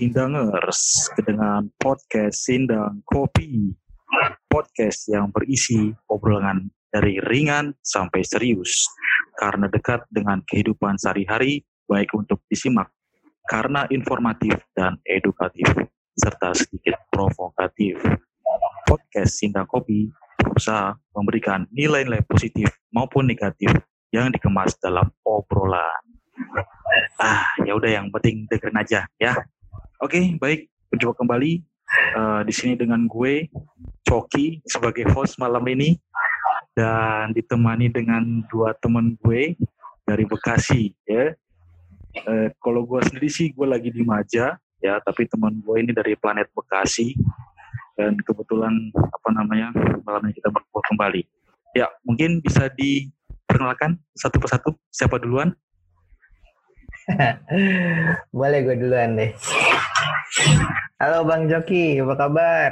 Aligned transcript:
Sindangers 0.00 1.12
dengan 1.12 1.68
podcast 1.76 2.48
Sindang 2.48 3.04
Kopi. 3.04 3.68
Podcast 4.48 5.04
yang 5.12 5.28
berisi 5.28 5.92
obrolan 6.08 6.72
dari 6.88 7.20
ringan 7.20 7.76
sampai 7.84 8.24
serius. 8.24 8.88
Karena 9.36 9.68
dekat 9.68 10.08
dengan 10.08 10.40
kehidupan 10.48 10.96
sehari-hari, 10.96 11.68
baik 11.84 12.16
untuk 12.16 12.40
disimak. 12.48 12.88
Karena 13.44 13.84
informatif 13.92 14.56
dan 14.72 14.96
edukatif, 15.04 15.68
serta 16.16 16.56
sedikit 16.56 16.96
provokatif. 17.12 18.00
Podcast 18.88 19.36
Sindang 19.36 19.68
Kopi 19.68 20.08
berusaha 20.40 20.96
memberikan 21.12 21.68
nilai-nilai 21.76 22.24
positif 22.24 22.72
maupun 22.88 23.28
negatif 23.28 23.68
yang 24.16 24.32
dikemas 24.32 24.80
dalam 24.80 25.12
obrolan. 25.28 26.00
Ah, 27.20 27.52
ya 27.68 27.76
udah 27.76 28.00
yang 28.00 28.08
penting 28.08 28.48
dengerin 28.48 28.80
aja 28.80 29.04
ya. 29.20 29.36
Oke, 30.00 30.32
baik. 30.40 30.72
Berjumpa 30.88 31.12
kembali 31.12 31.60
uh, 32.16 32.40
di 32.48 32.56
sini 32.56 32.72
dengan 32.72 33.04
gue 33.04 33.52
Coki 34.00 34.64
sebagai 34.64 35.04
host 35.12 35.36
malam 35.36 35.60
ini 35.68 35.92
dan 36.72 37.36
ditemani 37.36 37.92
dengan 37.92 38.40
dua 38.48 38.72
teman 38.80 39.20
gue 39.20 39.60
dari 40.08 40.24
Bekasi 40.24 40.96
ya. 41.04 41.36
Uh, 42.24 42.48
kalau 42.64 42.88
gue 42.88 42.96
sendiri 43.12 43.28
sih 43.28 43.52
gue 43.52 43.68
lagi 43.68 43.92
di 43.92 44.00
Maja 44.00 44.56
ya, 44.80 44.94
tapi 45.04 45.28
teman 45.28 45.60
gue 45.60 45.76
ini 45.76 45.92
dari 45.92 46.16
planet 46.16 46.48
Bekasi 46.56 47.12
dan 48.00 48.16
kebetulan 48.24 48.72
apa 48.96 49.28
namanya 49.36 49.68
malam 50.08 50.24
ini 50.24 50.32
kita 50.32 50.48
berkumpul 50.48 50.80
kembali. 50.96 51.28
Ya, 51.76 51.92
mungkin 52.08 52.40
bisa 52.40 52.72
diperkenalkan 52.72 54.00
satu 54.16 54.40
persatu 54.40 54.72
siapa 54.88 55.20
duluan? 55.20 55.52
Boleh 58.38 58.58
gue 58.64 58.76
duluan 58.78 59.18
deh. 59.18 59.32
Halo 61.00 61.24
Bang 61.24 61.48
Joki, 61.48 61.98
apa 61.98 62.14
kabar? 62.14 62.70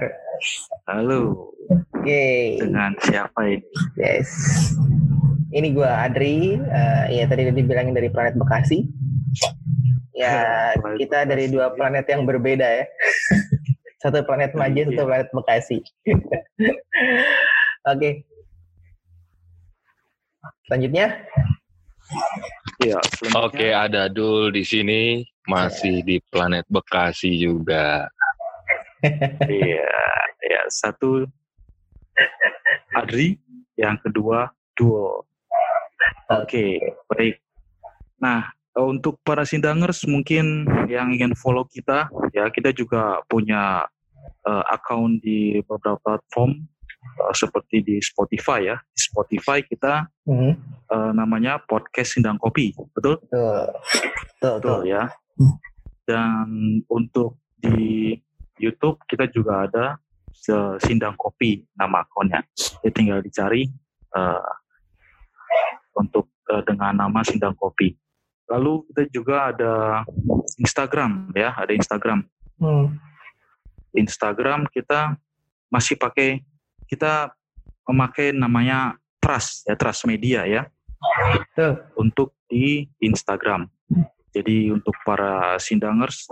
Halo. 0.86 1.53
Oke. 1.69 2.05
Okay. 2.05 2.42
Dengan 2.62 2.92
siapa 3.03 3.41
ini? 3.48 3.64
Yes. 3.98 4.28
Ini 5.50 5.72
gue 5.72 5.89
Adri. 5.89 6.61
Uh, 6.61 7.05
ya 7.11 7.25
tadi 7.27 7.48
dibilangin 7.50 7.97
dari 7.97 8.12
planet 8.12 8.36
Bekasi. 8.36 8.84
Ya 10.14 10.75
planet 10.77 10.98
kita 11.00 11.19
Bekasi. 11.25 11.31
dari 11.31 11.44
dua 11.50 11.72
planet 11.75 12.06
yang 12.06 12.22
berbeda 12.28 12.84
ya. 12.84 12.84
satu 14.03 14.22
planet 14.22 14.55
Maja, 14.55 14.86
satu 14.86 15.03
iya. 15.03 15.09
planet 15.09 15.28
Bekasi. 15.34 15.78
Oke. 16.14 16.72
okay. 17.89 18.12
Selanjutnya. 20.69 21.16
Ya, 22.79 23.03
Oke, 23.34 23.75
ada 23.75 24.07
Dul 24.07 24.55
di 24.55 24.62
sini 24.62 25.27
masih 25.51 26.07
di 26.07 26.23
planet 26.31 26.62
Bekasi 26.71 27.34
juga. 27.34 28.07
Iya, 29.47 29.95
ya 30.43 30.62
satu 30.75 31.23
Adri, 32.99 33.39
yang 33.79 33.95
kedua 34.03 34.51
Dul. 34.75 35.23
Oke, 36.31 36.83
baik. 37.06 37.39
Nah, 38.19 38.51
untuk 38.75 39.23
para 39.23 39.47
sindangers 39.47 40.03
mungkin 40.06 40.67
yang 40.91 41.15
ingin 41.15 41.34
follow 41.39 41.62
kita, 41.67 42.11
ya 42.34 42.51
kita 42.51 42.75
juga 42.75 43.23
punya 43.31 43.87
uh, 44.47 44.65
akun 44.71 45.23
di 45.23 45.62
beberapa 45.62 45.99
platform 46.03 46.67
uh, 47.03 47.35
seperti 47.35 47.83
di 47.83 47.97
Spotify 48.03 48.72
ya. 48.72 48.77
Di 48.78 49.00
Spotify 49.00 49.62
kita 49.65 50.06
mm-hmm. 50.27 50.53
uh, 50.91 51.12
namanya 51.15 51.62
podcast 51.62 52.17
Sindang 52.17 52.39
Kopi, 52.39 52.75
betul? 52.95 53.21
Betul, 53.27 53.67
betul, 54.39 54.55
betul 54.61 54.81
ya. 54.87 55.03
Dan 56.09 56.81
untuk 56.89 57.39
di 57.59 58.15
YouTube 58.59 59.03
kita 59.06 59.31
juga 59.31 59.67
ada 59.69 59.87
Sindang 60.78 61.19
Kopi 61.19 61.67
nama 61.75 62.06
akunnya. 62.06 62.41
Jadi 62.55 62.95
tinggal 62.95 63.21
dicari 63.21 63.67
uh, 64.15 64.53
untuk 65.99 66.31
uh, 66.49 66.62
dengan 66.62 66.95
nama 66.95 67.21
Sindang 67.27 67.59
Kopi. 67.59 67.93
Lalu 68.49 68.87
kita 68.89 69.03
juga 69.12 69.53
ada 69.53 69.75
Instagram 70.56 71.34
ya, 71.37 71.53
ada 71.53 71.72
Instagram. 71.75 72.25
Hmm. 72.56 72.97
Instagram 73.93 74.67
kita 74.72 75.19
masih 75.69 76.01
pakai 76.01 76.41
kita 76.88 77.31
memakai 77.88 78.32
namanya 78.32 78.97
Trust 79.21 79.69
ya 79.69 79.76
Trust 79.76 80.09
Media 80.09 80.49
ya 80.49 80.62
uh. 81.60 81.76
untuk 82.00 82.34
di 82.49 82.88
Instagram. 83.04 83.69
Jadi 84.32 84.72
untuk 84.72 84.93
para 85.04 85.56
sindangers 85.56 86.28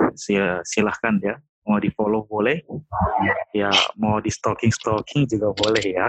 silahkan 0.64 1.16
ya 1.20 1.36
mau 1.66 1.82
di 1.82 1.90
follow 1.90 2.22
boleh 2.30 2.62
ya 3.50 3.72
mau 3.98 4.22
di 4.22 4.30
stalking 4.30 4.70
stalking 4.72 5.28
juga 5.28 5.52
boleh 5.56 5.84
ya. 5.84 6.08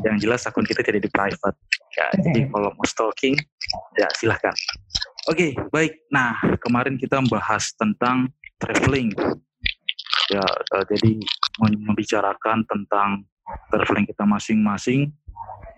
Yang 0.00 0.16
jelas 0.24 0.48
akun 0.48 0.64
kita 0.64 0.80
tidak 0.80 1.04
di 1.04 1.10
private 1.12 1.58
ya. 1.94 2.06
Jadi 2.22 2.48
kalau 2.48 2.70
mau 2.74 2.86
stalking 2.86 3.34
ya 3.98 4.08
silahkan. 4.18 4.54
Oke 5.28 5.52
okay, 5.56 5.68
baik. 5.74 5.92
Nah 6.10 6.36
kemarin 6.60 6.96
kita 6.96 7.20
membahas 7.20 7.72
tentang 7.76 8.30
traveling 8.60 9.12
ya 10.30 10.44
uh, 10.46 10.84
jadi 10.86 11.18
membicarakan 11.60 12.62
tentang 12.64 13.26
traveling 13.70 14.06
kita 14.08 14.24
masing-masing 14.26 15.12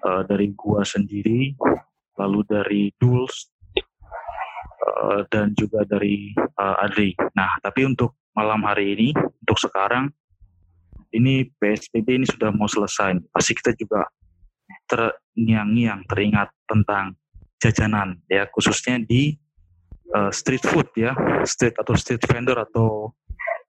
uh, 0.04 0.22
dari 0.26 0.52
gua 0.56 0.82
sendiri 0.86 1.56
lalu 2.20 2.40
dari 2.44 2.82
Duls 3.00 3.50
uh, 4.82 5.24
dan 5.32 5.56
juga 5.56 5.82
dari 5.88 6.36
uh, 6.36 6.84
Adri. 6.84 7.16
Nah, 7.32 7.56
tapi 7.64 7.88
untuk 7.88 8.16
malam 8.36 8.64
hari 8.64 8.96
ini, 8.96 9.08
untuk 9.16 9.58
sekarang 9.60 10.12
ini 11.12 11.48
PSBB 11.60 12.24
ini 12.24 12.26
sudah 12.28 12.52
mau 12.52 12.68
selesai. 12.68 13.20
Pasti 13.32 13.52
kita 13.52 13.76
juga 13.76 14.08
terngiang-ngiang 14.88 16.08
teringat 16.08 16.48
tentang 16.64 17.16
jajanan 17.60 18.18
ya 18.26 18.48
khususnya 18.50 18.98
di 18.98 19.36
uh, 20.16 20.32
street 20.32 20.64
food 20.64 20.88
ya, 20.96 21.12
street 21.44 21.76
atau 21.78 21.94
street 21.94 22.24
vendor 22.26 22.58
atau 22.58 23.12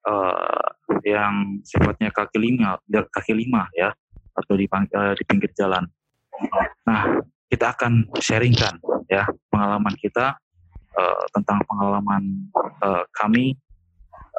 uh, 0.08 0.68
yang 1.02 1.64
sifatnya 1.66 2.14
kaki 2.14 2.38
lima, 2.38 2.78
kaki 2.88 3.34
lima 3.34 3.66
ya, 3.74 3.90
atau 4.38 4.54
di, 4.54 4.70
uh, 4.70 5.14
di 5.18 5.24
pinggir 5.26 5.50
jalan. 5.58 5.86
Nah, 6.86 7.22
kita 7.50 7.74
akan 7.74 8.09
sharingkan 8.18 8.81
ya 9.09 9.30
pengalaman 9.50 9.94
kita 9.98 10.38
uh, 10.98 11.24
tentang 11.34 11.62
pengalaman 11.70 12.50
uh, 12.81 13.06
kami 13.14 13.54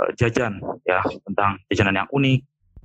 uh, 0.03 0.11
jajan 0.19 0.59
ya 0.87 1.03
tentang 1.27 1.63
jajanan 1.71 2.05
yang 2.05 2.11
unik, 2.11 2.41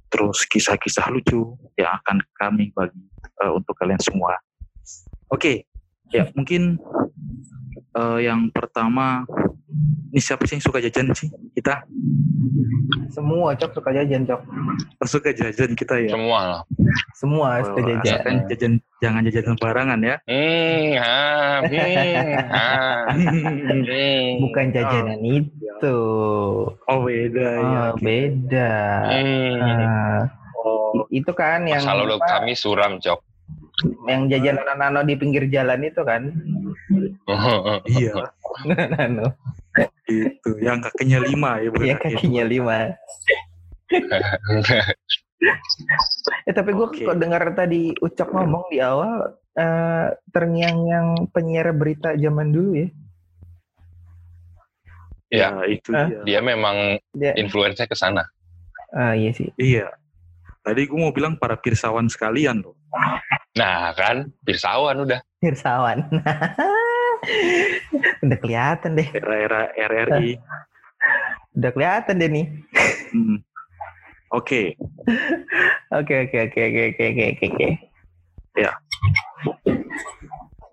terus 0.10 0.46
kisah-kisah 0.46 1.10
lucu 1.10 1.58
yang 1.78 1.98
akan 2.02 2.22
kami 2.38 2.70
bagi 2.74 3.02
uh, 3.42 3.54
untuk 3.58 3.74
kalian 3.78 4.02
semua. 4.02 4.38
Oke, 5.30 5.38
okay. 5.38 5.58
Ya 6.10 6.24
mungkin 6.34 6.82
uh, 7.94 8.18
yang 8.22 8.50
pertama 8.50 9.26
ini 10.10 10.22
siapa 10.22 10.42
sih 10.50 10.58
yang 10.58 10.66
suka 10.66 10.82
jajan 10.82 11.14
sih 11.14 11.30
kita? 11.54 11.86
Semua 13.14 13.54
cok 13.54 13.72
suka 13.78 13.94
jajan 13.94 14.26
cok. 14.26 14.42
Oh, 15.02 15.08
suka 15.10 15.30
jajan 15.30 15.78
kita 15.78 16.02
ya. 16.02 16.10
Semua 16.18 16.40
lah. 16.42 16.62
Semua 17.14 17.62
oh, 17.62 17.66
suka 17.70 17.82
jajan. 17.86 18.18
Kan 18.26 18.36
jajan 18.50 18.74
jangan 18.98 19.22
jajan 19.30 19.46
sembarangan 19.54 20.00
ya. 20.02 20.16
Hmm, 20.26 20.86
ha, 20.98 21.18
hmm, 21.62 22.30
ha, 22.50 22.70
hmm. 23.22 24.42
Bukan 24.50 24.66
jajanan 24.74 25.20
oh, 25.22 25.38
itu. 25.38 26.00
Oh 26.90 27.00
beda 27.06 27.50
oh, 27.54 27.62
ya. 27.62 27.84
Beda. 28.02 28.74
Hmm. 29.14 29.54
Uh, 29.62 30.20
oh. 30.66 31.06
Itu 31.14 31.32
kan 31.38 31.70
yang. 31.70 31.86
Masa 31.86 32.02
lalu 32.02 32.18
kami 32.18 32.58
suram 32.58 32.98
cok. 32.98 33.29
Yang 34.08 34.22
jajan 34.36 34.58
nano 34.78 35.04
di 35.04 35.16
pinggir 35.16 35.48
jalan 35.48 35.86
itu 35.86 36.02
kan. 36.04 36.34
iya. 37.94 38.14
nano 38.98 39.38
itu 40.10 40.58
yang 40.60 40.82
kakinya 40.82 41.22
lima 41.22 41.62
ya 41.62 41.70
bukan 41.70 41.86
Iya 41.86 41.96
kakinya 42.02 42.44
lima. 42.46 42.78
eh 46.50 46.52
tapi 46.52 46.76
gue 46.76 46.88
okay. 46.92 47.08
kok 47.08 47.16
dengar 47.16 47.40
tadi 47.56 47.96
Ucok 48.04 48.36
ngomong 48.36 48.68
di 48.68 48.84
awal 48.84 49.40
uh, 49.56 50.08
terngiang-yang 50.36 51.32
penyiar 51.32 51.72
berita 51.74 52.14
zaman 52.18 52.52
dulu 52.52 52.76
ya. 52.76 52.88
Ya, 55.30 55.54
ya 55.54 55.66
itu 55.70 55.94
huh? 55.94 56.10
dia. 56.10 56.22
Dia 56.26 56.40
memang 56.42 56.98
dia. 57.14 57.38
influencer 57.38 57.86
ke 57.86 57.96
sana. 57.96 58.26
Ah 58.90 59.14
iya 59.14 59.30
sih. 59.32 59.54
Iya. 59.56 59.94
Tadi 60.60 60.82
gue 60.86 61.00
mau 61.00 61.16
bilang 61.16 61.40
para 61.40 61.56
pirsawan 61.56 62.12
sekalian 62.12 62.62
loh. 62.62 62.76
Nah 63.56 63.96
kan, 63.96 64.28
pirsawan 64.44 65.08
udah. 65.08 65.20
Pirsawan. 65.40 66.04
Udah 68.24 68.38
kelihatan 68.40 68.96
deh. 68.96 69.08
Era-era 69.12 69.72
RRI. 69.76 70.40
Udah 71.60 71.72
kelihatan 71.76 72.16
deh 72.20 72.30
nih. 72.32 72.48
Hmm. 73.12 73.40
Oke. 74.38 74.78
Oke 75.90 76.14
oke 76.30 76.38
oke 76.38 76.60
oke 76.62 76.82
oke 76.94 77.04
oke 77.10 77.46
oke. 77.50 77.70
Ya. 78.54 78.72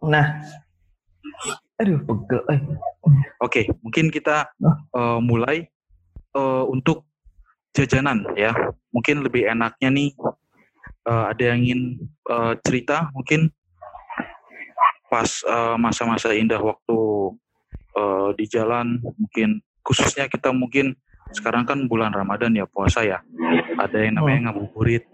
Nah. 0.05 0.45
Aduh, 1.81 1.97
pegel. 2.05 2.41
Eh. 2.53 2.61
Oke, 3.41 3.65
mungkin 3.81 4.13
kita 4.13 4.53
uh, 4.93 5.21
mulai 5.25 5.65
uh, 6.37 6.69
untuk 6.69 7.06
jajanan 7.77 8.25
ya. 8.33 8.57
Mungkin 8.91 9.21
lebih 9.21 9.45
enaknya 9.45 9.93
nih 9.93 10.17
uh, 11.05 11.31
ada 11.31 11.43
yang 11.53 11.61
ingin 11.61 11.81
uh, 12.33 12.57
cerita 12.65 13.13
mungkin 13.13 13.53
pas 15.07 15.29
masa-masa 15.79 16.35
uh, 16.35 16.37
indah 16.37 16.59
waktu 16.59 16.99
uh, 17.95 18.35
di 18.35 18.45
jalan 18.51 18.99
mungkin 19.01 19.63
khususnya 19.87 20.27
kita 20.27 20.51
mungkin 20.51 20.99
sekarang 21.31 21.63
kan 21.67 21.87
bulan 21.87 22.11
Ramadan 22.11 22.55
ya 22.55 22.67
puasa 22.67 23.03
ya 23.03 23.23
ada 23.79 23.99
yang 23.99 24.19
namanya 24.19 24.39
oh. 24.39 24.45
ngabuburit 24.51 25.07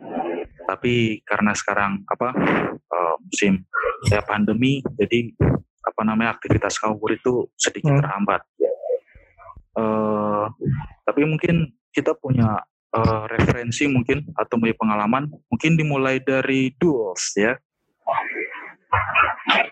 tapi 0.65 1.20
karena 1.25 1.53
sekarang 1.56 2.05
apa 2.08 2.32
uh, 2.88 3.15
musim 3.20 3.65
ya 4.08 4.25
pandemi 4.25 4.81
jadi 4.97 5.32
apa 5.82 6.00
namanya 6.05 6.37
aktivitas 6.37 6.81
ngabuburit 6.81 7.20
itu 7.20 7.49
sedikit 7.56 7.97
hmm. 7.97 8.00
terhambat 8.00 8.43
uh, 9.76 10.47
tapi 11.05 11.20
mungkin 11.29 11.73
kita 11.93 12.17
punya 12.17 12.65
uh, 12.97 13.25
referensi 13.29 13.89
mungkin 13.89 14.25
atau 14.37 14.56
punya 14.56 14.77
pengalaman 14.77 15.29
mungkin 15.49 15.77
dimulai 15.77 16.21
dari 16.21 16.73
duels 16.77 17.37
ya. 17.37 17.56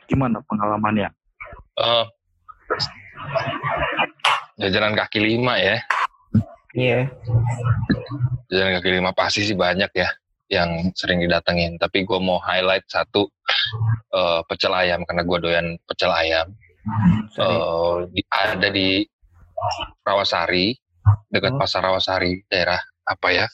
Gimana 0.09 0.45
pengalamannya? 0.45 1.09
Uh, 1.81 2.05
jajanan 4.61 4.97
kaki 4.97 5.21
lima 5.21 5.57
ya. 5.61 5.77
Iya. 6.77 7.01
Yeah. 7.05 7.05
jajanan 8.51 8.73
kaki 8.79 8.91
lima 8.99 9.11
pasti 9.15 9.47
sih 9.47 9.57
banyak 9.57 9.91
ya 9.95 10.09
yang 10.51 10.91
sering 10.99 11.23
didatengin. 11.23 11.79
Tapi 11.79 12.03
gue 12.03 12.19
mau 12.19 12.43
highlight 12.43 12.85
satu 12.91 13.31
uh, 14.13 14.43
pecel 14.45 14.75
ayam 14.75 15.07
karena 15.07 15.23
gue 15.23 15.39
doyan 15.39 15.67
pecel 15.87 16.11
ayam. 16.11 16.53
Uh, 17.37 18.09
di, 18.11 18.25
ada 18.33 18.69
di 18.73 19.05
Rawasari 20.03 20.73
dekat 21.31 21.57
pasar 21.57 21.87
Rawasari 21.87 22.45
daerah 22.47 22.79
apa 23.07 23.29
ya 23.33 23.47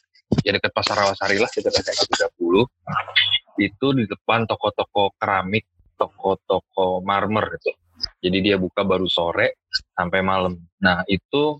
ya 0.42 0.50
dekat 0.56 0.72
pasar 0.74 0.98
Rawasari 1.00 1.38
lah 1.38 1.50
dekat 1.50 1.82
SMA 1.82 2.28
30 2.36 3.62
itu 3.62 3.86
di 3.96 4.04
depan 4.04 4.44
toko-toko 4.44 5.16
keramik 5.16 5.64
toko-toko 5.96 7.00
marmer 7.00 7.56
itu 7.56 7.72
jadi 8.20 8.38
dia 8.44 8.56
buka 8.60 8.84
baru 8.84 9.08
sore 9.08 9.60
sampai 9.96 10.20
malam. 10.20 10.60
Nah 10.84 11.00
itu 11.08 11.58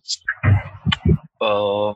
uh, 1.41 1.91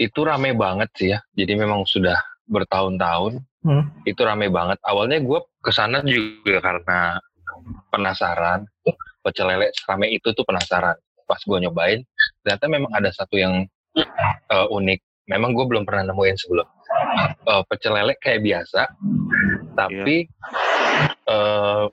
itu 0.00 0.20
rame 0.24 0.56
banget 0.56 0.88
sih 0.96 1.08
ya. 1.12 1.18
Jadi 1.36 1.52
memang 1.56 1.84
sudah 1.84 2.16
bertahun-tahun 2.48 3.40
hmm. 3.64 4.08
itu 4.08 4.20
rame 4.24 4.48
banget. 4.48 4.80
Awalnya 4.84 5.20
gue 5.20 5.40
ke 5.60 5.70
sana 5.70 6.00
juga 6.04 6.60
karena 6.60 7.20
penasaran 7.92 8.66
pecel 9.22 9.46
lele 9.46 9.70
rame 9.86 10.10
itu 10.10 10.32
tuh 10.32 10.44
penasaran. 10.44 10.96
Pas 11.28 11.40
gue 11.40 11.58
nyobain 11.60 12.00
ternyata 12.42 12.64
memang 12.70 12.92
ada 12.94 13.10
satu 13.10 13.38
yang 13.38 13.66
uh, 14.50 14.66
unik. 14.68 15.00
Memang 15.30 15.54
gue 15.54 15.64
belum 15.64 15.86
pernah 15.86 16.10
nemuin 16.10 16.36
sebelum. 16.36 16.66
Uh, 17.46 17.62
pecel 17.70 17.94
lele 17.94 18.18
kayak 18.20 18.42
biasa, 18.42 18.84
tapi 19.72 20.28
yeah. 20.28 21.30
uh, 21.30 21.84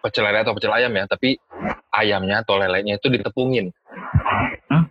pecel 0.00 0.24
lele 0.24 0.40
atau 0.46 0.54
pecel 0.56 0.72
ayam 0.72 0.94
ya, 0.94 1.04
tapi 1.04 1.36
ayamnya 1.92 2.40
atau 2.46 2.56
lelenya 2.56 2.96
itu 2.96 3.12
ditepungin. 3.12 3.74
Hah? 4.72 4.84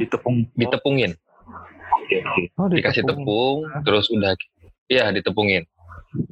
Ditepung? 0.00 0.50
Ditepungin. 0.58 1.14
Oh, 2.58 2.66
Dikasih 2.70 3.06
tepung, 3.06 3.66
terus 3.86 4.10
udah, 4.10 4.34
ya 4.90 5.10
ditepungin. 5.14 5.66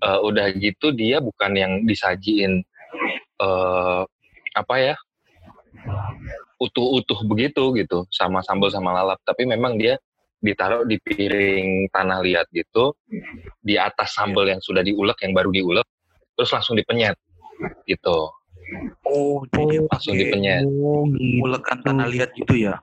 Uh, 0.01 0.19
udah 0.25 0.49
gitu 0.57 0.97
dia 0.97 1.21
bukan 1.21 1.53
yang 1.53 1.73
disajiin 1.85 2.65
uh, 3.37 4.07
apa 4.57 4.75
ya 4.81 4.95
utuh-utuh 6.61 7.27
begitu 7.27 7.75
gitu 7.79 8.07
sama 8.11 8.41
sambal 8.45 8.71
sama 8.71 8.95
lalap 8.95 9.19
tapi 9.27 9.45
memang 9.49 9.77
dia 9.79 9.99
ditaruh 10.45 10.85
di 10.85 11.01
piring 11.01 11.89
tanah 11.89 12.21
liat 12.21 12.47
gitu 12.53 12.93
di 13.65 13.81
atas 13.81 14.13
sambal 14.13 14.45
yang 14.45 14.61
sudah 14.61 14.85
diulek 14.85 15.25
yang 15.25 15.33
baru 15.33 15.49
diulek 15.49 15.89
terus 16.37 16.51
langsung 16.53 16.77
dipenyet 16.77 17.17
gitu. 17.87 18.31
Oh, 19.05 19.45
jadi 19.53 19.85
langsung 19.87 20.17
dipenyet. 20.17 20.65
Oh, 20.67 21.07
Ulekan 21.45 21.79
tanah 21.85 22.09
liat 22.11 22.31
gitu 22.35 22.55
ya? 22.57 22.81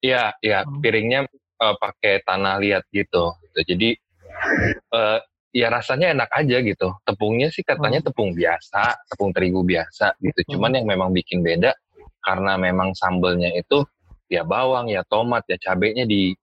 Iya, 0.00 0.32
iya. 0.40 0.64
Oh. 0.64 0.78
Piringnya 0.78 1.26
uh, 1.60 1.74
pakai 1.76 2.22
tanah 2.24 2.62
liat 2.62 2.84
gitu. 2.94 3.34
gitu. 3.34 3.60
Jadi 3.66 3.90
uh, 4.94 5.18
ya 5.50 5.68
rasanya 5.68 6.14
enak 6.14 6.30
aja 6.30 6.56
gitu. 6.62 6.88
Tepungnya 7.02 7.50
sih 7.50 7.66
katanya 7.66 8.00
oh. 8.00 8.04
tepung 8.08 8.32
biasa, 8.32 9.02
tepung 9.10 9.34
terigu 9.34 9.66
biasa 9.66 10.14
gitu. 10.22 10.56
Cuman 10.56 10.78
yang 10.78 10.86
memang 10.86 11.10
bikin 11.10 11.42
beda 11.42 11.74
karena 12.22 12.58
memang 12.58 12.92
sambelnya 12.94 13.52
itu 13.54 13.84
ya 14.28 14.44
bawang, 14.44 14.92
ya 14.92 15.02
tomat, 15.08 15.44
ya 15.48 15.56
cabenya 15.58 16.04
di 16.04 16.36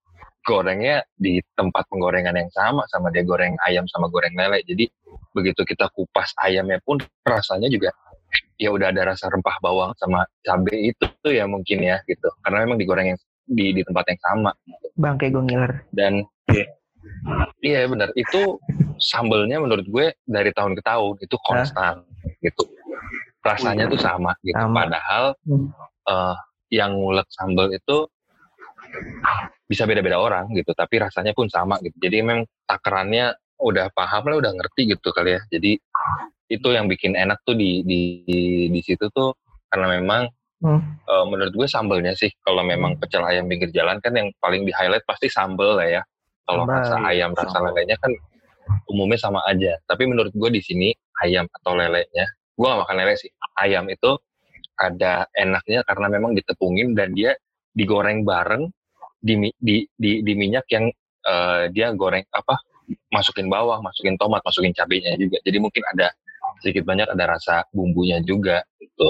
gorengnya 0.46 1.02
di 1.18 1.42
tempat 1.58 1.90
penggorengan 1.90 2.38
yang 2.38 2.52
sama 2.54 2.86
sama 2.94 3.10
dia 3.10 3.26
goreng 3.26 3.58
ayam 3.66 3.90
sama 3.90 4.10
goreng 4.10 4.34
lele. 4.38 4.62
Jadi 4.66 4.86
begitu 5.34 5.66
kita 5.66 5.90
kupas 5.92 6.32
ayamnya 6.46 6.78
pun 6.86 7.02
rasanya 7.26 7.68
juga 7.68 7.90
ya 8.62 8.70
udah 8.72 8.94
ada 8.94 9.16
rasa 9.16 9.28
rempah 9.32 9.58
bawang 9.60 9.92
sama 9.98 10.24
cabai 10.46 10.94
itu 10.94 11.06
tuh 11.22 11.34
ya 11.34 11.50
mungkin 11.50 11.82
ya 11.82 11.98
gitu. 12.06 12.30
Karena 12.46 12.64
memang 12.66 12.78
digoreng 12.78 13.08
yang 13.14 13.20
di 13.46 13.74
di 13.74 13.82
tempat 13.82 14.06
yang 14.10 14.22
sama. 14.22 14.52
Bang 14.96 15.18
kayak 15.18 15.34
gue 15.34 15.44
ngiler. 15.50 15.74
Dan 15.90 16.22
iya 16.54 16.66
iya 17.66 17.90
benar. 17.90 18.14
Itu 18.14 18.62
sambelnya 19.02 19.58
menurut 19.58 19.86
gue 19.90 20.14
dari 20.30 20.54
tahun 20.54 20.78
ke 20.78 20.82
tahun 20.86 21.16
itu 21.26 21.36
konstan 21.42 22.06
Hah? 22.06 22.38
gitu 22.42 22.64
rasanya 23.46 23.86
tuh 23.86 24.02
sama 24.02 24.34
gitu 24.42 24.58
sama. 24.58 24.90
padahal 24.90 25.26
hmm. 25.46 25.70
uh, 26.10 26.36
yang 26.74 26.98
ngulek 26.98 27.30
sambel 27.30 27.70
itu 27.70 28.10
bisa 29.70 29.86
beda-beda 29.86 30.18
orang 30.18 30.50
gitu 30.58 30.74
tapi 30.74 30.98
rasanya 30.98 31.38
pun 31.38 31.46
sama 31.50 31.78
gitu 31.86 31.94
jadi 32.02 32.26
memang 32.26 32.50
takarannya 32.66 33.38
udah 33.62 33.94
paham 33.94 34.26
lah 34.30 34.38
udah 34.42 34.52
ngerti 34.58 34.98
gitu 34.98 35.14
kali 35.14 35.38
ya 35.38 35.42
jadi 35.54 35.78
itu 36.50 36.68
yang 36.70 36.86
bikin 36.86 37.18
enak 37.18 37.42
tuh 37.46 37.58
di 37.58 37.82
di 37.82 38.22
di, 38.26 38.42
di 38.70 38.82
situ 38.82 39.10
tuh 39.10 39.34
karena 39.70 39.98
memang 39.98 40.30
hmm. 40.62 40.82
uh, 41.06 41.26
menurut 41.26 41.54
gue 41.54 41.68
sambelnya 41.70 42.14
sih 42.14 42.30
kalau 42.46 42.62
memang 42.62 42.98
hmm. 42.98 43.02
pecel 43.02 43.26
ayam 43.26 43.50
pinggir 43.50 43.74
jalan 43.74 43.98
kan 44.02 44.14
yang 44.14 44.30
paling 44.38 44.66
di 44.66 44.74
highlight 44.74 45.06
pasti 45.10 45.30
sambel 45.30 45.78
lah 45.78 45.88
ya 45.90 46.02
kalau 46.46 46.70
rasa 46.70 47.02
ayam 47.10 47.34
rasa 47.34 47.58
lelenya 47.58 47.98
kan 47.98 48.14
umumnya 48.90 49.18
sama 49.18 49.42
aja 49.50 49.78
tapi 49.90 50.06
menurut 50.06 50.34
gue 50.34 50.50
di 50.54 50.62
sini 50.62 50.90
ayam 51.26 51.50
atau 51.50 51.74
lelenya 51.74 52.26
gue 52.56 52.66
gak 52.66 52.82
makan 52.88 52.96
lele 52.96 53.16
sih 53.20 53.32
ayam 53.60 53.86
itu 53.92 54.16
ada 54.76 55.28
enaknya 55.36 55.84
karena 55.88 56.08
memang 56.12 56.36
ditepungin 56.36 56.96
dan 56.96 57.16
dia 57.16 57.36
digoreng 57.76 58.24
bareng 58.24 58.72
di 59.20 59.52
di 59.60 59.84
di, 59.96 60.12
di 60.24 60.34
minyak 60.36 60.68
yang 60.72 60.92
uh, 61.28 61.68
dia 61.72 61.92
goreng 61.96 62.24
apa 62.32 62.56
masukin 63.10 63.50
bawang, 63.50 63.82
masukin 63.82 64.16
tomat, 64.20 64.42
masukin 64.46 64.74
cabenya 64.76 65.18
juga. 65.18 65.42
Jadi 65.42 65.58
mungkin 65.58 65.82
ada 65.90 66.14
sedikit 66.62 66.86
banyak 66.86 67.10
ada 67.10 67.26
rasa 67.38 67.66
bumbunya 67.74 68.22
juga 68.22 68.62
gitu. 68.78 69.10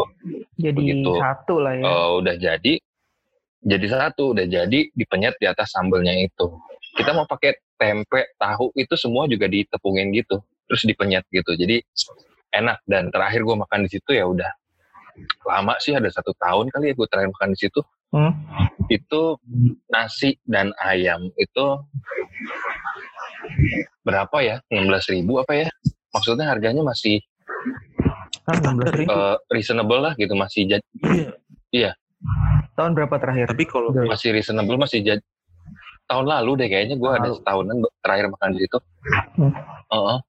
Jadi 0.55 1.03
Begitu, 1.03 1.11
satu 1.19 1.59
lah 1.59 1.73
ya. 1.75 1.83
Uh, 1.83 2.09
udah 2.23 2.35
jadi, 2.39 2.73
jadi 3.65 3.85
satu, 3.91 4.31
udah 4.31 4.45
jadi 4.47 4.79
dipenyet 4.95 5.35
di 5.37 5.45
atas 5.45 5.75
sambelnya 5.75 6.15
itu. 6.15 6.47
Kita 6.95 7.11
mau 7.11 7.27
pakai 7.27 7.59
tempe, 7.75 8.39
tahu 8.39 8.71
itu 8.79 8.95
semua 8.95 9.27
juga 9.27 9.51
ditepungin 9.51 10.15
gitu, 10.15 10.39
terus 10.71 10.87
dipenyet 10.87 11.27
gitu. 11.27 11.51
Jadi 11.59 11.83
enak 12.53 12.81
dan 12.85 13.09
terakhir 13.09 13.41
gue 13.41 13.55
makan 13.55 13.79
di 13.85 13.89
situ 13.89 14.11
ya 14.13 14.25
udah 14.27 14.51
lama 15.47 15.73
sih 15.79 15.95
ada 15.95 16.07
satu 16.11 16.35
tahun 16.35 16.67
kali 16.71 16.91
ya 16.91 16.93
gue 16.93 17.07
terakhir 17.07 17.31
makan 17.31 17.49
di 17.55 17.59
situ. 17.59 17.81
Hmm. 18.13 18.31
Itu 18.87 19.39
nasi 19.91 20.39
dan 20.47 20.71
ayam 20.79 21.31
itu 21.35 21.65
berapa 24.03 24.37
ya? 24.43 24.55
16 24.71 25.13
ribu 25.15 25.39
apa 25.41 25.65
ya? 25.65 25.67
Maksudnya 26.11 26.47
harganya 26.47 26.83
masih 26.83 27.19
ah, 28.47 28.55
16 28.55 29.03
ribu? 29.03 29.07
Uh, 29.11 29.35
reasonable 29.51 29.99
lah 29.99 30.13
gitu 30.19 30.35
masih 30.35 30.67
jadi. 30.67 30.85
Iya. 31.03 31.31
iya. 31.71 31.91
Tahun 32.75 32.91
berapa 32.91 33.15
terakhir? 33.19 33.51
Tapi 33.55 33.65
kalau 33.67 33.91
masih 33.91 34.35
reasonable 34.35 34.79
masih 34.79 34.99
jadi 35.03 35.23
tahun 36.05 36.25
lalu 36.29 36.51
deh 36.61 36.67
kayaknya 36.69 36.95
gue 37.01 37.11
ada 37.11 37.33
setahunan 37.33 37.81
terakhir 38.03 38.29
makan 38.29 38.49
di 38.53 38.59
situ. 38.67 38.77
Hmm. 39.39 39.51
Uh 39.89 39.95
-uh. 39.95 40.19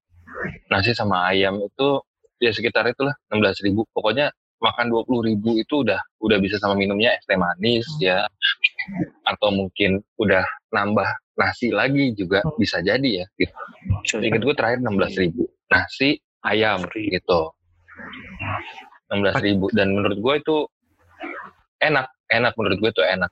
Nasi 0.71 0.93
sama 0.93 1.31
ayam 1.31 1.61
itu 1.63 2.03
ya 2.43 2.53
sekitar 2.53 2.87
itulah 2.91 3.15
16 3.33 3.67
ribu. 3.67 3.85
Pokoknya 3.93 4.33
makan 4.61 4.89
20 4.89 5.29
ribu 5.33 5.51
itu 5.61 5.85
udah 5.85 6.01
udah 6.25 6.39
bisa 6.41 6.57
sama 6.57 6.73
minumnya 6.73 7.13
es 7.13 7.25
teh 7.29 7.37
manis 7.37 7.85
ya 8.01 8.25
atau 9.29 9.53
mungkin 9.53 10.01
udah 10.17 10.45
nambah 10.73 11.07
nasi 11.37 11.69
lagi 11.69 12.17
juga 12.17 12.41
hmm. 12.41 12.57
bisa 12.57 12.81
jadi 12.81 13.25
ya 13.25 13.27
gitu. 13.37 13.57
Ingat 14.17 14.43
gue 14.43 14.55
terakhir 14.57 14.79
16 14.81 15.23
ribu 15.23 15.45
nasi 15.69 16.17
ayam 16.41 16.89
gitu. 16.93 17.53
16 19.13 19.47
ribu 19.47 19.67
dan 19.77 19.93
menurut 19.93 20.19
gue 20.19 20.35
itu 20.41 20.57
enak 21.85 22.09
enak 22.33 22.53
menurut 22.57 22.79
gue 22.81 22.91
itu 22.91 23.05
enak 23.05 23.31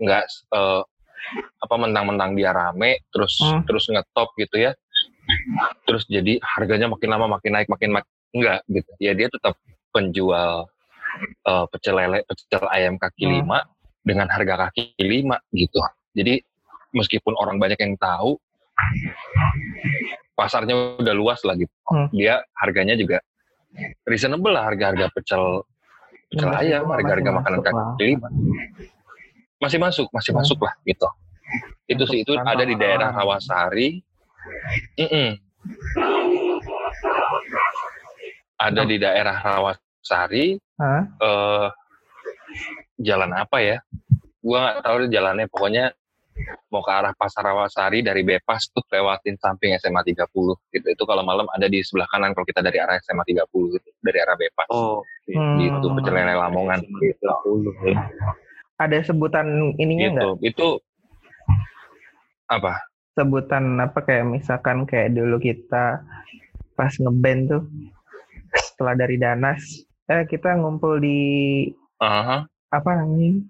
nggak 0.00 0.24
uh, 0.56 0.82
apa 1.62 1.74
mentang-mentang 1.78 2.34
dia 2.34 2.50
rame 2.50 3.06
terus 3.14 3.38
hmm. 3.38 3.62
terus 3.68 3.86
ngetop 3.86 4.34
gitu 4.34 4.58
ya 4.58 4.72
terus 5.86 6.04
jadi 6.10 6.42
harganya 6.42 6.90
makin 6.90 7.08
lama 7.08 7.38
makin 7.38 7.54
naik 7.54 7.68
makin 7.70 7.94
naik 7.94 8.06
enggak 8.34 8.60
gitu 8.66 8.90
ya 8.98 9.12
dia 9.14 9.28
tetap 9.30 9.54
penjual 9.92 10.66
uh, 11.46 11.64
pecel 11.68 11.94
lele 11.96 12.24
pecel 12.24 12.64
ayam 12.72 12.96
kaki 12.96 13.28
hmm. 13.28 13.32
lima 13.40 13.58
dengan 14.02 14.26
harga 14.32 14.68
kaki 14.68 14.98
lima 14.98 15.38
gitu. 15.54 15.78
Jadi 16.12 16.42
meskipun 16.92 17.32
orang 17.38 17.56
banyak 17.56 17.78
yang 17.78 17.94
tahu, 17.96 18.36
pasarnya 20.34 20.98
udah 20.98 21.14
luas 21.14 21.40
lah 21.46 21.54
gitu. 21.56 21.72
Hmm. 21.88 22.10
Dia 22.12 22.42
harganya 22.58 22.98
juga 22.98 23.22
reasonable 24.04 24.52
lah 24.52 24.68
harga-harga 24.68 25.08
pecel 25.16 25.64
pecel 26.28 26.48
Masih- 26.52 26.76
ayam, 26.76 26.84
harga-harga 26.90 27.30
makanan 27.30 27.60
kaki 27.64 28.02
lima. 28.16 28.28
Masih 29.62 29.78
masuk, 29.78 30.08
masih 30.10 30.34
Hmm. 30.34 30.40
masuk 30.42 30.58
lah 30.60 30.74
gitu. 30.84 31.08
Itu 31.86 32.04
sih 32.08 32.24
itu 32.24 32.32
ada 32.34 32.64
di 32.64 32.74
daerah 32.74 33.14
orang. 33.14 34.02
Rawasari. 34.62 34.98
Mm-mm. 34.98 35.28
Ada 38.58 38.82
di 38.86 38.96
daerah 38.98 39.36
Rawasari. 39.38 40.46
Hah? 40.78 41.02
eh 41.06 41.68
jalan 42.98 43.30
apa 43.34 43.58
ya? 43.58 43.76
Gua 44.42 44.58
nggak 44.60 44.76
tahu 44.82 44.96
jalannya. 45.08 45.46
Pokoknya 45.46 45.84
mau 46.72 46.80
ke 46.80 46.90
arah 46.90 47.12
Pasar 47.14 47.44
Rawasari 47.44 48.00
dari 48.02 48.24
Bepas 48.24 48.66
tuh 48.72 48.82
lewatin 48.88 49.36
samping 49.38 49.76
SMA 49.78 50.02
30 50.02 50.26
gitu. 50.72 50.86
Itu 50.88 51.04
kalau 51.04 51.22
malam 51.22 51.46
ada 51.52 51.68
di 51.68 51.82
sebelah 51.84 52.08
kanan 52.10 52.32
kalau 52.34 52.46
kita 52.48 52.64
dari 52.64 52.80
arah 52.82 52.98
SMA 53.02 53.22
30 53.22 53.46
gitu, 53.78 53.88
dari 54.02 54.18
arah 54.18 54.36
Bepas. 54.38 54.66
Oh, 54.70 55.02
Hmm. 55.22 55.54
Gitu, 55.54 55.86
pecel 55.94 56.18
lele 56.18 56.34
Lamongan. 56.34 56.82
Gitu. 56.82 57.22
Ada 58.74 59.06
sebutan 59.06 59.46
ininya 59.78 60.08
Gitu. 60.10 60.18
nggak? 60.18 60.34
Itu 60.42 60.68
apa? 62.50 62.74
Sebutan 63.12 63.76
apa 63.76 64.00
kayak 64.00 64.24
misalkan 64.24 64.88
kayak 64.88 65.12
dulu 65.12 65.36
kita 65.36 66.00
pas 66.72 66.92
ngeband 66.96 67.42
tuh 67.52 67.62
setelah 68.52 68.94
dari 68.96 69.16
Danas, 69.20 69.84
eh 70.08 70.24
kita 70.28 70.56
ngumpul 70.56 71.00
di 71.00 71.20
Aha, 72.00 72.44
apa 72.72 72.90
namanya? 72.96 73.44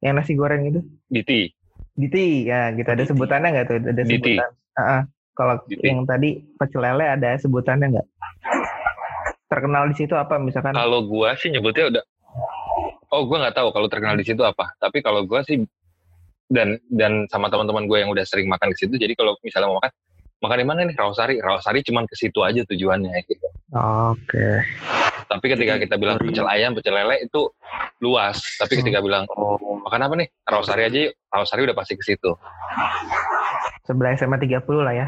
Yang 0.00 0.14
nasi 0.14 0.32
goreng 0.38 0.62
itu? 0.70 0.80
Diti. 1.10 1.50
Diti, 1.96 2.46
ya 2.46 2.70
gitu. 2.72 2.88
Ada 2.88 3.04
sebutannya 3.10 3.48
nggak 3.52 3.66
tuh? 3.66 3.76
Ada 3.82 4.02
Diti. 4.06 4.38
sebutan. 4.38 4.50
Ah, 4.76 4.80
ah. 4.80 5.02
Kalau 5.36 5.54
yang 5.84 6.08
tadi 6.08 6.40
pecel 6.56 6.80
lele 6.80 7.04
ada 7.04 7.36
sebutannya 7.36 7.86
nggak? 7.92 8.08
Terkenal 9.52 9.92
di 9.92 9.94
situ 10.00 10.16
apa 10.16 10.40
misalkan? 10.40 10.72
Kalau 10.72 11.04
gua 11.04 11.36
sih 11.36 11.52
nyebutnya 11.52 11.92
udah 11.92 12.04
Oh, 13.12 13.22
gua 13.28 13.46
nggak 13.46 13.56
tahu 13.56 13.68
kalau 13.70 13.86
terkenal 13.86 14.16
di 14.18 14.26
situ 14.26 14.42
apa. 14.42 14.74
Tapi 14.80 15.04
kalau 15.04 15.22
gua 15.28 15.44
sih 15.44 15.62
dan 16.46 16.78
dan 16.88 17.26
sama 17.26 17.48
teman-teman 17.48 17.86
gue 17.86 17.98
yang 17.98 18.10
udah 18.10 18.22
sering 18.22 18.46
makan 18.46 18.70
ke 18.70 18.78
situ, 18.80 18.94
jadi 18.94 19.12
kalau 19.12 19.34
misalnya 19.40 19.66
mau 19.66 19.78
makan, 19.78 19.90
makan 20.38 20.56
di 20.56 20.66
mana 20.66 20.80
nih? 20.84 20.94
Rawasari. 20.94 21.34
Rawasari 21.38 21.80
cuman 21.82 22.06
ke 22.06 22.14
situ 22.14 22.38
aja 22.40 22.62
tujuannya 22.62 23.14
gitu. 23.24 23.46
Oke. 23.74 24.62
Tapi 25.26 25.42
ketika 25.44 25.74
Jadi 25.74 25.82
kita 25.82 25.94
bilang 25.96 26.16
dari- 26.16 26.30
pecel 26.30 26.46
ayam, 26.46 26.70
pecel 26.72 26.94
lele 26.94 27.26
itu 27.26 27.50
luas. 27.98 28.38
Tapi 28.56 28.78
ketika 28.78 29.02
bilang 29.02 29.26
Oh, 29.28 29.58
makan 29.82 30.06
apa 30.06 30.14
nih? 30.16 30.28
Rawasari 30.42 30.82
aja 30.86 30.98
yuk. 31.10 31.12
Rawasari 31.26 31.66
udah 31.66 31.74
pasti 31.74 31.98
ke 31.98 32.04
situ. 32.04 32.30
Sebelah 33.82 34.14
SMA 34.14 34.38
30 34.38 34.62
lah 34.82 34.94
ya. 34.94 35.06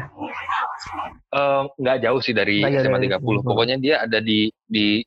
Nggak 1.75 1.97
jauh 2.03 2.19
sih 2.19 2.33
dari 2.33 2.59
SMA 2.59 2.99
dari 2.99 3.07
30. 3.07 3.39
30. 3.39 3.47
Pokoknya 3.47 3.75
dia 3.79 3.95
ada 4.03 4.19
di 4.19 4.51
di 4.65 4.99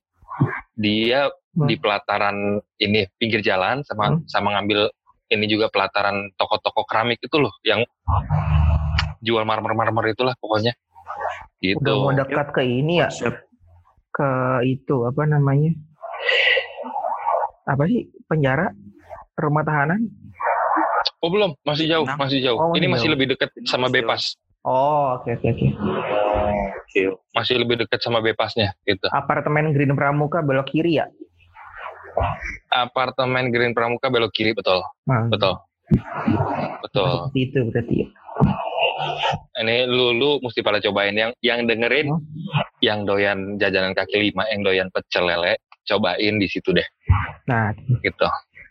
dia 0.73 1.29
Hmm. 1.53 1.69
di 1.69 1.77
pelataran 1.77 2.37
ini 2.81 3.05
pinggir 3.21 3.45
jalan 3.45 3.85
sama 3.85 4.17
Hmm. 4.17 4.25
sama 4.25 4.57
ngambil 4.57 4.89
ini 5.33 5.49
juga 5.49 5.73
pelataran 5.73 6.29
toko-toko 6.37 6.85
keramik 6.85 7.17
itu 7.25 7.37
loh 7.41 7.57
yang 7.65 7.81
jual 9.25 9.43
marmer-marmer 9.49 10.13
itulah 10.13 10.37
pokoknya. 10.37 10.77
Gitu. 11.63 11.81
Udah 11.81 11.95
mau 11.97 12.13
dekat 12.13 12.53
ke 12.53 12.63
ini 12.67 13.01
ya, 13.01 13.09
ke 14.13 14.31
itu 14.69 15.09
apa 15.09 15.23
namanya? 15.25 15.73
Apa 17.65 17.89
sih 17.89 18.11
penjara? 18.29 18.75
Rumah 19.33 19.65
tahanan? 19.65 20.01
Oh 21.23 21.31
belum, 21.31 21.57
masih 21.63 21.87
jauh, 21.89 22.05
Enam. 22.05 22.19
masih 22.19 22.39
jauh. 22.43 22.59
Oh, 22.59 22.75
ini 22.75 22.91
masih 22.91 23.09
jauh. 23.09 23.15
lebih 23.17 23.27
dekat 23.33 23.49
sama 23.65 23.87
Masih 23.89 24.05
jauh. 24.05 24.05
Bepas. 24.05 24.23
Oh, 24.63 25.19
oke 25.19 25.31
oke 25.39 25.49
oke. 25.49 25.67
Oke, 26.83 27.01
Masih 27.33 27.57
lebih 27.57 27.81
dekat 27.83 28.05
sama 28.05 28.21
Bepasnya 28.21 28.77
gitu. 28.85 29.09
Apartemen 29.09 29.73
Green 29.73 29.97
Pramuka 29.97 30.45
belok 30.45 30.69
kiri 30.69 31.01
ya? 31.01 31.09
Apartemen 32.69 33.53
Green 33.53 33.73
Pramuka 33.73 34.09
belok 34.09 34.33
kiri 34.33 34.53
betul. 34.53 34.81
Nah, 35.05 35.29
Betul. 35.29 35.55
Betul. 36.81 37.29
seperti 37.29 37.41
itu 37.45 37.59
berarti. 37.69 37.95
ya. 38.01 38.07
Ini 39.61 39.85
lu 39.85 40.15
lu 40.15 40.41
mesti 40.41 40.63
pada 40.63 40.79
cobain 40.79 41.13
yang 41.13 41.33
yang 41.45 41.67
dengerin 41.67 42.09
Hmm. 42.09 42.23
yang 42.81 43.05
doyan 43.05 43.57
jajanan 43.57 43.93
kaki 43.93 44.31
lima, 44.31 44.47
yang 44.49 44.63
doyan 44.63 44.89
pecel 44.89 45.27
lele, 45.27 45.59
cobain 45.85 46.35
di 46.37 46.47
situ 46.49 46.71
deh 46.71 46.87
Nah, 47.47 47.75
gitu. 48.01 48.29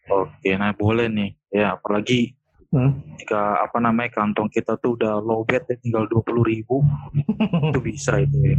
oke, 0.10 0.50
nah 0.56 0.72
boleh 0.74 1.08
nih. 1.08 1.32
Ya, 1.52 1.76
apalagi 1.76 2.34
hmm. 2.72 3.20
jika 3.20 3.60
apa 3.62 3.78
namanya 3.78 4.16
kantong 4.16 4.50
kita 4.50 4.80
tuh 4.80 4.96
udah 4.96 5.20
low 5.20 5.44
bed 5.44 5.68
ya, 5.68 5.76
tinggal 5.78 6.08
dua 6.08 6.22
puluh 6.24 6.44
ribu 6.44 6.82
itu 7.70 7.80
bisa 7.80 8.18
itu 8.18 8.38
ya. 8.42 8.58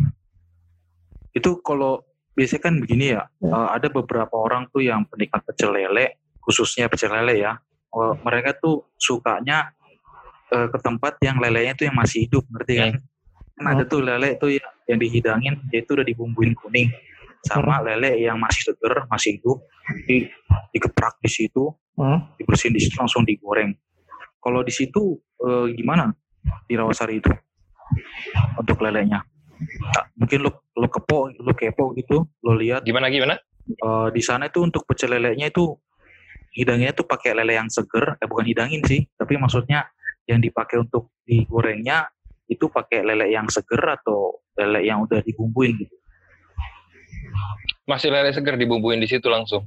Itu 1.32 1.58
kalau 1.64 2.04
biasanya 2.32 2.62
kan 2.62 2.74
begini 2.80 3.04
ya, 3.12 3.22
Ya. 3.40 3.50
eh, 3.52 3.68
ada 3.76 3.88
beberapa 3.88 4.34
orang 4.34 4.68
tuh 4.72 4.80
yang 4.80 5.04
penikmat 5.06 5.44
pecel 5.44 5.70
lele, 5.72 6.16
khususnya 6.40 6.88
pecel 6.88 7.12
lele 7.12 7.40
ya. 7.40 7.56
eh, 7.92 8.14
mereka 8.24 8.56
tuh 8.56 8.88
sukanya 8.96 9.76
eh, 10.48 10.68
ke 10.68 10.78
tempat 10.80 11.20
yang 11.20 11.36
lelenya 11.36 11.76
tuh 11.76 11.84
yang 11.88 11.96
masih 11.96 12.24
hidup, 12.24 12.44
ngerti 12.48 12.72
kan? 12.76 12.92
Kan 13.52 13.64
ada 13.68 13.84
tuh 13.84 14.00
lele 14.00 14.36
tuh 14.36 14.48
yang, 14.52 14.72
yang 14.88 14.98
dihidangin, 14.98 15.54
dia 15.68 15.84
itu 15.84 15.92
udah 15.92 16.04
dibumbuin 16.04 16.56
kuning, 16.56 16.88
sama 17.44 17.84
lele 17.84 18.16
yang 18.16 18.40
masih 18.40 18.72
seger, 18.72 19.04
masih 19.08 19.36
hidup, 19.36 19.60
di, 20.08 20.24
digeprak 20.72 21.20
di 21.20 21.28
situ, 21.28 21.68
Hmm. 21.92 22.24
dibersihin 22.40 22.72
di 22.72 22.80
situ 22.80 22.96
langsung 22.96 23.20
digoreng. 23.20 23.76
Kalau 24.40 24.64
di 24.64 24.72
situ 24.72 25.20
eh, 25.44 25.76
gimana 25.76 26.08
di 26.64 26.72
Rawasari 26.72 27.20
itu 27.20 27.28
untuk 28.56 28.80
lelenya? 28.80 29.20
Nah, 29.62 30.04
mungkin 30.18 30.38
lo 30.44 30.50
lo 30.76 30.88
kepo, 30.88 31.30
lo 31.30 31.52
kepo 31.54 31.92
gitu, 31.94 32.26
lo 32.44 32.52
lihat 32.56 32.82
Gimana 32.82 33.08
gimana? 33.12 33.34
eh, 33.68 34.08
di 34.10 34.22
sana 34.22 34.50
itu 34.50 34.62
untuk 34.64 34.82
pecel 34.88 35.14
lelenya 35.14 35.50
itu 35.52 35.70
hidangnya 36.52 36.92
tuh 36.92 37.08
pakai 37.08 37.32
lele 37.32 37.56
yang 37.56 37.68
seger, 37.72 38.20
eh 38.20 38.28
bukan 38.28 38.44
hidangin 38.44 38.84
sih, 38.84 39.00
tapi 39.16 39.40
maksudnya 39.40 39.88
yang 40.28 40.38
dipakai 40.38 40.80
untuk 40.84 41.16
digorengnya 41.24 42.12
itu 42.48 42.68
pakai 42.68 43.00
lele 43.02 43.32
yang 43.32 43.48
seger 43.48 43.80
atau 43.80 44.44
lele 44.58 44.84
yang 44.84 45.00
udah 45.04 45.24
dibumbuin 45.24 45.80
gitu. 45.80 45.96
Masih 47.88 48.12
lele 48.12 48.30
seger 48.36 48.60
dibumbuin 48.60 49.00
di 49.00 49.08
situ 49.08 49.26
langsung. 49.32 49.64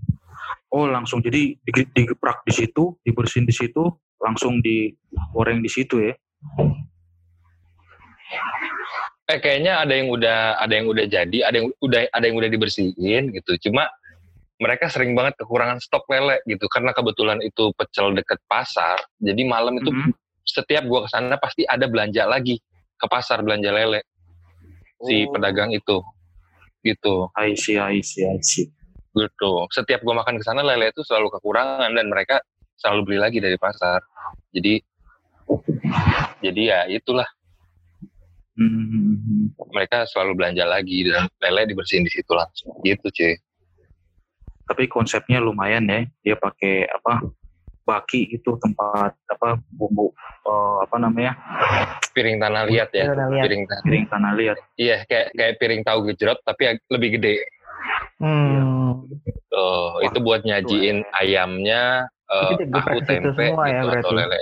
Oh 0.70 0.86
langsung 0.86 1.24
jadi 1.26 1.58
dige- 1.66 1.90
digeprak 1.90 2.46
di 2.46 2.54
situ, 2.54 3.00
dibersihin 3.02 3.48
di 3.50 3.56
situ, 3.56 3.82
langsung 4.22 4.62
digoreng 4.62 5.64
di 5.66 5.70
situ 5.72 6.06
ya. 6.06 6.14
Eh 9.26 9.42
kayaknya 9.42 9.82
ada 9.82 9.94
yang 9.98 10.14
udah 10.14 10.62
ada 10.62 10.74
yang 10.78 10.86
udah 10.86 11.06
jadi, 11.10 11.38
ada 11.42 11.56
yang 11.58 11.74
udah 11.82 12.02
ada 12.14 12.26
yang 12.30 12.38
udah 12.38 12.50
dibersihin 12.50 13.34
gitu. 13.34 13.58
Cuma 13.58 13.90
mereka 14.62 14.86
sering 14.88 15.18
banget 15.18 15.34
kekurangan 15.42 15.82
stok 15.82 16.06
lele 16.14 16.40
gitu 16.46 16.70
karena 16.70 16.94
kebetulan 16.94 17.42
itu 17.42 17.74
pecel 17.74 18.14
deket 18.14 18.38
pasar. 18.46 19.02
Jadi 19.18 19.42
malam 19.44 19.82
itu 19.82 19.90
Mhm. 19.90 20.14
setiap 20.46 20.86
gua 20.86 21.04
ke 21.04 21.10
sana 21.10 21.42
pasti 21.42 21.66
ada 21.66 21.90
belanja 21.90 22.22
lagi 22.30 22.62
ke 22.96 23.06
pasar 23.10 23.42
belanja 23.42 23.74
lele 23.74 24.06
si 25.02 25.26
Oh. 25.26 25.34
pedagang 25.34 25.74
itu 25.74 26.00
gitu 26.86 27.28
I 27.34 27.58
see, 27.58 27.82
I 27.82 27.98
see, 28.06 28.24
I 28.24 28.38
see. 28.40 28.70
gitu 29.12 29.66
setiap 29.74 30.06
gua 30.06 30.22
makan 30.22 30.38
ke 30.38 30.46
sana 30.46 30.62
lele 30.62 30.94
itu 30.94 31.02
selalu 31.02 31.34
kekurangan 31.34 31.90
dan 31.92 32.08
mereka 32.08 32.40
selalu 32.78 33.02
beli 33.10 33.20
lagi 33.20 33.40
dari 33.42 33.58
pasar 33.58 34.06
jadi 34.54 34.80
jadi 36.40 36.62
ya 36.62 36.80
itulah 36.94 37.26
Hmm. 38.56 39.52
mereka 39.70 40.08
selalu 40.08 40.32
belanja 40.34 40.64
lagi 40.64 41.04
dan 41.04 41.28
lele 41.40 41.68
dibersihin 41.68 42.02
di 42.02 42.12
situ 42.12 42.32
langsung 42.32 42.72
gitu 42.82 43.08
cuy 43.08 43.36
Tapi 44.66 44.88
konsepnya 44.88 45.38
lumayan 45.38 45.86
ya. 45.86 46.08
Dia 46.24 46.36
pakai 46.36 46.88
apa? 46.88 47.22
Baki 47.84 48.34
itu 48.34 48.58
tempat 48.58 49.14
apa 49.30 49.62
bumbu 49.70 50.10
eh, 50.42 50.78
apa 50.82 50.96
namanya? 50.98 51.38
piring 52.10 52.40
tanah 52.40 52.66
liat 52.66 52.90
ya 52.90 53.12
Tanah 53.12 53.28
liat. 53.30 53.44
piring 53.44 53.64
tanah 53.66 53.84
Piring 53.84 54.06
tanah 54.08 54.32
liat. 54.34 54.58
iya 54.76 54.98
kayak 55.04 55.28
kayak 55.32 55.54
piring 55.60 55.82
tahu 55.84 56.00
gejrot 56.10 56.40
tapi 56.42 56.62
lebih 56.88 57.20
gede 57.20 57.44
Hmm. 58.16 59.04
Tuh, 59.52 60.00
itu 60.02 60.18
buat 60.18 60.42
nyajiin 60.42 61.04
ayamnya 61.14 62.08
eh, 62.26 62.44
Itu 62.48 62.64
digeprek 62.64 63.04
tahu 63.04 63.06
tempe 63.06 63.30
semua 63.36 63.64
ya, 63.68 63.84
gitu, 63.84 63.92
atau 63.92 64.12
berarti? 64.16 64.40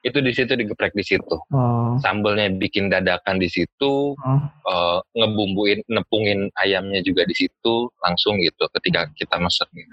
Itu 0.00 0.18
di 0.18 0.32
situ 0.32 0.52
digeprek 0.56 0.96
di 0.96 1.04
situ 1.04 1.36
Oh. 1.52 2.00
sambelnya 2.00 2.48
bikin 2.50 2.88
dadakan 2.88 3.36
di 3.36 3.46
situ 3.46 4.16
Oh. 4.16 4.40
eh, 4.70 4.98
ngebumbuin 5.14 5.84
nepungin 5.88 6.48
ayamnya 6.56 7.00
juga 7.00 7.24
di 7.24 7.36
situ 7.36 7.88
langsung 8.00 8.40
gitu 8.40 8.64
ketika 8.80 9.08
kita 9.12 9.36
masak 9.36 9.68
gitu. 9.72 9.92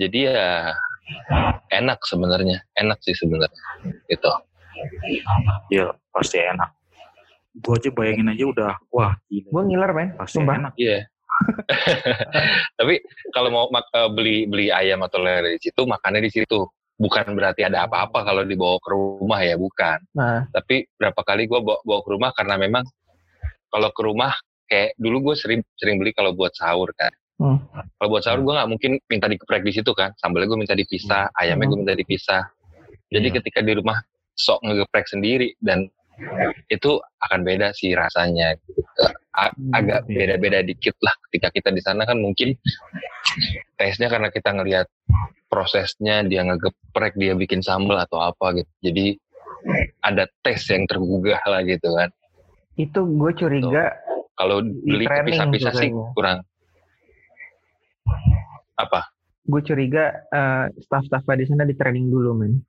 jadi 0.00 0.18
ya 0.32 0.46
enak 1.72 2.00
sebenarnya 2.04 2.64
enak 2.74 2.96
sih 3.00 3.12
sebenarnya 3.12 3.60
gitu 4.08 4.32
Ya 5.68 5.92
pasti 6.10 6.40
enak. 6.40 6.72
Gua 7.60 7.76
aja 7.76 7.92
bayangin 7.92 8.32
aja 8.32 8.44
udah 8.48 8.72
wah 8.90 9.12
gila. 9.28 9.46
Gue 9.52 9.62
ngiler 9.68 9.90
men, 9.92 10.08
Pasti 10.16 10.40
sumpah. 10.40 10.56
enak. 10.58 10.72
iya 10.74 11.06
Tapi 12.80 12.94
kalau 13.30 13.48
mau 13.52 13.66
uh, 13.68 14.08
beli 14.10 14.48
beli 14.48 14.72
ayam 14.72 15.04
atau 15.04 15.20
lele 15.20 15.56
di 15.56 15.68
situ, 15.68 15.84
makannya 15.84 16.24
di 16.24 16.32
situ. 16.32 16.66
Bukan 17.02 17.34
berarti 17.34 17.66
ada 17.66 17.90
apa-apa 17.90 18.22
kalau 18.22 18.46
dibawa 18.46 18.78
ke 18.78 18.88
rumah 18.94 19.40
ya, 19.42 19.58
bukan. 19.58 19.98
Nah. 20.14 20.46
Tapi 20.54 20.86
berapa 20.94 21.18
kali 21.26 21.50
gue 21.50 21.58
bawa, 21.58 21.82
bawa 21.82 22.00
ke 22.06 22.10
rumah 22.14 22.30
karena 22.30 22.54
memang 22.54 22.84
kalau 23.66 23.90
ke 23.90 24.02
rumah 24.06 24.32
kayak 24.70 24.94
dulu 24.96 25.32
gue 25.32 25.34
sering 25.34 25.60
sering 25.74 25.98
beli 25.98 26.14
kalau 26.14 26.30
buat 26.30 26.54
sahur 26.54 26.94
kan. 26.94 27.10
Hmm. 27.42 27.58
Kalau 27.98 28.08
buat 28.08 28.22
sahur 28.22 28.46
gue 28.46 28.54
nggak 28.54 28.70
mungkin 28.70 28.92
minta 29.10 29.26
dikeprek 29.26 29.66
di 29.66 29.72
situ 29.74 29.90
kan. 29.98 30.14
Sambelnya 30.22 30.46
gue 30.46 30.60
minta 30.62 30.78
dipisah, 30.78 31.26
hmm. 31.26 31.40
ayamnya 31.42 31.66
gue 31.66 31.78
minta 31.82 31.96
dipisah. 31.98 32.42
Jadi 33.10 33.28
yeah. 33.28 33.36
ketika 33.42 33.58
di 33.66 33.72
rumah 33.74 33.98
sok 34.38 34.62
ngegeprek 34.64 35.06
sendiri 35.10 35.52
dan 35.58 35.90
itu 36.68 37.00
akan 37.22 37.40
beda 37.42 37.74
sih 37.74 37.92
rasanya 37.92 38.54
gitu. 38.62 38.82
Hmm, 39.32 39.72
agak 39.72 40.04
beda-beda 40.06 40.60
dikit 40.60 40.92
lah 41.00 41.14
ketika 41.28 41.48
kita 41.56 41.68
di 41.72 41.80
sana 41.80 42.04
kan 42.04 42.20
mungkin 42.20 42.52
tesnya 43.80 44.12
karena 44.12 44.28
kita 44.28 44.52
ngelihat 44.52 44.86
prosesnya 45.48 46.20
dia 46.24 46.44
ngegeprek 46.44 47.16
dia 47.16 47.32
bikin 47.32 47.64
sambal 47.64 47.96
atau 48.00 48.20
apa 48.20 48.60
gitu. 48.60 48.72
Jadi 48.84 49.06
ada 50.04 50.28
tes 50.44 50.60
yang 50.68 50.84
tergugah 50.84 51.40
lah 51.48 51.64
gitu 51.64 51.92
kan. 51.96 52.12
Itu 52.76 53.04
gue 53.04 53.32
curiga 53.36 53.96
kalau 54.36 54.64
beli 54.64 55.04
pisah-pisah 55.06 55.72
sih 55.76 55.90
kurang. 56.16 56.44
Apa? 58.76 59.12
Gue 59.48 59.60
curiga 59.64 60.12
uh, 60.32 60.70
staff-staff 60.86 61.24
di 61.36 61.46
sana 61.48 61.64
di 61.68 61.74
training 61.74 62.08
dulu 62.08 62.36
men 62.36 62.62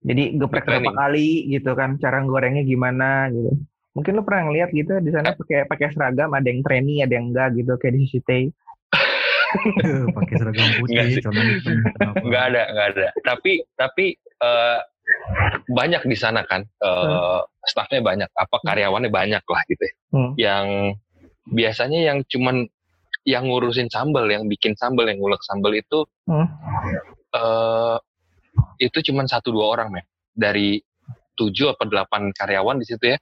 jadi 0.00 0.24
geprek 0.40 0.64
berapa 0.64 0.90
kali 0.96 1.52
gitu 1.52 1.76
kan, 1.76 2.00
cara 2.00 2.24
gorengnya 2.24 2.64
gimana 2.64 3.28
gitu. 3.28 3.52
Mungkin 3.92 4.12
lo 4.16 4.22
pernah 4.22 4.48
ngeliat 4.48 4.70
gitu 4.72 4.96
di 5.02 5.10
sana 5.12 5.36
pakai 5.36 5.68
pakai 5.68 5.92
seragam, 5.92 6.32
ada 6.32 6.46
yang 6.46 6.64
trainee, 6.64 7.04
ada 7.04 7.18
yang 7.18 7.34
enggak 7.34 7.52
gitu 7.58 7.76
kayak 7.76 7.94
di 7.98 8.08
CCTV. 8.08 8.48
pakai 10.16 10.34
seragam 10.38 10.68
putih, 10.78 10.96
enggak 12.22 12.42
ada, 12.54 12.62
enggak 12.70 12.86
ada. 12.96 13.06
Tapi 13.26 13.52
tapi 13.74 14.14
uh, 14.40 14.78
banyak 15.68 16.02
di 16.06 16.16
sana 16.16 16.46
kan, 16.46 16.62
uh, 16.80 17.42
hmm. 17.42 17.66
staffnya 17.66 18.00
banyak, 18.00 18.30
apa 18.30 18.56
hmm. 18.56 18.66
karyawannya 18.66 19.10
banyak 19.10 19.44
lah 19.44 19.62
gitu. 19.68 19.84
Ya. 19.84 19.94
Hmm. 20.14 20.30
Yang 20.38 20.66
biasanya 21.50 22.00
yang 22.00 22.18
cuman 22.30 22.56
yang 23.28 23.52
ngurusin 23.52 23.90
sambal, 23.92 24.24
yang 24.30 24.48
bikin 24.48 24.72
sambal, 24.78 25.04
yang 25.04 25.20
ngulek 25.20 25.42
sambal 25.44 25.74
itu 25.74 26.06
hmm. 26.30 26.46
uh, 27.36 27.98
itu 28.80 28.98
cuma 29.12 29.28
satu 29.28 29.52
dua 29.52 29.76
orang 29.76 30.00
men 30.00 30.04
dari 30.32 30.80
tujuh 31.36 31.76
atau 31.76 31.84
delapan 31.84 32.32
karyawan 32.32 32.80
di 32.80 32.86
situ 32.88 33.04
ya 33.12 33.18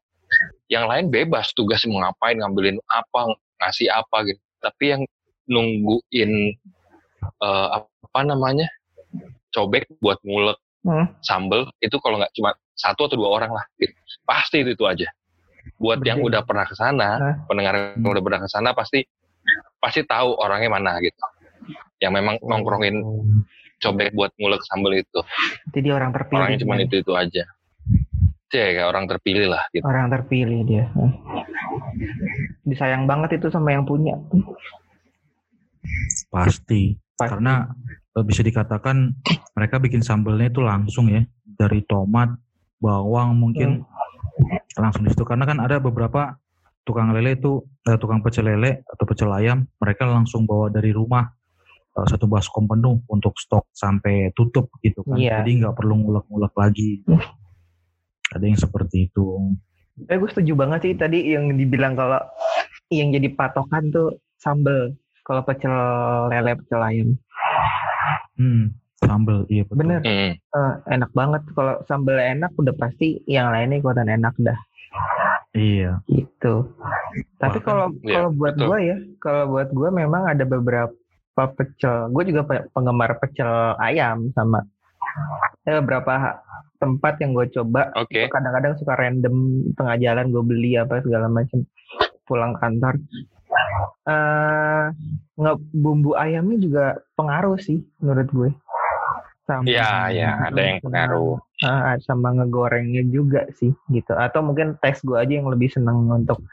yang 0.71 0.87
lain 0.87 1.11
bebas 1.11 1.51
tugas 1.53 1.83
mau 1.91 1.99
ngapain 2.05 2.39
ngambilin 2.39 2.79
apa 2.87 3.35
ngasih 3.59 3.91
apa 3.91 4.23
gitu 4.31 4.41
tapi 4.63 4.85
yang 4.95 5.03
nungguin 5.51 6.55
uh, 7.43 7.83
apa 7.83 8.21
namanya 8.23 8.71
cobek 9.51 9.89
buat 9.99 10.21
ngulek 10.23 10.59
hmm. 10.87 11.07
sambel 11.25 11.67
itu 11.83 11.97
kalau 11.99 12.21
nggak 12.21 12.31
cuma 12.37 12.55
satu 12.79 13.11
atau 13.11 13.17
dua 13.19 13.43
orang 13.43 13.51
lah 13.59 13.65
gitu. 13.81 13.95
pasti 14.23 14.63
itu, 14.63 14.77
itu 14.77 14.85
aja 14.87 15.09
buat 15.81 15.99
Betul. 15.99 16.09
yang 16.13 16.19
udah 16.23 16.41
pernah 16.45 16.67
ke 16.69 16.75
sana 16.77 17.09
huh? 17.19 17.35
pendengar 17.49 17.97
yang 17.97 18.11
udah 18.13 18.23
pernah 18.23 18.41
ke 18.45 18.49
sana 18.53 18.71
pasti 18.77 19.03
pasti 19.81 20.05
tahu 20.05 20.37
orangnya 20.37 20.69
mana 20.69 21.01
gitu 21.01 21.19
yang 21.99 22.13
memang 22.15 22.37
nongkrongin 22.45 23.01
oh 23.01 23.25
cobek 23.79 24.11
buat 24.15 24.31
ngulek 24.37 24.63
sambal 24.67 24.93
itu. 24.95 25.21
Jadi 25.75 25.89
orang 25.95 26.11
terpilih. 26.11 26.43
Orangnya 26.43 26.59
cuma 26.63 26.75
itu 26.79 26.97
itu 26.99 27.13
aja. 27.15 27.45
Cek 28.49 28.69
kayak 28.81 28.89
orang 28.89 29.05
terpilih 29.07 29.47
lah. 29.53 29.63
Gitu. 29.71 29.85
Orang 29.85 30.07
terpilih 30.09 30.61
dia. 30.65 30.85
Disayang 32.65 33.05
banget 33.05 33.39
itu 33.39 33.53
sama 33.53 33.73
yang 33.77 33.85
punya. 33.85 34.17
Pasti. 36.33 36.97
Pasti. 37.15 37.31
Karena 37.35 37.69
eh, 38.17 38.25
bisa 38.25 38.41
dikatakan 38.43 39.15
mereka 39.55 39.77
bikin 39.83 40.03
sambalnya 40.03 40.49
itu 40.49 40.61
langsung 40.63 41.11
ya 41.13 41.23
dari 41.45 41.83
tomat, 41.85 42.31
bawang 42.79 43.37
mungkin 43.37 43.83
hmm. 43.85 44.81
langsung 44.81 45.05
di 45.05 45.11
situ. 45.13 45.27
Karena 45.29 45.45
kan 45.45 45.59
ada 45.61 45.77
beberapa 45.83 46.39
tukang 46.89 47.13
lele 47.13 47.37
itu 47.37 47.61
eh, 47.85 48.01
tukang 48.01 48.25
pecel 48.25 48.49
lele 48.49 48.81
atau 48.89 49.05
pecel 49.05 49.29
ayam 49.29 49.69
mereka 49.77 50.09
langsung 50.09 50.49
bawa 50.49 50.73
dari 50.73 50.89
rumah 50.89 51.29
satu 52.07 52.31
baskom 52.31 52.69
penuh 52.69 53.03
untuk 53.11 53.35
stok 53.41 53.67
sampai 53.75 54.31
tutup 54.37 54.71
gitu 54.85 55.03
kan. 55.03 55.19
Iya. 55.19 55.43
Jadi 55.43 55.65
nggak 55.65 55.75
perlu 55.75 55.99
ngulek-ngulek 56.05 56.55
lagi. 56.55 57.03
Ada 58.35 58.45
yang 58.45 58.61
seperti 58.61 59.09
itu. 59.09 59.57
Eh, 60.07 60.15
gue 60.15 60.31
setuju 60.31 60.55
banget 60.55 60.81
sih 60.87 60.95
tadi 60.95 61.35
yang 61.35 61.51
dibilang 61.59 61.99
kalau 61.99 62.23
yang 62.93 63.11
jadi 63.11 63.35
patokan 63.35 63.91
tuh 63.91 64.23
sambel 64.39 64.95
kalau 65.27 65.43
pecel 65.43 65.75
lele 66.31 66.55
pecel 66.55 66.81
ayam. 66.81 67.09
Hmm, 68.39 68.71
sambel 69.03 69.43
iya 69.51 69.67
betul. 69.67 69.83
Bener, 69.83 70.01
hmm. 70.07 70.33
uh, 70.55 70.75
enak 70.87 71.11
banget 71.13 71.43
kalau 71.53 71.83
sambel 71.91 72.17
enak 72.17 72.55
udah 72.55 72.75
pasti 72.79 73.19
yang 73.27 73.51
lainnya 73.51 73.83
ikutan 73.83 74.07
enak 74.07 74.33
dah. 74.39 74.59
Iya. 75.57 76.01
Gitu. 76.07 76.55
Tapi 77.43 77.59
kalau 77.61 77.91
ya, 78.07 78.21
kalau 78.21 78.31
buat 78.33 78.55
gue 78.55 78.79
ya, 78.85 78.97
kalau 79.19 79.45
buat 79.51 79.69
gue 79.75 79.89
memang 79.91 80.31
ada 80.31 80.45
beberapa 80.47 80.95
pecel. 81.47 82.11
Gue 82.11 82.27
juga 82.27 82.43
penggemar 82.75 83.23
pecel 83.23 83.79
ayam 83.79 84.35
sama. 84.35 84.67
Ya 85.63 85.79
beberapa 85.79 86.43
tempat 86.79 87.19
yang 87.23 87.35
gue 87.35 87.47
coba. 87.55 87.91
Okay. 88.07 88.27
Kadang-kadang 88.31 88.75
suka 88.79 88.95
random 88.99 89.67
tengah 89.75 89.97
jalan 89.99 90.31
gue 90.35 90.43
beli 90.43 90.73
apa 90.79 91.03
segala 91.03 91.27
macam 91.31 91.63
pulang 92.27 92.55
kantor. 92.59 92.99
Uh, 94.09 94.93
nge 95.37 95.53
bumbu 95.77 96.17
ayamnya 96.17 96.57
juga 96.59 96.85
pengaruh 97.19 97.59
sih 97.61 97.83
menurut 98.01 98.29
gue. 98.31 98.51
Sama, 99.49 99.65
ya, 99.65 100.13
ya, 100.13 100.53
ada 100.53 100.61
yang 100.61 100.79
pengaruh. 100.85 101.41
Uh, 101.65 101.97
sama 102.05 102.37
ngegorengnya 102.37 103.01
juga 103.09 103.49
sih 103.57 103.73
gitu. 103.89 104.13
Atau 104.13 104.45
mungkin 104.45 104.77
tes 104.85 105.01
gue 105.01 105.17
aja 105.17 105.41
yang 105.41 105.49
lebih 105.49 105.73
seneng 105.73 106.05
untuk 106.09 106.45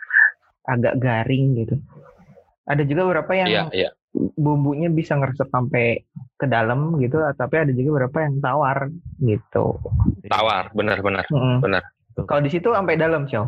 agak 0.63 0.98
garing 0.98 1.60
gitu. 1.60 1.76
Ada 2.65 2.82
juga 2.88 3.06
beberapa 3.06 3.32
yang 3.38 3.50
ya, 3.52 3.63
ya 3.69 3.89
bumbunya 4.36 4.88
bisa 4.88 5.19
ngeresep 5.19 5.51
sampai 5.51 5.99
ke 6.39 6.45
dalam 6.47 6.95
gitu 7.04 7.19
tapi 7.36 7.56
ada 7.60 7.71
juga 7.75 7.89
beberapa 7.99 8.23
yang 8.23 8.39
tawar 8.39 8.88
gitu 9.19 9.80
tawar 10.32 10.71
benar 10.71 11.04
benar 11.04 11.25
mm-hmm. 11.28 11.60
benar 11.60 11.84
kalau 12.23 12.41
di 12.43 12.51
situ 12.51 12.71
sampai 12.71 12.95
dalam 12.95 13.28
sih 13.28 13.39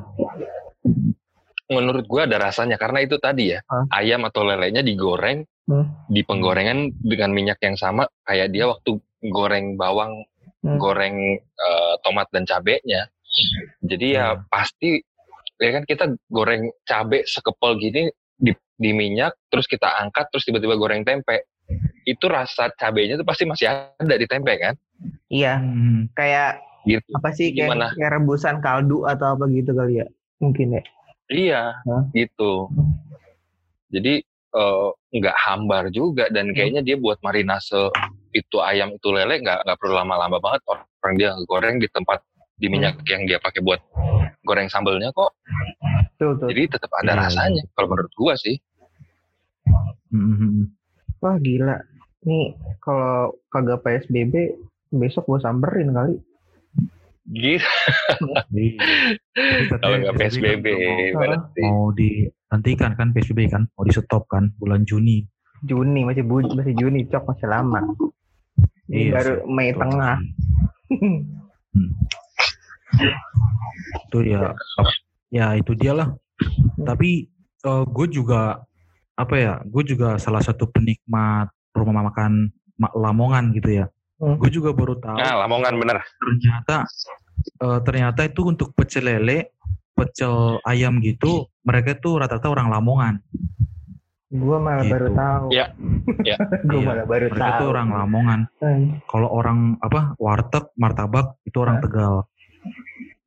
menurut 1.68 2.08
gua 2.08 2.28
ada 2.28 2.40
rasanya 2.40 2.80
karena 2.80 3.04
itu 3.04 3.20
tadi 3.20 3.56
ya 3.56 3.60
huh? 3.68 3.92
ayam 3.92 4.24
atau 4.24 4.48
lelenya 4.48 4.84
digoreng 4.84 5.44
hmm. 5.68 6.08
di 6.08 6.24
penggorengan 6.24 6.96
dengan 7.04 7.36
minyak 7.36 7.60
yang 7.60 7.76
sama 7.76 8.08
kayak 8.24 8.56
dia 8.56 8.72
waktu 8.72 8.96
goreng 9.28 9.76
bawang 9.76 10.24
hmm. 10.64 10.80
goreng 10.80 11.36
uh, 11.40 11.94
tomat 12.08 12.32
dan 12.32 12.48
cabenya 12.48 13.12
jadi 13.84 14.08
ya 14.08 14.28
hmm. 14.32 14.48
pasti 14.48 15.04
ya 15.60 15.70
kan 15.76 15.84
kita 15.84 16.06
goreng 16.32 16.72
cabe 16.88 17.28
sekepel 17.28 17.76
gini 17.82 18.08
di 18.38 18.56
di 18.78 18.94
minyak, 18.94 19.34
terus 19.50 19.66
kita 19.66 19.90
angkat, 19.98 20.30
terus 20.30 20.46
tiba-tiba 20.46 20.78
goreng 20.78 21.02
tempe. 21.02 21.50
Itu 22.08 22.32
rasa 22.32 22.72
cabenya 22.78 23.20
tuh 23.20 23.28
pasti 23.28 23.44
masih 23.44 23.68
ada 24.00 24.16
di 24.16 24.24
tempe 24.30 24.54
kan? 24.56 24.78
Iya, 25.28 25.60
hmm. 25.60 26.16
kayak 26.16 26.64
gitu. 26.88 27.10
apa 27.18 27.30
sih 27.36 27.52
kayak, 27.52 27.98
kayak 28.00 28.12
rebusan 28.22 28.64
kaldu 28.64 29.04
atau 29.04 29.36
apa 29.36 29.50
gitu 29.52 29.76
kali 29.76 30.00
ya? 30.00 30.08
Mungkin 30.40 30.80
ya. 30.80 30.84
Iya, 31.28 31.62
huh? 31.84 32.04
gitu. 32.16 32.72
Jadi 33.92 34.24
uh, 34.56 34.90
nggak 35.12 35.38
hambar 35.44 35.90
juga 35.92 36.32
dan 36.32 36.52
hmm. 36.52 36.56
kayaknya 36.56 36.82
dia 36.86 36.96
buat 36.96 37.20
marinase 37.20 37.92
itu 38.32 38.58
ayam 38.62 38.94
itu 38.94 39.08
lele 39.12 39.42
nggak 39.42 39.66
nggak 39.66 39.78
perlu 39.80 39.98
lama-lama 39.98 40.38
banget 40.38 40.62
orang 40.68 41.16
dia 41.16 41.30
goreng 41.48 41.78
di 41.82 41.88
tempat 41.90 42.22
di 42.58 42.68
minyak 42.68 43.00
hmm. 43.02 43.08
yang 43.08 43.22
dia 43.26 43.38
pakai 43.40 43.62
buat 43.64 43.82
goreng 44.48 44.72
sambelnya 44.72 45.12
kok. 45.12 45.36
Tuh, 46.16 46.34
tuh. 46.40 46.48
Jadi 46.48 46.80
tetap 46.80 46.92
ada 46.96 47.14
ya, 47.14 47.20
rasanya 47.28 47.64
ya. 47.68 47.72
kalau 47.76 47.88
menurut 47.92 48.14
gua 48.16 48.34
sih. 48.40 48.56
Mm-hmm. 50.16 50.64
Wah 51.20 51.36
gila. 51.44 51.78
Nih 52.24 52.56
kalau 52.80 53.36
kagak 53.52 53.84
PSBB 53.84 54.56
besok 54.96 55.28
gue 55.28 55.40
samperin 55.44 55.92
kali. 55.92 56.16
Gitu. 57.28 57.68
kalau 59.84 59.96
nggak 60.00 60.16
PSBB 60.16 60.66
berarti. 61.12 61.62
Mau 61.68 61.92
dihentikan 61.92 62.96
kan 62.96 63.12
PSBB 63.12 63.52
kan? 63.52 63.68
Mau 63.76 63.84
di 63.84 63.92
stop 63.92 64.32
kan 64.32 64.56
bulan 64.56 64.88
Juni. 64.88 65.28
Juni 65.68 66.06
masih 66.06 66.24
bu 66.24 66.40
masih 66.54 66.74
Juni 66.78 67.04
cok 67.10 67.36
masih 67.36 67.48
lama. 67.50 67.82
Ini 68.88 69.12
iya, 69.12 69.20
baru 69.20 69.34
Mei 69.52 69.76
tengah. 69.76 70.18
hmm. 71.76 71.90
Itu 74.08 74.20
ya 74.26 74.54
ya 75.32 75.56
itu 75.56 75.72
dia 75.76 75.94
lah. 75.94 76.10
Hmm. 76.12 76.86
Tapi 76.86 77.28
uh, 77.66 77.84
gue 77.88 78.08
juga 78.10 78.62
apa 79.18 79.36
ya 79.36 79.54
gue 79.66 79.84
juga 79.84 80.22
salah 80.22 80.46
satu 80.46 80.70
penikmat 80.70 81.50
rumah 81.74 82.06
makan 82.14 82.54
Lamongan 82.78 83.50
gitu 83.58 83.82
ya 83.82 83.86
hmm. 84.22 84.38
gue 84.38 84.50
juga 84.54 84.70
baru 84.78 84.94
tahu 85.02 85.18
nah, 85.18 85.42
Lamongan 85.42 85.74
bener 85.82 85.98
ternyata 86.22 86.86
uh, 87.66 87.80
ternyata 87.82 88.22
itu 88.30 88.46
untuk 88.46 88.78
pecel 88.78 89.10
lele 89.10 89.58
pecel 89.98 90.62
ayam 90.70 91.02
gitu 91.02 91.50
mereka 91.66 91.98
tuh 91.98 92.22
rata-rata 92.22 92.54
orang 92.54 92.70
Lamongan 92.70 93.18
Gua 94.28 94.60
malah 94.60 94.84
Gitu. 94.84 94.92
baru 94.92 95.08
tahu. 95.16 95.46
Iya. 95.56 95.66
Iya. 96.20 96.36
Gua 96.68 96.80
Iya. 96.84 96.88
malah 96.92 97.06
baru 97.08 97.26
Mereka 97.32 97.48
tahu. 97.48 97.60
tuh 97.64 97.68
orang 97.72 97.88
Lamongan. 97.96 98.40
Hmm. 98.60 98.86
Kalau 99.08 99.30
orang 99.32 99.60
apa 99.80 100.20
warteg, 100.20 100.68
martabak 100.76 101.40
itu 101.48 101.58
orang? 101.64 101.80
Tegal. 101.80 102.28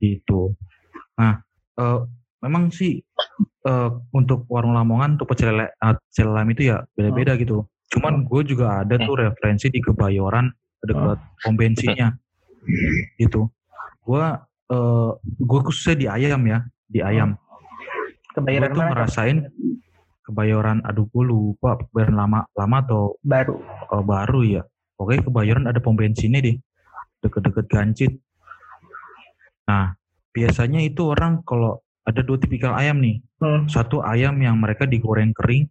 Gitu. 0.01 0.57
Nah, 1.21 1.45
eh, 1.77 2.01
memang 2.41 2.73
sih 2.73 3.05
eh, 3.69 3.91
untuk 4.17 4.49
warung 4.49 4.73
Lamongan 4.73 5.21
untuk 5.21 5.29
pecel 5.31 5.53
lele, 5.53 5.77
eh, 5.77 5.95
pecel 6.09 6.33
ayam 6.33 6.49
itu 6.51 6.63
ya 6.73 6.83
beda-beda 6.97 7.37
gitu. 7.37 7.69
Cuman 7.93 8.25
gue 8.25 8.43
juga 8.49 8.81
ada 8.81 8.97
tuh 8.97 9.21
referensi 9.21 9.69
di 9.69 9.83
Kebayoran 9.85 10.49
dekat 10.81 11.19
pom 11.45 11.55
bensinnya. 11.55 12.17
Gitu. 13.21 13.51
Gua 14.01 14.41
eh 14.71 15.11
gue 15.21 15.61
khususnya 15.67 15.97
di 15.99 16.07
ayam 16.07 16.41
ya, 16.47 16.59
di 16.87 17.05
ayam. 17.05 17.37
Gue 17.37 18.41
Kebayaran 18.41 18.71
tuh 18.73 18.85
ngerasain 18.87 19.39
kebayoran 20.23 20.79
aduh 20.87 21.11
gue 21.11 21.25
lupa 21.27 21.75
kebayoran 21.75 22.15
lama 22.15 22.41
lama 22.55 22.77
atau 22.87 23.19
Baru. 23.27 23.59
eh, 23.67 24.05
baru 24.07 24.41
ya. 24.47 24.63
Pokoknya 24.95 25.21
kebayoran 25.27 25.65
ada 25.67 25.83
pom 25.83 25.99
bensinnya 25.99 26.41
deh. 26.41 26.57
Deket-deket 27.21 27.67
gancit. 27.67 28.13
Nah, 29.71 29.95
biasanya 30.35 30.83
itu 30.83 31.07
orang 31.07 31.47
kalau 31.47 31.79
ada 32.03 32.27
dua 32.27 32.43
tipikal 32.43 32.75
ayam 32.75 32.99
nih. 32.99 33.23
Hmm. 33.39 33.71
Satu 33.71 34.03
ayam 34.03 34.35
yang 34.43 34.59
mereka 34.59 34.83
digoreng 34.85 35.31
kering 35.31 35.71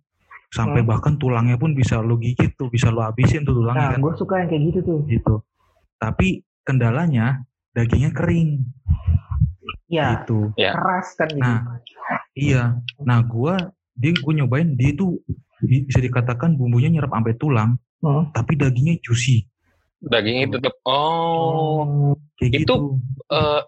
sampai 0.49 0.81
Hmm. 0.81 0.89
bahkan 0.89 1.13
tulangnya 1.19 1.59
pun 1.59 1.75
bisa 1.75 1.99
lo 1.99 2.15
gigit 2.15 2.55
tuh, 2.55 2.71
bisa 2.71 2.87
lo 2.89 3.03
habisin 3.03 3.43
tuh 3.43 3.53
tulangnya 3.53 3.91
Nah, 3.91 3.93
kan. 3.93 4.01
gue 4.01 4.13
suka 4.15 4.33
yang 4.39 4.49
kayak 4.49 4.63
gitu 4.71 4.79
tuh. 4.81 4.99
Gitu. 5.05 5.35
Tapi 5.99 6.27
kendalanya 6.63 7.43
dagingnya 7.75 8.15
kering 8.15 8.63
Ya, 9.89 10.21
gitu. 10.23 10.53
Ya. 10.55 10.73
keras 10.73 11.07
kan 11.13 11.27
gitu. 11.29 11.41
Nah, 11.43 11.59
iya. 12.33 12.63
Nah, 13.01 13.19
gua 13.21 13.57
dia 13.93 14.15
gue 14.15 14.33
nyobain 14.33 14.73
dia 14.73 14.93
itu 14.93 15.17
bisa 15.59 15.99
dikatakan 15.99 16.55
bumbunya 16.55 16.87
nyerap 16.87 17.11
sampai 17.11 17.35
tulang, 17.35 17.75
Hmm. 17.99 18.31
tapi 18.31 18.55
dagingnya 18.55 19.01
juicy. 19.03 19.43
Dagingnya 19.99 20.55
tetap 20.55 20.77
oh 20.87 22.15
Kayak 22.39 22.63
Itu- 22.63 22.63
gitu. 22.63 22.75
eh, 23.35 23.61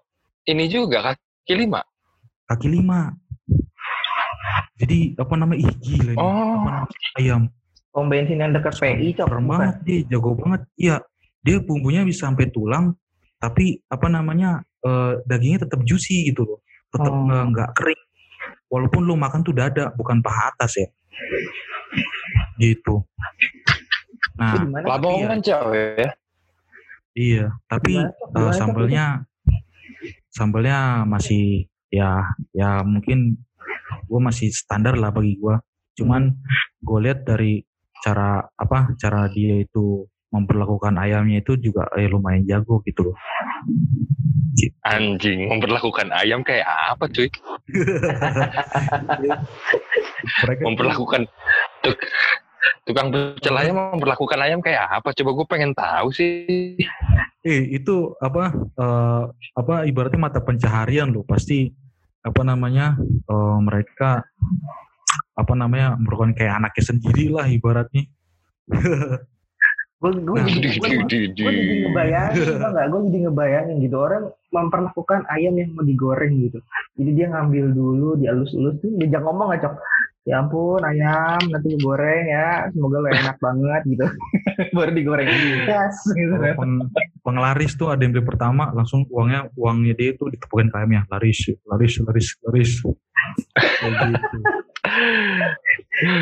ini 0.47 0.65
juga 0.67 1.13
kaki 1.13 1.53
lima. 1.57 1.81
Kaki 2.47 2.67
lima. 2.69 3.13
Jadi 4.77 5.13
apa 5.13 5.33
namanya? 5.37 5.59
Ih 5.61 5.73
gila 5.77 6.11
nih. 6.13 6.17
Oh. 6.17 6.57
Apa 6.57 6.69
namanya? 6.73 7.09
Ayam. 7.17 7.41
Pom 7.91 8.07
bensin 8.07 8.39
yang 8.39 8.55
dekat 8.55 8.73
PI, 8.79 9.19
Cok. 9.19 9.27
Banget 9.45 9.75
dia, 9.83 9.99
jago 10.07 10.31
banget. 10.33 10.63
Iya. 10.79 10.95
Dia 11.43 11.57
bumbunya 11.59 12.07
bisa 12.07 12.29
sampai 12.29 12.47
tulang, 12.49 12.95
tapi 13.37 13.81
apa 13.87 14.07
namanya? 14.07 14.61
eh, 14.81 15.13
dagingnya 15.29 15.69
tetap 15.69 15.85
juicy 15.85 16.33
gitu 16.33 16.41
loh. 16.41 16.59
Tetap 16.89 17.13
Oh. 17.13 17.45
nggak 17.53 17.69
kering. 17.77 18.01
Walaupun 18.65 19.05
lu 19.05 19.13
makan 19.13 19.45
tuh 19.45 19.53
dada, 19.53 19.93
bukan 19.93 20.25
paha 20.25 20.49
atas 20.49 20.73
ya. 20.73 20.89
Gitu. 22.57 23.05
Nah? 24.41 24.57
Lamongan 24.81 25.37
cewek 25.37 26.01
ya. 26.01 26.09
Iya, 27.13 27.45
tapi 27.69 27.93
Cok? 27.93 28.41
eh, 28.41 28.57
Cok? 28.57 29.13
Sambelnya 30.31 31.03
masih 31.03 31.67
ya 31.91 32.23
ya 32.55 32.79
mungkin 32.87 33.35
gue 34.07 34.19
masih 34.19 34.51
standar 34.51 34.95
lah 34.95 35.11
bagi 35.11 35.37
gue. 35.37 35.55
Cuman 35.99 36.31
gue 36.79 36.99
lihat 37.03 37.27
dari 37.27 37.61
cara 38.01 38.41
apa 38.57 38.95
cara 38.97 39.29
dia 39.29 39.61
itu 39.61 40.07
memperlakukan 40.31 40.95
ayamnya 40.95 41.43
itu 41.43 41.59
juga 41.59 41.91
eh, 41.99 42.07
lumayan 42.07 42.47
jago 42.47 42.79
gitu 42.87 43.11
loh. 43.11 43.15
Anjing, 44.83 45.47
memperlakukan 45.47 46.11
ayam 46.11 46.43
kayak 46.43 46.67
apa 46.67 47.07
cuy? 47.07 47.31
Memperlakukan 50.67 51.27
tukang 52.85 53.09
pecel 53.09 53.55
ayam 53.57 53.75
memperlakukan 53.95 54.39
ayam 54.41 54.59
kayak 54.61 55.01
apa? 55.01 55.13
Coba 55.13 55.29
gue 55.33 55.45
pengen 55.49 55.71
tahu 55.73 56.07
sih. 56.13 56.77
eh 57.41 57.61
itu 57.73 58.13
apa 58.21 58.53
eh, 58.53 59.23
apa 59.57 59.75
ibaratnya 59.89 60.21
mata 60.21 60.39
pencaharian 60.39 61.09
loh 61.09 61.25
pasti 61.25 61.73
apa 62.21 62.41
namanya 62.45 62.97
eh, 63.01 63.57
mereka 63.65 64.21
apa 65.33 65.53
namanya 65.57 65.97
merupakan 65.97 66.31
kayak 66.37 66.61
anaknya 66.61 66.83
sendiri 66.85 67.33
lah 67.33 67.49
ibaratnya. 67.49 68.05
Gue 70.01 70.17
gue 70.17 70.33
Nah, 70.33 70.49
jadi 70.49 70.57
di- 70.65 70.69
di- 70.73 70.79
gue 70.81 70.89
jadi 70.89 71.17
di. 71.29 71.75
ngebayangin, 71.85 72.57
nggak? 72.57 72.85
Gue 72.89 72.99
jadi 73.05 73.17
ngebayangin 73.29 73.75
gitu 73.85 73.97
orang 74.01 74.23
memperlakukan 74.49 75.29
ayam 75.29 75.53
yang 75.61 75.77
mau 75.77 75.85
digoreng 75.85 76.41
gitu. 76.41 76.57
Jadi 76.97 77.09
dia 77.13 77.29
ngambil 77.29 77.65
dulu, 77.69 78.17
dielus-elus 78.17 78.81
tuh, 78.81 78.89
diajak 78.97 79.21
ngomong 79.21 79.53
nggak 79.53 79.61
cok? 79.61 79.73
Ya 80.21 80.37
ampun 80.37 80.77
ayam, 80.85 81.41
nanti 81.49 81.73
gue 81.73 81.81
goreng 81.81 82.29
ya, 82.29 82.69
semoga 82.69 83.01
lo 83.01 83.09
enak 83.09 83.41
banget 83.41 83.81
gitu. 83.89 84.05
Baru 84.77 84.93
digoreng, 84.93 85.25
yes. 85.65 85.97
Gitu. 86.13 86.29
Peng- 86.37 86.85
penglaris 87.25 87.73
tuh 87.73 87.89
ada 87.89 88.05
yang 88.05 88.13
beli 88.13 88.29
pertama 88.29 88.69
langsung 88.69 89.09
uangnya 89.09 89.49
uangnya 89.57 89.97
dia 89.97 90.13
itu 90.13 90.29
ditepukin 90.29 90.69
ke 90.69 90.77
ayamnya. 90.77 91.09
Laris 91.09 91.49
laris 91.65 91.97
laris 92.05 92.27
laris. 92.45 92.71
Gitu. 93.81 94.37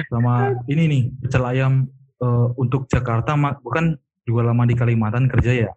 Sama 0.08 0.56
ini 0.72 0.84
nih 0.88 1.04
pecel 1.20 1.44
ayam 1.44 1.92
eh, 2.24 2.48
untuk 2.56 2.88
Jakarta 2.88 3.36
mak 3.36 3.60
bukan 3.60 4.00
juga 4.24 4.48
lama 4.48 4.64
di 4.64 4.80
Kalimantan 4.80 5.28
kerja 5.28 5.68
ya? 5.68 5.70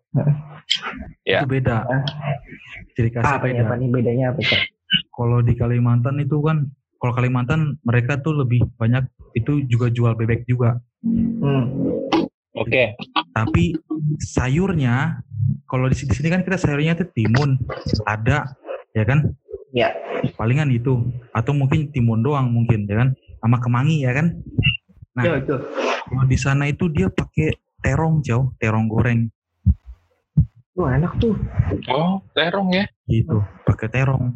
Ya. 1.26 1.42
itu 1.42 1.58
beda. 1.58 1.90
Ciri 2.94 3.10
khasnya 3.10 3.34
Apa 3.34 3.50
beda. 3.50 3.56
ya, 3.58 3.62
apa 3.66 3.74
nih 3.82 3.88
bedanya 3.90 4.24
apa 4.30 4.40
kalau 5.10 5.40
di 5.40 5.56
Kalimantan 5.56 6.20
itu 6.20 6.38
kan 6.38 6.68
kalau 7.02 7.12
Kalimantan 7.12 7.74
mereka 7.82 8.14
tuh 8.16 8.38
lebih 8.38 8.62
banyak 8.76 9.02
itu 9.34 9.66
juga 9.66 9.90
jual 9.90 10.14
bebek 10.14 10.46
juga 10.46 10.78
Hmm. 11.02 11.66
Oke. 12.54 12.94
tapi 13.34 13.74
sayurnya 14.22 15.18
kalau 15.66 15.90
di 15.90 15.98
sini 15.98 16.30
kan 16.30 16.40
kita 16.40 16.54
sayurnya 16.54 16.94
itu 16.94 17.10
timun 17.10 17.58
ada 18.04 18.46
ya 18.92 19.02
kan 19.02 19.34
Ya. 19.72 19.88
palingan 20.32 20.68
itu 20.68 21.00
atau 21.32 21.50
mungkin 21.50 21.88
timun 21.88 22.20
doang 22.20 22.46
mungkin 22.46 22.84
ya 22.84 22.94
kan 22.94 23.08
sama 23.36 23.58
kemangi 23.58 24.00
ya 24.00 24.12
kan 24.12 24.36
Nah. 25.12 25.24
Yo, 25.26 25.34
itu. 25.36 25.56
kalau 26.06 26.24
di 26.24 26.38
sana 26.38 26.64
itu 26.64 26.86
dia 26.86 27.08
pakai 27.08 27.50
terong 27.78 28.22
jauh 28.22 28.54
terong 28.56 28.86
goreng 28.86 29.26
Tuh 30.72 30.88
enak 30.88 31.12
tuh, 31.18 31.36
Oh, 31.88 32.22
terong 32.32 32.70
ya. 32.70 32.84
gitu 33.04 33.42
pakai 33.64 33.90
terong 33.90 34.32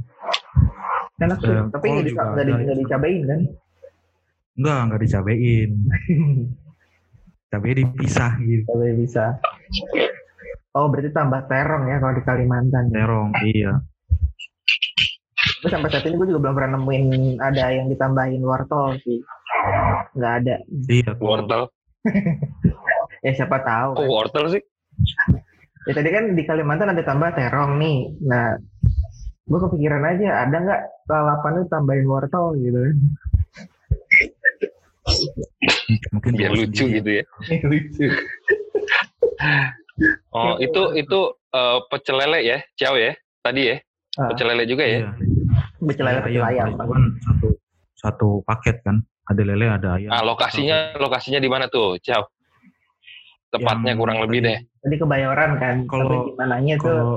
enak 1.18 1.38
tuh. 1.38 1.48
Eh, 1.50 1.64
Tapi 1.70 1.84
nggak 1.86 2.04
di, 2.04 2.12
nggak 2.12 2.44
nggak 2.62 2.78
dicabain 2.78 3.22
kan? 3.24 3.40
enggak 4.56 4.78
enggak 4.82 5.00
dicabein 5.02 5.70
cabai 7.46 7.72
dipisah 7.72 8.32
gitu 8.40 8.64
Cabai 8.66 8.92
bisa. 8.96 9.24
Oh 10.72 10.88
berarti 10.88 11.08
tambah 11.08 11.44
terong 11.44 11.84
ya 11.86 11.96
kalau 11.96 12.14
di 12.14 12.24
Kalimantan. 12.24 12.88
ya. 12.88 13.00
terong 13.00 13.30
iya 13.44 13.72
Tapi 15.56 15.68
sampai 15.68 15.88
saat 15.88 16.04
ini 16.04 16.16
gue 16.16 16.28
juga 16.28 16.40
belum 16.42 16.54
pernah 16.54 16.72
nemuin 16.74 17.04
ada 17.38 17.64
yang 17.70 17.86
ditambahin 17.86 18.40
wortel 18.40 18.96
sih. 19.00 19.20
Nggak 20.12 20.32
ada. 20.42 20.54
iya 20.86 21.10
Wortel. 21.16 21.62
Ya 23.24 23.32
siapa 23.34 23.58
tahu. 23.58 23.96
Kok 23.96 24.02
Kan. 24.02 24.12
wortel 24.12 24.44
sih? 24.50 24.62
Ya 25.84 25.92
tadi 25.92 26.08
kan 26.08 26.32
di 26.32 26.42
Kalimantan 26.42 26.88
ada 26.88 27.02
tambah 27.02 27.32
terong 27.32 27.76
nih. 27.76 28.14
Nah, 28.22 28.54
gue 29.42 29.58
kepikiran 29.58 30.02
aja 30.04 30.44
ada 30.44 30.56
nggak 30.56 30.80
lalapan 31.06 31.52
itu 31.56 31.66
tambahin 31.68 32.06
wortel 32.06 32.54
gitu. 32.56 32.80
mungkin 36.10 36.32
Biar 36.34 36.50
lucu 36.50 36.66
sendiri. 36.74 36.94
gitu 36.98 37.10
ya. 37.14 37.24
Lucu. 37.70 38.06
Oh, 40.30 40.58
itu 40.58 40.82
itu 40.94 41.20
eh, 41.50 41.78
pecel 41.88 42.16
lele 42.18 42.38
ya, 42.42 42.58
ciao 42.74 42.94
ya. 42.94 43.14
Tadi 43.40 43.62
ya. 43.64 43.76
Ah. 44.16 44.28
Pecel 44.32 44.46
lele 44.48 44.64
juga 44.64 44.84
ya. 44.84 44.98
iya 44.98 45.10
Pecel 45.78 46.04
lele 46.04 46.20
pecel 46.20 46.40
Iya, 46.40 46.50
ayam. 46.50 46.66
itu 46.72 46.84
kan 46.84 47.02
satu 47.22 47.46
satu 47.96 48.28
paket 48.42 48.80
kan 48.80 48.96
ada 49.26 49.42
lele 49.42 49.66
ada 49.68 49.88
ayam 49.96 50.10
Nah, 50.10 50.22
lokasinya 50.24 50.96
lokasinya 50.96 51.38
di 51.38 51.48
mana 51.48 51.68
tuh, 51.68 51.96
ciao? 52.00 52.26
Tepatnya 53.46 53.94
Yang 53.94 54.00
kurang 54.00 54.18
lebih 54.26 54.40
deh. 54.42 54.58
Tadi 54.82 54.96
kebayoran 54.98 55.50
kan. 55.56 55.76
Kalau- 55.86 56.32
gimananya 56.32 56.74
tuh 56.76 56.82
kalau 56.82 57.10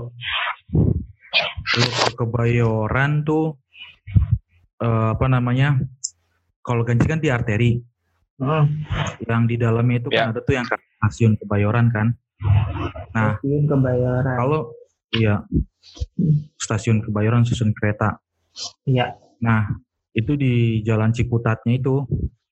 kalau 1.66 1.90
ke 1.90 2.12
kebayoran 2.16 3.12
tuh 3.24 3.58
eh, 4.80 5.08
apa 5.14 5.26
namanya 5.28 5.78
kalau 6.64 6.84
ganci 6.86 7.06
kan 7.08 7.20
di 7.20 7.30
arteri. 7.32 7.80
Hmm, 8.40 8.72
yang 9.28 9.52
di 9.52 9.60
dalamnya 9.60 10.00
itu 10.00 10.08
kan 10.16 10.32
ada 10.32 10.40
tuh 10.40 10.56
yang 10.56 10.64
ke 10.64 10.80
stasiun 10.80 11.36
kebayoran 11.36 11.92
kan. 11.92 12.16
Nah 13.12 13.36
stasiun 13.36 13.68
kebayoran. 13.68 14.36
kalau 14.40 14.72
iya 15.12 15.44
stasiun 16.56 17.04
kebayoran 17.04 17.44
stasiun 17.44 17.76
kereta. 17.76 18.16
Iya. 18.88 19.16
nah 19.40 19.68
itu 20.16 20.36
di 20.40 20.80
jalan 20.84 21.12
Ciputatnya 21.12 21.80
itu. 21.80 22.04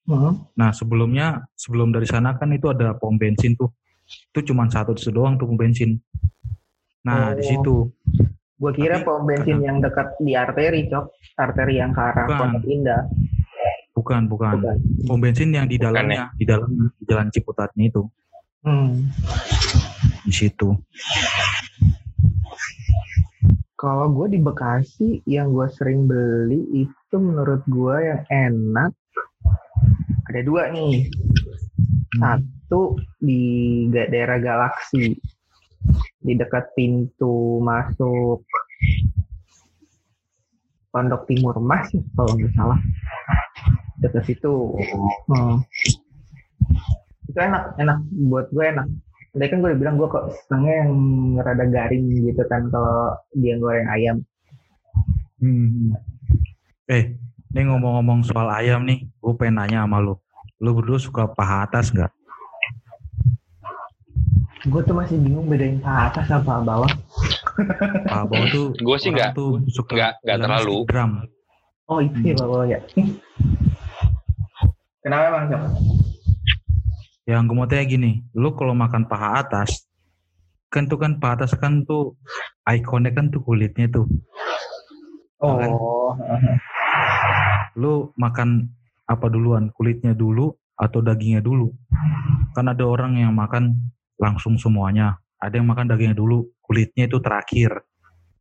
Hmm. 0.07 0.47
nah 0.55 0.71
sebelumnya 0.71 1.43
sebelum 1.59 1.91
dari 1.91 2.07
sana 2.07 2.31
kan 2.39 2.47
itu 2.55 2.67
ada 2.71 2.95
pom 2.95 3.15
bensin 3.19 3.55
tuh. 3.55 3.71
Itu 4.31 4.51
cuma 4.51 4.67
satu 4.67 4.91
itu 4.95 5.07
doang 5.11 5.35
tuh 5.39 5.47
pom 5.47 5.55
bensin. 5.59 5.99
Nah 7.07 7.31
di 7.31 7.43
Oh. 7.43 7.47
situ 7.47 7.75
Gue 8.57 8.71
kira 8.73 8.97
Tapi 8.97 9.05
pom 9.05 9.21
bensin 9.21 9.45
kadang- 9.53 9.63
yang 9.63 9.77
dekat 9.79 10.07
di 10.17 10.33
arteri, 10.33 10.81
Cok. 10.87 11.05
Arteri 11.37 11.73
yang 11.77 11.93
ke 11.93 12.01
arah 12.01 12.25
Bukan. 12.25 12.37
Pondok 12.39 12.65
Indah. 12.65 13.01
bukan, 13.93 14.21
bukan. 14.25 14.53
Bukan. 14.55 14.77
Pom 15.05 15.17
bensin 15.19 15.49
yang 15.51 15.65
di 15.65 15.77
Bukan 15.77 15.93
dalamnya, 15.93 16.33
di 16.33 16.45
dalam 16.45 16.69
di 16.91 17.03
jalan 17.03 17.27
Ciputatnya 17.29 17.85
itu, 17.87 18.01
Hmm. 18.61 19.09
di 20.23 20.31
situ. 20.31 20.73
Kalau 23.73 24.09
gue 24.11 24.33
di 24.33 24.39
Bekasi 24.39 25.21
yang 25.23 25.53
gue 25.53 25.69
sering 25.69 26.05
beli 26.05 26.57
itu 26.79 27.15
menurut 27.15 27.61
gue 27.63 27.95
yang 28.03 28.21
enak 28.27 28.89
ada 30.27 30.41
dua 30.41 30.69
nih. 30.69 31.05
Satu 32.15 32.97
di 33.15 33.41
daerah 33.87 34.37
Galaksi 34.39 35.13
di 36.27 36.35
dekat 36.35 36.75
pintu 36.75 37.63
masuk 37.63 38.43
Pondok 40.91 41.23
Timur 41.23 41.55
Mas 41.63 41.87
kalau 42.19 42.35
nggak 42.35 42.51
salah 42.51 42.79
dekat 44.03 44.23
situ. 44.27 44.75
Hmm. 45.31 45.63
Itu 47.27 47.39
enak, 47.39 47.79
enak 47.79 47.97
buat 48.29 48.51
gue 48.51 48.65
enak. 48.65 48.87
Tadi 49.37 49.45
kan 49.53 49.61
gue 49.61 49.69
udah 49.69 49.79
bilang 49.79 49.95
gue 50.01 50.09
kok 50.09 50.25
senengnya 50.47 50.75
yang 50.85 50.91
rada 51.37 51.65
garing 51.69 52.05
gitu 52.25 52.41
kan 52.49 52.67
kalau 52.73 53.13
dia 53.37 53.55
goreng 53.61 53.87
ayam. 53.87 54.17
Hmm. 55.37 55.93
Eh, 56.89 57.13
ini 57.53 57.61
ngomong-ngomong 57.67 58.25
soal 58.25 58.49
ayam 58.49 58.87
nih, 58.87 59.05
gue 59.05 59.33
pengen 59.37 59.61
nanya 59.61 59.85
sama 59.85 60.01
lu. 60.01 60.17
Lu 60.57 60.73
berdua 60.73 60.97
suka 60.97 61.29
paha 61.29 61.69
atas 61.69 61.93
nggak? 61.93 62.09
Gue 64.67 64.81
tuh 64.83 64.95
masih 64.95 65.15
bingung 65.23 65.47
bedain 65.47 65.79
paha 65.79 66.11
atas 66.11 66.27
sama 66.27 66.43
paha 66.43 66.61
bawah. 66.67 66.91
Paha 68.03 68.23
bawah 68.27 68.47
tuh 68.51 68.65
Gue 68.75 68.97
sih 68.99 69.15
nggak 69.15 69.31
tuh 69.31 69.63
suka 69.71 70.19
nggak 70.21 70.37
terlalu. 70.43 70.83
drum. 70.83 71.11
Oh 71.87 72.03
itu 72.03 72.19
ya 72.19 72.35
paha 72.35 72.47
bawah 72.51 72.65
ya. 72.67 72.79
Kenapa 74.99 75.23
emang 75.31 75.45
Cok? 75.47 75.61
Yang 77.27 77.41
gue 77.47 77.55
mau 77.55 77.67
tanya 77.67 77.85
gini, 77.87 78.11
lu 78.35 78.55
kalau 78.55 78.71
makan 78.71 79.03
paha 79.07 79.43
atas, 79.43 79.83
kan 80.71 80.87
tuh 80.87 80.99
kan 80.99 81.19
paha 81.19 81.43
atas 81.43 81.55
kan 81.59 81.83
tuh 81.83 82.15
ikonnya 82.63 83.11
kan 83.15 83.31
tuh 83.31 83.43
kulitnya 83.43 83.87
tuh. 83.87 84.07
Oh, 85.43 85.59
Lu 87.75 88.09
makan 88.19 88.67
apa 89.07 89.27
duluan? 89.31 89.71
Kulitnya 89.75 90.11
dulu 90.11 90.51
atau 90.75 90.99
dagingnya 90.99 91.39
dulu? 91.43 91.71
Kan 92.55 92.67
ada 92.71 92.83
orang 92.87 93.19
yang 93.19 93.31
makan 93.35 93.91
langsung 94.17 94.57
semuanya. 94.57 95.17
Ada 95.37 95.61
yang 95.61 95.69
makan 95.69 95.93
dagingnya 95.93 96.17
dulu, 96.17 96.49
kulitnya 96.65 97.05
itu 97.05 97.21
terakhir. 97.21 97.85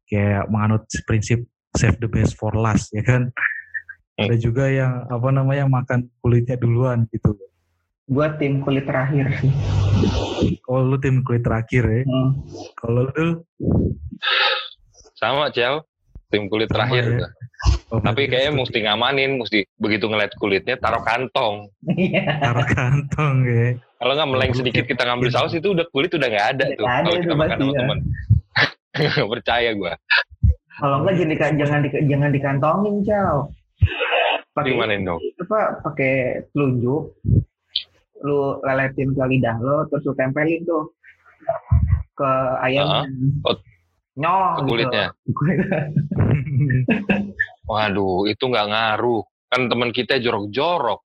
Kayak 0.08 0.48
menganut 0.48 0.88
prinsip 1.04 1.44
save 1.76 2.00
the 2.00 2.08
best 2.08 2.34
for 2.40 2.56
last, 2.56 2.88
ya 2.96 3.04
kan? 3.04 3.28
Ada 4.16 4.40
juga 4.40 4.64
yang 4.72 5.04
apa 5.12 5.28
namanya 5.28 5.68
makan 5.68 6.08
kulitnya 6.24 6.56
duluan 6.56 7.04
gitu. 7.12 7.36
gue 8.06 8.28
tim 8.38 8.62
kulit 8.62 8.86
terakhir 8.86 9.26
sih. 9.42 9.50
Kalau 10.62 10.94
lu 10.94 10.96
tim 11.02 11.26
kulit 11.26 11.42
terakhir 11.42 11.82
ya. 11.84 12.02
Hmm. 12.06 12.38
Kalau 12.78 13.10
lu 13.10 13.42
Sama 15.18 15.50
Ciao, 15.50 15.82
tim 16.26 16.50
kulit 16.50 16.66
Sama 16.66 16.90
terakhir. 16.90 17.04
ya. 17.16 17.28
oh, 17.88 18.00
Tapi 18.00 18.22
kayaknya 18.26 18.52
mesti 18.56 18.78
ngamanin, 18.82 19.30
mesti 19.38 19.58
begitu 19.76 20.06
ngeliat 20.06 20.32
kulitnya 20.36 20.74
taruh 20.76 21.00
kantong. 21.00 21.70
Iya. 21.88 22.42
taruh 22.42 22.66
kantong 22.66 23.34
ya. 23.44 23.66
Kalau 23.96 24.12
nggak 24.12 24.30
meleng 24.30 24.52
sedikit 24.52 24.82
kayak- 24.82 24.90
kita 24.92 25.02
ngambil 25.04 25.28
saus 25.30 25.52
itu 25.52 25.68
udah 25.70 25.86
kulit 25.88 26.10
udah 26.10 26.26
nggak 26.26 26.48
ada 26.52 26.64
tuh. 26.70 26.82
nggak 26.82 27.00
Kalau 27.00 27.14
itu 27.14 27.22
kita 27.22 27.34
makan 27.34 27.56
sama 27.56 27.66
ya. 27.66 27.78
teman. 27.78 27.98
Nggak 28.96 29.28
percaya 29.28 29.70
gue. 29.72 29.92
Kalau 30.72 30.96
enggak 31.00 31.14
jadi 31.16 31.28
di- 31.28 31.58
jangan 31.58 31.78
di, 31.80 31.88
jangan 32.06 32.30
dikantongin, 32.32 32.94
Cal. 33.02 33.36
Pakai 34.50 34.72
Gimana 34.72 34.96
dong? 34.98 35.20
apa? 35.38 35.60
Pakai 35.84 36.12
telunjuk. 36.50 37.12
Lu 38.18 38.40
leletin 38.60 39.12
ke 39.12 39.20
lidah 39.22 39.56
lo, 39.60 39.84
terus 39.86 40.00
lu 40.02 40.12
tempelin 40.12 40.64
tuh 40.64 40.96
ke 42.12 42.30
ayamnya. 42.58 43.04
Oh, 43.44 43.52
Nyong 44.16 44.64
ke 44.64 44.80
gitu. 44.80 44.88
Waduh, 47.70 48.26
itu 48.26 48.44
nggak 48.44 48.68
ngaruh. 48.70 49.22
Kan 49.46 49.66
teman 49.66 49.90
kita 49.90 50.18
jorok-jorok. 50.18 51.00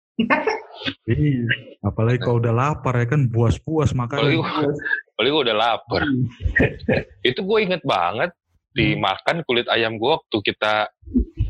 Iya. 1.06 1.46
Apalagi 1.82 2.18
kalau 2.18 2.38
udah 2.38 2.54
lapar 2.54 2.94
ya 2.98 3.06
kan 3.06 3.26
buas-buas 3.26 3.94
Apalagi, 3.94 4.38
makan. 4.38 4.74
apalagi 5.14 5.30
gua 5.30 5.42
udah 5.46 5.56
lapar. 5.58 6.02
itu 7.22 7.40
gue 7.42 7.58
inget 7.62 7.82
banget 7.82 8.30
dimakan 8.74 9.42
kulit 9.42 9.66
ayam 9.66 9.98
gue 9.98 10.10
waktu 10.10 10.38
kita 10.42 10.86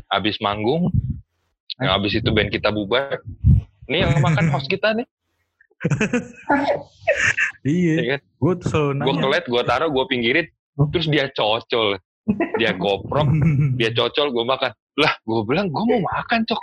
habis 0.09 0.37
manggung. 0.41 0.89
Yang 1.77 1.91
habis 1.93 2.13
itu 2.17 2.29
band 2.29 2.49
kita 2.49 2.69
bubar. 2.69 3.21
Ini 3.85 4.05
yang 4.05 4.17
makan 4.19 4.49
host 4.49 4.65
kita 4.67 4.93
nih. 4.97 5.05
Iya. 7.63 7.93
Ya 7.95 8.05
kan? 8.17 8.21
Gue 8.37 8.53
selalu 8.65 8.91
Gue 8.99 9.13
nanya. 9.13 9.21
kelet, 9.23 9.45
gue 9.47 9.61
taruh, 9.63 9.89
gue 9.89 10.05
pinggirin. 10.09 10.47
Terus 10.91 11.07
dia 11.07 11.25
cocol. 11.31 11.99
Dia 12.61 12.71
goprok, 12.77 13.29
dia 13.79 13.89
cocol, 13.93 14.29
gue 14.33 14.45
makan. 14.45 14.71
Lah, 14.99 15.13
gue 15.23 15.41
bilang, 15.47 15.71
gue 15.71 15.83
mau 15.83 16.01
makan, 16.11 16.43
cok. 16.43 16.61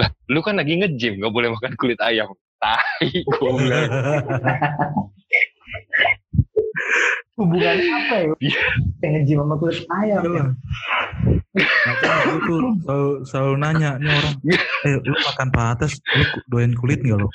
Lah, 0.00 0.08
lu 0.32 0.40
kan 0.40 0.56
lagi 0.56 0.80
nge-gym, 0.80 1.20
gak 1.20 1.32
boleh 1.32 1.52
makan 1.52 1.72
kulit 1.76 2.00
ayam. 2.00 2.32
Tai, 2.56 3.04
gue 3.12 3.50
bilang. 3.60 3.90
Hubungannya 7.36 7.92
apa 7.92 8.16
ya? 8.16 8.32
Iya. 8.40 8.62
Yang 9.04 9.12
ngejim 9.12 9.36
sama 9.44 9.54
kulit 9.60 9.84
ayam. 9.92 10.20
Iya 10.24 10.30
ya? 10.32 10.40
lah. 10.40 10.48
Makanya 11.56 12.36
tuh 12.44 12.60
selalu, 12.84 13.10
selalu 13.28 13.54
nanya 13.60 13.90
nih 14.00 14.12
orang, 14.12 14.36
eh 14.84 14.94
lu 15.04 15.16
makan 15.16 15.48
paha 15.52 15.68
atas, 15.76 15.92
lu 16.12 16.24
doyan 16.52 16.72
kulit 16.76 17.00
nggak 17.00 17.16
lo? 17.16 17.28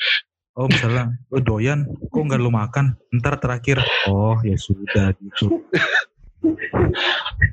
Oh 0.57 0.67
misalnya, 0.69 1.15
lu 1.33 1.39
doyan, 1.41 1.89
kok 2.11 2.21
nggak 2.21 2.41
lu 2.41 2.51
makan? 2.53 2.97
Ntar 3.13 3.41
terakhir, 3.41 3.81
oh 4.09 4.37
ya 4.45 4.57
sudah 4.57 5.13
gitu. 5.17 5.65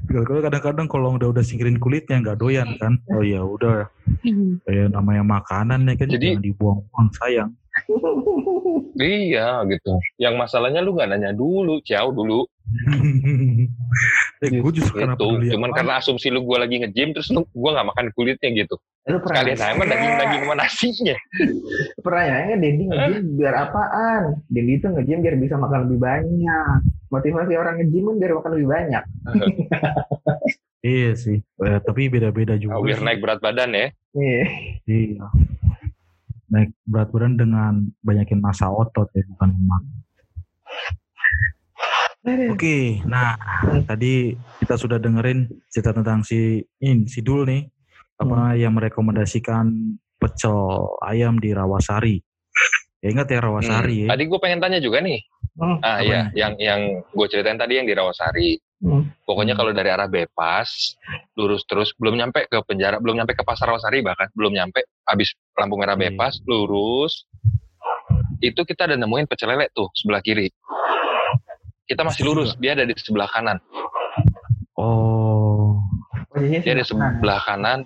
Kalau 0.09 0.41
kadang-kadang 0.41 0.87
kalau 0.89 1.21
udah 1.21 1.29
udah 1.31 1.45
singkirin 1.45 1.77
kulitnya 1.77 2.25
nggak 2.25 2.41
doyan 2.41 2.69
kan, 2.81 2.97
oh 3.13 3.21
ya 3.21 3.45
udah, 3.45 3.87
kayak 4.65 4.89
namanya 4.97 5.25
makanan 5.25 5.85
ya 5.85 5.95
kan, 6.01 6.09
Jadi- 6.09 6.33
jangan 6.33 6.45
dibuang-buang 6.45 7.09
sayang. 7.21 7.51
Iya, 8.99 9.63
gitu. 9.71 9.95
Yang 10.19 10.35
masalahnya 10.35 10.83
lu 10.83 10.99
gak 10.99 11.15
nanya 11.15 11.31
dulu, 11.31 11.79
ciao 11.87 12.11
dulu. 12.11 12.43
eh, 14.45 14.51
gue 14.51 14.73
justru 14.75 14.99
karena 14.99 15.15
Gitu. 15.15 15.55
Cuman 15.55 15.71
karena 15.73 16.03
asumsi 16.03 16.29
lu 16.29 16.43
gue 16.43 16.59
lagi 16.59 16.83
nge-gym, 16.83 17.15
terus 17.15 17.31
lu 17.31 17.47
gue 17.47 17.71
gak 17.71 17.87
makan 17.87 18.11
kulitnya 18.19 18.51
gitu. 18.67 18.75
Lu 19.07 19.23
pernah 19.23 19.47
Sekalian 19.47 19.59
sama 19.63 19.83
daging-daging 19.87 20.43
sama 20.43 20.55
nasinya. 20.59 21.17
Pernah 22.05 22.23
nanya 22.27 22.57
Dendi 22.59 22.83
nge-gym 22.91 23.25
biar 23.39 23.55
apaan? 23.71 24.23
Dendi 24.51 24.73
itu 24.83 24.87
nge-gym 24.91 25.19
biar 25.23 25.37
bisa 25.39 25.55
makan 25.55 25.79
lebih 25.87 25.99
banyak. 26.03 26.79
Motivasi 27.09 27.53
orang 27.57 27.81
nge-gym 27.81 28.05
kan 28.13 28.17
biar 28.21 28.33
makan 28.37 28.51
lebih 28.57 28.69
banyak. 28.69 29.05
Iya 30.79 31.11
sih, 31.19 31.43
Eh, 31.43 31.79
tapi 31.83 32.07
beda-beda 32.07 32.55
juga. 32.55 32.79
Biar 32.79 33.03
naik 33.03 33.19
berat 33.19 33.43
badan 33.43 33.75
ya. 33.75 33.91
Iya. 34.15 34.45
Iya. 34.87 35.27
Naik 36.55 36.71
berat 36.87 37.11
badan 37.11 37.35
dengan 37.35 37.83
banyakin 37.99 38.39
masa 38.39 38.71
otot 38.71 39.11
ya, 39.11 39.27
bukan 39.27 39.59
lemak. 39.59 39.83
Oke, 42.55 43.03
nah 43.11 43.35
tadi 43.91 44.39
kita 44.63 44.79
sudah 44.79 45.03
dengerin 45.03 45.51
cerita 45.67 45.91
tentang 45.91 46.23
si 46.23 46.63
ini 46.79 47.11
si 47.11 47.27
Dul 47.27 47.43
nih, 47.51 47.67
apa 48.23 48.55
yang 48.55 48.79
merekomendasikan 48.79 49.67
pecel 50.15 50.55
ayam 51.03 51.43
di 51.43 51.51
Rawasari. 51.51 52.23
Ya 53.03 53.15
ingat 53.15 53.31
ya 53.35 53.43
Rawasari 53.43 54.07
ya. 54.07 54.09
Tadi 54.15 54.23
gue 54.31 54.39
pengen 54.39 54.63
tanya 54.63 54.79
juga 54.79 55.03
nih. 55.03 55.23
Hmm. 55.59 55.83
Ah 55.83 55.99
iya, 55.99 56.31
yang 56.39 56.55
yang 56.63 57.03
gue 57.03 57.27
ceritain 57.27 57.59
tadi 57.59 57.83
yang 57.83 57.87
di 57.91 57.95
Rawasari. 57.99 58.63
Hmm. 58.79 59.11
Pokoknya 59.27 59.59
Hmm. 59.59 59.61
kalau 59.67 59.73
dari 59.75 59.91
arah 59.91 60.07
Bepas, 60.07 60.95
lurus 61.35 61.67
terus, 61.67 61.91
belum 61.99 62.15
nyampe 62.15 62.47
ke 62.47 62.63
penjara, 62.63 63.03
belum 63.03 63.19
nyampe 63.19 63.35
ke 63.35 63.43
pasar 63.43 63.67
Rawasari 63.67 64.07
bahkan, 64.07 64.31
belum 64.39 64.55
nyampe, 64.55 64.87
habis 65.03 65.35
lampu 65.59 65.75
merah 65.75 65.99
Iya. 65.99 66.15
Bepas, 66.15 66.39
lurus, 66.47 67.27
itu 68.39 68.63
kita 68.63 68.87
ada 68.87 68.95
nemuin 68.95 69.27
pecel 69.27 69.51
lele 69.51 69.67
tuh, 69.75 69.91
sebelah 69.99 70.23
kiri. 70.23 70.47
Kita 71.91 72.07
masih 72.07 72.23
lurus, 72.23 72.55
dia 72.63 72.79
ada 72.79 72.87
di 72.87 72.95
sebelah 72.95 73.27
kanan. 73.27 73.59
Oh, 74.79 75.83
Dia 76.39 76.71
ada 76.79 76.87
sebelah 76.87 77.43
kanan. 77.43 77.83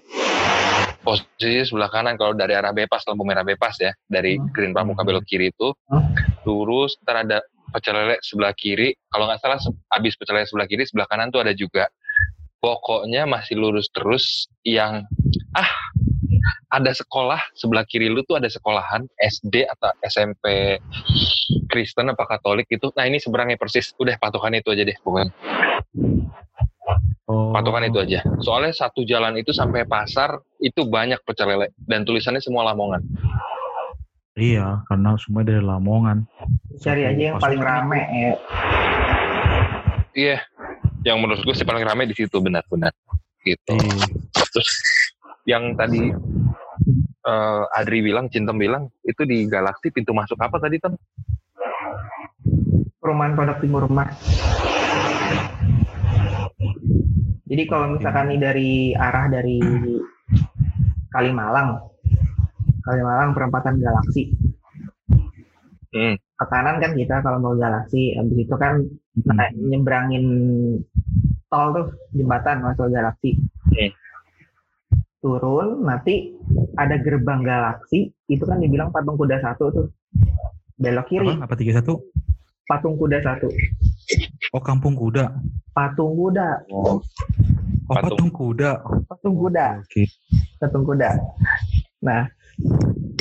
Posisi 1.03 1.67
sebelah 1.67 1.91
kanan 1.91 2.15
kalau 2.15 2.33
dari 2.33 2.55
arah 2.55 2.71
Bepas, 2.71 3.05
lampu 3.11 3.27
merah 3.27 3.43
Bepas 3.43 3.79
ya, 3.83 3.93
dari 4.07 4.39
Hmm. 4.39 4.49
Green 4.55 4.73
Pramuka 4.73 5.03
belok 5.03 5.27
kiri 5.27 5.51
itu, 5.51 5.75
Hmm. 5.91 6.15
lurus, 6.47 6.97
ntar 7.03 7.27
ada 7.27 7.43
pecel 7.75 7.95
lele 7.97 8.17
sebelah 8.23 8.55
kiri, 8.55 8.95
kalau 9.11 9.27
nggak 9.27 9.41
salah 9.43 9.59
habis 9.91 10.15
pecel 10.15 10.39
lele 10.39 10.47
sebelah 10.47 10.69
kiri, 10.71 10.83
sebelah 10.87 11.09
kanan 11.11 11.29
tuh 11.35 11.43
ada 11.43 11.53
juga. 11.53 11.91
Pokoknya 12.63 13.27
masih 13.27 13.59
lurus 13.59 13.91
terus 13.91 14.47
yang, 14.63 15.03
ah, 15.59 15.71
ada 16.73 16.95
sekolah 16.95 17.43
sebelah 17.59 17.85
kiri 17.85 18.07
lu 18.09 18.23
tuh 18.23 18.39
ada 18.39 18.49
sekolahan 18.49 19.05
SD 19.19 19.67
atau 19.67 19.91
SMP 20.07 20.79
Kristen 21.69 22.09
apa 22.09 22.25
Katolik 22.25 22.71
itu. 22.71 22.89
Nah 22.97 23.05
ini 23.05 23.19
seberangnya 23.21 23.59
persis. 23.61 23.93
Udah 23.99 24.17
patokan 24.17 24.57
itu 24.57 24.73
aja 24.73 24.87
deh 24.87 24.97
pokoknya. 25.05 25.33
Oh. 27.31 27.55
Patokan 27.55 27.87
itu 27.87 28.03
aja. 28.03 28.21
Soalnya 28.43 28.75
satu 28.75 29.07
jalan 29.07 29.39
itu 29.39 29.55
sampai 29.55 29.87
pasar 29.87 30.43
itu 30.59 30.85
banyak 30.85 31.23
pecel 31.23 31.49
lele 31.49 31.71
dan 31.87 32.03
tulisannya 32.03 32.43
semua 32.43 32.67
Lamongan. 32.71 33.01
Iya, 34.33 34.81
karena 34.89 35.15
semua 35.21 35.45
dari 35.45 35.61
Lamongan. 35.61 36.25
Cari 36.81 37.03
aja 37.05 37.23
yang 37.33 37.39
paling 37.39 37.61
rame 37.61 38.01
ya. 38.11 38.33
Iya. 40.17 40.39
Yang 41.03 41.17
menurut 41.19 41.41
gue 41.45 41.55
sih 41.57 41.69
paling 41.69 41.85
rame 41.85 42.09
di 42.09 42.17
situ 42.17 42.41
benar-benar. 42.41 42.91
Gitu. 43.45 43.77
Iya. 43.77 44.07
Terus 44.53 44.71
yang 45.47 45.77
tadi 45.77 46.11
eh, 47.29 47.63
Adri 47.77 48.01
bilang, 48.01 48.33
Cintem 48.33 48.57
bilang 48.57 48.89
itu 49.05 49.23
di 49.29 49.45
Galaksi 49.47 49.93
pintu 49.93 50.11
masuk 50.17 50.41
apa 50.41 50.59
tadi 50.59 50.81
Tem? 50.81 50.97
Perumahan 53.03 53.35
Pondok 53.35 53.59
Timur 53.61 53.85
Mas. 53.91 54.15
Jadi 57.49 57.63
kalau 57.69 57.97
misalkan 57.99 58.33
nih 58.33 58.41
dari 58.41 58.71
arah 58.97 59.29
dari 59.29 59.61
Kalimalang, 61.13 61.77
Kalimalang 62.83 63.37
perempatan 63.37 63.77
Galaksi. 63.79 64.33
Hmm. 65.93 66.17
Ke 66.17 66.45
kanan 66.49 66.81
kan 66.81 66.97
kita 66.97 67.21
kalau 67.21 67.39
mau 67.39 67.55
Galaksi, 67.55 68.17
habis 68.17 68.49
itu 68.49 68.57
kan 68.57 68.81
Hmm. 69.13 69.37
nah, 69.37 69.45
nyebrangin 69.53 70.25
tol 71.53 71.69
tuh 71.77 71.87
jembatan 72.17 72.65
masuk 72.65 72.89
Galaksi. 72.89 73.37
Hmm. 73.69 73.93
Turun, 75.21 75.85
nanti 75.85 76.33
ada 76.81 76.97
gerbang 76.97 77.45
Galaksi, 77.45 78.09
itu 78.27 78.43
kan 78.49 78.59
dibilang 78.59 78.89
patung 78.89 79.21
kuda 79.21 79.39
satu 79.45 79.69
tuh. 79.69 79.87
Belok 80.81 81.07
kiri, 81.13 81.29
Apa? 81.37 81.45
Apa 81.47 81.55
tiga 81.61 81.77
satu? 81.79 82.01
patung 82.65 82.97
kuda 82.97 83.21
satu. 83.21 83.53
Oh, 84.53 84.61
Kampung 84.61 84.93
Kuda. 84.93 85.33
Patung 85.73 86.13
kuda, 86.13 86.69
Oh, 86.69 87.01
Patung. 87.89 88.29
patung 88.29 88.31
kuda. 88.37 88.73
patung 89.09 89.35
kuda. 89.41 89.81
Oke. 89.81 90.05
patung 90.61 90.85
kuda. 90.85 91.17
Nah, 92.05 92.29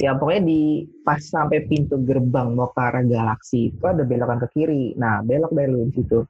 ya 0.03 0.11
pokoknya 0.19 0.43
di 0.43 0.83
pas 1.07 1.23
sampai 1.23 1.63
pintu 1.71 1.95
gerbang 2.03 2.51
mau 2.51 2.67
ke 2.75 2.81
arah 2.83 3.07
galaksi 3.07 3.71
itu 3.71 3.83
ada 3.87 4.03
belokan 4.03 4.43
ke 4.43 4.47
kiri. 4.51 4.91
Nah, 4.99 5.23
belok 5.23 5.55
dari 5.55 5.71
lu 5.71 5.87
situ. 5.95 6.27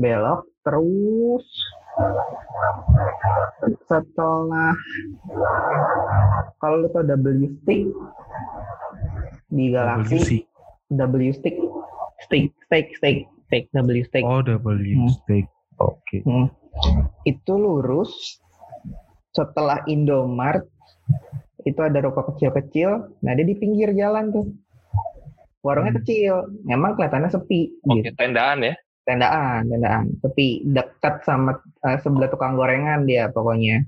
Belok 0.00 0.48
terus 0.64 1.44
setelah 3.84 4.72
kalau 6.64 6.80
lu 6.80 6.88
tau 6.96 7.04
W 7.04 7.52
stick 7.60 7.92
di 9.52 9.64
galaksi 9.68 10.16
WC. 10.16 10.30
W 10.96 11.28
stick 11.36 11.56
stick 12.24 12.48
stick 12.64 12.86
stick 12.96 13.18
stick 13.46 13.70
W 13.72 14.02
stick 14.04 14.26
Oh, 14.26 14.42
double 14.42 14.76
Hmm. 14.76 15.08
stick. 15.08 15.46
Oke. 15.78 16.20
Hmm. 16.26 16.50
Itu 17.22 17.56
lurus 17.56 18.42
setelah 19.30 19.84
Indomart 19.86 20.64
itu 21.62 21.80
ada 21.82 21.98
ruko 22.00 22.34
kecil-kecil. 22.34 23.20
Nah 23.22 23.32
dia 23.32 23.46
di 23.46 23.56
pinggir 23.56 23.90
jalan 23.92 24.30
tuh. 24.30 24.46
Warungnya 25.62 25.94
Hmm. 25.94 26.00
kecil, 26.02 26.34
memang 26.62 26.94
kelihatannya 26.94 27.30
sepi. 27.30 27.74
Oke, 27.82 28.06
Gitu. 28.06 28.14
tendaan 28.14 28.62
ya. 28.62 28.74
Tendaan, 29.02 29.66
tendaan, 29.66 30.04
sepi. 30.18 30.62
Dekat 30.64 31.22
sama 31.22 31.58
eh, 31.82 31.98
sebelah 31.98 32.26
tukang 32.26 32.54
gorengan 32.54 33.06
dia 33.06 33.30
pokoknya. 33.30 33.82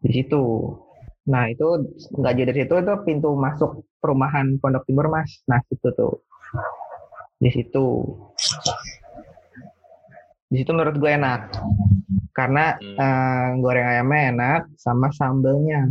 Di 0.00 0.10
situ. 0.10 0.42
Nah 1.28 1.46
itu 1.46 1.66
nggak 2.16 2.32
jauh 2.32 2.46
dari 2.48 2.58
situ 2.64 2.74
itu 2.74 2.94
pintu 3.04 3.30
masuk 3.36 3.84
perumahan 4.00 4.56
Pondok 4.58 4.86
Timur 4.88 5.10
mas. 5.12 5.42
Nah 5.46 5.60
situ 5.68 5.90
tuh. 5.92 6.22
Di 7.40 7.48
situ. 7.48 7.86
Di 10.46 10.56
situ 10.60 10.70
menurut 10.70 10.96
gue 10.96 11.10
enak. 11.10 11.56
Karena 12.30 12.76
Hmm. 12.76 12.96
eh, 12.96 13.48
goreng 13.58 13.86
ayamnya 13.86 14.20
enak 14.30 14.60
sama 14.76 15.08
sambelnya. 15.10 15.88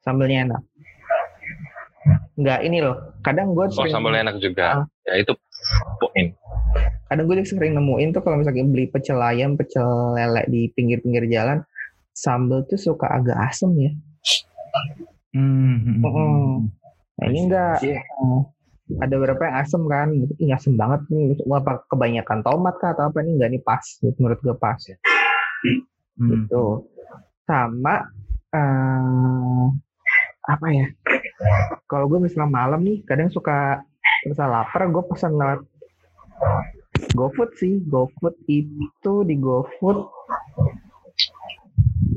Sambelnya 0.00 0.38
enak. 0.46 0.62
Nggak 2.34 2.60
ini 2.64 2.78
loh. 2.80 2.96
Kadang 3.20 3.52
gue 3.52 3.64
Oh, 3.64 3.70
sering 3.70 3.92
sambalnya 3.92 4.26
enak 4.26 4.36
juga. 4.40 4.84
Ya 5.04 5.14
itu 5.16 5.32
poin. 5.98 6.32
kadang 7.04 7.26
gue 7.26 7.42
juga 7.42 7.50
sering 7.50 7.74
nemuin 7.74 8.14
tuh 8.14 8.22
kalau 8.22 8.38
misalnya 8.38 8.62
beli 8.64 8.86
pecel 8.86 9.18
ayam, 9.18 9.58
pecel 9.58 9.82
lele 10.14 10.46
di 10.46 10.70
pinggir-pinggir 10.70 11.26
jalan, 11.26 11.58
sambel 12.14 12.62
tuh 12.64 12.78
suka 12.78 13.10
agak 13.10 13.34
asem 13.50 13.66
ya. 13.76 13.90
Hmm, 15.34 15.98
Mm-mm. 15.98 16.06
hmm. 16.06 16.54
Nah 17.18 17.26
ini 17.26 17.38
enggak. 17.44 17.76
Ada 18.98 19.14
beberapa 19.14 19.46
yang 19.46 19.56
asem 19.62 19.82
kan. 19.86 20.08
Ih 20.42 20.50
asem 20.50 20.74
banget 20.74 21.06
nih. 21.12 21.38
Apa 21.46 21.86
kebanyakan 21.86 22.42
tomat 22.42 22.74
kah 22.82 22.90
atau 22.96 23.12
apa 23.12 23.22
nih? 23.22 23.38
Enggak 23.38 23.50
nih 23.54 23.62
pas. 23.62 23.84
Gitu, 24.02 24.16
menurut 24.18 24.40
gue 24.42 24.56
pas. 24.58 24.80
Hmm. 26.18 26.28
Gitu. 26.34 26.64
Sama 27.46 28.10
eh 28.50 29.66
apa 30.50 30.66
ya? 30.74 30.86
Kalau 31.86 32.10
gue 32.10 32.18
misalnya 32.18 32.50
malam 32.50 32.82
nih, 32.82 33.06
kadang 33.06 33.30
suka 33.30 33.86
terasa 34.26 34.50
lapar, 34.50 34.90
gue 34.90 35.02
pesan 35.06 35.38
lewat 35.38 35.60
GoFood 37.14 37.50
sih. 37.58 37.78
GoFood 37.86 38.34
itu 38.50 39.14
di 39.26 39.34
GoFood 39.38 39.98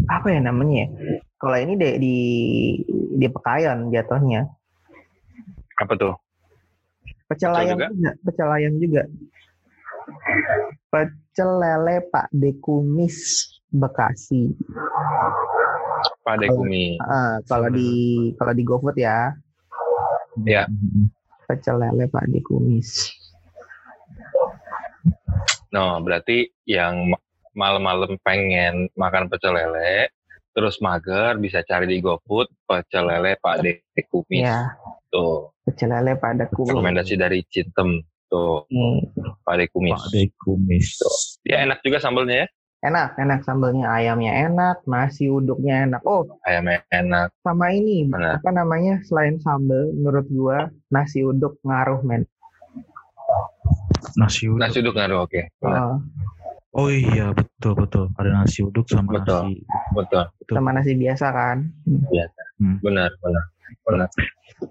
apa 0.10 0.28
ya 0.30 0.40
namanya? 0.44 0.86
ya? 0.86 0.88
Kalau 1.40 1.58
ini 1.60 1.74
di 1.76 1.90
di, 2.00 2.18
di 3.20 3.28
Pekayon 3.28 3.92
jatuhnya. 3.92 4.48
Apa 5.80 5.94
tuh? 5.98 6.14
Pecel 7.34 7.50
ayam 7.52 7.76
juga? 7.76 7.88
juga? 7.89 8.12
pecel 8.22 8.50
ayam 8.52 8.74
juga. 8.78 9.02
Pecel 10.88 11.50
lele 11.58 11.96
Pak 12.08 12.28
De 12.30 12.52
Kumis 12.56 13.17
Bekasi. 13.67 14.54
Pade 16.22 16.46
Oh. 16.48 16.62
kumi. 16.62 16.96
Ah, 17.02 17.41
kalau 17.43 17.67
di 17.67 17.89
kalau 18.38 18.54
di 18.54 18.63
GoFood 18.63 18.96
ya, 18.96 19.34
Ya. 20.39 20.69
Hmm. 20.69 21.10
pecel 21.46 21.78
lele 21.78 22.06
Pak 22.06 22.30
De 22.30 22.39
Kumis. 22.39 23.10
No, 25.69 25.98
berarti 26.00 26.54
yang 26.63 27.10
ma- 27.10 27.22
malam-malam 27.54 28.17
pengen 28.22 28.93
makan 28.93 29.26
pecel 29.26 29.54
lele, 29.54 30.10
terus 30.54 30.78
mager 30.80 31.38
bisa 31.38 31.65
cari 31.65 31.86
di 31.86 31.98
GoFood 31.98 32.46
pecel 32.63 33.10
lele 33.10 33.36
Pak 33.38 33.62
De 33.62 33.82
Kumis. 34.06 34.46
Ya, 34.46 34.78
Tuh, 35.13 35.54
pecel 35.62 35.93
lele 35.93 36.17
Pak 36.17 36.32
De 36.34 36.45
Kumis. 36.49 36.73
rekomendasi 36.73 37.13
dari 37.13 37.45
Cintem. 37.45 38.02
Tuh, 38.26 38.65
Hmm, 38.65 38.97
Pak 39.45 39.56
De 39.56 39.65
Kumis. 39.69 39.93
Pak 39.93 40.10
De 40.10 40.23
Kumis. 40.36 40.88
Ya 41.45 41.62
enak 41.62 41.80
juga 41.80 42.02
sambelnya 42.02 42.43
ya. 42.43 42.47
Enak, 42.84 43.15
enak 43.15 43.45
sambelnya, 43.47 43.88
ayamnya 43.88 44.34
enak, 44.43 44.84
nasi 44.84 45.30
uduknya 45.30 45.88
enak. 45.88 46.02
Oh, 46.04 46.28
Ayamnya 46.43 46.84
enak. 46.89 47.32
sama 47.39 47.71
ini 47.71 48.04
Benar. 48.04 48.41
apa 48.41 48.49
namanya? 48.52 48.99
Selain 49.04 49.39
sambel, 49.39 49.93
menurut 49.93 50.28
gua 50.28 50.58
nasi 50.89 51.21
uduk 51.21 51.62
ngaruh 51.63 52.04
men. 52.04 52.28
Nasi 54.13 54.52
uduk. 54.52 54.60
Nasi 54.60 54.78
uduk 54.84 54.95
ngaruh 54.95 55.23
oke. 55.23 55.41
Benar. 55.60 55.80
Oh, 55.80 55.97
Oh 56.73 56.89
iya, 56.89 57.30
betul 57.32 57.78
betul. 57.78 58.10
Ada 58.17 58.34
nasi 58.34 58.65
uduk 58.65 58.89
sama 58.89 59.21
Betul. 59.21 59.45
nasi. 59.45 59.62
Betul. 59.93 60.23
sama 60.49 60.69
nasi 60.73 60.91
biasa 60.97 61.26
kan. 61.30 61.58
Benar, 62.82 63.13
benar. 63.13 63.43
Benar. 63.84 64.10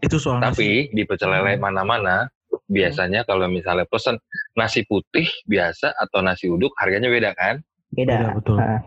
Itu 0.01 0.17
soal 0.17 0.41
nasi. 0.41 0.49
Tapi 0.53 0.69
di 0.95 1.03
pecel 1.05 1.31
lele 1.33 1.61
mana-mana 1.61 2.27
biasanya 2.69 3.25
kalau 3.25 3.49
misalnya 3.49 3.85
pesen 3.89 4.17
nasi 4.57 4.85
putih 4.85 5.29
biasa 5.45 5.93
atau 5.97 6.21
nasi 6.25 6.49
uduk 6.49 6.73
harganya 6.81 7.09
beda 7.13 7.31
kan? 7.37 7.61
Beda. 7.93 8.17
Beda, 8.17 8.29
betul. 8.37 8.57
Ah, 8.61 8.81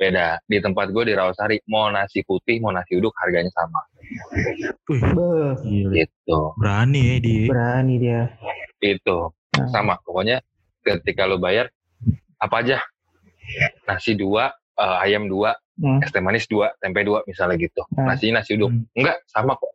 Beda. 0.00 0.40
Di 0.48 0.56
tempat 0.64 0.88
gue 0.96 1.04
di 1.04 1.12
Rawasari 1.12 1.60
mau 1.68 1.92
nasi 1.92 2.24
putih 2.24 2.56
mau 2.64 2.72
nasi 2.72 2.96
uduk 2.96 3.12
harganya 3.20 3.52
sama. 3.52 3.80
Wih. 4.88 5.92
Gitu. 5.92 6.40
Berani 6.56 7.00
ya 7.04 7.16
dia. 7.20 7.46
berani 7.52 7.94
dia. 8.00 8.22
Itu 8.80 9.28
Ah. 9.58 9.68
sama. 9.68 10.00
Pokoknya 10.00 10.40
ketika 10.80 11.28
lo 11.28 11.36
bayar 11.36 11.68
apa 12.40 12.64
aja 12.64 12.80
nasi 13.84 14.16
dua, 14.16 14.48
eh, 14.78 14.96
ayam 15.04 15.28
dua, 15.28 15.52
Hmm. 15.80 16.04
es 16.04 16.12
teh 16.12 16.20
manis 16.20 16.44
dua, 16.44 16.70
tempe 16.76 17.00
dua 17.00 17.24
misalnya 17.24 17.56
gitu. 17.56 17.80
Ah. 17.96 18.12
Nasi 18.12 18.28
nasi 18.30 18.54
uduk. 18.54 18.68
Hmm. 18.68 18.84
Enggak 18.92 19.16
sama 19.26 19.56
kok. 19.56 19.72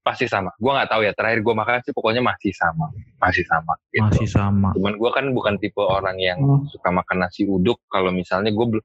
Pasti 0.00 0.24
sama. 0.24 0.48
Gue 0.56 0.72
nggak 0.72 0.88
tahu 0.88 1.02
ya. 1.04 1.12
Terakhir 1.12 1.44
gue 1.44 1.54
makan 1.54 1.82
sih 1.84 1.92
pokoknya 1.92 2.22
masih 2.24 2.54
sama, 2.56 2.88
masih 3.20 3.44
sama. 3.44 3.74
Gitu. 3.92 4.00
Masih 4.06 4.28
sama. 4.30 4.68
Cuman 4.72 4.96
gue 4.96 5.10
kan 5.12 5.24
bukan 5.34 5.54
tipe 5.60 5.82
orang 5.82 6.16
yang 6.16 6.38
Hmm. 6.40 6.64
suka 6.70 6.88
makan 6.88 7.28
nasi 7.28 7.44
uduk. 7.44 7.76
Kalau 7.92 8.08
misalnya 8.14 8.48
gue 8.54 8.80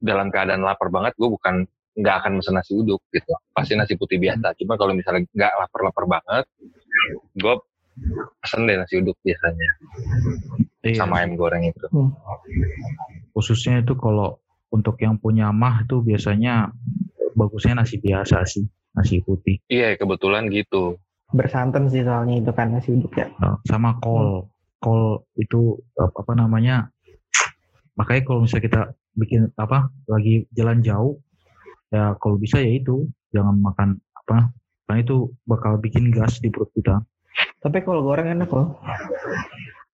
dalam 0.00 0.32
keadaan 0.32 0.64
lapar 0.64 0.88
banget, 0.88 1.12
gue 1.18 1.28
bukan 1.28 1.66
nggak 1.98 2.14
akan 2.24 2.40
mesen 2.40 2.54
nasi 2.56 2.72
uduk 2.78 3.02
gitu. 3.10 3.34
Pasti 3.52 3.76
nasi 3.76 3.98
putih 3.98 4.16
biasa. 4.16 4.56
Cuma 4.56 4.78
kalau 4.78 4.94
misalnya 4.96 5.26
nggak 5.34 5.52
lapar-lapar 5.60 6.04
banget, 6.08 6.44
gue 7.36 7.54
pesen 8.40 8.64
deh 8.64 8.78
nasi 8.80 9.02
uduk 9.02 9.18
biasanya 9.20 9.70
Iya. 10.80 10.96
sama 11.04 11.20
ayam 11.20 11.36
goreng 11.36 11.66
itu. 11.68 11.86
Khususnya 13.36 13.84
itu 13.84 13.92
kalau 13.98 14.40
untuk 14.70 14.96
yang 15.02 15.18
punya 15.18 15.50
mah 15.50 15.84
tuh 15.86 16.00
biasanya 16.02 16.70
bagusnya 17.34 17.82
nasi 17.82 17.98
biasa 17.98 18.46
sih, 18.46 18.64
nasi 18.94 19.22
putih. 19.22 19.58
Iya, 19.66 19.98
kebetulan 19.98 20.46
gitu. 20.50 20.98
Bersantan 21.30 21.86
sih 21.90 22.02
soalnya 22.02 22.42
itu 22.42 22.50
kan 22.54 22.74
nasi 22.74 22.94
uduk 22.94 23.14
ya. 23.14 23.26
Uh, 23.38 23.58
sama 23.66 23.98
kol. 24.02 24.50
Kol 24.80 25.26
itu 25.36 25.78
ap- 25.98 26.16
apa 26.16 26.32
namanya? 26.34 26.88
Makanya 27.98 28.22
kalau 28.24 28.46
misalnya 28.46 28.64
kita 28.64 28.80
bikin 29.18 29.50
apa 29.58 29.90
lagi 30.08 30.48
jalan 30.54 30.80
jauh 30.80 31.18
ya 31.90 32.14
kalau 32.22 32.38
bisa 32.38 32.62
ya 32.62 32.78
itu 32.78 33.10
jangan 33.34 33.58
makan 33.58 33.98
apa 34.14 34.54
karena 34.86 35.02
itu 35.02 35.34
bakal 35.44 35.76
bikin 35.76 36.14
gas 36.14 36.38
di 36.38 36.48
perut 36.48 36.70
kita. 36.72 37.02
Tapi 37.60 37.78
kalau 37.84 38.06
goreng 38.06 38.30
enak 38.30 38.50
loh. 38.50 38.78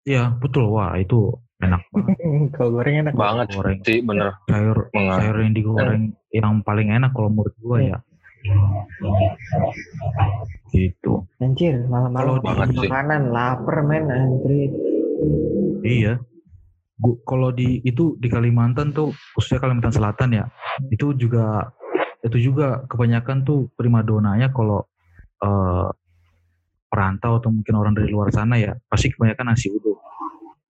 Iya 0.06 0.38
betul 0.38 0.70
wah 0.70 0.94
itu 0.94 1.34
enak 1.56 1.82
banget 1.88 2.16
kalau 2.56 2.70
goreng 2.74 2.94
enak. 3.00 3.12
Banget 3.14 3.46
goreng 3.50 3.78
sih, 3.82 3.98
bener. 4.00 4.36
sayur 4.44 4.78
Mengal- 4.92 5.18
sayur 5.18 5.36
yang 5.40 5.52
digoreng 5.52 6.02
yang 6.30 6.54
paling 6.60 6.88
enak 6.90 7.10
kalau 7.10 7.28
menurut 7.28 7.54
gua 7.58 7.78
ya 7.80 7.98
gitu 10.70 11.24
Anjir, 11.38 11.82
malam-malam 11.86 12.38
banget 12.38 12.68
sih. 12.74 12.86
makanan, 12.86 13.22
lapar 13.32 13.76
men 13.82 14.06
anjir. 14.06 14.70
iya 15.82 16.14
Gu- 16.96 17.20
kalau 17.22 17.50
di 17.50 17.80
itu 17.82 18.14
di 18.16 18.28
Kalimantan 18.28 18.88
tuh 18.90 19.10
khususnya 19.34 19.60
Kalimantan 19.60 19.92
Selatan 19.92 20.30
ya 20.32 20.44
itu 20.88 21.12
juga 21.12 21.68
itu 22.20 22.38
juga 22.40 22.86
kebanyakan 22.86 23.42
tuh 23.42 23.68
primadonanya 23.74 24.48
kalau 24.48 24.86
eh, 25.38 25.88
perantau 26.86 27.36
atau 27.36 27.50
mungkin 27.50 27.74
orang 27.74 27.92
dari 27.92 28.08
luar 28.08 28.30
sana 28.30 28.56
ya 28.56 28.78
pasti 28.86 29.10
kebanyakan 29.10 29.52
nasi 29.52 29.68
uduk 29.68 29.98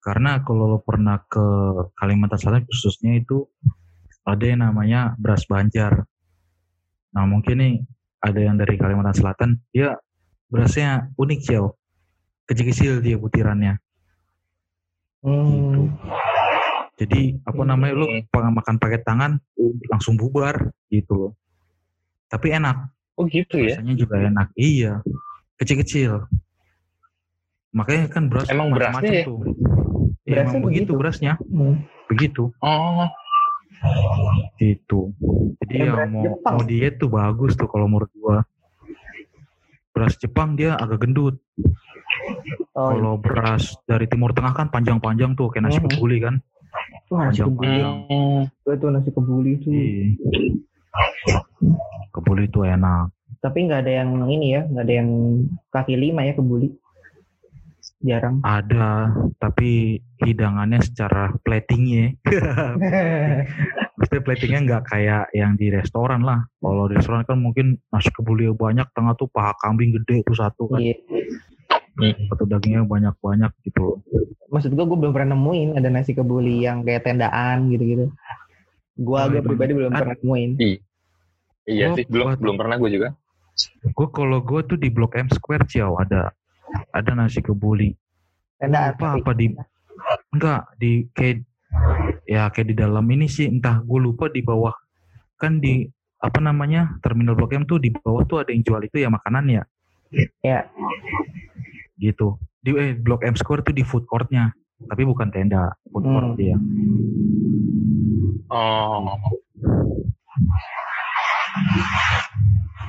karena 0.06 0.38
kalau 0.46 0.70
lo 0.70 0.78
pernah 0.78 1.18
ke 1.26 1.42
Kalimantan 1.98 2.38
Selatan 2.38 2.62
khususnya 2.62 3.18
itu 3.18 3.42
ada 4.22 4.44
yang 4.46 4.62
namanya 4.62 5.18
beras 5.18 5.42
banjar. 5.50 6.06
Nah 7.10 7.26
mungkin 7.26 7.58
nih 7.58 7.74
ada 8.22 8.38
yang 8.38 8.54
dari 8.54 8.78
Kalimantan 8.78 9.18
Selatan 9.18 9.50
dia 9.74 9.98
berasnya 10.46 11.10
unik 11.18 11.40
Ciao 11.42 11.74
kecil-kecil 12.46 13.02
dia 13.02 13.18
butirannya. 13.18 13.82
Hmm. 15.26 15.90
jadi 16.94 17.36
apa 17.42 17.66
namanya 17.66 17.92
lo 17.98 18.06
Hmm. 18.06 18.22
pa- 18.30 18.46
makan 18.46 18.78
pakai 18.78 19.02
tangan 19.02 19.42
langsung 19.90 20.14
bubar 20.14 20.70
gitu 20.86 21.12
loh. 21.12 21.32
Tapi 22.30 22.54
enak. 22.54 22.94
Oh 23.18 23.26
gitu 23.26 23.58
ya? 23.58 23.74
rasanya 23.74 23.94
juga 23.98 24.22
enak. 24.22 24.54
Iya. 24.54 25.02
Kecil-kecil. 25.58 26.30
Makanya 27.74 28.06
kan 28.08 28.30
beras 28.30 28.46
Emang 28.48 28.70
macam-macam 28.70 29.02
berasnya 29.02 29.12
ya? 29.12 29.26
tuh 29.26 29.38
Berasnya 30.26 30.42
emang 30.52 30.64
begitu 30.64 30.82
begitu. 30.86 30.92
berasnya 30.96 31.32
Hmm. 31.40 31.74
begitu 32.06 32.42
Oh, 32.58 33.06
gitu 34.56 35.00
jadi 35.60 35.74
yang 35.84 35.94
beras 35.94 36.08
mau 36.08 36.22
Jepang. 36.24 36.52
mau 36.52 36.62
diet 36.64 36.94
tuh 36.96 37.08
bagus 37.08 37.52
tuh 37.54 37.68
kalau 37.68 37.86
menurut 37.86 38.10
gua 38.12 38.42
beras 39.90 40.14
Jepang 40.16 40.54
dia 40.54 40.74
agak 40.74 41.02
gendut 41.02 41.38
Oh, 42.72 42.92
kalau 42.92 43.14
beras 43.16 43.72
dari 43.82 44.04
Timur 44.04 44.30
Tengah 44.30 44.52
kan 44.52 44.68
panjang-panjang 44.68 45.32
tuh 45.32 45.48
kayak 45.48 45.64
nasi 45.64 45.78
Mhm. 45.78 45.88
kebuli 45.88 46.16
kan 46.18 46.34
wah 47.08 47.24
nasi 47.24 47.40
kebuli. 47.40 47.80
hmm. 47.80 48.40
Gue 48.60 48.74
tuh 48.76 48.88
nasi 48.90 49.10
kebuli 49.10 49.52
tuh. 49.58 49.72
Iya. 49.72 50.06
kebuli 52.10 52.44
itu 52.44 52.60
enak 52.62 53.12
Tapi 53.36 53.58
nggak 53.62 53.80
ada 53.80 53.92
yang 53.94 54.10
ini 54.26 54.46
ya, 54.50 54.62
nggak 54.64 54.82
ada 54.82 54.94
yang 54.96 55.10
kaki 55.70 55.94
lima 55.94 56.20
ya 56.20 56.32
kebuli. 56.32 56.72
Jarang. 57.96 58.44
ada 58.44 59.08
tapi 59.40 59.96
hidangannya 60.20 60.84
secara 60.84 61.32
platingnya 61.40 62.12
Maksudnya 63.96 64.22
platingnya 64.22 64.60
nggak 64.62 64.82
kayak 64.86 65.24
yang 65.32 65.56
di 65.56 65.72
restoran 65.72 66.20
lah. 66.20 66.44
Kalau 66.60 66.84
di 66.84 66.94
restoran 66.94 67.24
kan 67.24 67.40
mungkin 67.40 67.80
nasi 67.88 68.12
kebuli 68.12 68.52
banyak, 68.52 68.84
tengah 68.92 69.16
tuh 69.16 69.24
paha 69.26 69.56
kambing 69.56 69.96
gede 69.96 70.20
tuh 70.22 70.36
satu 70.36 70.68
kan. 70.68 70.84
Iya. 70.84 71.00
Atau 72.28 72.44
dagingnya 72.44 72.84
banyak-banyak 72.84 73.48
gitu. 73.64 74.04
Maksud 74.52 74.76
gue, 74.76 74.84
gue 74.84 74.98
belum 75.00 75.16
pernah 75.16 75.32
nemuin 75.32 75.80
ada 75.80 75.88
nasi 75.88 76.12
kebuli 76.12 76.60
yang 76.60 76.84
kayak 76.84 77.08
tendaan 77.08 77.72
gitu-gitu. 77.72 78.12
Gue 78.94 79.16
Oh, 79.16 79.26
gue 79.26 79.40
pribadi 79.40 79.72
belum 79.72 79.90
Ada. 79.90 80.00
pernah 80.04 80.16
nemuin. 80.20 80.50
Iya 81.66 81.86
Oh, 81.88 81.96
sih, 81.96 82.04
belum 82.06 82.26
buat- 82.28 82.38
belum 82.38 82.56
pernah 82.56 82.76
gue 82.76 82.90
juga. 82.92 83.08
Gue 83.88 84.08
kalau 84.12 84.38
gue 84.38 84.60
tuh 84.62 84.76
di 84.76 84.92
Blok 84.92 85.16
M 85.16 85.32
Square 85.32 85.64
Ciao 85.64 85.96
ada 85.96 86.28
ada 86.90 87.10
nasi 87.14 87.40
kebuli. 87.40 87.94
Lupa 88.60 88.92
tapi- 88.96 89.20
apa 89.22 89.32
di 89.32 89.46
enggak 90.32 90.60
di 90.76 90.90
kayak 91.12 91.36
ya 92.24 92.48
kayak 92.52 92.68
di 92.72 92.76
dalam 92.76 93.04
ini 93.08 93.26
sih 93.26 93.48
entah 93.48 93.80
gue 93.80 94.00
lupa 94.00 94.28
di 94.28 94.40
bawah 94.40 94.72
kan 95.36 95.60
di 95.60 95.84
apa 96.16 96.40
namanya 96.40 96.96
terminal 97.04 97.36
Blok 97.36 97.52
M 97.52 97.68
tuh 97.68 97.76
di 97.76 97.92
bawah 97.92 98.24
tuh 98.24 98.40
ada 98.40 98.50
yang 98.52 98.64
jual 98.64 98.80
itu 98.80 99.04
ya 99.04 99.12
makanan 99.12 99.44
ya. 99.52 99.62
Ya. 100.40 100.60
Gitu. 101.96 102.36
Di 102.64 102.70
eh, 102.72 102.96
Blok 102.96 103.22
M 103.24 103.36
Square 103.36 103.62
tuh 103.64 103.74
di 103.76 103.84
food 103.84 104.08
courtnya 104.08 104.52
tapi 104.76 105.04
bukan 105.04 105.28
tenda 105.32 105.72
food 105.88 106.04
court 106.04 106.32
Hmm. 106.32 106.38
dia. 106.40 106.56
Oh, 108.46 109.10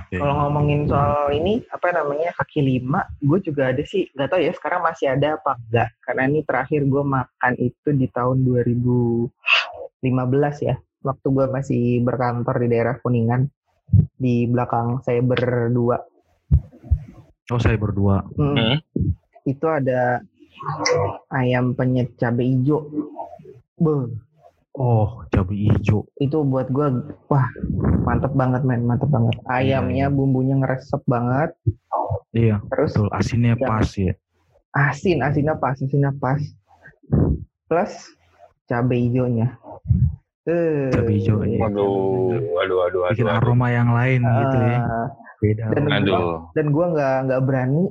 Kalau 0.08 0.34
ngomongin 0.48 0.88
soal 0.88 1.36
ini 1.36 1.60
apa 1.68 1.92
namanya 1.92 2.32
kaki 2.40 2.64
lima, 2.64 3.04
gue 3.20 3.40
juga 3.44 3.76
ada 3.76 3.84
sih. 3.84 4.08
Nggak 4.16 4.30
tahu 4.32 4.40
ya 4.40 4.52
sekarang 4.56 4.82
masih 4.88 5.12
ada 5.12 5.36
apa 5.36 5.60
enggak 5.60 5.90
karena 6.00 6.22
ini 6.32 6.40
terakhir 6.48 6.82
gue 6.88 7.04
makan 7.04 7.54
itu 7.60 7.90
di 7.92 8.08
tahun 8.08 8.38
2015 8.48 9.32
ya. 10.64 10.76
Waktu 11.04 11.28
gue 11.28 11.46
masih 11.52 11.84
berkantor 12.08 12.56
di 12.64 12.68
daerah 12.72 12.96
Kuningan. 13.04 13.52
Di 14.20 14.44
belakang 14.52 15.00
saya 15.04 15.24
berdua 15.24 16.00
Oh 17.48 17.60
saya 17.60 17.80
berdua. 17.80 18.28
Hmm, 18.36 18.56
Hmm. 18.56 18.78
itu 19.48 19.64
ada 19.64 20.20
ayam 21.32 21.72
penyet 21.72 22.12
cabai 22.20 22.60
hijau. 22.60 22.84
Beuh, 23.80 24.12
Oh 24.78 25.26
cabai 25.34 25.74
hijau. 25.74 26.06
itu 26.18 26.38
buat 26.46 26.70
gue 26.70 26.88
wah 27.28 27.48
mantep 28.06 28.30
banget 28.32 28.62
men 28.62 28.86
mantep 28.86 29.10
banget 29.10 29.34
ayamnya 29.50 30.08
bumbunya 30.08 30.54
ngeresep 30.56 31.02
banget 31.04 31.58
Iya 32.30 32.62
terus 32.70 32.94
betul 32.94 33.10
asinnya 33.10 33.58
Ya. 33.58 33.66
pas 33.66 33.90
ya. 33.92 34.14
asin 34.72 35.26
asinnya 35.26 35.58
pas 35.58 35.74
asinnya 35.74 36.14
pas 36.14 36.38
plus 37.66 37.94
cabai 38.66 39.10
hijaunya 39.10 39.58
eh 40.46 40.94
Cabai 40.94 41.14
hijau, 41.18 41.42
iya. 41.44 41.60
Waduh, 41.60 42.40
waduh, 42.54 42.78
waduh, 42.80 43.02
Bikin 43.12 43.26
waduh. 43.26 43.38
aroma 43.42 43.68
yang 43.68 43.90
lain 43.92 44.22
gitu 44.24 44.58
ya. 44.62 44.80
Beda. 45.38 45.66
dan 45.74 45.84
Aduh. 45.92 46.50
dan 46.54 46.66
gua 46.70 46.86
nggak 46.94 47.16
nggak 47.28 47.42
berani 47.44 47.84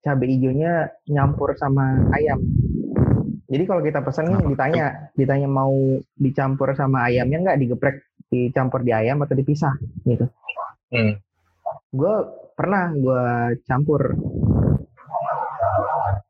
cabai 0.00 0.28
hijaunya 0.34 0.72
nyampur 1.06 1.52
sama 1.54 1.98
ayam 2.14 2.38
jadi 3.48 3.64
kalau 3.64 3.80
kita 3.80 4.00
pesan 4.00 4.24
nih 4.24 4.34
Kenapa? 4.34 4.50
ditanya 4.50 4.84
ditanya 5.14 5.48
mau 5.48 5.72
dicampur 6.14 6.68
sama 6.72 7.08
ayamnya 7.08 7.38
nggak 7.42 7.58
digeprek 7.58 7.96
dicampur 8.28 8.80
di 8.80 8.92
ayam 8.92 9.18
atau 9.18 9.34
dipisah 9.34 9.74
gitu 10.04 10.28
Hmm. 10.88 11.20
gue 11.90 12.14
pernah 12.54 12.88
gue 12.90 13.24
campur 13.62 14.16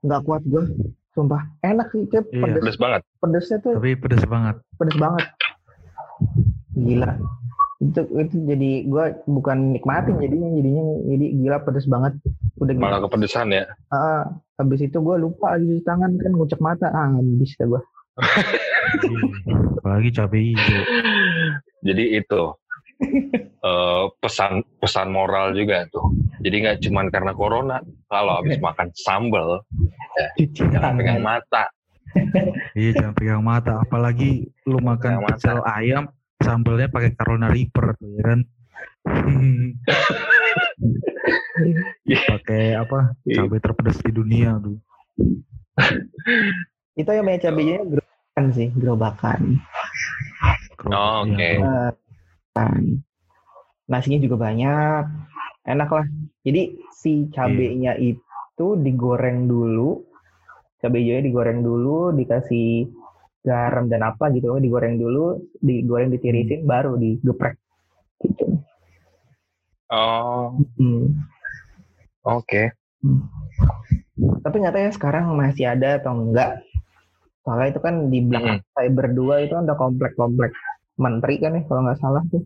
nggak 0.01 0.23
kuat 0.25 0.43
gue 0.45 0.63
sumpah 1.09 1.43
enak 1.61 1.91
sih 1.91 2.07
Cep. 2.07 2.27
Iya. 2.29 2.43
pedes 2.45 2.59
Pedes 2.61 2.77
banget. 2.77 3.03
pedesnya 3.19 3.59
tuh 3.59 3.75
Tapi 3.75 3.91
pedes 3.95 4.25
banget. 4.25 4.57
pedes 4.75 4.97
banget 4.97 5.27
gila 6.73 7.11
itu 7.79 8.01
itu 8.11 8.37
jadi 8.43 8.71
gue 8.91 9.05
bukan 9.31 9.79
nikmatin 9.79 10.19
jadinya 10.19 10.51
jadinya 10.51 10.83
jadi 11.07 11.27
gila 11.39 11.59
pedes 11.63 11.87
banget 11.87 12.19
udah 12.59 12.75
gitu 12.75 12.83
Malah 12.83 13.01
kepedesan 13.07 13.55
ya. 13.55 13.65
Ah, 13.95 14.27
habis 14.59 14.83
itu 14.83 14.99
gue 14.99 15.17
lupa 15.23 15.55
lagi 15.55 15.79
cuci 15.79 15.87
tangan 15.87 16.19
kan 16.19 16.33
ngucek 16.35 16.59
mata 16.59 16.91
ah 16.91 17.15
habis 17.15 17.55
dah 17.55 17.67
gue. 17.71 17.83
Apalagi 19.79 20.11
cabai 20.11 20.43
hijau. 20.51 20.83
Jadi 21.87 22.05
itu 22.19 22.43
eh, 23.63 24.05
pesan 24.19 24.67
pesan 24.83 25.15
moral 25.15 25.55
juga 25.55 25.87
tuh. 25.95 26.11
Jadi 26.43 26.57
nggak 26.67 26.79
cuman 26.83 27.07
karena 27.15 27.31
corona, 27.31 27.79
kalau 28.11 28.43
habis 28.43 28.59
makan 28.67 28.91
sambal 28.99 29.63
cuci 30.35 30.67
jangan 30.67 30.99
pegang 30.99 31.23
tangan 31.23 31.23
mata. 31.23 31.65
Iya 32.75 32.91
jangan 32.99 33.15
pegang 33.15 33.43
mata. 33.47 33.73
Apalagi 33.87 34.51
lu 34.67 34.83
makan 34.83 35.23
pecel 35.31 35.63
ayam, 35.63 36.11
sambalnya 36.43 36.89
pakai 36.91 37.15
Carolina 37.15 37.49
Reaper 37.51 37.87
tuh 37.99 38.11
ya 38.19 38.23
kan. 38.23 38.41
Iya. 41.59 42.19
pakai 42.33 42.63
apa? 42.79 43.19
Cabai 43.27 43.61
terpedas 43.61 43.99
di 44.03 44.13
dunia 44.15 44.59
tuh. 44.63 44.79
itu 46.99 47.11
yang 47.15 47.27
banyak 47.27 47.43
cabainya 47.47 47.79
gerobakan 47.87 48.45
sih 48.51 48.69
gerobakan 48.75 49.41
Oh, 50.87 51.27
oke. 51.27 51.35
Iya, 51.35 51.91
kan. 52.55 53.03
nasinya 53.91 54.23
juga 54.23 54.37
banyak 54.39 55.05
enak 55.67 55.91
lah 55.91 56.07
jadi 56.47 56.77
si 56.95 57.27
cabenya 57.35 57.99
itu 57.99 58.67
digoreng 58.79 59.49
dulu 59.51 60.07
cabai 60.79 61.03
hijaunya 61.03 61.25
digoreng 61.27 61.61
dulu 61.67 62.15
dikasih 62.15 62.87
garam 63.49 63.89
dan 63.89 64.05
apa 64.05 64.29
gitu 64.29 64.53
digoreng 64.61 65.01
dulu 65.01 65.41
digoreng 65.59 66.13
ditirisin 66.13 66.69
baru 66.69 66.95
digeprek 66.95 67.57
gitu 68.21 68.61
Oh, 69.89 70.53
Hmm. 70.77 71.17
oke. 72.21 72.63
Hmm. 73.01 73.25
Tapi 74.45 74.57
nggak 74.61 74.77
tahu 74.77 74.85
ya 74.85 74.93
sekarang 74.93 75.33
masih 75.33 75.65
ada 75.65 75.97
atau 75.97 76.13
enggak. 76.13 76.61
Soalnya 77.41 77.73
itu 77.73 77.81
kan 77.81 78.13
di 78.13 78.21
belakang 78.21 78.61
saya 78.77 78.93
berdua 78.93 79.41
itu 79.41 79.57
ada 79.57 79.73
komplek-komplek 79.73 80.53
menteri 81.01 81.41
kan 81.41 81.57
ya 81.57 81.65
kalau 81.65 81.89
nggak 81.89 82.05
salah 82.05 82.21
tuh. 82.29 82.45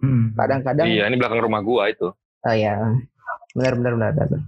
Hmm. 0.00 0.32
Kadang-kadang 0.32 0.88
Iya, 0.88 1.12
ini 1.12 1.20
belakang 1.20 1.44
rumah 1.44 1.60
gua 1.60 1.92
itu. 1.92 2.08
Oh 2.40 2.56
ya, 2.56 2.72
benar 3.52 3.76
benar 3.76 3.92
benar 3.92 4.12
benar. 4.16 4.40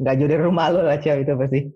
Nggak 0.00 0.14
jauh 0.16 0.28
dari 0.32 0.40
rumah 0.40 0.72
lo 0.72 0.80
lah 0.80 0.96
Cio, 0.96 1.20
itu 1.20 1.36
pasti. 1.36 1.60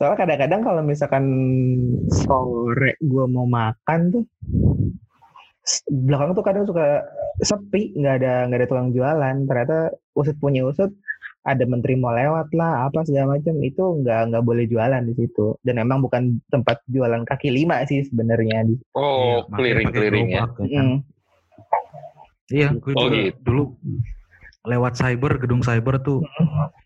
Soalnya 0.00 0.16
kadang-kadang 0.16 0.60
kalau 0.64 0.80
misalkan 0.80 1.24
sore 2.08 2.96
gue 3.04 3.24
mau 3.28 3.44
makan 3.44 4.00
tuh, 4.16 4.24
belakang 5.92 6.32
tuh 6.32 6.44
kadang 6.44 6.64
suka 6.64 7.04
sepi, 7.44 7.92
nggak 8.00 8.14
ada 8.24 8.32
nggak 8.48 8.58
ada 8.64 8.68
tukang 8.68 8.90
jualan. 8.96 9.36
Ternyata 9.44 9.92
usut 10.16 10.36
punya 10.40 10.64
usut, 10.64 10.88
ada 11.44 11.64
menteri 11.68 12.00
mau 12.00 12.16
lewat 12.16 12.48
lah, 12.56 12.88
apa 12.88 13.04
segala 13.04 13.36
macam 13.36 13.60
itu 13.60 13.84
nggak 14.00 14.32
nggak 14.32 14.44
boleh 14.44 14.64
jualan 14.64 15.04
di 15.04 15.14
situ. 15.20 15.56
Dan 15.60 15.84
emang 15.84 16.00
bukan 16.00 16.40
tempat 16.48 16.80
jualan 16.88 17.28
kaki 17.28 17.52
lima 17.52 17.84
sih 17.84 18.00
sebenarnya 18.08 18.72
di 18.72 18.80
Oh, 18.96 19.44
Iya, 19.44 19.52
makanya 19.52 19.56
keliring-keliring 19.56 20.26
pakai 20.26 20.36
ya. 20.36 20.44
kan. 20.48 20.64
Mm. 20.64 20.96
Iya, 22.50 22.68
gue 22.74 22.92
Oh, 22.96 23.02
juga 23.04 23.16
gitu. 23.20 23.38
dulu 23.44 23.62
lewat 24.64 24.92
cyber, 24.96 25.32
gedung 25.40 25.60
cyber 25.60 26.00
tuh 26.00 26.24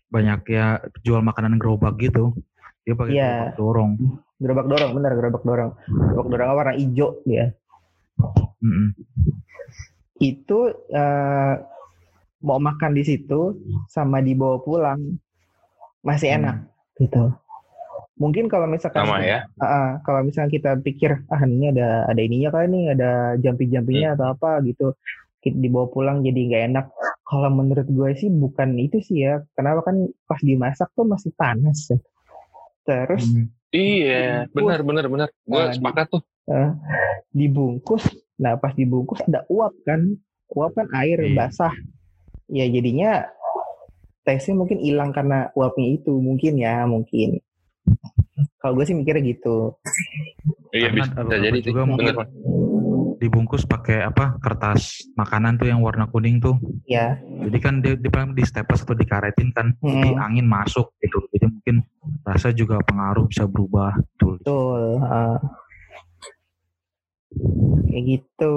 banyak 0.07 0.41
ya 0.47 0.65
jual 1.01 1.19
makanan 1.19 1.57
gerobak 1.57 1.97
gitu. 1.97 2.35
Dia 2.83 2.93
pakai 2.93 3.13
Iya. 3.13 3.25
gerobak 3.25 3.57
dorong. 3.57 3.91
gerobak 4.35 4.67
dorong 4.67 4.91
bener 4.91 5.11
gerobak 5.15 5.43
dorong 5.47 5.71
gerobak 6.11 6.27
dorong 6.27 6.49
warna 6.59 6.73
hijau 6.75 7.23
dia 7.23 7.55
Mm-mm. 8.59 8.91
itu 10.19 10.59
eh, 10.91 11.53
mau 12.43 12.59
makan 12.59 12.91
di 12.93 13.03
situ 13.03 13.55
sama 13.87 14.19
dibawa 14.19 14.59
pulang 14.59 14.99
masih 16.03 16.35
Hmm. 16.35 16.37
enak 16.43 16.57
gitu 16.99 17.31
mungkin 18.15 18.47
kalau 18.47 18.67
misalkan 18.67 19.07
Sama 19.07 19.23
ya. 19.23 19.47
Ah, 19.55 19.65
ah, 19.65 19.89
kalau 20.03 20.23
misalnya 20.23 20.51
kita 20.51 20.71
pikir 20.79 21.15
ah 21.27 21.41
ini 21.43 21.71
ada 21.71 22.07
ada 22.07 22.19
ininya 22.19 22.51
kan 22.51 22.67
nih 22.67 22.91
ada 22.91 23.11
jumpy 23.39 23.67
jumpynya 23.67 24.13
Hmm. 24.13 24.15
atau 24.19 24.27
apa 24.35 24.63
gitu 24.63 24.99
kita 25.39 25.55
dibawa 25.55 25.87
pulang 25.87 26.23
jadi 26.23 26.39
nggak 26.43 26.63
enak 26.75 26.85
kalau 27.25 27.49
menurut 27.51 27.85
gue 27.85 28.09
sih 28.15 28.29
bukan 28.29 28.77
itu 28.77 29.01
sih 29.01 29.17
ya 29.19 29.33
kenapa 29.51 29.81
kan 29.83 29.97
pas 30.23 30.39
dimasak 30.39 30.87
tuh 30.91 31.03
masih 31.03 31.33
panas 31.33 31.89
ya. 31.89 31.97
terus 32.83 33.25
Hmm. 33.25 33.49
Iya, 33.69 34.47
benar 34.49 34.79
benar 34.81 35.05
benar. 35.05 35.27
Gua 35.43 35.67
Nah, 35.67 35.73
sepakat 35.73 36.07
tuh. 36.07 36.21
eh, 36.47 36.69
dibungkus 37.29 38.05
nah 38.35 38.55
pas 38.55 38.71
dibungkus 38.71 39.19
ada 39.21 39.43
uap 39.47 39.73
kan 39.83 40.15
uap 40.49 40.71
kan 40.73 40.87
air 40.93 41.19
Iya. 41.19 41.33
basah 41.33 41.73
ya 42.47 42.63
jadinya 42.65 43.25
tesnya 44.21 44.53
mungkin 44.53 44.77
hilang 44.77 45.09
karena 45.09 45.49
uapnya 45.51 45.87
itu 45.91 46.13
mungkin 46.13 46.55
ya 46.55 46.85
mungkin 46.85 47.41
kalau 48.57 48.75
gue 48.75 48.85
sih 48.85 48.93
mikirnya 48.93 49.25
gitu 49.25 49.75
Iya 50.71 50.91
bisa, 50.91 51.11
jadi 51.19 51.55
sih. 51.55 51.65
juga 51.65 51.83
mungkin. 51.83 52.11
Dibungkus 53.25 53.65
pakai 53.65 54.05
apa 54.05 54.37
kertas 54.37 55.01
makanan 55.13 55.57
tuh 55.57 55.65
yang 55.65 55.81
warna 55.81 56.05
kuning 56.05 56.37
tuh. 56.37 56.55
ya 56.85 57.17
Jadi 57.17 57.57
kan 57.57 57.81
dia, 57.81 57.97
paling 57.97 58.37
di 58.37 58.45
staples 58.45 58.85
atau 58.85 58.93
dikaretin 58.93 59.49
kan, 59.49 59.73
jadi 59.81 60.13
Mm. 60.13 60.21
angin 60.21 60.45
masuk 60.45 60.93
gitu. 61.01 61.25
Jadi 61.33 61.45
mungkin 61.49 61.75
rasa 62.21 62.53
juga 62.53 62.77
pengaruh 62.81 63.25
bisa 63.25 63.43
berubah 63.45 63.97
tuh. 64.15 64.37
betul 64.37 65.01
ah. 65.01 65.41
kayak 67.85 68.03
gitu 68.07 68.55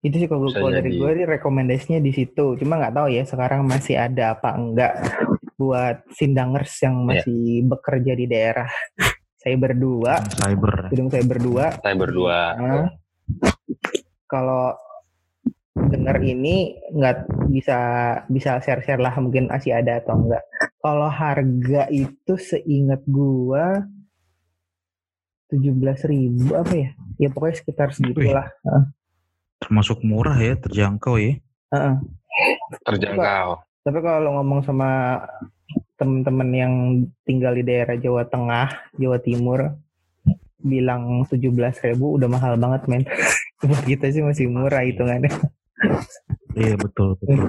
itu 0.00 0.16
sih 0.16 0.28
kalau 0.28 0.48
kalau 0.48 0.72
dari 0.72 0.96
gue 0.96 1.10
sih 1.12 1.26
rekomendasinya 1.28 2.00
di 2.00 2.12
situ 2.12 2.56
cuma 2.56 2.80
nggak 2.80 2.94
tahu 2.96 3.08
ya 3.12 3.24
sekarang 3.24 3.64
masih 3.64 4.00
ada 4.00 4.32
apa 4.32 4.56
enggak 4.56 4.92
buat 5.56 6.04
sindangers 6.12 6.72
yang 6.80 7.00
Iya. 7.00 7.04
masih 7.04 7.40
bekerja 7.68 8.12
di 8.16 8.24
daerah 8.24 8.68
saya 9.36 9.56
berdua 9.56 10.20
Cyber. 10.36 10.88
gedung 10.92 11.08
saya 11.08 11.24
berdua 11.24 11.64
Saya 11.80 11.96
berdua. 11.96 12.38
Nah, 12.56 12.88
kalau 14.30 14.74
dengar 15.90 16.20
ini 16.22 16.78
nggak 16.92 17.48
bisa 17.50 17.78
bisa 18.28 18.60
share 18.60 18.84
share 18.84 19.00
lah 19.00 19.16
mungkin 19.18 19.48
masih 19.48 19.74
ada 19.74 19.98
atau 19.98 20.18
enggak 20.18 20.44
kalau 20.82 21.08
harga 21.08 21.88
itu 21.88 22.34
seingat 22.36 23.00
gua 23.08 23.84
tujuh 25.50 25.74
belas 25.74 26.04
ribu 26.06 26.54
apa 26.54 26.72
ya 26.74 26.90
ya 27.18 27.28
pokoknya 27.32 27.56
sekitar 27.58 27.88
segitulah 27.90 28.46
Termasuk 29.60 30.00
murah 30.00 30.40
ya, 30.40 30.56
terjangkau 30.56 31.20
ya. 31.20 31.36
Heeh. 31.70 31.94
Terjangkau. 32.88 33.60
tapi 33.80 33.96
kalau 34.04 34.36
ngomong 34.36 34.60
sama 34.60 35.20
temen-temen 35.96 36.50
yang 36.52 36.74
tinggal 37.24 37.56
di 37.56 37.64
daerah 37.64 37.96
Jawa 37.96 38.28
Tengah 38.28 38.92
Jawa 39.00 39.16
Timur 39.24 39.72
bilang 40.62 41.24
tujuh 41.26 41.50
belas 41.50 41.76
ribu 41.80 42.16
udah 42.16 42.28
mahal 42.28 42.54
banget 42.54 42.82
men 42.86 43.02
buat 43.64 43.82
kita 43.82 44.08
sih 44.08 44.20
masih 44.20 44.48
murah 44.48 44.84
hitungannya 44.84 45.32
Iya 46.52 46.76
betul 46.76 47.16
betul. 47.16 47.48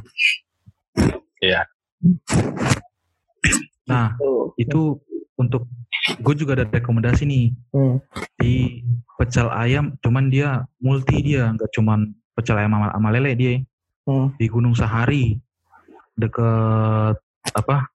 Iya. 1.42 1.68
Nah 3.84 4.16
Tuh. 4.16 4.56
itu 4.56 4.96
untuk 5.36 5.68
gue 6.22 6.36
juga 6.38 6.56
ada 6.56 6.66
rekomendasi 6.66 7.24
nih 7.26 7.46
Hmm. 7.74 7.98
di 8.38 8.82
pecel 9.18 9.52
ayam, 9.52 9.98
cuman 10.00 10.30
dia 10.30 10.64
multi 10.80 11.20
dia 11.22 11.50
nggak 11.52 11.72
cuman 11.74 12.10
pecel 12.34 12.56
ayam 12.58 12.72
sama, 12.72 12.88
sama 12.94 13.10
lele 13.12 13.32
dia 13.36 13.52
Hmm. 14.08 14.32
di 14.38 14.46
Gunung 14.48 14.74
Sahari 14.74 15.36
deket 16.16 17.16
apa 17.52 17.90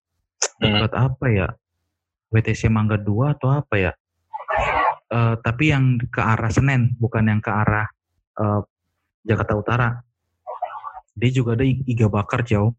Hmm. 0.60 0.82
deket 0.82 0.92
apa 0.92 1.26
ya 1.30 1.48
WTC 2.28 2.68
Mangga 2.68 2.98
2 2.98 3.32
atau 3.32 3.48
apa 3.52 3.74
ya 3.78 3.92
Eh, 5.07 5.34
tapi 5.38 5.70
yang 5.70 6.02
ke 6.11 6.18
arah 6.18 6.50
Senen 6.50 6.98
bukan 6.98 7.30
yang 7.30 7.38
ke 7.38 7.46
arah 7.46 7.86
eh, 8.42 8.61
Jakarta 9.22 9.54
Utara 9.54 9.88
dia 11.14 11.30
juga 11.30 11.54
ada 11.54 11.62
iga 11.64 12.11
bakar 12.11 12.42
jauh 12.42 12.74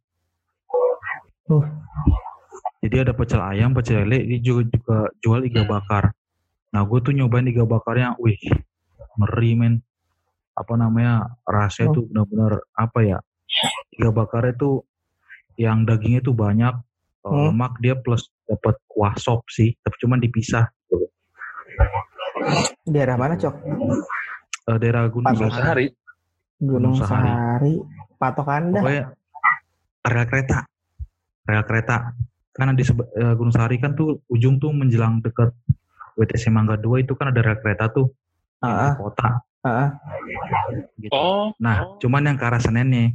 Uh. 1.48 1.64
jadi 2.84 3.08
ada 3.08 3.16
pecel 3.16 3.40
ayam 3.40 3.72
pecel 3.72 4.04
lele 4.04 4.28
dia 4.28 4.40
juga 4.44 4.68
juga 4.68 4.98
jual 5.24 5.48
iga 5.48 5.64
bakar 5.64 6.12
nah 6.76 6.84
gue 6.84 7.00
tuh 7.00 7.16
nyobain 7.16 7.48
iga 7.48 7.64
bakarnya 7.64 8.20
wih 8.20 8.36
ngeri 9.16 9.56
men 9.56 9.74
apa 10.52 10.76
namanya 10.76 11.32
rasanya 11.48 11.96
Oh. 11.96 11.96
tuh 11.96 12.04
benar-benar 12.12 12.60
apa 12.76 13.00
ya 13.00 13.18
iga 13.96 14.12
bakarnya 14.12 14.60
tuh 14.60 14.84
yang 15.56 15.88
dagingnya 15.88 16.20
tuh 16.20 16.36
banyak 16.36 16.76
Hmm. 17.24 17.56
lemak 17.56 17.80
dia 17.80 17.96
plus 17.96 18.28
dapat 18.44 18.76
kuah 18.92 19.16
sop 19.16 19.48
sih 19.48 19.72
tapi 19.80 19.96
cuman 20.04 20.20
dipisah 20.20 20.68
Daerah 22.84 23.16
mana, 23.16 23.34
Cok? 23.36 23.56
Eh, 24.68 24.78
daerah 24.78 25.08
Gunung 25.08 25.32
Gunung 25.32 25.52
Sahari. 25.52 25.88
Gunung 26.58 26.94
Gunung 26.94 26.96
Sahari. 26.98 27.28
Sahari. 27.28 27.74
Patok 28.18 28.48
Anda. 28.50 28.82
pokoknya 28.82 29.04
rel 30.08 30.26
kereta 30.26 30.58
rel 31.46 31.64
kereta 31.64 31.98
karena 32.50 32.74
di 32.74 32.82
eh, 32.82 33.34
Gunung 33.38 33.54
Sahari 33.54 33.78
kan 33.78 33.94
tuh 33.94 34.26
ujung 34.26 34.58
tuh 34.58 34.74
menjelang 34.74 35.22
deket 35.22 35.54
WTC 36.18 36.50
Mangga 36.50 36.76
2 36.76 37.06
itu 37.06 37.14
kan 37.14 37.30
ada 37.30 37.40
rel 37.40 37.62
kereta 37.62 37.88
tuh 37.88 38.10
di 38.58 38.66
Ah, 38.66 38.98
kota 38.98 39.38
ah. 39.62 39.90
gitu. 40.98 41.14
Oh. 41.14 41.54
nah 41.62 41.86
cuman 42.02 42.26
yang 42.26 42.36
ke 42.36 42.44
arah 42.44 42.58
Senennya 42.58 43.14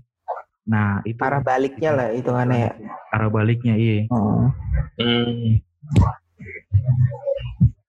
nah 0.62 1.02
itu 1.02 1.18
Arah 1.18 1.42
baliknya 1.42 1.90
lah 1.90 2.08
hitungannya 2.14 2.58
ya. 2.62 2.72
arah 3.10 3.26
baliknya 3.26 3.74
iya 3.74 4.06
Oh. 4.06 4.46
Hmm. 4.94 5.58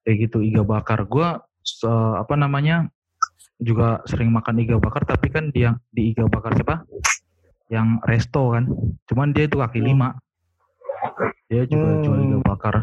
Kayak 0.03 0.27
gitu 0.27 0.39
iga 0.39 0.61
bakar. 0.61 1.07
Gua 1.07 1.41
se- 1.59 1.87
apa 2.15 2.35
namanya 2.35 2.91
juga 3.57 4.03
sering 4.03 4.29
makan 4.29 4.59
iga 4.59 4.75
bakar 4.75 5.03
tapi 5.03 5.31
kan 5.31 5.47
dia 5.49 5.79
di 5.89 6.11
iga 6.11 6.27
bakar 6.27 6.53
siapa? 6.53 6.83
Yang 7.71 7.87
resto 8.03 8.51
kan. 8.51 8.67
Cuman 9.07 9.31
dia 9.31 9.47
itu 9.47 9.57
kaki 9.57 9.79
lima. 9.79 10.19
Dia 11.47 11.63
juga 11.65 11.89
Hmm. 11.89 12.03
jual 12.03 12.19
iga 12.21 12.39
bakar. 12.43 12.75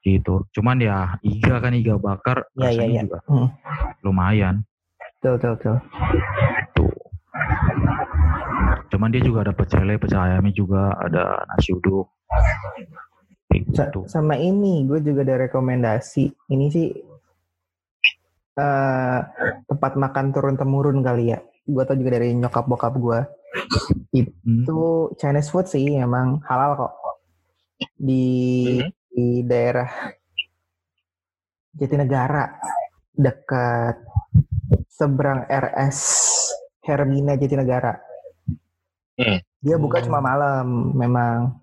Gitu. 0.00 0.34
Cuman 0.52 0.78
ya 0.78 1.18
iga 1.20 1.58
kan 1.58 1.72
iga 1.72 1.96
bakar. 1.96 2.46
Ya, 2.54 2.70
ya, 2.70 2.84
ya. 2.84 3.02
juga 3.02 3.18
Hmm. 3.26 3.48
lumayan. 4.00 4.62
Betul, 5.18 5.40
betul. 5.40 5.76
tuh. 6.72 6.92
Cuman 8.88 9.10
dia 9.10 9.18
juga 9.18 9.42
ada 9.42 9.50
pecel 9.50 9.82
lele 9.82 9.96
pecel 9.96 10.20
ayamnya 10.20 10.52
juga 10.52 10.92
ada 10.94 11.42
nasi 11.48 11.72
uduk 11.72 12.06
Sa- 13.74 13.90
gitu 13.90 14.06
sama 14.06 14.34
ini 14.38 14.82
gue 14.88 14.98
juga 15.00 15.22
ada 15.26 15.46
rekomendasi. 15.48 16.30
Ini 16.50 16.66
sih 16.72 16.88
eh 18.54 19.18
tempat 19.66 19.92
makan 19.98 20.26
turun 20.30 20.54
temurun 20.54 21.02
kali 21.02 21.34
ya. 21.34 21.38
Gue 21.66 21.82
tau 21.82 21.98
juga 21.98 22.20
dari 22.20 22.34
nyokap 22.34 22.64
bokap 22.68 22.94
gue. 22.96 23.20
Hmm. 24.14 24.62
Itu 24.62 25.10
Chinese 25.18 25.50
food 25.50 25.66
sih 25.66 25.98
emang 25.98 26.42
halal 26.46 26.78
kok. 26.78 26.94
di 27.98 28.24
Mhm. 28.80 28.90
di 29.10 29.26
daerah 29.42 29.90
Jatinegara 31.74 32.54
dekat 33.10 33.98
seberang 34.86 35.42
RS 35.50 35.98
Hermina 36.86 37.34
Jatinegara. 37.34 37.98
Hmm. 39.18 39.38
Dia 39.58 39.74
buka 39.74 40.02
cuma 40.06 40.22
malam, 40.22 40.94
memang. 40.94 41.58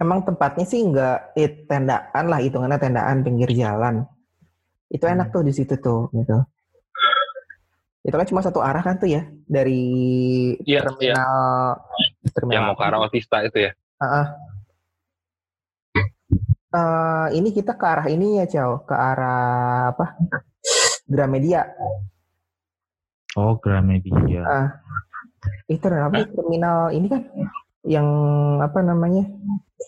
Emang 0.00 0.24
tempatnya 0.24 0.64
sih 0.64 0.80
nggak 0.80 1.36
eh, 1.36 1.68
tendaan 1.68 2.24
lah, 2.24 2.40
hitungannya 2.40 2.80
tendaan 2.80 3.20
pinggir 3.20 3.52
jalan. 3.52 4.08
Itu 4.88 5.04
enak 5.04 5.28
tuh 5.28 5.44
di 5.44 5.52
situ 5.52 5.76
tuh, 5.76 6.08
gitu. 6.16 6.40
Itu 8.00 8.16
kan 8.16 8.24
cuma 8.24 8.40
satu 8.40 8.64
arah 8.64 8.80
kan 8.80 8.96
tuh 8.96 9.12
ya 9.12 9.28
dari 9.44 9.84
Iya, 10.64 10.88
terminal 10.88 11.36
terminal 12.32 12.56
Yang 12.56 12.64
mau 12.64 12.76
ke 12.80 12.84
arah 12.88 12.98
Otista 13.04 13.38
itu 13.44 13.58
ya. 13.68 13.72
Heeh. 14.00 14.26
Eh, 16.70 17.26
ini 17.36 17.52
kita 17.52 17.76
ke 17.76 17.84
arah 17.84 18.06
ini 18.08 18.40
ya, 18.40 18.48
Chow, 18.48 18.88
ke 18.88 18.96
arah 18.96 19.92
apa? 19.92 20.16
Gramedia. 21.04 21.68
Oh, 23.36 23.60
Gramedia. 23.60 24.42
Ah. 24.48 24.68
Itu 25.68 25.92
apa? 25.92 26.24
Terminal 26.24 26.96
ini 26.96 27.06
kan 27.10 27.20
yang 27.82 28.06
apa 28.60 28.80
namanya? 28.80 29.24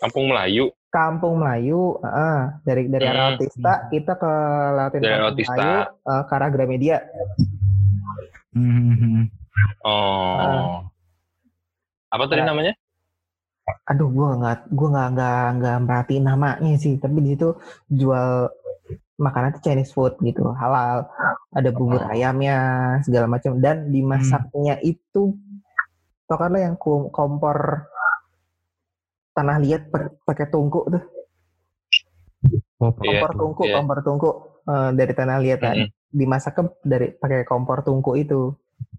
Kampung 0.00 0.28
Melayu. 0.28 0.72
Kampung 0.88 1.40
Melayu, 1.40 1.96
heeh. 2.00 2.36
dari 2.62 2.82
dari 2.86 3.04
arah 3.06 3.24
Hmm. 3.28 3.36
Otista 3.38 3.72
kita 3.88 4.12
ke 4.14 4.32
lewatin 4.76 5.00
Dari 5.00 5.12
Kampung. 5.14 5.36
Melayu 5.56 5.80
eh, 6.04 6.22
ke 6.22 6.32
arah 6.32 6.50
Gramedia. 6.50 6.96
Hmm. 8.52 9.28
Oh. 9.82 10.36
Ah. 10.38 10.76
Apa 12.12 12.28
tadi 12.28 12.44
Ah. 12.44 12.48
namanya? 12.52 12.72
Aduh, 13.88 14.10
gua 14.10 14.36
nggak 14.36 14.58
gua 14.70 14.88
nggak 14.90 15.08
nggak 15.14 15.44
nggak 15.56 15.76
merhatiin 15.86 16.24
namanya 16.26 16.74
sih, 16.76 16.98
tapi 16.98 17.22
di 17.22 17.38
situ 17.38 17.56
jual 17.88 18.50
makanan 19.16 19.54
tuh 19.54 19.62
Chinese 19.62 19.94
food 19.94 20.18
gitu, 20.20 20.50
halal. 20.52 21.06
Ada 21.54 21.70
bubur 21.70 22.02
Oh. 22.02 22.10
ayamnya 22.10 22.56
segala 23.00 23.30
macam 23.30 23.56
dan 23.62 23.88
dimasaknya 23.88 24.82
itu 24.82 25.36
tau 26.32 26.40
kan 26.40 26.48
lo 26.48 26.58
yang 26.58 26.80
kom- 26.80 27.12
kompor 27.12 27.84
tanah 29.36 29.60
liat 29.60 29.92
pa- 29.92 30.16
pakai 30.24 30.48
tungku 30.48 30.88
tuh, 30.88 31.04
Oh, 32.82 32.90
Iya, 33.04 33.22
kompor 33.22 33.30
tungku, 33.38 33.62
iya. 33.68 33.74
kompor 33.78 33.98
tungku 34.02 34.30
eh, 34.66 34.90
dari 34.96 35.12
tanah 35.14 35.38
liat 35.38 35.60
kan. 35.62 35.76
Mm-mm. 35.78 35.88
Dimasaknya 36.10 36.62
dari 36.82 37.06
pakai 37.14 37.46
kompor 37.46 37.86
tungku 37.86 38.18
itu. 38.18 38.56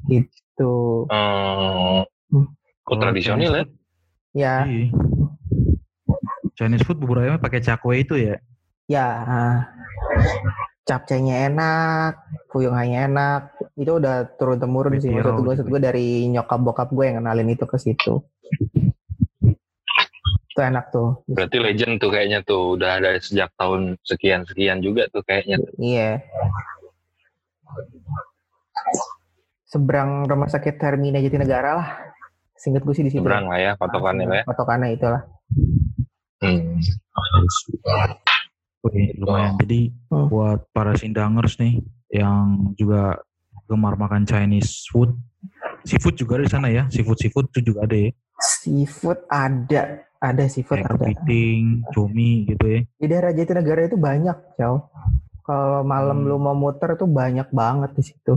Gitu. 0.08 1.04
Oh. 1.12 2.02
Hmm. 2.32 2.48
Kok 2.88 2.98
tradisional 3.02 3.52
ya? 3.52 3.64
Ya, 4.34 4.54
Iya. 4.66 4.88
Chinese 6.54 6.86
food 6.86 7.02
bubur 7.02 7.20
ayamnya 7.22 7.42
pakai 7.44 7.60
cakwe 7.60 8.06
itu 8.06 8.16
ya. 8.16 8.38
Ya, 8.88 9.08
ah. 9.26 9.58
capcaynya 10.84 11.48
enak, 11.52 12.20
fuyungannya 12.52 13.08
enak. 13.08 13.53
Itu 13.74 13.98
udah 13.98 14.38
turun 14.38 14.62
temurun 14.62 15.02
sih. 15.02 15.10
Maksud 15.10 15.34
gue, 15.42 15.46
maksud 15.50 15.68
gue 15.68 15.82
dari 15.82 16.30
nyokap 16.30 16.60
bokap 16.62 16.90
gue 16.94 17.10
yang 17.10 17.18
kenalin 17.22 17.50
itu 17.50 17.66
ke 17.66 17.78
situ. 17.82 18.22
Itu 20.54 20.60
enak 20.62 20.94
tuh. 20.94 21.26
Berarti 21.26 21.58
legend 21.58 21.98
tuh 21.98 22.14
kayaknya 22.14 22.46
tuh 22.46 22.78
udah 22.78 23.02
ada 23.02 23.18
sejak 23.18 23.50
tahun 23.58 23.98
sekian 24.06 24.46
sekian 24.46 24.86
juga 24.86 25.10
tuh 25.10 25.26
kayaknya. 25.26 25.58
tuh. 25.58 25.74
Iya. 25.82 26.22
Seberang 29.66 30.30
rumah 30.30 30.46
sakit 30.46 30.78
Hermina 30.78 31.18
Jatinegara 31.18 31.72
lah. 31.74 31.90
Singkat 32.54 32.86
gue 32.86 32.94
sih 32.94 33.06
di 33.06 33.12
situ. 33.12 33.26
Seberang 33.26 33.50
lah 33.50 33.58
ya 33.58 33.72
patokannya 33.74 34.26
lah 34.30 34.38
ya. 34.40 34.44
Patokannya 34.46 34.90
itulah. 34.94 35.22
Hmm. 36.46 36.78
Wih, 38.86 39.18
lumayan. 39.18 39.58
Jadi 39.58 39.90
Hmm. 40.14 40.30
buat 40.30 40.70
para 40.70 40.94
sindangers 40.94 41.58
nih 41.58 41.82
yang 42.14 42.70
juga 42.78 43.18
gemar 43.66 43.96
makan 43.96 44.24
Chinese 44.24 44.86
food, 44.88 45.16
seafood 45.82 46.16
juga 46.16 46.38
ada 46.38 46.46
di 46.46 46.52
sana 46.52 46.68
ya. 46.68 46.84
Seafood 46.88 47.18
seafood 47.18 47.48
itu 47.50 47.72
juga 47.72 47.86
ada 47.86 47.96
ya. 47.96 48.12
Seafood 48.38 49.20
ada. 49.28 49.84
Ada 50.18 50.44
seafood 50.48 50.80
Kayak 50.80 50.88
ada. 50.88 50.96
kepiting, 51.04 51.64
cumi 51.92 52.48
gitu 52.48 52.66
ya. 52.66 52.80
Di 52.96 53.06
daerah 53.06 53.32
Jatinegara 53.32 53.82
itu 53.86 53.96
banyak, 53.96 54.38
Chow. 54.56 54.88
Kalau 55.44 55.84
malam 55.84 56.24
Hmm. 56.24 56.28
lu 56.30 56.38
mau 56.38 56.56
muter 56.56 56.96
tuh 56.96 57.06
banyak 57.06 57.52
banget 57.52 57.92
di 57.92 58.04
situ. 58.06 58.34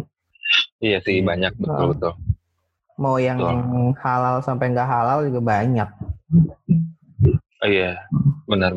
Iya 0.77 0.99
sih 1.01 1.23
banyak 1.23 1.55
betul 1.55 1.71
Ah. 1.73 1.89
betul. 1.89 2.13
Mau 2.97 3.17
yang 3.17 3.39
Betul. 3.39 3.93
halal 4.01 4.41
sampai 4.41 4.73
nggak 4.73 4.89
halal 4.89 5.23
juga 5.23 5.41
banyak. 5.45 5.89
Oh, 7.57 7.69
iya 7.69 7.95
benar. 8.45 8.73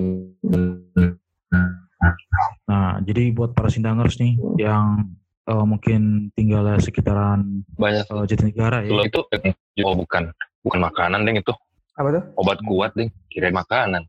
Nah, 2.63 3.01
jadi 3.01 3.33
buat 3.33 3.51
para 3.51 3.67
sindangers 3.67 4.15
nih 4.17 4.37
yang 4.57 5.09
eh, 5.49 5.65
mungkin 5.65 6.01
tinggal 6.31 6.77
sekitaran 6.77 7.65
Banyak. 7.73 8.05
eh, 8.05 8.25
Jatinegara 8.25 8.85
ya. 8.85 8.89
Itu 9.03 9.25
oh 9.81 9.95
bukan 9.95 10.29
bukan 10.61 10.79
makanan 10.81 11.23
ding 11.23 11.37
itu 11.37 11.53
Apa 11.95 12.09
tuh? 12.11 12.23
obat 12.35 12.59
kuat 12.61 12.91
ding 12.93 13.09
kira 13.27 13.49
makanan 13.49 14.05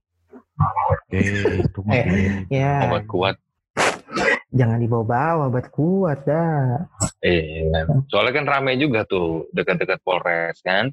Oke, 0.60 1.20
itu 1.58 1.78
mah 1.80 1.94
Eh. 1.96 2.44
Ya, 2.52 2.84
obat 2.84 3.04
kuat. 3.06 3.34
jangan 4.50 4.76
dibawa-bawa 4.76 5.48
obat 5.48 5.70
kuat 5.70 6.20
dah. 6.22 6.84
Eh, 7.20 7.70
soalnya 8.06 8.34
kan 8.34 8.46
rame 8.46 8.76
juga 8.76 9.06
tuh 9.06 9.48
dekat-dekat 9.50 10.02
Polres 10.02 10.60
kan. 10.60 10.92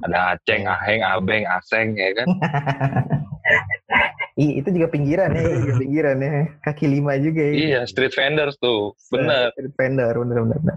Ada 0.00 0.34
Aceng, 0.34 0.64
Aheng, 0.64 1.02
Abeng, 1.02 1.44
Aseng 1.44 1.94
ya 1.94 2.10
kan. 2.14 2.26
Ih, 4.34 4.58
itu 4.58 4.68
juga 4.74 4.90
pinggiran 4.90 5.30
ya, 5.30 5.42
juga 5.62 5.74
pinggiran 5.82 6.16
ya. 6.18 6.30
Kaki 6.60 6.86
lima 6.90 7.14
juga 7.22 7.42
ya. 7.42 7.52
iya, 7.54 7.80
street 7.86 8.14
vendors 8.18 8.58
tuh. 8.58 8.90
Bener 9.14 9.54
Street 9.54 9.74
vendor, 9.78 10.14
bener 10.18 10.36
bener. 10.42 10.58
bener. 10.58 10.76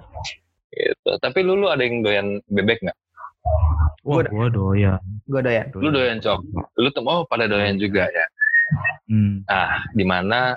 gitu. 0.70 1.12
Tapi 1.18 1.40
lu 1.42 1.58
lu 1.58 1.66
ada 1.66 1.82
yang 1.82 2.06
doyan 2.06 2.28
bebek 2.48 2.86
nggak? 2.86 2.98
Wah, 4.06 4.22
Gua- 4.22 4.30
gua 4.30 4.48
doyan. 4.48 5.02
Gue 5.26 5.42
doyan. 5.42 5.66
Lu 5.74 5.90
doyan 5.90 6.18
cok. 6.22 6.40
Lu 6.78 6.88
tuh 6.94 7.02
oh 7.04 7.26
pada 7.26 7.50
doyan 7.50 7.82
juga 7.82 8.06
ya. 8.08 8.26
Hmm. 9.10 9.42
Nah, 9.44 9.82
di 9.92 10.06
mana 10.06 10.54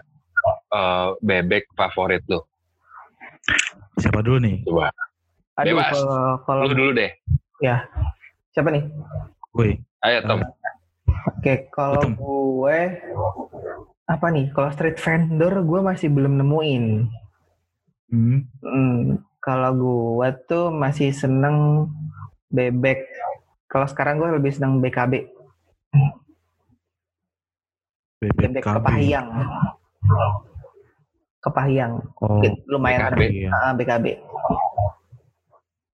eh, 0.70 1.08
bebek 1.18 1.72
favorit 1.72 2.20
lu? 2.28 2.42
Siapa 3.96 4.20
dulu 4.20 4.44
nih? 4.44 4.60
Coba. 4.68 4.92
Aduh, 5.56 5.66
Bebas. 5.72 5.92
kalau 5.92 6.20
kalau 6.44 6.60
Lu 6.68 6.74
dulu 6.76 6.90
deh. 6.92 7.10
siapa 8.52 8.68
nih? 8.72 8.84
Gue. 9.56 9.76
Ayo 10.00 10.18
Tom. 10.24 10.40
Oke, 11.10 11.70
kalau 11.70 12.02
gue 12.04 12.78
apa 14.04 14.26
nih? 14.28 14.50
Kalau 14.50 14.70
street 14.70 14.98
vendor 14.98 15.54
gue 15.62 15.80
masih 15.80 16.08
belum 16.10 16.36
nemuin. 16.36 16.84
Hmm. 18.10 18.38
Hmm, 18.58 19.00
kalau 19.38 19.70
gue 19.72 20.28
tuh 20.44 20.68
masih 20.68 21.14
seneng 21.14 21.88
bebek. 22.48 23.06
Kalau 23.70 23.86
sekarang 23.86 24.18
gue 24.18 24.34
lebih 24.34 24.50
seneng 24.50 24.82
BKB, 24.82 25.30
Bebek 28.20 28.60
kepahyang. 28.60 29.28
Kepahyang, 31.40 32.04
Oh, 32.20 32.36
lumayan 32.68 33.16
BKB. 33.16 33.22
iya. 33.32 33.48
Ah, 33.48 33.72
BKB. 33.72 34.20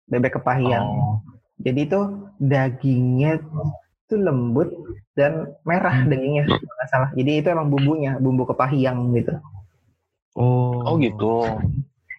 Bebek 0.08 0.40
kepahyang. 0.40 0.86
Oh, 0.88 1.20
Jadi 1.60 1.84
tuh 1.84 2.32
dagingnya 2.40 3.44
tuh 4.10 4.18
lembut 4.20 4.68
dan 5.16 5.54
merah 5.64 6.04
Hmm. 6.04 6.10
dagingnya, 6.10 6.44
kalau 6.44 6.74
nggak 6.76 6.88
salah. 6.90 7.10
Jadi 7.16 7.30
itu 7.40 7.48
emang 7.48 7.68
bumbunya, 7.72 8.16
bumbu 8.20 8.44
kepahyang 8.44 9.14
gitu. 9.16 9.32
Oh. 10.34 10.82
oh 10.84 10.94
gitu. 10.98 11.46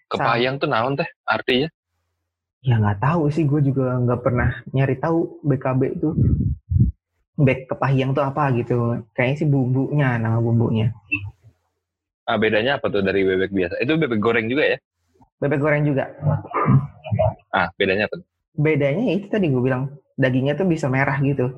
Kepayang 0.08 0.62
tuh 0.62 0.70
naon 0.70 0.96
teh 0.96 1.08
artinya? 1.28 1.68
Ya 2.66 2.82
nggak 2.82 2.98
tahu 3.04 3.30
sih, 3.30 3.46
gue 3.46 3.62
juga 3.62 4.00
nggak 4.02 4.22
pernah 4.26 4.50
nyari 4.74 4.96
tahu 4.98 5.44
BKB 5.46 5.82
itu. 6.02 6.10
Bek 7.36 7.68
kepahyang 7.68 8.16
tuh 8.16 8.24
apa 8.24 8.50
gitu. 8.56 9.04
Kayaknya 9.12 9.36
sih 9.44 9.48
bumbunya, 9.52 10.16
nama 10.16 10.40
bumbunya. 10.40 10.96
Ah, 12.26 12.40
bedanya 12.42 12.82
apa 12.82 12.90
tuh 12.90 13.06
dari 13.06 13.22
bebek 13.22 13.52
biasa? 13.54 13.76
Itu 13.84 14.00
bebek 14.02 14.18
goreng 14.18 14.48
juga 14.50 14.64
ya? 14.66 14.78
Bebek 15.44 15.60
goreng 15.62 15.84
juga. 15.86 16.10
Ah, 17.54 17.70
bedanya 17.76 18.08
apa? 18.10 18.18
tuh? 18.24 18.28
Bedanya 18.56 19.04
ya 19.04 19.14
itu 19.20 19.28
tadi 19.28 19.52
gue 19.52 19.62
bilang, 19.62 19.92
dagingnya 20.16 20.56
tuh 20.60 20.68
bisa 20.68 20.88
merah 20.92 21.20
gitu. 21.20 21.52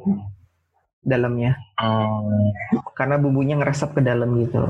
Dalamnya. 1.01 1.55
Oh. 1.80 2.51
Karena 2.97 3.16
bumbunya 3.22 3.55
ngeresep 3.55 3.95
ke 3.95 4.01
dalam 4.03 4.36
gitu. 4.43 4.62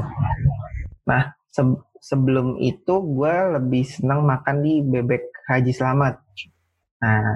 Nah, 1.08 1.34
se- 1.50 1.82
sebelum 2.04 2.62
itu 2.62 2.94
gue 2.94 3.36
lebih 3.58 3.84
senang 3.88 4.22
makan 4.28 4.62
di 4.62 4.84
bebek 4.84 5.34
Haji 5.50 5.74
Slamet. 5.74 6.16
Nah, 7.02 7.36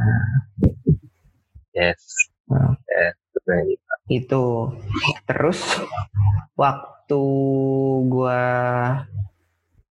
Yes. 1.71 2.03
Nah. 2.51 2.75
Yes. 2.91 3.15
itu 4.11 4.43
terus 5.23 5.59
waktu 6.59 7.21
gua 8.11 8.43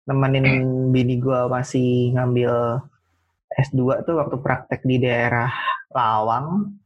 nemenin 0.03 0.91
bini 0.91 1.15
gua 1.23 1.47
masih 1.47 2.11
ngambil 2.19 2.83
S2 3.55 4.03
tuh 4.03 4.15
waktu 4.19 4.35
praktek 4.43 4.83
di 4.83 4.99
daerah 4.99 5.47
Lawang 5.93 6.79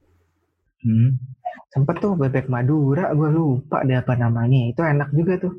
Hmm. 0.84 1.16
Sempet 1.72 1.96
tuh 2.04 2.14
bebek 2.20 2.52
Madura, 2.52 3.10
gue 3.16 3.30
lupa 3.32 3.82
deh 3.88 3.98
apa 3.98 4.14
namanya. 4.20 4.68
Itu 4.68 4.84
enak 4.84 5.10
juga 5.16 5.34
tuh. 5.48 5.54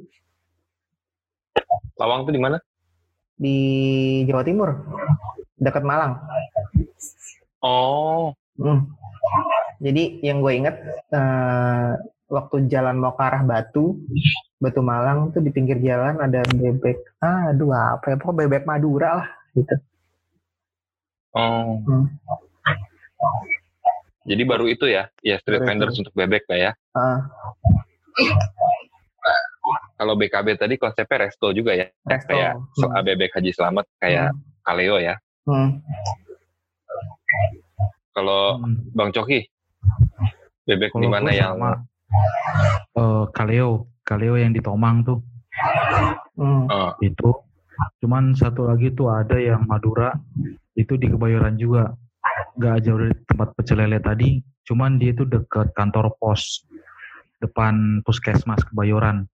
Lawang 1.97 2.29
tuh 2.29 2.33
di 2.37 2.41
mana? 2.45 2.61
Di 3.35 3.57
Jawa 4.29 4.45
Timur, 4.47 4.71
dekat 5.59 5.83
Malang. 5.83 6.21
Oh, 7.65 8.37
Hmm. 8.55 8.87
Jadi 9.83 10.23
yang 10.23 10.39
gue 10.39 10.53
inget 10.55 10.77
eh, 11.11 11.91
waktu 12.31 12.71
jalan 12.71 13.03
mau 13.03 13.19
ke 13.19 13.23
arah 13.27 13.43
Batu, 13.43 13.99
Batu 14.63 14.79
Malang 14.85 15.35
tuh 15.35 15.43
di 15.43 15.51
pinggir 15.51 15.83
jalan 15.83 16.23
ada 16.23 16.47
bebek, 16.47 17.19
ah, 17.19 17.51
aduh 17.51 17.75
apa 17.75 18.15
ya, 18.15 18.17
pokoknya 18.21 18.39
bebek 18.47 18.63
Madura 18.71 19.11
lah 19.19 19.29
gitu. 19.59 19.75
oh. 21.35 21.83
Hmm. 21.83 22.07
Jadi 24.25 24.43
baru 24.43 24.64
itu 24.64 24.89
ya, 24.89 25.12
ya 25.20 25.37
street 25.37 25.61
Baru 25.61 25.68
vendors 25.68 26.01
untuk 26.01 26.14
bebek 26.14 26.49
lah 26.49 26.59
ya. 26.59 26.70
Ah, 26.95 27.20
Kalau 29.95 30.12
BKB 30.14 30.59
tadi 30.59 30.75
konsepnya 30.77 31.25
resto 31.25 31.49
juga 31.51 31.72
ya, 31.72 31.89
resto. 32.05 32.29
kayak 32.31 32.53
so- 32.75 32.87
Hmm. 32.87 33.01
bebek 33.01 33.33
Haji 33.33 33.51
Slamet 33.51 33.87
kayak 33.97 34.35
Kaleo 34.61 34.97
ya. 34.99 35.16
Hmm. 35.45 35.81
Kalau 38.11 38.61
Hmm. 38.61 38.77
Bang 38.93 39.11
Coki, 39.11 39.49
bebek 40.62 40.93
di 40.95 41.09
mana 41.09 41.31
yang 41.31 41.57
sama, 41.57 41.70
eh, 42.95 43.25
Kaleo, 43.31 43.89
Kaleo 44.03 44.35
yang 44.37 44.53
di 44.53 44.61
Tomang 44.61 45.03
tuh 45.03 45.18
Hmm. 46.35 46.68
eh, 46.68 46.93
itu. 47.05 47.31
Cuman 47.99 48.35
satu 48.35 48.68
lagi 48.68 48.93
tuh 48.93 49.09
ada 49.09 49.35
yang 49.35 49.64
Madura 49.64 50.12
itu 50.75 50.95
di 50.95 51.09
Kebayoran 51.09 51.57
juga. 51.57 51.97
Gak 52.59 52.87
jauh 52.87 52.99
dari 52.99 53.14
tempat 53.29 53.53
pecel 53.59 53.83
lele 53.83 53.99
tadi, 54.01 54.39
cuman 54.64 54.97
dia 54.97 55.12
itu 55.12 55.27
dekat 55.27 55.75
kantor 55.77 56.14
pos 56.16 56.64
depan 57.43 58.01
puskesmas 58.07 58.62
Kebayoran. 58.70 59.29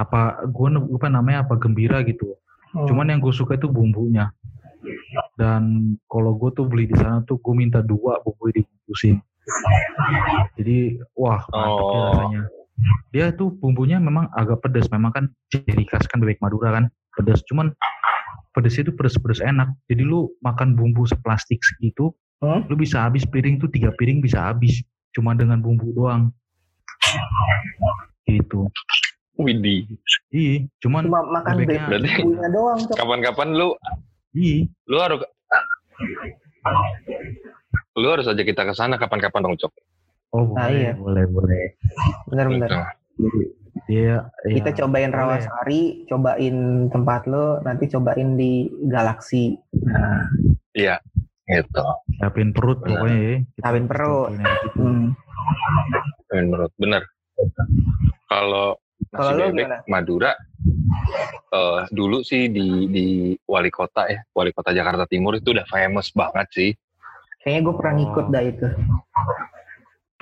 Apa 0.00 0.46
gue 0.48 0.68
lupa 0.72 1.12
namanya 1.12 1.44
apa 1.44 1.60
gembira 1.60 2.00
gitu. 2.06 2.38
Hmm. 2.72 2.88
Cuman 2.88 3.12
yang 3.12 3.20
gue 3.20 3.34
suka 3.34 3.60
itu 3.60 3.68
bumbunya. 3.68 4.32
Dan 5.36 5.94
kalau 6.08 6.34
gue 6.38 6.50
tuh 6.56 6.64
beli 6.66 6.88
di 6.88 6.96
sana 6.96 7.20
tuh 7.28 7.36
gue 7.38 7.54
minta 7.54 7.84
dua 7.84 8.18
bumbu 8.24 8.48
dibungkusin. 8.50 9.20
Jadi 10.56 11.02
wah 11.18 11.42
mantap 11.50 11.84
ya 11.84 11.98
Oh. 11.98 12.02
rasanya. 12.08 12.42
Dia 13.12 13.26
tuh 13.36 13.52
bumbunya 13.52 14.00
memang 14.00 14.32
agak 14.32 14.64
pedas. 14.64 14.88
Memang 14.88 15.12
kan 15.12 15.24
ciri 15.52 15.84
khas 15.86 16.08
kan 16.08 16.18
bebek 16.18 16.40
Madura 16.40 16.72
kan 16.72 16.84
pedas. 17.14 17.44
Cuman 17.46 17.70
pedasnya 18.52 18.88
itu 18.88 18.92
pedas-pedas 18.94 19.40
enak. 19.40 19.72
Jadi 19.88 20.02
lu 20.04 20.28
makan 20.40 20.76
bumbu 20.76 21.04
seplastik 21.04 21.58
segitu, 21.64 22.12
Hmm? 22.42 22.66
lu 22.66 22.74
bisa 22.74 23.06
habis 23.06 23.22
piring 23.22 23.62
tuh 23.62 23.70
tiga 23.70 23.94
piring 23.94 24.18
bisa 24.18 24.50
habis. 24.50 24.82
Cuma 25.14 25.30
dengan 25.32 25.62
bumbu 25.62 25.94
doang. 25.94 26.34
Gitu. 28.26 28.66
Widih. 29.38 29.86
Iya, 30.34 30.66
cuman 30.82 31.06
Cuma 31.08 31.22
makan 31.22 31.52
bumbunya 31.62 32.48
doang. 32.50 32.78
Kapan-kapan 32.92 33.48
lu 33.54 33.78
iya, 34.34 34.66
lu 34.90 34.96
harus 34.98 35.20
lu 37.96 38.06
harus 38.08 38.26
aja 38.26 38.42
kita 38.42 38.64
ke 38.64 38.72
sana 38.74 38.96
kapan-kapan 38.98 39.40
dong 39.44 39.56
Cok. 39.56 39.72
Oh 40.32 40.56
Nah, 40.56 40.66
boleh, 40.66 40.80
iya. 40.80 40.92
boleh, 40.96 41.24
boleh. 41.28 41.62
Bener-bener. 42.26 42.70
Gitu. 43.72 43.88
Dia, 43.88 44.16
Kita 44.44 44.70
ya, 44.70 44.76
cobain 44.84 45.08
boleh. 45.08 45.18
Rawasari, 45.40 45.82
cobain 46.04 46.56
tempat 46.92 47.24
lo, 47.24 47.58
nanti 47.64 47.88
cobain 47.88 48.36
di 48.36 48.68
Galaksi. 48.86 49.56
Nah, 49.82 50.28
Iya, 50.72 50.96
gitu. 51.48 51.84
siapin 52.16 52.52
perut 52.52 52.80
Benar. 52.80 52.96
pokoknya 52.96 53.18
ya. 53.20 53.36
Pasti 53.60 53.80
perut. 53.84 54.30
gitu. 54.32 54.80
hmm. 54.80 55.06
Menurut 56.32 56.72
bener. 56.78 57.02
Kalau 58.28 58.76
Kalau 59.12 59.30
nasi 59.34 59.36
lu 59.36 59.44
bebek 59.50 59.66
gimana? 59.66 59.78
Madura 59.90 60.32
eh, 61.52 61.80
dulu 61.90 62.22
sih 62.22 62.46
di 62.48 62.86
di 62.88 63.06
wali 63.44 63.68
kota 63.68 64.06
ya, 64.06 64.22
wali 64.32 64.54
kota 64.54 64.70
Jakarta 64.70 65.04
Timur 65.04 65.34
itu 65.34 65.50
udah 65.52 65.66
famous 65.66 66.08
banget 66.14 66.48
sih. 66.54 66.70
kayaknya 67.42 67.60
gue 67.66 67.74
pernah 67.74 67.94
ngikut 67.98 68.26
dah 68.30 68.42
itu. 68.46 68.66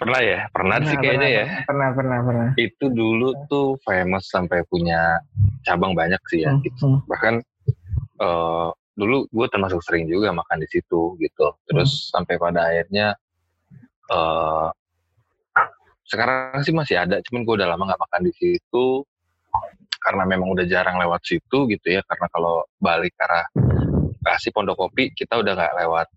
Pernah 0.00 0.20
ya? 0.24 0.38
Pernah, 0.48 0.76
sih 0.80 0.96
Pernah, 0.96 1.02
kayaknya 1.04 1.28
pernah, 1.28 1.36
ya. 1.36 1.44
Pernah, 1.68 1.88
pernah, 1.92 2.18
pernah. 2.24 2.48
Itu 2.56 2.84
dulu 2.88 3.28
tuh 3.52 3.76
famous 3.84 4.32
sampai 4.32 4.64
punya 4.64 5.20
cabang 5.60 5.92
banyak 5.92 6.20
sih 6.32 6.48
ya. 6.48 6.56
Hmm, 6.56 6.64
gitu. 6.64 6.84
hmm. 6.88 7.04
Bahkan 7.04 7.34
eh, 8.20 8.68
dulu 8.96 9.28
gue 9.28 9.46
termasuk 9.52 9.80
sering 9.84 10.08
juga 10.08 10.32
makan 10.32 10.64
di 10.64 10.68
situ 10.72 11.20
gitu. 11.20 11.46
Terus 11.68 12.08
sampai 12.08 12.40
pada 12.40 12.72
akhirnya 12.72 13.12
eh 14.10 14.68
sekarang 16.10 16.64
sih 16.66 16.74
masih 16.74 16.96
ada, 16.98 17.22
cuman 17.22 17.46
gue 17.46 17.54
udah 17.60 17.68
lama 17.70 17.86
nggak 17.86 18.02
makan 18.02 18.22
di 18.26 18.32
situ 18.34 19.06
karena 20.00 20.24
memang 20.26 20.50
udah 20.50 20.66
jarang 20.66 20.96
lewat 20.96 21.22
situ 21.28 21.68
gitu 21.68 21.86
ya. 21.92 22.00
Karena 22.08 22.26
kalau 22.32 22.64
balik 22.80 23.12
arah 23.20 23.44
kasih 24.24 24.48
Pondok 24.50 24.80
Kopi 24.80 25.12
kita 25.12 25.36
udah 25.38 25.52
nggak 25.54 25.74
lewat 25.84 26.08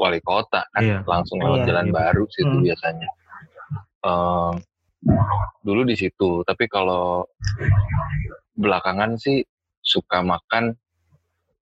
wali 0.00 0.20
kota 0.24 0.64
kan, 0.72 0.80
Iya. 0.80 0.98
langsung 1.04 1.40
lewat 1.44 1.64
Iya, 1.64 1.66
jalan 1.72 1.86
iya. 1.88 1.92
baru 1.92 2.24
situ 2.32 2.56
Hmm. 2.56 2.64
biasanya. 2.64 3.08
Em, 4.00 4.54
dulu 5.60 5.84
di 5.84 5.92
situ, 5.92 6.40
tapi 6.42 6.64
kalau 6.66 7.28
belakangan 8.54 9.16
sih 9.16 9.44
suka 9.80 10.20
makan 10.20 10.72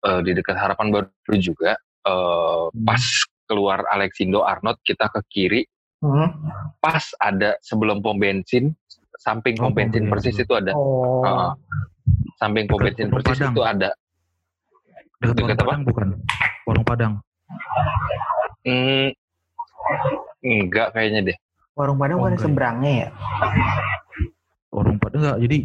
eh, 0.02 0.20
di 0.20 0.32
dekat 0.32 0.56
Harapan 0.56 0.88
Baru 0.90 1.08
juga. 1.34 1.76
eh, 2.02 2.64
pas 2.82 2.98
keluar 3.46 3.86
Alexindo 3.86 4.42
Arnold 4.42 4.80
kita 4.82 5.06
ke 5.08 5.20
kiri, 5.28 5.62
Hmm. 6.00 6.34
pas 6.78 6.98
ada 7.16 7.54
sebelum 7.62 8.02
pom 8.02 8.18
bensin, 8.18 8.74
samping 9.14 9.54
Oh, 9.56 9.70
pom 9.70 9.72
bensin 9.72 10.02
pom 10.02 10.10
persis 10.10 10.34
bensin. 10.34 10.42
itu 10.42 10.54
ada. 10.56 10.72
Oh. 10.74 11.22
Heeh. 11.22 11.50
samping 12.34 12.66
pom 12.66 12.74
bensin 12.76 13.06
persis 13.06 13.38
Padang. 13.38 13.54
itu 13.54 13.62
ada. 13.62 13.90
Dekat 15.22 15.34
Dekat 15.38 15.38
warung 15.38 15.54
apa? 15.54 15.62
Padang 15.62 15.82
bukan? 15.86 16.08
Warung 16.66 16.82
Padang. 16.84 17.12
Hmm, 18.62 19.08
enggak 20.42 20.90
kayaknya 20.90 21.20
deh. 21.24 21.38
Warung 21.72 21.96
Padang 21.96 22.18
Oh, 22.20 22.22
bukan 22.22 22.34
ya. 22.34 22.40
seberangnya 22.40 22.92
ya? 22.92 23.08
Warung 24.68 24.98
Padang 24.98 25.20
enggak. 25.22 25.38
Jadi 25.40 25.58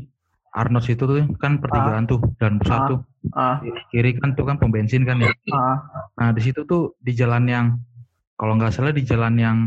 Arnold 0.49 0.87
itu 0.87 1.03
tuh 1.03 1.17
kan 1.37 1.59
pertigaan 1.59 2.05
tuh 2.05 2.19
dan 2.37 2.57
pusat 2.57 2.79
Ah. 2.79 2.87
tuh. 2.87 2.99
Ah, 3.29 3.55
Kiri 3.91 4.15
kan 4.15 4.33
tuh 4.33 4.43
kan 4.43 4.55
pom 4.55 4.71
bensin 4.71 5.03
kan 5.03 5.19
ya. 5.19 5.29
ah, 5.51 5.83
Nah 6.15 6.31
di 6.31 6.41
situ 6.41 6.63
tuh 6.63 6.95
di 6.97 7.11
jalan 7.11 7.43
yang 7.45 7.65
kalau 8.33 8.55
nggak 8.55 8.71
salah 8.71 8.89
di 8.89 9.03
jalan 9.03 9.35
yang 9.35 9.57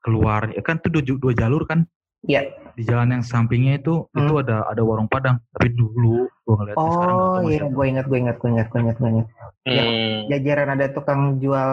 keluar 0.00 0.48
ya 0.48 0.60
kan 0.60 0.80
tuh 0.80 0.88
dua, 0.90 1.02
dua 1.04 1.32
jalur 1.32 1.62
kan. 1.64 1.84
Iya. 2.22 2.48
Di 2.72 2.82
jalan 2.82 3.12
yang 3.12 3.22
sampingnya 3.22 3.76
itu 3.76 4.08
Hmm. 4.10 4.24
itu 4.24 4.32
ada 4.40 4.64
ada 4.66 4.80
warung 4.80 5.06
Padang. 5.06 5.38
Tapi 5.52 5.68
dulu 5.70 6.26
gua 6.42 6.54
sekarang 6.64 7.14
nggak 7.14 7.30
Oh 7.36 7.40
iya, 7.44 7.62
gue 7.62 7.84
ingat, 7.86 8.06
gue 8.06 8.18
ingat, 8.18 8.36
gue 8.38 8.50
ingat, 8.50 8.66
gue 8.66 8.80
ingat, 8.80 8.96
gue 8.96 9.08
ingat. 9.10 9.26
Hmm, 9.60 10.16
Jajaran 10.26 10.68
ada 10.72 10.86
tukang 10.88 11.20
jual 11.36 11.70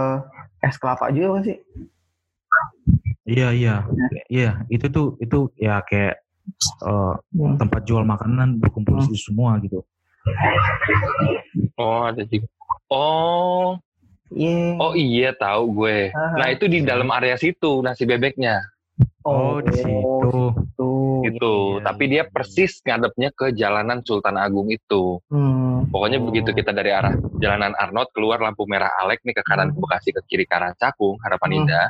es 0.60 0.76
kelapa 0.76 1.08
juga 1.10 1.28
nggak 1.34 1.46
sih? 1.46 1.58
Iya 3.28 3.48
iya 3.52 3.76
iya 4.30 4.52
itu 4.68 4.88
tuh 4.88 5.20
itu 5.20 5.52
ya 5.56 5.84
kayak 5.84 6.16
eh, 6.82 7.14
Hmm. 7.36 7.60
tempat 7.60 7.84
jual 7.84 8.02
makanan 8.02 8.58
berkumpul 8.58 8.96
Hmm. 8.96 9.04
di 9.04 9.12
situ 9.12 9.30
semua 9.30 9.60
gitu. 9.60 9.84
Oh 11.76 12.02
ada 12.06 12.24
juga. 12.24 12.48
Oh, 12.88 13.76
Iya. 14.30 14.76
oh 14.78 14.94
iya 14.94 15.30
tahu 15.34 15.64
gue. 15.78 16.12
Aha. 16.12 16.36
Nah 16.36 16.48
itu 16.50 16.68
di 16.68 16.84
dalam 16.84 17.08
area 17.10 17.36
situ 17.36 17.80
nasi 17.80 18.04
bebeknya 18.04 18.60
Oh, 19.22 19.60
di 19.60 19.76
situ. 19.76 20.56
Tuh. 20.74 21.20
gitu. 21.22 21.54
iya, 21.78 21.84
Tapi 21.84 22.04
iya, 22.06 22.12
dia 22.12 22.24
iya. 22.24 22.32
persis 22.32 22.80
ngadepnya 22.80 23.30
ke 23.30 23.52
Jalanan 23.52 24.00
Sultan 24.02 24.36
Agung 24.36 24.68
itu. 24.68 25.20
Hmm. 25.28 25.84
Pokoknya 25.88 26.18
Oh. 26.18 26.26
begitu 26.26 26.52
kita 26.52 26.72
dari 26.72 26.90
arah 26.90 27.12
Jalanan 27.38 27.76
Arnold 27.76 28.08
keluar 28.12 28.40
lampu 28.40 28.64
merah 28.64 28.92
Alek 28.98 29.20
nih 29.22 29.34
ke 29.34 29.44
kanan 29.44 29.72
ke 29.72 29.78
Bekasi 29.78 30.10
ke 30.12 30.22
kiri 30.26 30.44
ke 30.44 30.56
arah 30.56 30.72
Cakung 30.74 31.20
Harapan 31.20 31.50
Hmm. 31.50 31.60
Indah. 31.62 31.88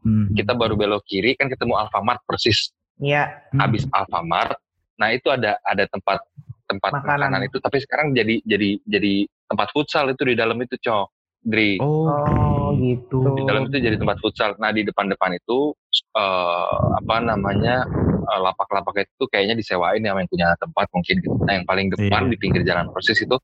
Hmm. 0.00 0.32
Kita 0.32 0.52
baru 0.52 0.74
belok 0.74 1.04
kiri 1.04 1.34
kan 1.34 1.46
ketemu 1.46 1.76
Alfamart 1.76 2.22
persis 2.24 2.70
Iya. 2.96 3.28
Hmm. 3.50 3.60
habis 3.60 3.84
Alfamart. 3.88 4.56
Nah 4.96 5.08
itu 5.10 5.28
ada 5.28 5.56
ada 5.60 5.84
tempat 5.86 6.20
tempat 6.64 6.90
Makanan. 6.94 7.18
makanan. 7.32 7.40
itu 7.46 7.56
tapi 7.58 7.78
sekarang 7.78 8.12
jadi 8.12 8.38
jadi 8.42 8.78
jadi 8.84 9.14
tempat 9.46 9.68
futsal 9.70 10.08
itu 10.08 10.22
di 10.22 10.34
dalam 10.34 10.56
itu 10.56 10.76
cok. 10.76 11.06
Dri. 11.40 11.80
Oh, 11.80 12.04
Oh, 12.04 12.76
gitu. 12.76 13.24
Di 13.32 13.42
dalam 13.42 13.66
itu 13.66 13.80
jadi 13.80 13.96
tempat 13.96 14.20
futsal. 14.20 14.54
Nah 14.56 14.70
di 14.70 14.84
depan-depan 14.84 15.34
itu 15.34 15.72
eh, 16.14 16.76
apa 16.94 17.16
namanya 17.18 17.88
eh, 18.22 18.40
lapak-lapak 18.40 19.02
itu 19.02 19.24
kayaknya 19.26 19.56
disewain 19.56 19.98
yang 19.98 20.20
punya 20.28 20.52
tempat 20.56 20.86
mungkin. 20.92 21.16
gitu. 21.18 21.34
Nah 21.42 21.56
yang 21.56 21.64
paling 21.64 21.88
depan 21.88 22.28
Iya. 22.28 22.30
di 22.30 22.36
pinggir 22.36 22.62
jalan 22.62 22.92
persis 22.92 23.18
itu 23.18 23.34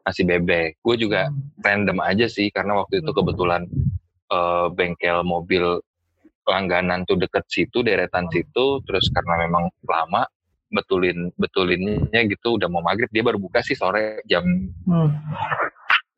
nasi 0.00 0.22
bebek. 0.22 0.78
Gue 0.80 0.96
juga 0.96 1.32
random 1.58 1.98
aja 2.00 2.28
sih 2.28 2.48
karena 2.48 2.76
waktu 2.76 3.00
itu 3.00 3.10
kebetulan 3.10 3.64
eh, 4.30 4.66
bengkel 4.72 5.22
mobil 5.26 5.78
langganan 6.48 7.06
tuh 7.06 7.20
deket 7.20 7.44
situ 7.46 7.84
deretan 7.84 8.26
situ 8.32 8.82
terus 8.82 9.06
karena 9.12 9.46
memang 9.46 9.70
lama 9.86 10.26
betulin 10.70 11.34
betulinnya 11.34 12.20
gitu 12.30 12.54
udah 12.58 12.70
mau 12.70 12.82
maghrib 12.82 13.10
dia 13.10 13.26
baru 13.26 13.38
buka 13.42 13.62
sih 13.62 13.74
sore 13.74 14.22
jam 14.26 14.42
Hmm. 14.86 15.10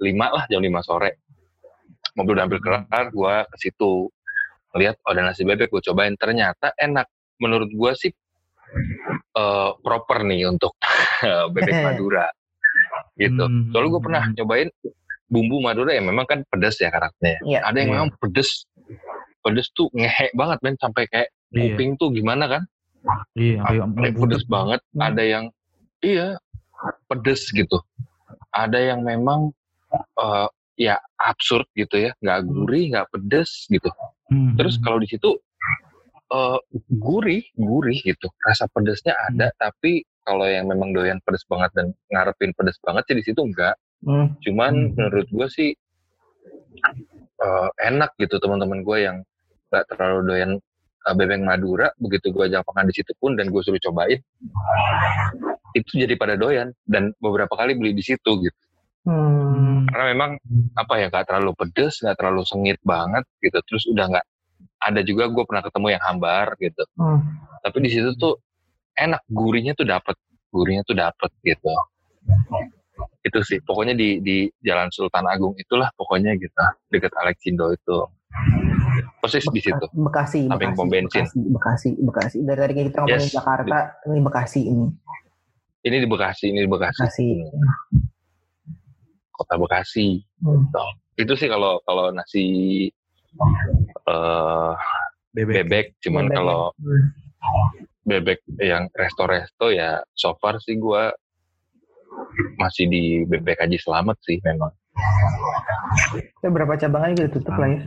5 0.02 0.18
lah 0.18 0.44
jam 0.50 0.58
5 0.58 0.82
sore. 0.82 1.22
Mobil 2.18 2.34
udah 2.34 2.44
hampir 2.44 2.58
kelar 2.58 3.06
gua 3.14 3.46
ke 3.46 3.56
situ. 3.62 4.10
Lihat 4.74 4.98
oh, 5.06 5.14
ada 5.14 5.30
nasi 5.30 5.46
bebek 5.46 5.70
gue 5.70 5.82
cobain. 5.86 6.18
Ternyata 6.18 6.74
enak. 6.74 7.06
Menurut 7.38 7.70
gue 7.70 7.92
sih 7.94 8.12
uh, 9.38 9.70
proper 9.78 10.26
nih 10.26 10.50
untuk 10.50 10.74
bebek 11.54 11.76
Madura. 11.86 12.26
Gitu. 13.14 13.44
Hmm. 13.44 13.68
soalnya 13.70 13.90
gue 13.92 14.02
pernah 14.02 14.24
nyobain 14.32 14.68
bumbu 15.30 15.62
Madura 15.62 15.94
yang 15.94 16.10
memang 16.10 16.26
kan 16.26 16.40
pedas 16.48 16.78
ya 16.80 16.90
karakternya 16.90 17.38
ya, 17.46 17.60
ada 17.64 17.76
yang 17.78 17.90
yeah. 17.90 17.96
memang 18.00 18.10
pedes 18.20 18.66
pedes 19.42 19.68
tuh 19.74 19.90
ngehe 19.94 20.30
banget 20.34 20.58
men 20.62 20.76
sampai 20.78 21.04
kayak 21.10 21.28
yeah. 21.50 21.74
kuping 21.74 21.98
tuh 21.98 22.10
gimana 22.14 22.46
kan 22.46 22.62
iya 23.34 23.58
yeah, 23.62 23.88
kayak 23.92 24.16
pedes 24.18 24.44
banget 24.46 24.80
hmm. 24.92 25.02
ada 25.02 25.22
yang 25.22 25.44
iya 26.02 26.38
pedes 27.08 27.48
gitu 27.50 27.78
ada 28.52 28.78
yang 28.78 29.02
memang 29.02 29.50
uh, 30.18 30.48
ya 30.76 30.98
absurd 31.20 31.68
gitu 31.76 32.08
ya 32.08 32.10
nggak 32.20 32.38
hmm. 32.42 32.48
gurih 32.48 32.84
nggak 32.92 33.08
pedes 33.12 33.68
gitu 33.68 33.88
hmm. 34.32 34.56
terus 34.56 34.76
kalau 34.80 34.98
di 35.00 35.08
situ 35.08 35.36
uh, 36.32 36.58
gurih 36.88 37.44
gurih 37.56 37.98
gitu 38.02 38.28
rasa 38.42 38.66
pedesnya 38.72 39.14
ada 39.28 39.52
hmm. 39.52 39.58
tapi 39.60 39.92
kalau 40.22 40.46
yang 40.46 40.70
memang 40.70 40.94
doyan 40.94 41.18
pedes 41.26 41.42
banget 41.50 41.70
dan 41.74 41.86
ngarepin 42.10 42.54
pedes 42.54 42.78
banget 42.80 43.02
sih 43.10 43.16
di 43.18 43.24
situ 43.26 43.40
enggak 43.42 43.74
hmm. 44.06 44.26
cuman 44.42 44.72
hmm. 44.72 44.94
menurut 44.98 45.28
gue 45.30 45.48
sih 45.50 45.70
uh, 47.42 47.68
enak 47.78 48.14
gitu 48.18 48.38
teman-teman 48.42 48.82
gue 48.82 48.98
yang 49.02 49.16
nggak 49.72 49.84
terlalu 49.88 50.20
doyan 50.28 50.50
uh, 51.08 51.14
bebek 51.14 51.40
Madura 51.42 51.88
begitu 51.98 52.30
gue 52.30 52.50
ajak 52.50 52.66
makan 52.66 52.90
di 52.90 52.94
situ 52.94 53.12
pun 53.18 53.34
dan 53.38 53.48
gue 53.48 53.62
suruh 53.64 53.80
cobain 53.80 54.20
itu 55.72 55.90
jadi 55.96 56.14
pada 56.20 56.36
doyan 56.36 56.70
dan 56.84 57.16
beberapa 57.16 57.56
kali 57.56 57.72
beli 57.78 57.96
di 57.96 58.04
situ 58.04 58.30
gitu 58.44 58.62
Hmm. 59.02 59.90
Karena 59.90 60.04
memang 60.14 60.30
apa 60.78 60.94
ya 61.02 61.06
nggak 61.10 61.26
terlalu 61.26 61.52
pedes, 61.58 61.98
nggak 62.02 62.16
terlalu 62.18 62.42
sengit 62.46 62.78
banget 62.86 63.26
gitu. 63.42 63.58
Terus 63.66 63.84
udah 63.90 64.04
nggak 64.14 64.26
ada 64.82 65.00
juga 65.02 65.26
gue 65.30 65.44
pernah 65.46 65.62
ketemu 65.66 65.86
yang 65.98 66.02
hambar 66.06 66.46
gitu. 66.62 66.82
Hmm. 66.94 67.20
Tapi 67.62 67.76
di 67.82 67.90
situ 67.90 68.14
tuh 68.14 68.38
enak 68.94 69.22
gurihnya 69.30 69.74
tuh 69.74 69.86
dapat, 69.86 70.14
gurihnya 70.54 70.86
tuh 70.86 70.94
dapat 70.94 71.30
gitu. 71.42 71.70
Itu 73.22 73.38
sih 73.46 73.58
pokoknya 73.62 73.94
di 73.94 74.18
di 74.22 74.36
Jalan 74.62 74.90
Sultan 74.90 75.26
Agung 75.28 75.54
itulah 75.58 75.88
pokoknya 75.94 76.34
gitu 76.38 76.62
dekat 76.90 77.12
Alexindo 77.18 77.70
itu. 77.72 77.98
Persis 79.20 79.44
di 79.52 79.60
situ. 79.60 79.84
Bekasi, 79.92 80.48
samping 80.48 80.72
pom 80.74 80.88
bensin. 80.88 81.28
Bekasi, 81.28 81.38
Bekasi, 81.52 81.88
Bekasi. 82.00 82.36
Dari 82.42 82.58
tadi 82.58 82.72
kita 82.90 82.98
ngomongin 83.04 83.28
yes. 83.28 83.36
Jakarta, 83.36 83.78
ini 84.08 84.20
Bekasi 84.24 84.60
ini. 84.66 84.86
Ini 85.82 85.96
di 86.02 86.08
Bekasi, 86.08 86.44
ini 86.50 86.60
di 86.64 86.70
Bekasi. 86.70 87.00
Bekasi. 87.06 87.28
Hmm 87.52 88.10
kota 89.42 89.58
Bekasi. 89.58 90.22
Hmm. 90.38 90.62
Gitu. 90.62 90.84
Itu 91.26 91.32
sih 91.34 91.48
kalau 91.50 91.82
kalau 91.82 92.14
nasi 92.14 92.44
uh, 94.06 94.78
bebek. 95.34 95.66
bebek, 95.66 95.86
cuman 96.06 96.30
bebek. 96.30 96.36
kalau 96.38 96.62
hmm. 96.78 97.04
bebek 98.06 98.40
yang 98.62 98.86
resto-resto 98.94 99.74
ya 99.74 99.98
so 100.14 100.38
far 100.38 100.62
sih 100.62 100.78
gue 100.78 101.02
masih 102.58 102.84
di 102.88 103.02
bebek 103.28 103.60
aja 103.60 103.76
selamat 103.78 104.16
sih 104.24 104.38
memang. 104.42 104.72
Ya, 106.42 106.48
berapa 106.48 106.74
cabangnya 106.76 107.26
gitu 107.26 107.40
tutup 107.40 107.56
lah 107.58 107.68
ya? 107.68 107.80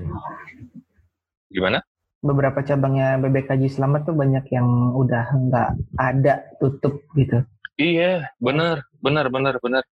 Gimana? 1.51 1.79
Beberapa 2.25 2.65
cabangnya 2.65 3.21
bebek 3.21 3.53
haji 3.53 3.69
selamat 3.69 4.09
tuh 4.09 4.15
banyak 4.17 4.45
yang 4.49 4.97
udah 4.97 5.25
nggak 5.29 5.69
ada 6.01 6.33
tutup 6.57 7.05
gitu. 7.13 7.45
Iya, 7.77 8.31
benar, 8.41 8.87
benar, 9.03 9.29
benar, 9.29 9.59
benar. 9.59 9.83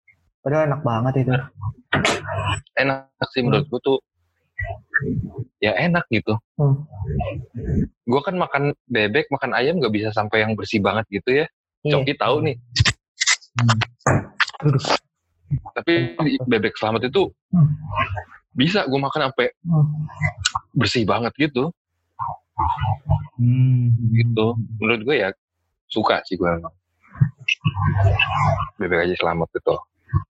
Padahal 0.41 0.71
enak 0.71 0.81
banget 0.81 1.13
itu. 1.27 1.33
Enak 2.79 3.27
sih 3.31 3.43
menurut 3.43 3.67
gue 3.69 3.81
tuh. 3.83 3.99
Ya 5.59 5.75
enak 5.75 6.07
gitu. 6.11 6.35
Hmm. 6.59 6.83
Gue 8.07 8.21
kan 8.23 8.35
makan 8.35 8.75
bebek, 8.87 9.27
makan 9.31 9.51
ayam 9.55 9.79
gak 9.79 9.93
bisa 9.93 10.09
sampai 10.15 10.43
yang 10.43 10.55
bersih 10.55 10.79
banget 10.79 11.05
gitu 11.11 11.43
ya. 11.43 11.45
Yeah. 11.83 11.99
Coki 11.99 12.15
tahu 12.15 12.35
nih. 12.43 12.55
Hmm. 13.53 13.79
Tapi 15.77 16.17
bebek 16.49 16.73
selamat 16.77 17.13
itu 17.13 17.29
hmm. 17.53 17.69
bisa 18.57 18.89
gue 18.89 18.99
makan 18.99 19.29
sampai 19.29 19.53
hmm. 19.61 19.85
bersih 20.73 21.05
banget 21.05 21.33
gitu. 21.37 21.69
Hmm. 23.37 23.93
Gitu. 24.13 24.47
Menurut 24.81 25.01
gue 25.05 25.15
ya 25.21 25.29
suka 25.89 26.25
sih 26.25 26.37
gue 26.37 26.49
emang. 26.49 26.73
Bebek 28.81 29.05
aja 29.05 29.15
selamat 29.21 29.49
itu. 29.53 29.75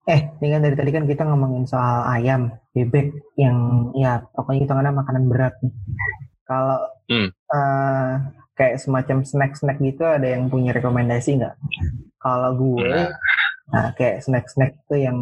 Eh, 0.08 0.20
ini 0.40 0.48
kan 0.48 0.64
dari 0.64 0.76
tadi 0.80 0.92
kan 0.96 1.04
kita 1.04 1.28
ngomongin 1.28 1.68
soal 1.68 2.08
ayam, 2.08 2.56
bebek 2.72 3.36
yang 3.36 3.92
ya 3.96 4.24
pokoknya 4.32 4.68
kita 4.68 4.74
karena 4.80 4.92
makanan 4.96 5.24
berat 5.28 5.56
nih. 5.60 5.74
Kalau 6.44 6.80
hmm. 7.08 7.30
uh, 7.52 8.12
kayak 8.54 8.82
semacam 8.82 9.26
snack-snack 9.26 9.78
gitu 9.82 10.04
ada 10.06 10.26
yang 10.26 10.48
punya 10.48 10.72
rekomendasi 10.74 11.42
nggak? 11.42 11.56
Kalau 12.22 12.52
gue, 12.56 12.88
nah. 12.88 13.12
nah 13.72 13.88
kayak 13.98 14.24
snack-snack 14.24 14.78
itu 14.88 14.96
yang 15.10 15.18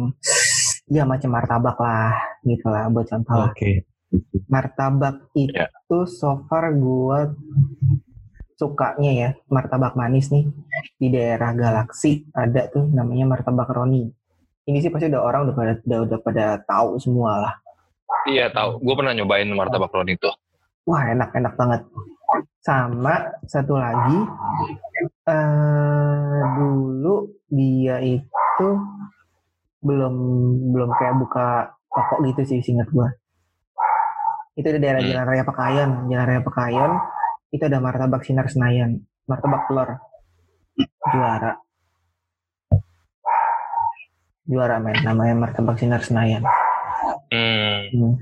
ya 0.90 1.08
macam 1.08 1.32
martabak 1.32 1.78
lah 1.80 2.14
gitu 2.44 2.66
lah 2.68 2.86
buat 2.92 3.08
contoh. 3.08 3.48
Oke. 3.48 3.56
Okay. 3.56 3.74
Martabak 4.52 5.32
itu 5.32 5.56
yeah. 5.56 6.08
so 6.08 6.44
far 6.46 6.68
gue 6.76 7.18
sukanya 8.60 9.12
ya 9.16 9.30
martabak 9.48 9.96
manis 9.96 10.28
nih 10.28 10.46
di 11.00 11.08
daerah 11.10 11.56
Galaksi 11.56 12.28
ada 12.36 12.68
tuh 12.68 12.86
namanya 12.92 13.24
martabak 13.24 13.72
Roni 13.72 14.06
ini 14.62 14.78
sih 14.78 14.90
pasti 14.94 15.10
udah 15.10 15.22
orang 15.22 15.40
udah 15.50 15.54
pada 15.58 15.72
udah, 15.82 15.98
udah 16.06 16.18
pada 16.22 16.46
tahu 16.62 16.94
semua 17.02 17.32
lah. 17.48 17.54
Iya 18.30 18.52
tahu. 18.54 18.78
Gue 18.78 18.94
pernah 18.94 19.10
nyobain 19.16 19.48
martabak 19.50 19.90
roni 19.90 20.14
itu. 20.14 20.30
Wah 20.82 21.02
enak 21.14 21.30
enak 21.34 21.54
banget. 21.54 21.80
Sama 22.62 23.14
satu 23.46 23.74
lagi, 23.74 24.18
uh, 25.26 26.40
dulu 26.58 27.14
dia 27.50 27.98
itu 28.02 28.68
belum 29.82 30.14
belum 30.70 30.90
kayak 30.94 31.18
buka 31.18 31.48
toko 31.90 32.22
gitu 32.26 32.42
sih 32.46 32.58
singkat 32.62 32.88
gue. 32.90 33.08
Itu 34.58 34.68
di 34.74 34.78
daerah 34.78 35.02
hmm. 35.02 35.10
Jalan 35.10 35.26
Raya 35.26 35.44
Pekayon, 35.46 35.90
Jalan 36.10 36.26
Raya 36.26 36.42
Pekayon. 36.42 36.92
Itu 37.52 37.62
ada 37.68 37.78
martabak 37.82 38.24
sinar 38.24 38.48
Senayan, 38.48 39.02
martabak 39.28 39.68
telur 39.68 40.00
juara 41.12 41.60
juara 44.48 44.82
men 44.82 44.96
namanya 45.06 45.34
martabak 45.38 45.78
sinar 45.78 46.02
Senayan. 46.02 46.42
Hmm. 47.30 47.80
hmm. 47.94 48.14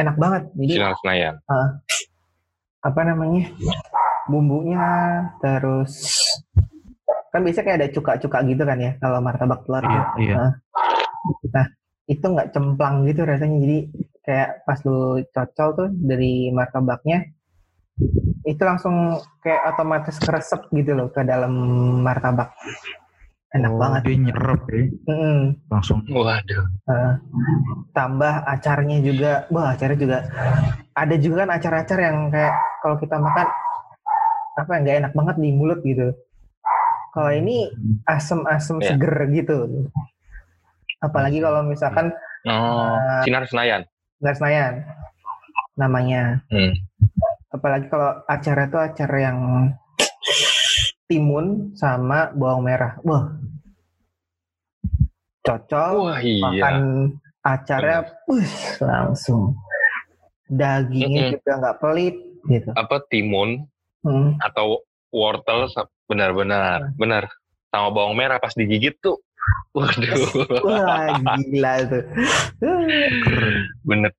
Enak 0.00 0.16
banget. 0.16 0.42
Jadi, 0.56 0.72
sinar 0.80 0.94
Senayan. 1.04 1.34
Uh, 1.44 1.68
apa 2.80 3.00
namanya? 3.04 3.44
Bumbunya 4.30 4.84
terus 5.44 6.16
kan 7.30 7.46
biasanya 7.46 7.64
kayak 7.66 7.78
ada 7.78 7.88
cuka-cuka 7.94 8.38
gitu 8.42 8.62
kan 8.66 8.78
ya 8.82 8.92
kalau 8.98 9.22
martabak 9.22 9.62
telur 9.62 9.86
iya, 9.86 10.02
Iya. 10.18 10.34
Uh, 10.34 10.52
nah 11.54 11.66
itu 12.10 12.26
nggak 12.26 12.50
cemplang 12.50 13.06
gitu 13.06 13.22
rasanya 13.22 13.56
jadi 13.62 13.78
kayak 14.26 14.50
pas 14.66 14.78
lu 14.82 15.22
cocol 15.30 15.68
tuh 15.78 15.88
dari 15.94 16.50
martabaknya 16.50 17.30
itu 18.42 18.62
langsung 18.66 19.20
kayak 19.44 19.62
otomatis 19.76 20.16
keresep 20.18 20.66
gitu 20.74 20.98
loh 20.98 21.12
ke 21.14 21.22
dalam 21.22 21.52
martabak 22.02 22.50
enak 23.50 23.72
oh, 23.74 23.78
banget. 23.78 24.00
dia 24.06 24.16
nyerap 24.30 24.62
ya. 24.70 24.82
Mm. 25.10 25.42
langsung. 25.66 25.98
Waduh. 26.06 26.64
Uh, 26.86 27.12
tambah 27.90 28.34
acarnya 28.46 28.98
juga. 29.02 29.50
Wah 29.50 29.74
acarnya 29.74 29.98
juga. 29.98 30.18
Ada 30.94 31.14
juga 31.18 31.46
kan 31.46 31.50
acar-acar 31.58 31.98
yang 31.98 32.16
kayak 32.30 32.54
kalau 32.82 32.96
kita 32.98 33.16
makan 33.18 33.46
apa 34.60 34.70
yang 34.76 34.82
nggak 34.86 34.98
enak 35.02 35.12
banget 35.16 35.36
di 35.42 35.50
mulut 35.54 35.80
gitu. 35.82 36.08
Kalau 37.10 37.30
ini 37.34 37.66
asem-asem 38.06 38.78
yeah. 38.78 38.88
seger 38.94 39.14
gitu. 39.34 39.56
Apalagi 41.02 41.42
kalau 41.42 41.66
misalkan 41.66 42.14
oh, 42.46 42.94
uh, 42.94 43.22
sinar 43.26 43.42
senayan. 43.50 43.82
Sinar 44.22 44.34
senayan 44.38 44.74
namanya. 45.80 46.44
Hmm. 46.52 46.76
apalagi 47.50 47.90
kalau 47.90 48.22
acara 48.30 48.70
itu 48.70 48.78
acara 48.78 49.16
yang 49.18 49.38
timun 51.10 51.74
sama 51.74 52.30
bawang 52.30 52.62
merah. 52.62 52.94
Wah. 53.02 53.34
Cocok. 55.42 55.90
Wah, 55.98 56.20
iya. 56.22 56.46
Makan 56.46 56.76
acaranya 57.42 58.06
push 58.22 58.78
langsung. 58.78 59.58
Dagingnya 60.46 61.10
mm 61.10 61.26
-hmm. 61.26 61.34
juga 61.42 61.52
nggak 61.58 61.78
pelit 61.82 62.16
gitu. 62.46 62.70
Apa 62.78 63.02
timun 63.10 63.66
hmm. 64.06 64.38
atau 64.38 64.82
wortel 65.10 65.66
benar-benar 66.06 66.94
benar 66.94 67.30
sama 67.70 67.90
bawang 67.90 68.14
merah 68.18 68.38
pas 68.38 68.54
digigit 68.54 68.94
tuh. 69.02 69.18
Waduh. 69.74 70.46
Wah, 70.66 71.14
gila 71.38 71.74
tuh. 71.86 72.04
Bener. 73.88 74.10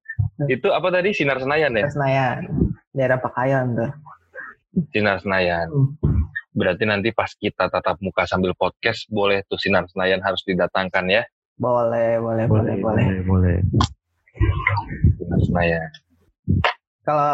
Itu 0.47 0.71
apa 0.71 0.87
tadi 0.91 1.11
Sinar 1.11 1.39
Senayan 1.43 1.75
ya? 1.75 1.87
Senayan. 1.91 2.47
Daerah 2.95 3.19
Pakayan 3.19 3.75
tuh. 3.75 3.91
Sinar 4.95 5.19
Senayan. 5.19 5.67
Hmm. 5.67 6.30
Berarti 6.51 6.83
nanti 6.83 7.15
pas 7.15 7.31
kita 7.31 7.71
tatap 7.71 7.95
muka 8.03 8.27
sambil 8.27 8.51
podcast, 8.51 9.07
boleh 9.07 9.39
tuh 9.47 9.55
Sinar 9.55 9.87
Senayan 9.87 10.19
harus 10.19 10.43
didatangkan 10.43 11.07
ya? 11.07 11.23
Boleh, 11.55 12.19
boleh, 12.19 12.45
boleh, 12.47 12.75
boleh. 12.83 13.05
Boleh, 13.07 13.21
boleh. 13.23 13.57
Sinar 15.15 15.39
Senayan. 15.47 15.89
Kalau 17.01 17.31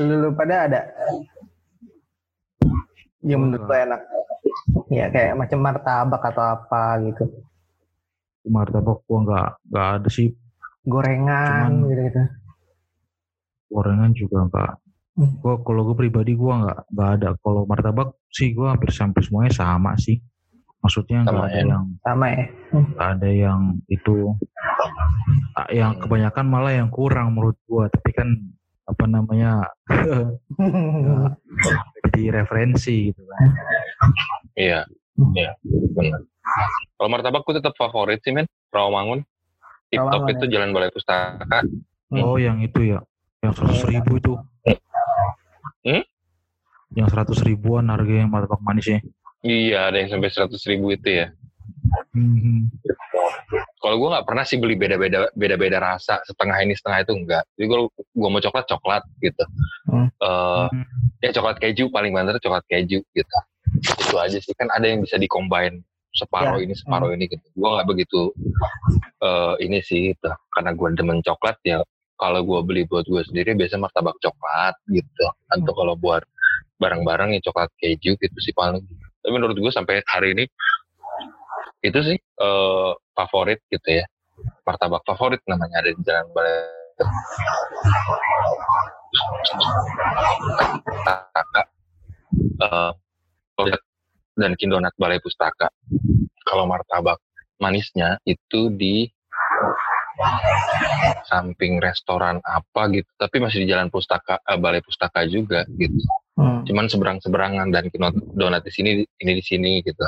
lu, 0.00 0.28
pada 0.32 0.54
ada 0.66 0.80
yang 3.22 3.44
menurut 3.44 3.68
lo 3.68 3.74
enak? 3.76 4.00
Ya 4.88 5.06
kayak 5.12 5.36
macam 5.36 5.58
martabak 5.60 6.22
atau 6.22 6.44
apa 6.44 7.00
gitu. 7.04 7.24
martabak 8.44 9.00
gua 9.08 9.18
nggak 9.24 9.50
nggak 9.72 9.88
ada 9.96 10.08
sih 10.12 10.28
Gorengan 10.84 11.88
gitu-gitu. 11.88 12.22
gorengan 13.72 14.12
juga 14.12 14.44
nggak 14.52 14.72
Hmm. 15.14 15.38
gua 15.38 15.62
kalau 15.62 15.86
gue 15.86 15.96
pribadi 15.96 16.34
gua 16.34 16.58
nggak 16.58 16.78
nggak 16.90 17.10
ada 17.22 17.28
kalau 17.38 17.62
martabak 17.70 18.18
sih 18.34 18.50
gua 18.50 18.74
hampir 18.74 18.90
hampir 18.90 19.22
semuanya 19.22 19.54
sama 19.54 19.94
sih 19.94 20.18
maksudnya 20.82 21.22
nggak 21.22 21.38
ada 21.38 21.54
ya. 21.54 21.64
yang 21.70 21.84
Sama 22.02 22.26
ya. 22.34 22.44
nggak 22.74 23.08
ada 23.14 23.28
yang 23.30 23.60
itu 23.86 24.34
ah, 25.54 25.68
yang 25.70 25.94
Hmm. 25.94 26.02
kebanyakan 26.02 26.44
malah 26.50 26.74
yang 26.74 26.90
kurang 26.90 27.30
menurut 27.30 27.54
gua 27.64 27.86
tapi 27.86 28.10
kan 28.10 28.26
apa 28.84 29.04
namanya 29.06 29.64
jadi 32.10 32.22
referensi 32.34 33.14
gitu 33.14 33.22
kan 33.24 33.48
Iya, 34.54 34.86
iya, 35.34 35.50
benar. 35.98 36.22
Kalau 36.94 37.08
martabak 37.10 37.42
gue 37.42 37.58
tetap 37.58 37.74
favorit 37.74 38.22
sih 38.22 38.30
men, 38.30 38.46
Rawamangun. 38.70 39.26
Rawamangun, 39.90 40.30
itu 40.30 40.46
Jalan 40.46 40.70
Balai 40.70 40.94
Pustaka. 40.94 41.62
Hmm. 42.06 42.22
oh 42.22 42.38
yang 42.38 42.62
itu 42.62 42.94
ya 42.94 43.02
yang 43.42 43.50
seratus 43.50 43.82
ribu 43.90 44.20
itu 44.22 44.32
Hmm? 45.84 46.04
yang 46.94 47.08
seratus 47.10 47.42
ribuan 47.42 47.90
harganya 47.90 48.24
martabak 48.24 48.62
manisnya 48.62 49.02
Iya, 49.44 49.92
ada 49.92 50.00
yang 50.00 50.08
sampai 50.08 50.32
100 50.32 50.56
ribu 50.72 50.88
itu 50.88 51.20
ya. 51.20 51.28
Hmm. 52.16 52.72
Kalau 53.76 54.00
gue 54.00 54.08
nggak 54.08 54.24
pernah 54.24 54.40
sih 54.40 54.56
beli 54.56 54.72
beda-beda 54.72 55.28
beda-beda 55.36 55.76
rasa 55.84 56.24
setengah 56.24 56.64
ini 56.64 56.72
setengah 56.72 57.04
itu 57.04 57.12
enggak. 57.12 57.44
Jadi 57.60 57.66
kalau 57.68 57.84
gue 57.92 58.28
mau 58.32 58.40
coklat 58.40 58.64
coklat 58.64 59.02
gitu. 59.20 59.44
Hmm. 59.84 60.08
Eh, 60.08 60.66
Hmm. 60.72 60.84
ya 61.20 61.28
coklat 61.36 61.60
keju 61.60 61.92
paling 61.92 62.16
banter 62.16 62.40
coklat 62.40 62.64
keju 62.64 63.04
gitu. 63.04 63.36
Itu 64.00 64.16
aja 64.16 64.38
sih 64.40 64.56
kan 64.56 64.72
ada 64.72 64.88
yang 64.88 65.04
bisa 65.04 65.20
dicombine 65.20 65.84
separuh 66.16 66.56
Ya. 66.56 66.64
ini 66.64 66.72
separuh 66.72 67.12
ini 67.12 67.28
gitu. 67.28 67.44
Gue 67.52 67.68
nggak 67.68 67.84
begitu 67.84 68.32
eh, 69.20 69.54
ini 69.60 69.84
sih 69.84 70.16
gitu. 70.16 70.32
Karena 70.48 70.72
gue 70.72 70.88
demen 70.96 71.20
coklat 71.20 71.60
ya. 71.68 71.84
Kalau 72.14 72.40
gue 72.46 72.60
beli 72.62 72.82
buat 72.86 73.04
gue 73.06 73.22
sendiri 73.26 73.58
biasa 73.58 73.78
martabak 73.78 74.14
coklat 74.22 74.74
gitu. 74.90 75.26
Atau 75.50 75.72
kalau 75.74 75.98
buat 75.98 76.22
barang-barang 76.78 77.34
ya 77.38 77.40
coklat 77.50 77.70
keju 77.78 78.14
gitu 78.18 78.38
sih 78.42 78.54
paling. 78.54 78.82
Tapi 79.24 79.32
menurut 79.32 79.56
gue 79.58 79.72
sampai 79.72 80.02
hari 80.06 80.36
ini 80.36 80.44
itu 81.84 81.98
sih 82.00 82.18
eh, 82.18 82.92
favorit 83.14 83.60
gitu 83.68 83.88
ya. 84.02 84.04
Martabak 84.66 85.02
favorit 85.06 85.40
namanya 85.46 85.82
ada 85.84 85.90
di 85.94 86.00
Jalan 86.02 86.26
Balai 86.34 86.58
Pustaka. 90.84 91.62
Eh, 92.62 92.92
dan 94.34 94.52
Kindonat 94.58 94.94
Balai 94.98 95.22
Pustaka. 95.22 95.70
Kalau 96.44 96.66
martabak 96.66 97.22
manisnya 97.62 98.18
itu 98.26 98.68
di 98.74 99.08
samping 101.26 101.82
restoran 101.82 102.38
apa 102.44 102.90
gitu, 102.94 103.08
tapi 103.18 103.42
masih 103.42 103.64
di 103.64 103.72
Jalan 103.72 103.90
Pustaka 103.90 104.38
eh, 104.44 104.58
Balai 104.58 104.80
Pustaka 104.84 105.26
juga 105.26 105.66
gitu. 105.74 105.98
Hmm. 106.34 106.66
Cuman 106.66 106.90
seberang-seberangan 106.90 107.70
dan 107.70 107.86
Kindonat 107.90 108.62
di 108.66 108.72
sini 108.74 108.90
ini 109.02 109.32
di 109.38 109.44
sini 109.44 109.72
gitu. 109.82 110.02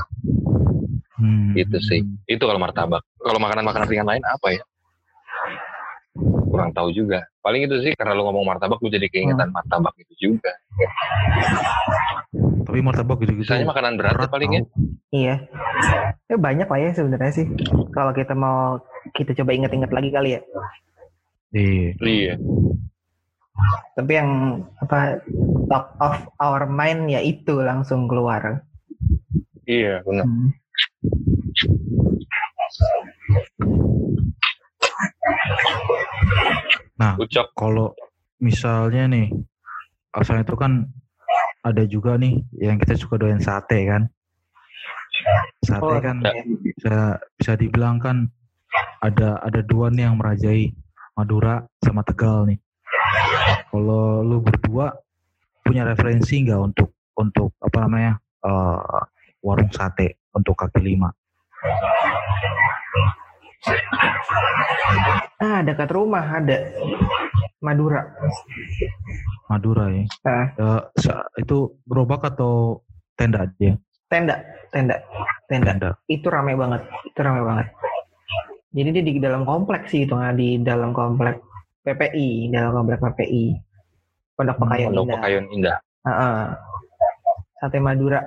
Hmm. 1.16 1.54
Gitu 1.54 1.78
sih. 1.80 2.00
Itu 2.28 2.44
kalau 2.44 2.60
martabak. 2.60 3.02
Kalau 3.18 3.38
makanan-makanan 3.40 3.86
ringan 3.88 4.08
lain 4.08 4.24
apa 4.26 4.48
ya? 4.54 4.62
Kurang 6.50 6.72
tahu 6.72 6.90
juga. 6.90 7.28
Paling 7.44 7.68
itu 7.68 7.76
sih 7.84 7.92
karena 7.94 8.16
lu 8.16 8.24
ngomong 8.26 8.42
martabak 8.42 8.80
gue 8.80 8.90
jadi 8.90 9.06
keingetan 9.12 9.52
martabak 9.52 9.94
itu 10.00 10.32
juga. 10.32 10.52
Tapi 12.66 12.78
martabak 12.82 13.22
gitu-gitu. 13.22 13.46
Misalnya 13.46 13.70
makanan 13.70 13.94
berat, 14.00 14.16
ya 14.18 14.28
paling 14.28 14.50
ya. 14.50 14.60
tau. 14.60 14.80
Iya. 15.12 15.34
Ya 16.26 16.36
banyak 16.36 16.66
lah 16.66 16.80
ya 16.82 16.90
sebenarnya 16.90 17.32
sih. 17.32 17.46
Kalau 17.94 18.10
kita 18.10 18.34
mau 18.34 18.82
kita 19.14 19.30
coba 19.38 19.54
inget-inget 19.54 19.90
lagi 19.94 20.10
kali 20.10 20.30
ya. 20.34 20.40
Iya. 21.54 21.90
Iya. 22.02 22.34
Tapi 23.96 24.12
yang 24.12 24.30
apa 24.82 25.22
top 25.70 25.86
of 26.02 26.16
our 26.42 26.66
mind 26.66 27.08
ya 27.08 27.22
itu 27.22 27.62
langsung 27.62 28.10
keluar. 28.10 28.66
Iya, 29.66 30.02
benar. 30.02 30.26
Hmm. 30.26 30.50
Nah, 36.96 37.12
Ucok. 37.20 37.46
kalau 37.54 37.92
misalnya 38.40 39.08
nih, 39.08 39.28
asalnya 40.12 40.44
itu 40.48 40.56
kan 40.56 40.72
ada 41.66 41.82
juga 41.84 42.16
nih 42.16 42.40
yang 42.56 42.78
kita 42.78 42.96
suka 42.96 43.18
doyan 43.20 43.42
sate 43.42 43.84
kan. 43.88 44.08
Sate 45.62 45.82
Oh, 45.82 45.98
kan 45.98 46.20
ya. 46.20 46.32
bisa 46.62 46.96
bisa 47.34 47.52
dibilang 47.54 47.96
kan 47.98 48.28
ada 49.00 49.40
ada 49.40 49.60
dua 49.62 49.88
nih 49.88 50.06
yang 50.06 50.16
merajai 50.16 50.70
Madura 51.14 51.64
sama 51.80 52.02
Tegal 52.02 52.46
nih. 52.46 52.58
Kalau 53.68 54.20
lu 54.20 54.40
berdua 54.40 54.92
punya 55.62 55.82
referensi 55.84 56.40
nggak 56.40 56.60
untuk 56.60 56.88
untuk 57.16 57.56
apa 57.58 57.78
namanya 57.82 58.12
eh, 58.44 59.00
warung 59.40 59.70
sate 59.70 60.20
untuk 60.30 60.54
kaki 60.54 60.80
lima? 60.80 61.08
Ah, 65.36 65.60
dekat 65.60 65.88
rumah 65.90 66.22
ada 66.22 66.56
Madura. 67.60 68.04
Madura 69.48 69.84
ya. 69.90 70.04
Ah, 70.22 70.46
Eh, 70.54 70.82
sa- 70.98 71.26
itu 71.36 71.76
gerobak 71.84 72.24
atau 72.26 72.82
tenda 73.14 73.48
dia? 73.56 73.76
Tenda, 74.06 74.42
tenda, 74.70 74.96
tenda. 75.50 75.70
Tenda. 75.74 75.88
Itu 76.06 76.26
rame 76.30 76.54
banget, 76.54 76.82
itu 77.06 77.20
rame 77.22 77.42
banget. 77.42 77.66
Jadi 78.76 78.88
dia 78.92 79.04
di 79.08 79.12
dalam 79.16 79.48
kompleks 79.48 79.88
sih 79.88 80.04
itu 80.04 80.12
nggak 80.12 80.36
di 80.36 80.60
dalam 80.60 80.92
komplek 80.92 81.40
PPI, 81.80 82.52
dalam 82.52 82.76
komplek 82.76 83.00
PPI. 83.00 83.44
Pondok 84.36 84.60
Pekayon 84.60 84.92
Pondok 84.92 85.16
Indah. 85.16 85.44
Indah. 85.48 85.76
Heeh. 86.04 86.40
Sate 87.56 87.78
Madura. 87.80 88.20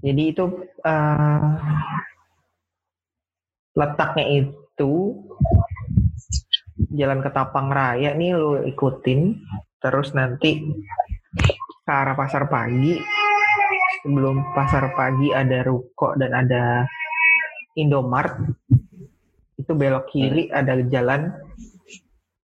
Jadi 0.00 0.22
itu 0.32 0.44
eh, 0.80 1.52
letaknya 3.76 4.24
itu 4.32 4.92
jalan 6.92 7.20
Ketapang 7.20 7.68
Raya 7.68 8.16
nih 8.16 8.32
lu 8.32 8.64
ikutin 8.64 9.38
terus 9.78 10.16
nanti 10.16 10.60
ke 11.82 11.92
arah 11.92 12.14
pasar 12.14 12.46
pagi 12.48 12.96
sebelum 14.02 14.42
pasar 14.52 14.92
pagi 14.92 15.30
ada 15.30 15.62
ruko 15.62 16.14
dan 16.18 16.34
ada 16.34 16.86
Indomart 17.78 18.36
itu 19.56 19.72
belok 19.72 20.10
kiri 20.10 20.50
ada 20.50 20.76
jalan 20.90 21.30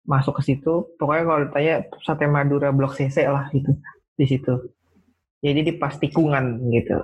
masuk 0.05 0.37
ke 0.43 0.53
situ 0.53 0.93
pokoknya 0.99 1.23
kalau 1.25 1.39
ditanya 1.49 1.75
sate 2.03 2.27
Madura 2.29 2.69
Blok 2.69 2.93
CC 2.93 3.25
lah 3.25 3.49
gitu 3.49 3.73
di 4.13 4.25
situ 4.27 4.53
jadi 5.39 5.63
di 5.63 5.73
pas 5.73 5.95
tikungan 5.95 6.59
gitu 6.69 7.01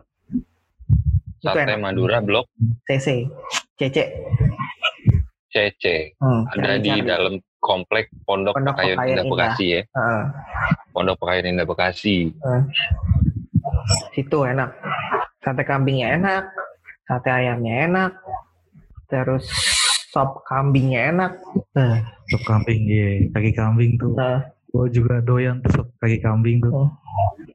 Itu 1.41 1.49
Sate. 1.49 1.73
Madura 1.79 2.21
Blok 2.21 2.45
CC 2.85 3.25
CC 3.79 3.97
CC. 5.51 6.15
Hmm, 6.15 6.47
Ada 6.47 6.79
di 6.79 6.87
cari-cari. 6.87 7.03
dalam 7.03 7.33
komplek 7.59 8.07
Pondok, 8.23 8.55
Pondok 8.55 8.71
Pekayon 8.71 8.97
Pekayon 8.97 9.11
Indah. 9.11 9.25
Bekasi 9.27 9.65
ya. 9.67 9.81
Heeh. 9.83 10.23
Pondok 10.95 11.15
Pekayon 11.19 11.45
Indah 11.51 11.67
Bekasi. 11.67 12.17
Situ 14.11 14.37
enak 14.43 14.69
sate 15.39 15.63
kambingnya 15.63 16.17
enak 16.17 16.43
sate 17.03 17.29
ayamnya 17.29 17.75
enak 17.87 18.11
terus 19.07 19.45
sop 20.11 20.43
kambingnya 20.45 21.11
enak 21.11 21.31
nah, 21.71 21.99
Sop 22.27 22.47
kambing, 22.47 22.87
iya. 22.87 23.27
Kaki 23.27 23.51
kambing 23.51 23.99
tuh. 23.99 24.15
nah, 24.15 24.39
Gue 24.71 24.87
juga 24.87 25.19
doyan 25.19 25.59
tuh 25.59 25.71
sop 25.73 25.87
kaki 25.99 26.19
kambing 26.19 26.63
tuh. 26.63 26.87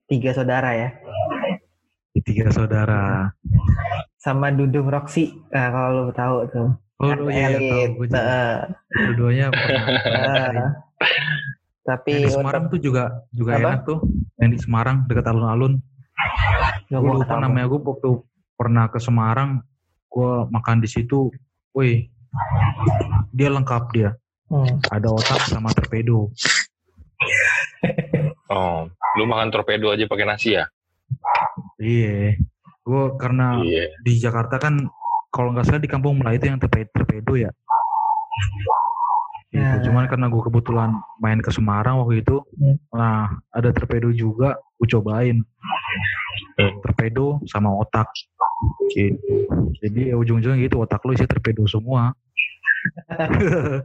tiga 0.06 0.30
saudara 0.30 0.70
ya 0.70 0.88
tiga 2.22 2.48
saudara. 2.48 3.32
sama 4.16 4.50
Dudung 4.50 4.88
Roxy 4.88 5.32
nah 5.48 5.68
kalau 5.68 5.90
lu 6.02 6.12
tahu 6.12 6.36
tuh 6.48 6.68
Oh 6.96 7.12
iya, 7.28 7.52
elit. 7.52 7.68
tahu 7.68 7.84
gue 7.92 8.06
juga. 8.08 8.16
Nah, 8.16 8.56
Dua-duanya 8.88 9.46
pernah. 9.52 9.84
nah. 10.48 10.70
tapi 11.84 12.08
Yang 12.08 12.16
di 12.16 12.24
untuk 12.24 12.36
Semarang 12.40 12.64
tuh 12.66 12.80
juga 12.80 13.04
juga 13.30 13.50
Apa? 13.52 13.60
enak 13.60 13.80
tuh. 13.84 13.98
Yang 14.40 14.50
di 14.50 14.58
Semarang 14.64 14.96
dekat 15.04 15.24
alun-alun. 15.28 15.72
Nggak, 16.88 17.00
Gue 17.02 17.12
lupa 17.20 17.34
namanya 17.38 17.66
gue 17.68 17.80
waktu 17.80 18.10
pernah 18.56 18.88
ke 18.88 18.98
Semarang. 18.98 19.60
Gue 20.08 20.48
makan 20.48 20.80
di 20.80 20.88
situ. 20.88 21.28
Wih, 21.76 22.08
dia 23.36 23.48
lengkap 23.52 23.84
dia. 23.92 24.10
Hmm. 24.48 24.80
Ada 24.88 25.08
otak 25.10 25.42
sama 25.50 25.70
torpedo. 25.74 26.30
Oh, 28.46 28.86
lu 29.18 29.26
makan 29.26 29.50
torpedo 29.50 29.90
aja 29.90 30.06
pakai 30.06 30.22
nasi 30.22 30.54
ya? 30.54 30.70
Iya. 31.82 32.38
Gue 32.86 33.18
karena 33.18 33.58
Iya. 33.58 33.90
di 34.06 34.22
Jakarta 34.22 34.62
kan 34.62 34.86
kalau 35.34 35.50
nggak 35.50 35.66
salah 35.66 35.82
di 35.82 35.90
Kampung 35.90 36.22
Melayu 36.22 36.38
itu 36.38 36.46
yang 36.54 36.62
torpedo, 36.62 36.86
torpedo 36.94 37.34
ya. 37.34 37.50
Gitu. 39.50 39.62
Nah. 39.62 39.78
Cuman 39.82 40.04
karena 40.10 40.26
gue 40.26 40.42
kebetulan 40.42 40.90
main 41.22 41.38
ke 41.38 41.50
Semarang 41.54 42.02
waktu 42.02 42.20
itu, 42.22 42.42
Hmm. 42.58 42.76
nah 42.90 43.30
ada 43.54 43.70
torpedo 43.70 44.10
juga, 44.10 44.58
gue 44.78 44.88
cobain. 44.90 45.38
Torpedo 46.82 47.38
sama 47.46 47.70
otak. 47.70 48.08
Gitu. 48.90 49.46
Jadi 49.84 50.10
ya 50.10 50.16
ujung-ujungnya 50.16 50.58
gitu 50.64 50.80
otak 50.80 51.04
lu 51.04 51.12
isi 51.12 51.28
torpedo 51.28 51.68
semua. 51.68 52.10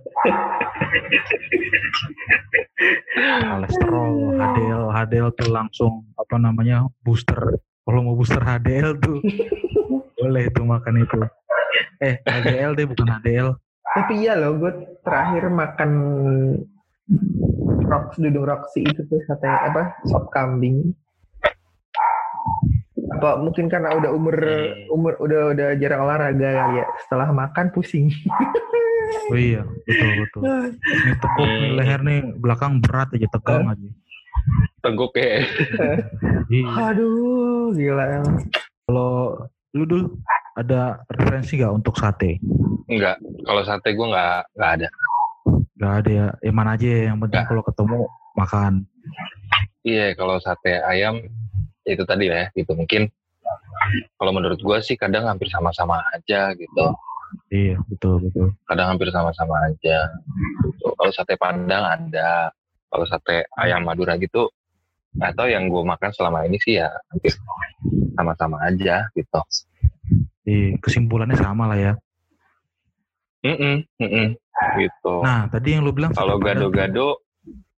Kolesterol, 3.21 4.13
HDL, 4.37 4.83
HDL 4.93 5.27
tuh 5.37 5.49
langsung 5.51 5.93
apa 6.17 6.35
namanya 6.37 6.85
booster. 7.05 7.37
Kalau 7.83 7.99
mau 8.05 8.15
booster 8.15 8.41
HDL 8.41 8.97
tuh 9.01 9.19
boleh 10.17 10.47
tuh 10.53 10.65
makan 10.65 11.01
itu. 11.01 11.17
Eh 12.01 12.21
HDL 12.23 12.77
deh 12.77 12.85
bukan 12.87 13.07
HDL. 13.19 13.57
Tapi 13.91 14.23
iya 14.23 14.39
loh, 14.39 14.55
gue 14.55 14.71
terakhir 15.03 15.51
makan 15.51 15.91
Rox, 17.91 18.15
dudung 18.15 18.47
Roxy 18.47 18.87
itu 18.87 19.03
tuh 19.03 19.19
sate 19.27 19.43
apa 19.43 19.99
sop 20.07 20.31
kambing. 20.31 20.95
Apa 23.11 23.35
mungkin 23.35 23.67
karena 23.67 23.91
udah 23.99 24.15
umur 24.15 24.35
Hmm. 24.39 24.95
umur 24.95 25.13
udah 25.19 25.51
udah 25.51 25.67
jarang 25.75 26.07
olahraga 26.07 26.49
kali 26.55 26.79
ya. 26.79 26.87
Setelah 27.03 27.35
makan 27.35 27.67
pusing. 27.75 28.07
Oh 29.27 29.35
iya 29.35 29.67
betul 29.83 30.09
betul. 30.23 30.41
Ini 30.79 31.13
tekuk 31.19 31.47
nih 31.51 31.71
leher 31.75 31.99
nih 31.99 32.19
belakang 32.39 32.79
berat 32.79 33.11
aja 33.11 33.27
tegang 33.27 33.67
aja. 33.67 33.89
Teguk 34.79 35.11
ya. 35.19 35.43
Iya. 36.47 36.95
Aduh, 36.95 37.75
gila. 37.75 38.23
Kalau 38.87 39.11
lu 39.75 39.83
dulu 39.83 40.03
ada 40.65 40.81
referensi 41.09 41.59
gak 41.59 41.73
untuk 41.73 41.95
sate? 41.97 42.37
Enggak. 42.87 43.17
Kalau 43.47 43.61
sate 43.63 43.93
gue 43.93 44.07
nggak 44.07 44.57
nggak 44.57 44.71
ada. 44.79 44.87
Gak 45.81 45.93
ada 46.05 46.09
ya, 46.11 46.27
eman 46.45 46.67
aja 46.69 46.87
yang 47.09 47.17
penting 47.17 47.41
Nggak. 47.41 47.49
kalau 47.49 47.63
ketemu 47.65 47.99
makan. 48.37 48.73
Iya, 49.81 50.13
kalau 50.13 50.37
sate 50.37 50.77
ayam 50.85 51.25
itu 51.89 52.03
tadi 52.05 52.29
ya, 52.29 52.53
gitu 52.53 52.77
mungkin. 52.77 53.09
Kalau 54.21 54.31
menurut 54.31 54.61
gue 54.61 54.77
sih 54.85 54.93
kadang 54.93 55.25
hampir 55.25 55.49
sama-sama 55.49 56.05
aja 56.13 56.53
gitu. 56.53 56.85
Iya 57.49 57.79
betul 57.87 58.29
betul. 58.29 58.53
Kadang 58.67 58.93
hampir 58.95 59.09
sama-sama 59.09 59.55
aja. 59.65 60.11
Gitu. 60.61 60.85
Kalau 60.93 61.11
sate 61.11 61.33
padang 61.39 61.83
ada. 61.83 62.53
Kalau 62.91 63.05
sate 63.07 63.47
ayam 63.55 63.87
Madura 63.87 64.19
gitu, 64.19 64.51
atau 65.19 65.45
yang 65.47 65.67
gue 65.67 65.83
makan 65.83 66.11
selama 66.15 66.47
ini 66.47 66.59
sih 66.59 66.79
ya 66.79 66.87
hampir 67.11 67.35
sama-sama 68.15 68.59
aja 68.63 69.07
gitu. 69.15 69.41
Iya 70.41 70.77
kesimpulannya 70.81 71.37
sama 71.37 71.69
lah 71.69 71.77
ya. 71.77 71.93
Mm-mm, 73.41 73.85
mm-mm, 73.97 74.27
gitu. 74.77 75.13
Nah 75.25 75.49
tadi 75.49 75.73
yang 75.73 75.81
lu 75.81 75.93
bilang 75.93 76.13
Kalau 76.13 76.37
gado-gado, 76.37 77.21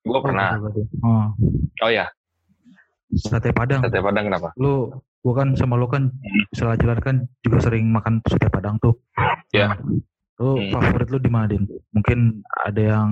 gue 0.02 0.18
Oh, 0.18 0.22
pernah. 0.22 0.58
gado-gado. 0.58 0.82
Oh, 1.06 1.26
Oh 1.82 1.90
ya, 1.90 2.10
sate 3.14 3.54
padang. 3.54 3.82
sate 3.82 4.02
padang 4.02 4.26
kenapa? 4.26 4.54
Lu 4.58 4.90
gua 5.22 5.34
kan 5.46 5.54
sama 5.54 5.78
lu 5.78 5.86
kan 5.86 6.10
setelah 6.50 6.78
jalan 6.82 7.00
kan 7.02 7.16
juga 7.46 7.58
sering 7.62 7.90
makan 7.90 8.22
sate 8.26 8.50
padang 8.50 8.82
tuh. 8.82 8.98
Iya. 9.54 9.74
Nah, 9.74 9.78
lu 10.42 10.50
Hmm. 10.58 10.70
favorit 10.74 11.10
lu 11.14 11.18
di 11.22 11.30
mana 11.30 11.46
Din? 11.46 11.66
Mungkin 11.94 12.42
ada 12.66 12.82
yang 12.82 13.10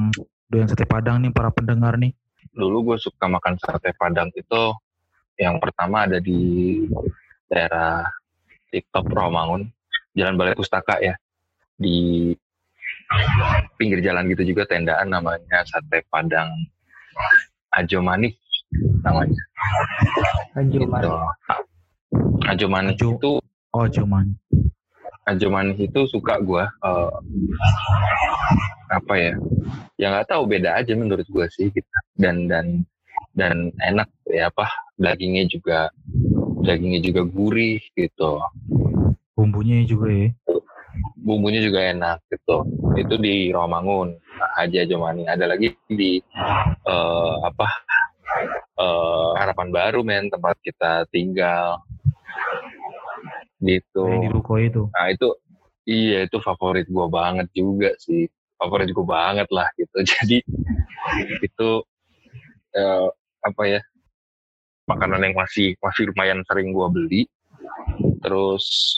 doyan 0.50 0.66
sate 0.66 0.89
padang 0.89 1.22
nih 1.22 1.30
para 1.30 1.50
pendengar 1.50 1.97
nih. 1.97 2.14
Dulu 2.50 2.93
gue 2.93 2.97
suka 2.97 3.30
makan 3.30 3.62
sate 3.62 3.93
padang 3.93 4.34
itu 4.34 4.62
yang 5.38 5.62
pertama 5.62 6.10
ada 6.10 6.18
di 6.18 6.82
daerah 7.45 8.10
TikTok 8.70 9.10
Rawamangun, 9.10 9.70
Jalan 10.14 10.36
Balai 10.38 10.58
Pustaka 10.58 10.98
ya. 11.02 11.14
Di 11.80 12.32
pinggir 13.80 14.06
jalan 14.06 14.30
gitu 14.30 14.54
juga 14.54 14.70
tendaan 14.70 15.10
namanya 15.10 15.66
sate 15.66 16.06
padang 16.14 16.50
Ajo 17.74 18.02
Manik 18.02 18.38
namanya. 19.02 19.42
Anjir, 20.58 20.86
Gitu. 20.86 20.90
Mas. 20.90 21.06
Ajo 22.50 22.66
Manik 22.70 22.98
Ajo. 22.98 23.10
itu 23.18 23.32
Oh 23.70 23.86
cuman. 23.86 24.34
Ajo 25.30 25.48
Manis 25.54 25.78
itu 25.78 26.02
suka 26.10 26.42
gue 26.42 26.66
apa 28.90 29.14
ya 29.14 29.34
ya 30.02 30.10
nggak 30.10 30.34
tahu 30.34 30.50
beda 30.50 30.82
aja 30.82 30.98
menurut 30.98 31.28
gue 31.30 31.46
sih 31.54 31.70
gitu. 31.70 31.86
dan 32.18 32.50
dan 32.50 32.82
dan 33.38 33.70
enak 33.86 34.10
ya 34.26 34.50
apa 34.50 34.66
dagingnya 34.98 35.46
juga 35.46 35.94
dagingnya 36.64 37.01
juga 37.03 37.22
gurih 37.26 37.82
gitu 37.95 38.43
Bumbunya 39.36 39.88
juga 39.88 40.12
ya. 40.12 40.30
bumbunya 41.16 41.64
juga 41.64 41.80
enak 41.95 42.20
gitu 42.28 42.68
itu 42.99 43.16
di 43.22 43.36
Rawamangun 43.55 44.20
Haji 44.60 44.78
Ajo 44.84 44.95
Mani 44.99 45.24
ada 45.28 45.47
lagi 45.47 45.72
di 45.88 46.20
eh, 46.88 47.36
apa 47.45 47.68
eh, 48.76 49.32
Harapan 49.39 49.70
Baru 49.72 50.03
men 50.03 50.28
tempat 50.28 50.60
kita 50.60 51.07
tinggal 51.14 51.80
gitu 53.60 54.07
di 54.07 54.28
ruko 54.32 54.55
itu. 54.60 54.82
Nah 54.95 55.12
itu 55.12 55.36
iya 55.84 56.24
itu 56.26 56.38
favorit 56.39 56.88
gua 56.88 57.12
banget 57.12 57.47
juga 57.51 57.91
sih. 57.99 58.28
Favorit 58.60 58.91
gua 58.95 59.07
banget 59.07 59.47
lah 59.51 59.68
gitu. 59.76 59.97
Jadi 60.12 60.38
itu 61.43 61.70
eh, 62.76 63.07
apa 63.39 63.64
ya 63.68 63.80
makanan 64.90 65.22
yang 65.30 65.36
masih 65.38 65.78
masih 65.78 66.10
lumayan 66.10 66.42
sering 66.50 66.74
gua 66.74 66.90
beli. 66.90 67.30
Terus 68.26 68.98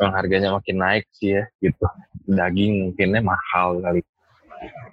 harganya 0.00 0.56
makin 0.56 0.76
naik 0.82 1.06
sih 1.14 1.38
ya 1.38 1.46
gitu. 1.62 1.86
Daging 2.26 2.90
mungkinnya 2.90 3.22
mahal 3.22 3.78
kali. 3.78 4.02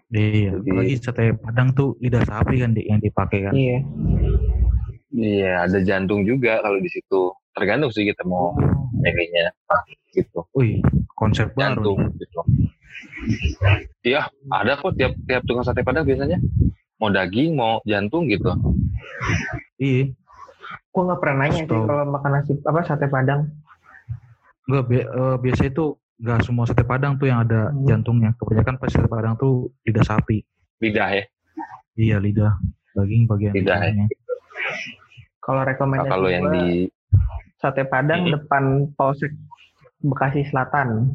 Iya, 0.07 0.55
Jadi- 0.55 0.71
apalagi 0.71 0.95
sate 1.03 1.23
padang 1.35 1.75
tuh 1.75 1.99
lidah 1.99 2.23
sapi 2.23 2.63
kan 2.63 2.71
yang 2.77 3.01
dipakai 3.03 3.43
kan. 3.43 3.53
Iya. 3.57 3.79
Iya 5.17 5.51
ada 5.67 5.79
jantung 5.83 6.23
juga 6.23 6.61
kalau 6.63 6.79
di 6.79 6.89
situ. 6.91 7.33
Tergantung 7.51 7.89
sih 7.89 8.05
kita 8.05 8.21
mau 8.23 8.53
milihnya 8.95 9.49
ah, 9.67 9.81
gitu. 10.13 10.45
Wih, 10.53 10.79
konsep 11.17 11.51
baru. 11.57 11.59
jantung 11.59 11.97
nih. 12.05 12.13
gitu. 12.21 12.41
Iya, 14.07 14.29
ada 14.53 14.79
kok 14.79 14.95
tiap 14.95 15.11
tiap 15.27 15.43
tukang 15.43 15.65
sate 15.65 15.83
padang 15.83 16.07
biasanya 16.07 16.39
mau 17.01 17.09
daging, 17.11 17.57
mau 17.57 17.81
jantung 17.83 18.29
gitu. 18.29 18.53
Iya, 19.77 20.13
Gue 20.97 21.05
nggak 21.05 21.21
pernah 21.21 21.45
nanya 21.45 21.61
sih 21.61 21.69
kalau 21.69 22.09
makan 22.09 22.31
nasi 22.33 22.57
apa 22.65 22.79
sate 22.81 23.05
padang. 23.05 23.53
enggak 24.65 24.83
bi- 24.83 25.05
eh, 25.05 25.35
biasa 25.37 25.69
itu 25.69 25.85
enggak 26.17 26.41
semua 26.41 26.65
sate 26.65 26.81
padang 26.81 27.15
tuh 27.15 27.29
yang 27.29 27.45
ada 27.45 27.69
Hmm. 27.69 27.85
jantungnya. 27.85 28.33
Kebanyakan 28.33 28.75
pas 28.75 28.89
sate 28.89 29.05
padang 29.05 29.37
tuh 29.37 29.69
lidah 29.85 30.01
sapi. 30.01 30.41
Lidah 30.81 31.09
ya. 31.13 31.23
Iya, 31.93 32.17
lidah. 32.17 32.57
Daging 32.91 33.30
bagian 33.30 33.53
Lidah, 33.53 33.77
ya. 33.77 33.93
lidahnya. 33.93 34.05
Kalau 35.38 35.61
rekomendasi 35.61 36.09
kalau 36.09 36.27
yang 36.27 36.49
di 36.49 36.89
sate 37.55 37.85
padang 37.85 38.26
Hmm. 38.26 38.34
depan 38.34 38.63
Polsek 38.91 39.38
Bekasi 39.99 40.49
Selatan. 40.49 41.13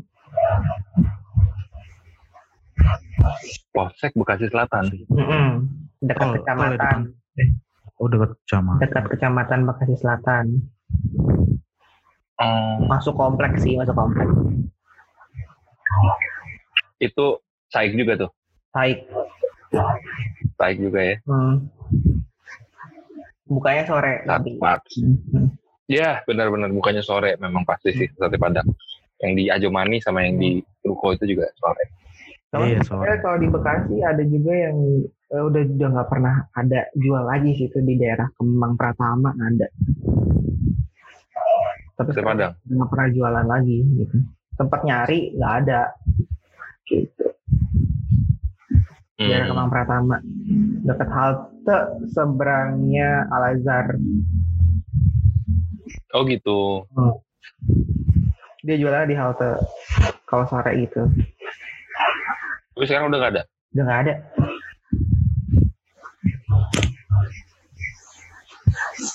Polsek 3.70 4.14
Bekasi 4.14 4.46
Selatan. 4.46 4.84
Mm-mm. 5.08 5.46
Dekat 6.00 6.22
Oh, 6.24 6.32
kecamatan, 6.38 6.96
Oh, 7.10 7.61
dekat 8.10 8.30
kecamatan. 8.44 8.80
dekat 8.82 9.04
kecamatan 9.10 9.60
Bekasi 9.68 9.94
Selatan. 9.98 10.46
Oh, 12.42 12.82
Masuk 12.90 13.14
kompleks 13.14 13.62
sih, 13.62 13.78
masuk 13.78 13.94
kompleks. 13.94 14.32
itu 16.98 17.26
saik 17.68 17.92
juga 17.98 18.26
tuh. 18.26 18.30
Baik. 18.72 19.04
Saik 20.56 20.78
juga 20.78 21.00
ya. 21.02 21.16
Hmm. 21.26 21.66
Bukanya 23.44 23.84
sore 23.84 24.22
tapi. 24.24 24.56
Hmm. 24.56 25.52
Ya, 25.90 26.22
benar-benar 26.24 26.70
bukannya 26.72 27.02
sore 27.04 27.36
memang 27.36 27.66
pasti 27.66 27.92
sih 27.92 28.08
sate 28.16 28.38
padang. 28.38 28.64
Yang 29.20 29.32
di 29.36 29.44
Ajomani 29.50 29.98
sama 30.00 30.24
yang 30.24 30.38
di 30.40 30.62
Ruko 30.86 31.12
itu 31.12 31.36
juga 31.36 31.50
sore. 31.58 31.84
Kalau 32.52 32.68
Iya, 32.68 32.84
sebenarnya 32.84 33.16
sore. 33.16 33.24
kalau 33.24 33.36
di 33.40 33.48
Bekasi 33.48 33.96
ada 34.04 34.22
juga 34.22 34.52
yang 34.52 34.76
eh, 35.08 35.40
udah 35.42 35.62
udah 35.72 35.88
nggak 35.88 36.08
pernah 36.12 36.34
ada 36.52 36.80
jual 36.92 37.24
lagi 37.24 37.56
sih 37.56 37.66
itu 37.66 37.80
di 37.80 37.96
daerah 37.96 38.28
Kemang 38.36 38.76
Pratama 38.76 39.32
ada. 39.32 39.66
Tapi 41.96 42.08
sekarang 42.12 42.52
nggak 42.60 42.90
pernah 42.92 43.08
jualan 43.08 43.46
lagi 43.48 43.78
gitu. 43.96 44.16
Sempat 44.52 44.84
nyari 44.84 45.32
nggak 45.32 45.54
ada. 45.64 45.80
Gitu. 46.84 47.24
Daerah 49.16 49.44
Hmm. 49.44 49.50
Kemang 49.56 49.70
Pratama 49.72 50.16
dekat 50.84 51.08
halte 51.08 51.78
seberangnya 52.12 53.32
Al 53.32 53.56
Azhar. 53.56 53.96
Oh 56.12 56.28
gitu. 56.28 56.84
Dia 58.60 58.76
jualan 58.76 59.08
di 59.08 59.16
halte 59.16 59.56
kalau 60.28 60.44
sore 60.44 60.76
gitu. 60.76 61.08
Tapi 62.82 62.90
sekarang 62.90 63.14
udah 63.14 63.18
nggak 63.22 63.32
ada. 63.38 63.42
Udah 63.46 63.84
nggak 63.86 64.00
ada. 64.02 64.14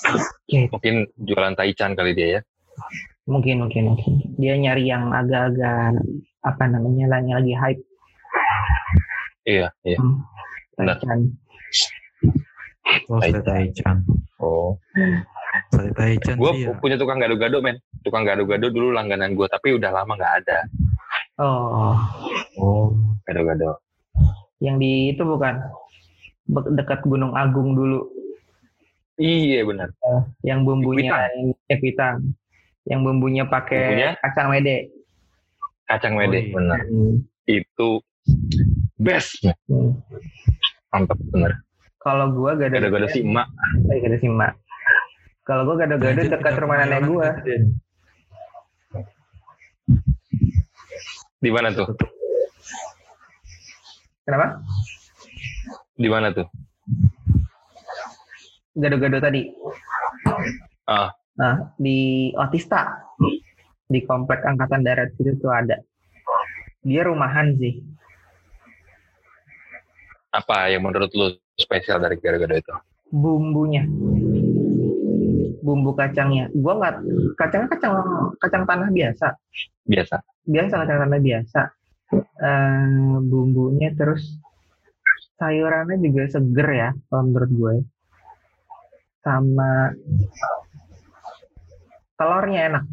Oke, 0.08 0.72
Mungkin 0.72 0.94
jualan 1.20 1.52
taichan 1.52 1.92
kali 1.92 2.16
dia 2.16 2.40
ya. 2.40 2.42
mungkin 3.28 3.60
mungkin 3.60 3.92
mungkin 3.92 4.12
dia 4.40 4.56
nyari 4.56 4.88
yang 4.88 5.12
agak-agak 5.12 6.00
apa 6.40 6.64
namanya 6.64 7.12
yang 7.12 7.28
lagi 7.36 7.52
hype 7.52 7.82
Iya, 9.44 9.68
iya. 9.84 9.98
Hmm. 10.00 10.16
Taichan. 10.80 11.18
Oh, 13.12 13.20
taichan. 13.20 13.96
Oh. 14.40 14.80
Sate 15.68 15.92
taichan 15.92 16.40
Gue 16.40 16.56
sih 16.56 16.64
ya. 16.64 16.80
punya 16.80 16.96
tukang 16.96 17.20
gado-gado, 17.20 17.60
men. 17.60 17.76
Tukang 18.00 18.24
gado-gado 18.24 18.72
dulu 18.72 18.96
langganan 18.96 19.36
gue, 19.36 19.44
tapi 19.44 19.76
udah 19.76 19.92
lama 19.92 20.16
nggak 20.16 20.34
ada 20.40 20.58
Oh, 21.36 22.00
Oh. 22.56 22.96
Gado-gado. 23.28 23.76
yang 24.58 24.80
di 24.80 25.12
itu 25.12 25.22
bukan 25.22 25.60
dekat 26.74 27.04
Gunung 27.04 27.36
Agung 27.36 27.76
dulu, 27.76 28.08
Iya 29.14 29.62
benar. 29.62 29.92
yang 30.40 30.64
bumbunya 30.64 31.28
eh, 31.68 31.76
kuitang. 31.76 32.34
yang 32.82 33.04
bumbunya 33.04 33.44
pakai 33.44 33.78
Bumbunya? 33.84 34.10
kacang 34.18 34.48
mede. 34.48 34.76
Kacang 35.84 36.14
Oh, 36.14 36.18
mede, 36.18 36.38
iya. 36.40 36.52
benar. 36.54 36.80
Hmm. 36.84 37.16
Itu 37.44 38.00
best. 38.96 39.44
Hmm. 39.68 39.98
Mantap, 40.88 41.18
bener. 41.28 41.52
Kalau 41.98 42.32
gua 42.32 42.54
gado 42.54 42.72
Gado-gado 42.72 43.08
si 43.08 43.20
emak. 43.20 43.46
Eh, 43.88 43.98
gado 44.00 44.16
si 44.16 44.26
emak. 44.26 44.52
Kalau 45.42 45.62
gua 45.64 45.76
gado-gado 45.78 46.20
dekat 46.24 46.54
rumah 46.56 46.76
nenek 46.80 47.02
gua. 47.04 47.28
Di 51.38 51.50
mana 51.50 51.70
tuh? 51.70 51.86
Kenapa? 54.28 54.60
Di 55.96 56.04
mana 56.12 56.28
tuh? 56.36 56.44
Gado-gado 58.76 59.24
tadi. 59.24 59.48
Ah, 60.84 61.16
Nah, 61.40 61.72
di 61.80 62.28
Otista. 62.36 63.08
Di 63.88 64.04
komplek 64.04 64.44
angkatan 64.44 64.84
darat 64.84 65.16
itu 65.16 65.32
tuh 65.40 65.48
ada. 65.48 65.80
Dia 66.84 67.08
rumahan 67.08 67.56
sih. 67.56 67.80
apa 70.28 70.68
yang 70.68 70.84
menurut 70.84 71.08
lu 71.16 71.32
spesial 71.56 72.04
dari 72.04 72.20
gado-gado 72.20 72.52
itu? 72.52 72.74
Bumbunya. 73.08 73.88
Bumbu 75.64 75.96
kacangnya. 75.96 76.52
Gua 76.52 76.76
nggak 76.76 76.94
kacangnya 77.40 77.68
kacang 77.72 77.92
kacang 78.36 78.64
tanah 78.68 78.92
biasa. 78.92 79.32
Biasa. 79.88 80.20
Biasa 80.44 80.74
kacang 80.84 80.98
tanah 81.08 81.20
biasa. 81.24 81.60
Eh, 82.14 83.16
bumbunya 83.28 83.92
terus 83.92 84.40
sayurannya 85.36 86.00
juga 86.00 86.24
seger 86.32 86.68
ya 86.72 86.88
kalau 87.12 87.22
menurut 87.28 87.50
gue. 87.52 87.74
Sama 89.20 89.92
telurnya 92.16 92.60
enak. 92.72 92.84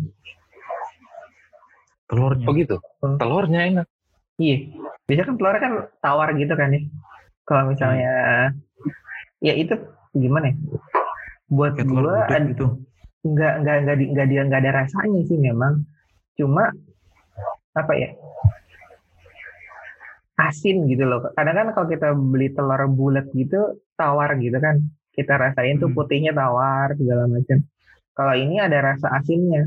Telurnya. 2.11 2.45
Oh 2.45 2.53
gitu. 2.53 2.77
Hmm. 3.01 3.17
Telurnya 3.17 3.59
enak. 3.71 3.87
Iya. 4.35 4.57
Biasanya 5.07 5.25
kan 5.31 5.35
telurnya 5.39 5.61
kan 5.63 5.73
tawar 6.03 6.29
gitu 6.35 6.53
kan 6.53 6.75
ya. 6.75 6.81
Kalau 7.45 7.63
misalnya 7.71 8.13
ya 9.39 9.53
itu 9.55 9.73
gimana 10.11 10.51
ya? 10.51 10.55
Buat 11.47 11.77
Kayak 11.79 11.87
gudeg 11.87 12.35
ad- 12.35 12.49
gitu. 12.51 12.65
nggak 13.25 13.53
nggak 13.63 13.75
nggak 13.85 13.95
di- 14.01 14.09
nggak 14.13 14.27
dia 14.29 14.41
nggak 14.45 14.61
ada 14.65 14.71
rasanya 14.85 15.21
sih 15.25 15.37
memang. 15.39 15.87
Cuma 16.35 16.67
apa 17.73 17.93
ya? 17.95 18.09
Asin 20.45 20.85
gitu 20.85 21.03
loh. 21.03 21.25
Kadang 21.33 21.55
kan 21.55 21.67
kalau 21.73 21.87
kita 21.87 22.13
beli 22.13 22.53
telur 22.53 22.85
bulat 22.87 23.25
gitu 23.33 23.57
tawar 23.93 24.37
gitu 24.37 24.57
kan. 24.57 24.79
Kita 25.09 25.35
rasain 25.35 25.79
tuh 25.79 25.89
Hmm. 25.89 25.97
putihnya 25.97 26.31
tawar 26.31 26.93
segala 26.93 27.25
macam. 27.25 27.63
Kalau 28.13 28.33
ini 28.35 28.59
ada 28.59 28.93
rasa 28.93 29.09
asinnya. 29.11 29.65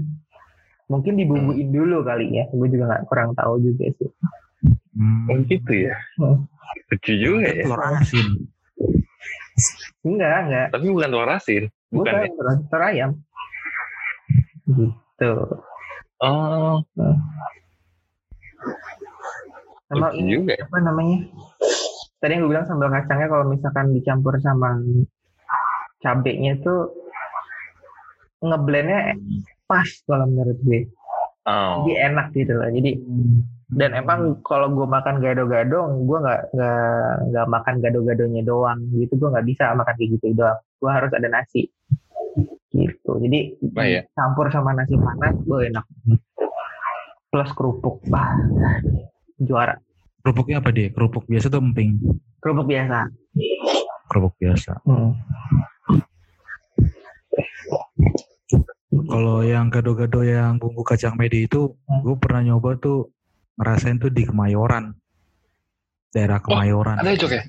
Mungkin 0.89 1.21
dibumbuin 1.21 1.69
dulu 1.69 2.01
kali 2.01 2.33
ya. 2.33 2.45
Gue 2.49 2.69
juga 2.69 2.95
nggak 2.95 3.05
kurang 3.09 3.35
tahu 3.35 3.61
juga 3.61 3.91
sih. 3.93 4.09
Hmm. 4.95 5.29
Oh 5.29 5.37
gitu 5.45 5.73
ya. 5.73 5.97
Hmm. 6.17 6.45
Lucu 6.89 7.13
juga 7.13 7.49
ya. 7.49 7.65
Telur 7.65 7.83
asin. 7.83 8.27
Enggak, 10.01 10.37
enggak. 10.47 10.67
Tapi 10.71 10.87
bukan 10.89 11.09
telur 11.11 11.31
asin. 11.31 11.63
Bukan, 11.89 12.13
Bukan, 12.13 12.25
ya? 12.25 12.29
bukan. 12.33 12.57
telur 12.69 12.85
ayam. 12.85 13.11
Gitu. 14.69 15.33
Oh, 16.19 16.83
Sama 19.89 20.12
juga 20.20 20.52
ya. 20.52 20.65
apa 20.69 20.78
namanya? 20.85 21.19
Tadi 22.20 22.31
yang 22.35 22.40
gue 22.44 22.51
bilang 22.52 22.66
sambal 22.69 22.90
kacangnya 22.93 23.28
kalau 23.31 23.44
misalkan 23.48 23.86
dicampur 23.97 24.35
sama 24.43 24.77
cabenya 26.05 26.60
tuh 26.60 26.93
ngeblendnya 28.44 29.16
pas 29.65 29.89
kalau 30.05 30.28
menurut 30.28 30.59
gue. 30.60 30.86
Oh. 31.48 31.89
Jadi 31.89 31.93
enak 31.97 32.27
gitu 32.36 32.52
loh. 32.52 32.69
Jadi 32.69 32.90
dan 33.69 33.93
emang 33.97 34.40
kalau 34.44 34.73
gue 34.73 34.85
makan 34.89 35.20
gado-gado, 35.20 35.93
gue 36.05 36.19
nggak 36.24 36.40
nggak 36.56 37.05
nggak 37.32 37.47
makan 37.48 37.74
gado-gadonya 37.81 38.43
doang 38.44 38.81
gitu. 38.93 39.16
Gue 39.16 39.28
nggak 39.32 39.47
bisa 39.48 39.73
makan 39.73 39.94
kayak 39.97 40.10
gitu 40.20 40.27
doang. 40.36 40.59
Gue 40.81 40.90
harus 40.93 41.12
ada 41.16 41.28
nasi 41.32 41.69
gitu. 42.74 43.16
Jadi 43.24 43.56
Oh, 43.78 43.85
iya. 43.86 44.05
campur 44.12 44.52
sama 44.52 44.77
nasi 44.77 44.98
panas, 45.01 45.32
gue 45.40 45.59
enak. 45.73 45.86
Plus 47.28 47.51
kerupuk, 47.56 48.05
bah 48.12 48.36
juara. 49.39 49.78
Kerupuknya 50.23 50.59
apa 50.59 50.70
dia? 50.74 50.90
Kerupuk 50.90 51.24
biasa 51.31 51.47
tuh 51.48 51.62
emping. 51.62 51.98
Kerupuk 52.43 52.66
biasa. 52.66 53.06
Kerupuk 54.10 54.35
biasa. 54.36 54.73
Hmm. 54.82 55.15
Kalau 58.89 59.44
yang 59.44 59.70
gado-gado 59.70 60.20
yang 60.27 60.59
bumbu 60.59 60.82
kacang 60.82 61.15
mede 61.15 61.47
itu, 61.47 61.77
Hmm. 61.86 62.02
gue 62.02 62.16
pernah 62.19 62.43
nyoba 62.44 62.77
tuh 62.81 63.09
ngerasain 63.56 64.01
tuh 64.02 64.10
di 64.10 64.27
Kemayoran. 64.27 64.93
Daerah 66.12 66.40
Kemayoran. 66.40 66.98
Ada 66.98 67.15
ya, 67.15 67.19
Cok 67.20 67.32
ya? 67.32 67.43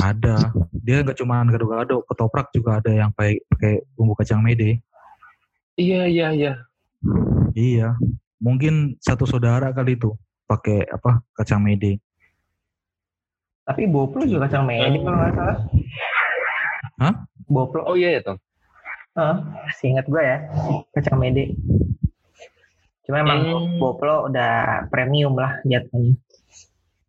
Ada. 0.00 0.36
Dia 0.82 1.02
nggak 1.02 1.18
cuma 1.18 1.42
gado-gado, 1.44 2.04
ketoprak 2.06 2.48
juga 2.54 2.78
ada 2.78 2.90
yang 2.94 3.10
pakai 3.12 3.42
pakai 3.48 3.72
bumbu 3.96 4.14
kacang 4.14 4.40
mede. 4.44 4.80
Iya, 5.76 6.06
iya, 6.06 6.28
iya. 6.36 6.52
Iya. 7.56 7.96
Mungkin 8.42 8.98
satu 9.00 9.24
saudara 9.24 9.72
kali 9.72 9.96
itu 9.96 10.14
pakai 10.52 10.84
apa 10.84 11.24
kacang 11.32 11.64
mede. 11.64 11.96
Tapi 13.64 13.88
boplo 13.88 14.26
juga 14.26 14.44
kacang 14.44 14.68
mede 14.68 15.00
kalau 15.00 15.16
nggak 15.16 15.32
salah. 15.32 15.56
Hah? 17.00 17.14
Boplo, 17.48 17.80
Oh 17.84 17.96
iya 17.96 18.16
ya, 18.16 18.20
Tom. 18.20 18.36
seingat 19.76 20.04
gue 20.04 20.20
ya, 20.20 20.38
kacang 20.92 21.16
mede. 21.16 21.56
Cuma 23.02 23.20
emang 23.20 23.40
Hmm. 23.42 23.76
boplo 23.76 24.28
udah 24.28 24.86
premium 24.88 25.34
lah 25.34 25.58
jatuhnya. 25.64 26.14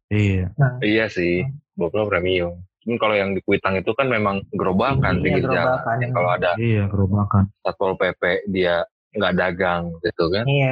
Iya. 0.10 0.46
Nah, 0.56 0.78
Iya 0.80 1.06
sih. 1.10 1.44
Boplo 1.74 2.06
premium. 2.06 2.62
Cuman 2.84 2.98
kalau 3.00 3.16
yang 3.16 3.32
di 3.34 3.42
Kuitang 3.42 3.80
itu 3.80 3.96
kan 3.96 4.06
memang 4.06 4.44
gerobakan 4.52 5.20
Iya, 5.20 5.24
pinggir 5.24 5.44
jalan. 5.44 5.58
gerobakan. 5.64 5.96
Yang 6.02 6.12
kalau 6.12 6.30
ada 6.30 6.52
Iya, 6.60 6.84
gerobakan. 6.86 7.44
satpol 7.64 7.92
pp 7.96 8.22
dia 8.52 8.84
nggak 9.14 9.34
dagang 9.34 9.94
gitu 10.02 10.26
kan. 10.30 10.46
iya. 10.46 10.72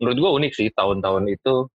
Menurut 0.00 0.16
gua 0.16 0.30
unik 0.40 0.52
sih 0.56 0.68
tahun-tahun 0.72 1.28
itu 1.28 1.68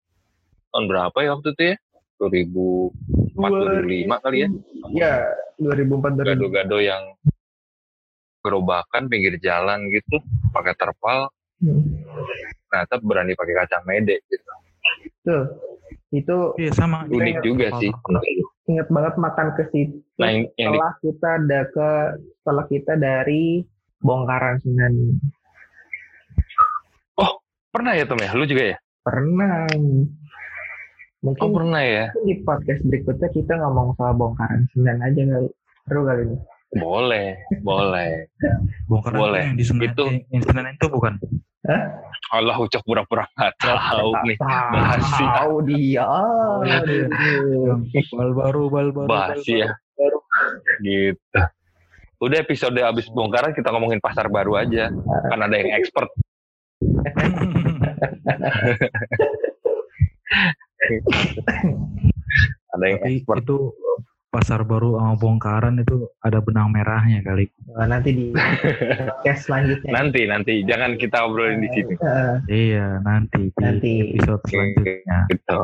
tahun 0.72 0.84
berapa 0.88 1.16
ya 1.20 1.30
waktu 1.36 1.48
itu 1.52 1.62
ya? 1.70 1.76
2004 2.18 3.36
2005 3.36 4.24
kali 4.24 4.36
ya. 4.40 4.48
Iya, 4.90 5.14
2004 5.60 6.24
2005. 6.24 6.28
Gado-gado 6.32 6.78
yang 6.80 7.02
gerobakan 8.40 9.08
pinggir 9.08 9.36
jalan 9.40 9.88
gitu 9.92 10.20
pakai 10.50 10.74
terpal 10.76 11.28
Hmm. 11.62 11.80
ternyata 12.68 12.98
berani 13.00 13.32
pakai 13.32 13.54
kacang 13.56 13.86
mede 13.88 14.20
gitu. 14.26 14.52
Tuh, 15.24 15.44
itu 16.12 16.36
Iya 16.60 16.70
sama. 16.76 17.06
Unik 17.08 17.40
juga 17.40 17.72
sih. 17.80 17.88
inget 18.64 18.88
banget 18.88 19.14
makan 19.20 19.52
ke 19.60 19.64
situ 19.76 20.00
Nah 20.16 20.28
yang, 20.32 20.48
yang 20.56 20.72
di, 20.72 20.76
setelah 20.80 20.94
kita 21.04 21.28
ada 21.36 21.60
ke 21.68 21.88
setelah 22.40 22.64
kita 22.64 22.92
dari 22.96 23.60
bongkaran 24.00 24.56
Sunan 24.64 25.20
pernah 27.74 27.92
ya 27.92 28.06
Tom 28.06 28.18
ya? 28.18 28.30
Lu 28.32 28.46
juga 28.46 28.64
ya? 28.70 28.76
pernah 29.02 29.68
mungkin 31.20 31.40
Oh 31.40 31.52
pernah 31.52 31.82
ya? 31.82 32.08
di 32.22 32.40
podcast 32.40 32.80
berikutnya 32.82 33.28
kita 33.28 33.52
ngomong 33.58 33.92
soal 33.94 34.14
bongkaran 34.14 34.64
Sunan 34.72 34.96
aja 34.98 35.20
kali 35.20 35.48
seru 35.84 36.02
kali 36.04 36.22
ini 36.24 36.36
Boleh, 36.74 37.38
boleh. 37.60 38.26
Bongkaran 38.90 39.14
Boleh. 39.16 39.42
yang 39.44 39.54
di 39.54 39.62
Senen, 39.62 39.86
Itu- 39.86 40.10
yang 40.28 40.42
Senen 40.42 40.72
itu 40.72 40.86
bukan? 40.88 41.14
Allah 42.30 42.56
ucap 42.56 42.82
pura-pura 42.82 43.24
nggak 43.30 43.54
tahu 43.56 44.10
nih. 44.26 44.36
Basi. 44.42 45.22
tahu 45.22 45.54
dia 45.64 46.02
Bal 48.10 48.30
baru, 48.34 48.62
bal 48.68 48.88
baru. 48.90 49.06
bal 49.06 49.38
Basi 49.38 49.60
ya. 49.60 49.70
baru. 49.94 50.18
Gitu. 50.80 51.40
Udah 52.18 52.38
episode 52.38 52.74
abis 52.76 53.06
bongkaran 53.08 53.52
kita 53.52 53.70
ngomongin 53.70 54.00
pasar 54.00 54.26
baru 54.26 54.58
aja. 54.58 54.90
Kan 55.28 55.40
ada 55.40 55.54
yang 55.54 55.72
expert. 55.74 56.10
Ada 62.74 62.84
yang 62.90 62.98
Tapi 63.00 63.14
expert. 63.22 63.40
itu 63.46 63.58
pasar 64.28 64.66
baru 64.66 64.98
sama 64.98 65.14
bongkaran 65.14 65.78
itu 65.78 66.10
ada 66.18 66.42
benang 66.42 66.74
merahnya 66.74 67.22
kali. 67.22 67.46
Nah, 67.70 67.86
nanti 67.86 68.10
di 68.10 68.24
podcast 68.34 69.46
selanjutnya 69.46 69.94
Nanti, 69.94 70.26
nanti. 70.26 70.54
Jangan 70.66 70.98
kita 70.98 71.22
obrolin 71.22 71.62
di 71.62 71.70
sini. 71.70 71.94
Iya, 72.50 72.98
nanti 73.06 73.46
di 73.46 73.62
Nanti. 73.62 73.92
episode 74.10 74.42
selanjutnya. 74.50 75.18
Gitu. 75.30 75.62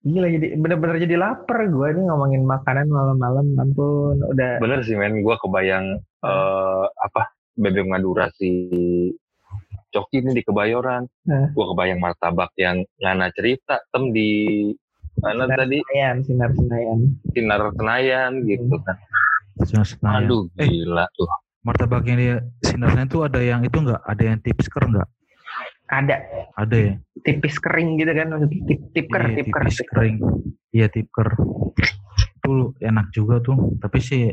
Gila 0.00 0.28
jadi 0.32 0.56
bener-bener 0.56 0.96
jadi 0.96 1.16
lapar 1.20 1.68
gue 1.68 1.88
nih 1.92 2.04
ngomongin 2.08 2.48
makanan 2.48 2.88
malam-malam 2.88 3.52
ampun 3.60 4.16
udah 4.32 4.56
Bener 4.56 4.80
sih 4.80 4.96
men, 4.96 5.20
gue 5.20 5.36
kebayang 5.44 6.00
eh 6.24 6.84
apa 7.04 7.28
bebek 7.60 7.86
Madura 7.86 8.32
si 8.32 8.50
Coki 9.90 10.22
ini 10.22 10.32
di 10.32 10.42
Kebayoran. 10.42 11.02
Nah. 11.26 11.50
Gue 11.50 11.64
kebayang 11.66 11.98
martabak 11.98 12.54
yang 12.56 12.80
Ngana 12.96 13.28
cerita 13.34 13.82
tem 13.90 14.08
di 14.10 14.30
mana 15.20 15.44
Sinar 15.44 15.58
tadi 15.58 15.78
Senayan, 15.82 16.16
sinar 16.24 16.50
Senayan. 16.54 16.98
Sinar 17.34 17.60
Senayan 17.74 18.32
gitu 18.46 18.74
kan. 18.80 18.96
Sinar 19.66 19.84
Senayan. 19.84 20.24
Aduh 20.24 20.42
Eh. 20.56 20.68
gila 20.70 21.04
tuh. 21.12 21.28
Martabak 21.60 22.06
yang 22.06 22.16
di 22.16 22.28
Sinar 22.62 22.94
Senayan 22.94 23.10
tuh 23.10 23.26
ada 23.26 23.40
yang 23.42 23.60
itu 23.60 23.76
enggak? 23.76 24.00
Ada 24.06 24.22
yang 24.24 24.38
tipsker 24.40 24.82
enggak? 24.86 25.08
Ada 25.90 26.16
Ada 26.54 26.76
ya? 26.78 26.92
tipis 27.26 27.58
kering 27.58 27.98
gitu 27.98 28.14
kan, 28.14 28.30
maksudnya 28.30 28.62
tip, 28.62 28.80
tipker, 28.94 29.22
Iya, 29.26 29.34
tipker. 29.42 29.62
tipis 29.66 29.80
kering. 29.90 30.16
Iya, 30.70 30.86
tipker. 30.86 31.28
Itu 32.38 32.52
enak 32.78 33.10
juga 33.10 33.42
tuh. 33.42 33.74
Tapi 33.76 33.98
sih 33.98 34.30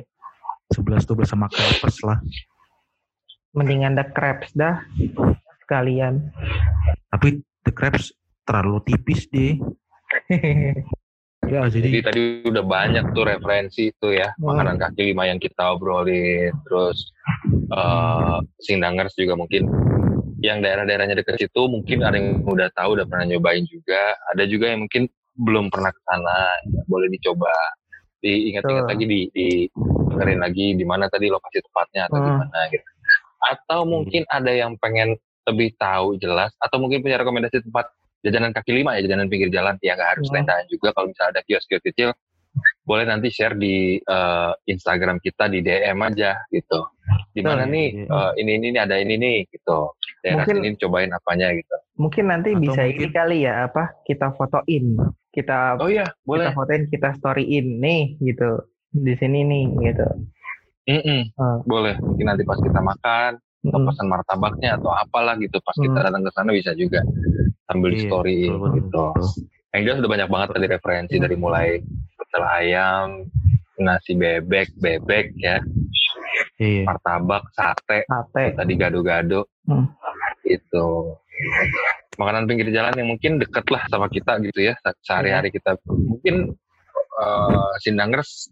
11-12 0.70 1.26
sama 1.26 1.50
crepes 1.50 1.98
lah. 2.06 2.22
Mendingan 3.58 3.98
ada 3.98 4.06
crepes 4.06 4.54
dah 4.54 4.86
sekalian. 5.66 6.30
Tapi 7.10 7.42
the 7.66 7.74
crepes 7.74 8.14
terlalu 8.46 8.78
tipis 8.86 9.26
deh. 9.34 9.58
Ya, 11.48 11.64
Jadi 11.72 11.80
jadi 11.80 12.00
tadi 12.04 12.22
udah 12.44 12.60
banyak 12.60 13.16
tuh 13.16 13.24
referensi 13.24 13.88
tuh 14.04 14.12
ya 14.12 14.36
Hmm. 14.36 14.52
makanan 14.52 14.84
kaki 14.84 15.16
lima 15.16 15.32
yang 15.32 15.40
kita 15.40 15.80
obrolin. 15.80 16.52
Terus 16.68 17.08
eh 17.72 18.38
Sindangers 18.60 19.16
juga 19.16 19.40
mungkin 19.40 19.64
yang 20.44 20.60
daerah-daerahnya 20.60 21.16
dekat 21.16 21.40
situ 21.40 21.72
mungkin 21.72 22.04
ada 22.04 22.20
yang 22.20 22.44
udah 22.44 22.68
tahu 22.76 23.00
udah 23.00 23.08
pernah 23.08 23.32
nyobain 23.32 23.64
juga. 23.64 24.20
Ada 24.36 24.44
juga 24.44 24.76
yang 24.76 24.84
mungkin 24.84 25.08
belum 25.40 25.72
pernah 25.72 25.96
ke 25.96 26.02
sana. 26.04 26.52
Ya, 26.68 26.82
boleh 26.84 27.08
dicoba. 27.16 27.54
Diingat-ingat 28.20 28.84
lagi 28.92 29.06
di, 29.08 29.20
di 29.32 29.48
dengerin 30.12 30.42
lagi 30.44 30.76
di 30.76 30.84
mana 30.84 31.08
tadi 31.08 31.32
lokasi 31.32 31.64
tepatnya 31.64 32.12
atau 32.12 32.20
di 32.20 32.28
Hmm. 32.28 32.44
mana 32.44 32.60
gitu. 32.76 32.90
Atau 33.48 33.84
mungkin 33.84 34.28
ada 34.28 34.52
yang 34.52 34.76
pengen 34.78 35.16
lebih 35.44 35.80
tahu 35.80 36.20
jelas 36.20 36.52
atau 36.60 36.76
mungkin 36.78 37.00
punya 37.00 37.16
rekomendasi 37.18 37.64
tempat 37.64 37.88
jajanan 38.20 38.52
kaki 38.52 38.76
lima 38.76 39.00
ya 39.00 39.08
jajanan 39.08 39.32
pinggir 39.32 39.48
jalan 39.48 39.80
ya 39.80 39.96
nggak 39.96 40.20
harus 40.20 40.28
Hmm. 40.28 40.44
juga 40.68 40.92
kalau 40.92 41.08
misalnya 41.08 41.40
ada 41.40 41.44
kios-kios 41.48 41.80
kecil 41.80 42.12
boleh 42.84 43.06
nanti 43.06 43.30
share 43.30 43.56
di 43.56 43.96
eh, 43.96 44.52
Instagram 44.66 45.22
kita 45.22 45.48
di 45.48 45.62
DM 45.62 45.96
aja 46.02 46.36
gitu 46.50 46.84
di 47.32 47.40
mana 47.40 47.64
Betul. 47.64 47.74
nih 47.78 47.88
Iya. 47.94 48.12
eh, 48.12 48.32
ini 48.42 48.52
ini 48.58 48.68
nih, 48.76 48.82
ada 48.84 48.96
ini 49.00 49.16
nih 49.16 49.38
gitu 49.48 49.78
daerah 50.20 50.44
Mungkin- 50.44 50.58
sini 50.66 50.80
cobain 50.82 51.12
apanya 51.14 51.48
gitu 51.56 51.76
Mungkin 51.96 52.26
nanti 52.28 52.50
Atau 52.52 52.62
bisa 52.62 52.82
ini 52.84 52.92
mungkin- 52.92 53.14
kali 53.14 53.38
ya 53.42 53.54
apa 53.66 53.84
kita 54.04 54.28
fotoin, 54.36 54.86
kita 55.32 55.58
oh 55.80 55.88
iya 55.88 56.06
kita 56.06 56.26
boleh 56.28 56.46
fotoin, 56.52 56.84
kita 56.92 57.10
storyin 57.16 57.80
nih 57.80 58.04
gitu 58.20 58.50
di 58.92 59.14
sini 59.16 59.40
nih 59.42 59.64
gitu. 59.86 60.08
Mm-mm. 60.88 61.22
Hmm. 61.36 61.60
boleh 61.64 62.00
mungkin 62.00 62.26
nanti 62.26 62.44
pas 62.44 62.56
kita 62.58 62.80
makan 62.80 63.32
atau 63.38 63.78
Mm. 63.78 63.88
pesan 63.92 64.08
martabaknya 64.08 64.70
atau 64.80 64.90
apalah 64.90 65.36
gitu 65.36 65.60
pas 65.60 65.76
kita 65.76 65.92
Hmm. 65.94 66.06
datang 66.08 66.24
ke 66.24 66.32
sana 66.32 66.50
bisa 66.50 66.72
juga 66.74 67.04
sambil 67.66 67.92
Iya, 67.92 68.02
story 68.02 68.40
betul, 68.42 68.56
betul, 68.56 68.72
gitu 68.72 68.88
betul. 68.88 69.12
yang 69.68 69.82
jelas 69.84 69.98
udah 70.00 70.12
banyak 70.14 70.30
banget 70.30 70.48
tadi 70.50 70.66
referensi 70.70 71.16
Hmm. 71.16 71.24
dari 71.28 71.36
mulai 71.36 71.68
pecel 72.16 72.44
ayam 72.46 73.08
nasi 73.78 74.12
bebek 74.14 74.68
bebek 74.74 75.26
ya 75.36 75.60
Iya. 76.58 76.84
martabak 76.86 77.44
sate 77.52 78.08
sate. 78.08 78.56
tadi 78.56 78.74
gado-gado 78.74 79.52
Hmm. 79.68 79.92
itu 80.42 80.88
makanan 82.16 82.48
pinggir 82.48 82.72
jalan 82.72 82.96
yang 82.96 83.10
mungkin 83.10 83.38
deket 83.38 83.68
lah 83.68 83.84
sama 83.86 84.08
kita 84.08 84.40
gitu 84.40 84.64
ya 84.64 84.74
se- 84.80 84.98
sehari-hari 85.04 85.52
kita 85.52 85.76
mungkin 85.86 86.56
eh, 87.18 87.72
Sindangers 87.78 88.48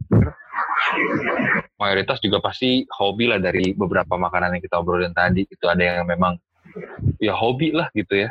mayoritas 1.75 2.19
juga 2.19 2.39
pasti 2.39 2.87
hobi 2.87 3.27
lah 3.27 3.39
dari 3.39 3.75
beberapa 3.75 4.15
makanan 4.15 4.55
yang 4.55 4.63
kita 4.63 4.79
obrolin 4.79 5.11
tadi 5.11 5.43
itu 5.43 5.65
ada 5.67 5.81
yang 5.81 6.07
memang 6.07 6.39
ya 7.19 7.35
hobi 7.35 7.71
lah 7.71 7.87
gitu 7.91 8.25
ya 8.25 8.29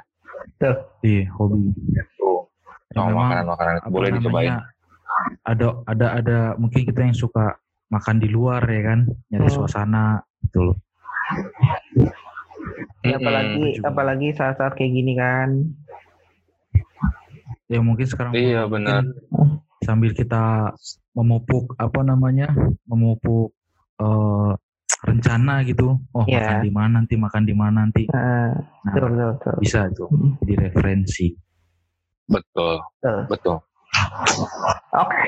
Iya, 1.00 1.30
hobi. 1.36 1.72
tuh 2.18 2.48
Ya, 2.90 3.00
sama 3.00 3.10
memang 3.10 3.22
makanan-makanan 3.26 3.74
apa 3.80 3.88
boleh 3.90 4.10
dicobain 4.12 4.52
Ada 5.46 5.66
ada 5.86 6.06
ada 6.18 6.38
mungkin 6.58 6.82
kita 6.84 7.00
yang 7.02 7.14
suka 7.14 7.54
makan 7.86 8.18
di 8.18 8.28
luar 8.28 8.60
ya 8.66 8.82
kan, 8.82 9.00
nyari 9.30 9.46
Hmm. 9.46 9.56
suasana 9.56 10.04
gitu 10.42 10.72
loh. 10.72 10.76
Ya, 13.00 13.14
Mm-mm. 13.14 13.22
apalagi 13.22 13.64
juga. 13.78 13.86
apalagi 13.88 14.28
saat-saat 14.34 14.72
kayak 14.74 14.90
gini 14.90 15.12
kan. 15.14 15.48
Ya 17.66 17.78
mungkin 17.78 18.04
sekarang 18.04 18.32
Iya, 18.34 18.66
benar. 18.66 19.06
Sambil 19.84 20.10
kita 20.10 20.72
memupuk 21.12 21.76
apa 21.76 22.00
namanya, 22.00 22.50
memupuk 22.84 23.52
eh, 23.94 24.52
rencana 25.04 25.62
gitu. 25.62 26.00
Oh 26.10 26.24
Iya. 26.24 26.40
makan 26.40 26.58
di 26.60 26.72
mana 26.72 26.90
nanti, 26.98 27.14
makan 27.14 27.42
di 27.44 27.54
mana 27.54 27.74
nanti. 27.80 28.02
Nah, 28.08 28.50
Nah, 28.82 28.90
betul, 28.90 29.10
betul, 29.12 29.28
betul. 29.30 29.54
bisa 29.60 29.80
tuh 29.90 30.08
jadi 30.40 30.54
referensi. 30.66 31.28
betul 32.24 32.80
betul. 32.96 33.18
betul 33.28 33.56
Oke. 34.94 35.22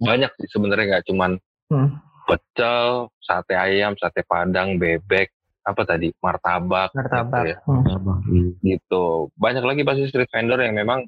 banyak 0.00 0.30
sih 0.34 0.48
sebenarnya 0.48 0.84
nggak 0.90 1.06
cuman 1.06 1.36
Hmm. 1.64 1.96
pecel 2.24 3.08
sate 3.18 3.52
ayam 3.52 3.92
sate 3.94 4.20
padang 4.22 4.76
bebek 4.76 5.28
apa 5.62 5.80
tadi 5.82 6.12
martabak 6.18 6.92
gitu 6.92 7.00
Martabak. 7.00 7.44
ya. 7.46 7.56
Hmm. 7.64 7.84
Abang. 7.86 8.20
gitu 8.60 9.04
banyak 9.34 9.60
lagi 9.60 9.80
pasti 9.82 10.02
street 10.06 10.28
vendor 10.28 10.56
yang 10.58 10.72
memang 10.74 11.04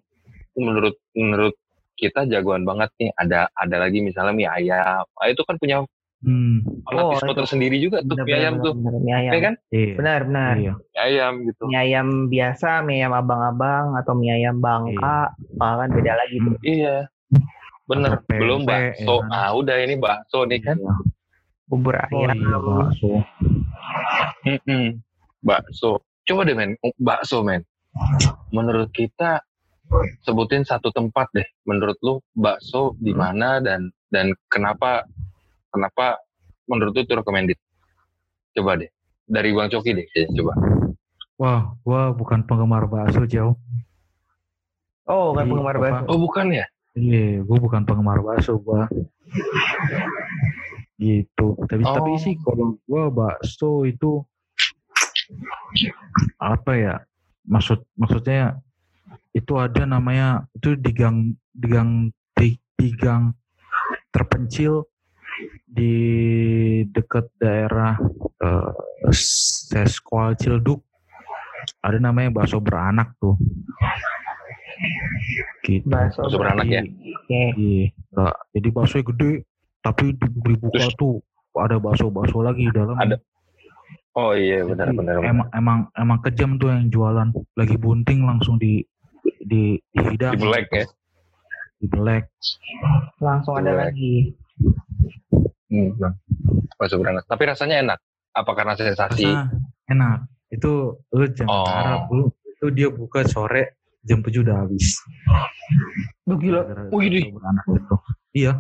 menurut 0.55 0.97
menurut 1.13 1.57
kita 1.97 2.29
jagoan 2.29 2.63
banget 2.63 2.93
nih 2.97 3.11
ada 3.13 3.49
ada 3.53 3.77
lagi 3.79 3.99
misalnya 3.99 4.33
mie 4.33 4.47
ayam 4.47 5.03
ah, 5.09 5.27
itu 5.27 5.43
kan 5.43 5.57
punya 5.57 5.83
Hmm, 6.17 6.65
Oh, 6.89 7.13
itu. 7.13 7.45
sendiri 7.45 7.77
juga 7.77 8.01
tuh 8.01 8.17
Benar, 8.17 8.25
mie 8.25 8.35
ayam 8.35 8.55
benar, 8.55 8.65
tuh 8.65 8.73
benar, 8.75 8.95
mie 8.99 9.15
ayam. 9.15 9.33
ya 9.33 9.41
kan 9.43 9.55
iya. 9.71 9.95
Benar, 9.95 10.21
benar. 10.25 10.55
Iya. 10.57 10.73
mie 10.75 10.99
ayam 10.99 11.33
gitu 11.45 11.63
Mie 11.67 11.79
ayam 11.79 12.07
biasa, 12.27 12.71
mie 12.83 12.97
ayam 12.97 13.13
abang-abang, 13.13 13.87
atau 13.95 14.13
mie 14.13 14.33
ayam 14.35 14.57
bangka, 14.59 15.19
ah, 15.61 15.75
kan 15.77 15.89
beda 15.89 16.13
lagi 16.15 16.37
tuh. 16.39 16.53
Hmm, 16.53 16.65
iya 16.65 16.97
bener 17.87 18.11
Atau 18.13 18.27
PMP, 18.27 18.41
belum 18.41 18.61
bakso 18.65 19.15
ya 19.15 19.29
ah 19.31 19.51
udah 19.53 19.77
ini 19.79 19.95
bakso 19.95 20.39
nih 20.43 20.59
kan 20.59 20.77
iya. 20.77 20.95
Bubur 21.67 21.95
Oh 21.95 22.05
ayam. 22.25 22.35
iya 22.35 22.57
bakso. 22.59 23.11
Mm-mm. 24.43 24.85
bakso 25.41 25.91
coba 26.23 26.43
deh 26.43 26.55
men 26.55 26.75
bakso 26.97 27.43
men 27.43 27.63
menurut 28.51 28.91
kita 28.91 29.45
sebutin 30.21 30.63
satu 30.63 30.91
tempat 30.91 31.31
deh 31.33 31.47
menurut 31.63 31.97
lu 32.01 32.15
bakso 32.33 32.95
di 32.97 33.11
Hmm. 33.11 33.21
mana 33.21 33.51
dan 33.59 33.81
dan 34.09 34.31
kenapa 34.47 35.07
kenapa 35.69 36.19
menurut 36.67 36.93
lu 36.93 37.01
itu 37.01 37.13
recommended 37.13 37.59
coba 38.53 38.77
deh 38.77 38.91
dari 39.25 39.51
Bang 39.51 39.69
Coki 39.69 39.93
deh 39.93 40.07
coba 40.33 40.55
Wah, 41.37 41.77
gua 41.83 42.11
bukan 42.11 42.41
penggemar 42.43 42.89
bakso 42.89 43.29
jauh. 43.29 43.61
Oh, 45.05 45.31
kan 45.31 45.45
Iya, 45.45 45.51
penggemar 45.53 45.77
apa? 45.77 45.85
bakso. 45.85 46.09
oh 46.09 46.19
bukan 46.19 46.47
ya 46.51 46.67
Iya, 46.93 47.45
gue 47.45 47.59
bukan 47.61 47.85
penggemar 47.85 48.19
bakso 48.19 48.57
gua. 48.57 48.89
Gitu. 50.97 51.47
Tapi 51.61 51.83
Oh. 51.85 51.93
tapi 51.93 52.11
sih 52.17 52.35
kalau 52.41 52.81
gua 52.83 53.13
bakso 53.13 53.85
itu 53.85 54.25
apa 56.39 56.73
ya? 56.73 56.95
Maksud 57.45 57.85
maksudnya 57.95 58.57
itu 59.37 59.53
ada 59.55 59.85
namanya 59.85 60.49
itu 60.57 60.73
di 60.75 60.91
gang 60.91 61.37
di 61.53 61.67
gang 61.69 61.91
di, 62.33 62.57
di 62.73 62.89
gang 62.97 63.37
terpencil 64.09 64.89
di 65.69 65.93
dekat 66.89 67.29
daerah 67.37 68.01
eh, 68.41 68.71
Seskual 69.13 70.33
Cilduk 70.41 70.81
ada 71.85 72.01
namanya 72.01 72.33
bakso 72.33 72.57
beranak 72.57 73.13
tuh 73.21 73.37
gitu 75.61 75.85
Bakso 75.85 76.25
Bakso 76.25 76.37
beranak 76.39 76.67
ya? 76.69 76.83
Oke. 76.85 77.43
Iya, 77.59 77.87
nggak. 78.15 78.37
Jadi 78.55 78.69
bakso 78.71 78.97
gede, 79.03 79.31
tapi 79.83 80.15
di- 80.15 80.41
dibuka 80.47 80.79
Terus- 80.79 80.95
tuh 80.95 81.19
ada 81.57 81.81
bakso-bakso 81.81 82.39
lagi 82.39 82.69
di 82.69 82.73
dalam. 82.73 82.95
Ada. 82.95 83.17
oh 84.15 84.33
iya 84.33 84.63
Jadi 84.63 84.71
benar 84.73 84.89
benar 84.95 85.15
benar. 85.19 85.27
Emang 85.27 85.49
emang 85.53 85.79
emang 85.93 86.19
kejam 86.23 86.55
tuh 86.57 86.71
yang 86.71 86.87
jualan. 86.87 87.29
Lagi 87.57 87.77
bunting 87.77 88.23
langsung 88.23 88.57
di 88.57 88.85
di 89.41 89.63
di 89.83 90.01
hidang. 90.05 90.33
Di 90.33 90.41
belek 90.41 90.67
ya? 90.71 90.85
Di 91.77 91.87
belek. 91.87 92.25
Langsung 93.19 93.55
ada 93.57 93.71
Boleh. 93.71 93.81
lagi. 93.89 94.15
Hmm, 95.67 95.91
Bang. 95.99 96.15
bakso 96.77 96.97
beranak 96.97 97.25
tapi 97.25 97.43
rasanya 97.43 97.77
enak 97.81 97.99
apa 98.31 98.51
karena 98.53 98.73
sensasi 98.73 99.27
Rasa 99.27 99.51
enak. 99.89 100.19
Itu 100.47 100.73
lu 101.11 101.25
jangan 101.33 101.51
Oh. 101.51 101.67
harap 101.67 102.03
lu 102.09 102.25
itu 102.47 102.67
dia 102.71 102.89
buka 102.89 103.25
sore 103.25 103.77
jam 104.01 104.23
7 104.23 104.47
udah 104.47 104.63
habis. 104.63 104.95
Duh 106.23 106.39
gila. 106.39 106.63
Gara-gara 106.63 106.95
Wih, 106.95 107.09
bakso 107.11 107.17
di. 107.19 107.21
beranak 107.35 107.65
itu. 107.67 107.97
Iya. 108.33 108.53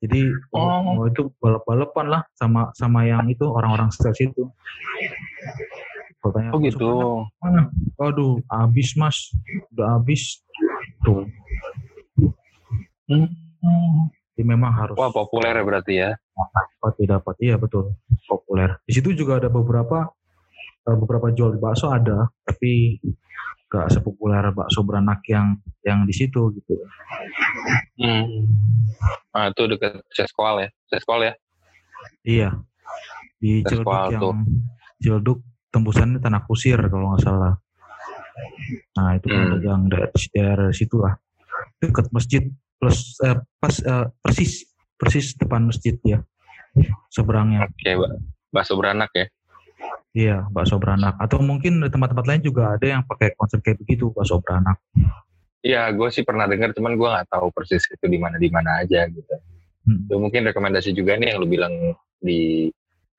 Jadi 0.00 0.20
Oh. 0.50 0.96
oh, 0.96 1.04
itu 1.04 1.28
balap-balapan 1.36 2.06
lah 2.08 2.22
sama 2.32 2.72
sama 2.72 3.04
yang 3.04 3.28
itu 3.28 3.44
orang-orang 3.44 3.92
setel 3.92 4.16
situ. 4.16 4.48
Pertanyaan 6.20 6.52
Oh 6.52 6.60
gitu. 6.60 6.88
mana? 7.40 7.72
Waduh, 7.96 8.44
habis 8.52 8.92
mas, 8.96 9.32
udah 9.72 9.96
habis. 9.96 10.44
Tuh. 11.04 11.24
Hmm. 13.08 13.28
Jadi 14.36 14.42
memang 14.44 14.72
harus 14.72 14.96
Wah 14.96 15.12
populer 15.12 15.52
ya 15.52 15.64
berarti 15.64 15.92
ya. 15.96 16.10
dapat 16.80 16.96
dapat 17.04 17.36
iya 17.44 17.60
betul 17.60 17.92
populer. 18.24 18.80
Di 18.88 18.96
situ 18.96 19.12
juga 19.12 19.36
ada 19.36 19.52
beberapa 19.52 20.08
eh, 20.88 20.96
beberapa 20.96 21.28
jual 21.28 21.60
bakso 21.60 21.92
ada, 21.92 22.28
tapi 22.48 22.96
gak 23.68 23.92
sepopuler 23.92 24.48
bakso 24.56 24.80
beranak 24.80 25.20
yang 25.28 25.60
yang 25.84 26.08
di 26.08 26.14
situ 26.16 26.56
gitu. 26.56 26.74
Hmm. 28.00 28.48
Nah 29.36 29.52
itu 29.52 29.62
dekat 29.68 30.00
Seskual 30.12 30.64
ya. 30.64 30.68
Seskual 30.88 31.20
ya. 31.20 31.32
Iya. 32.24 32.50
Di 33.40 33.64
Tes 33.64 33.76
Ciledug 33.76 33.88
Kual 33.88 34.08
yang 34.12 34.20
tuh. 34.20 34.34
Ciledug 35.00 35.38
tembusannya 35.70 36.18
tanah 36.18 36.42
kusir 36.46 36.78
kalau 36.90 37.14
nggak 37.14 37.22
salah. 37.22 37.54
Nah 38.98 39.16
itu 39.16 39.26
kan 39.30 39.46
Hmm. 39.56 39.62
yang 39.62 39.82
daerah, 39.90 40.10
daerah 40.34 40.68
situ 40.74 40.96
lah. 40.98 41.14
Dekat 41.80 42.10
masjid 42.12 42.42
plus 42.80 43.16
eh, 43.24 43.38
pas 43.58 43.74
eh, 43.80 44.06
persis 44.22 44.66
persis 45.00 45.32
depan 45.38 45.64
masjid 45.66 45.96
ya. 46.04 46.20
Seberangnya. 47.10 47.66
Oke, 47.66 47.90
Mbak. 47.96 48.10
Bakso 48.50 48.74
beranak 48.78 49.10
ya. 49.14 49.26
Iya, 50.10 50.36
bakso 50.50 50.76
beranak. 50.78 51.14
Atau 51.22 51.38
mungkin 51.42 51.82
di 51.82 51.88
tempat-tempat 51.90 52.26
lain 52.26 52.42
juga 52.42 52.74
ada 52.74 52.86
yang 52.86 53.02
pakai 53.06 53.34
konsep 53.38 53.62
kayak 53.62 53.78
begitu, 53.82 54.10
bakso 54.10 54.42
beranak. 54.42 54.78
Iya, 55.60 55.92
gue 55.92 56.08
sih 56.10 56.24
pernah 56.24 56.48
dengar, 56.48 56.72
cuman 56.72 56.96
gue 56.96 57.08
nggak 57.08 57.28
tahu 57.30 57.52
persis 57.52 57.84
itu 57.84 58.06
di 58.08 58.18
mana 58.18 58.40
di 58.40 58.48
mana 58.48 58.80
aja 58.80 59.06
gitu. 59.06 59.34
Hmm. 59.86 60.08
Itu 60.08 60.16
mungkin 60.18 60.46
rekomendasi 60.50 60.90
juga 60.96 61.14
nih 61.20 61.34
yang 61.34 61.38
lu 61.42 61.48
bilang 61.48 61.74
di 62.20 62.68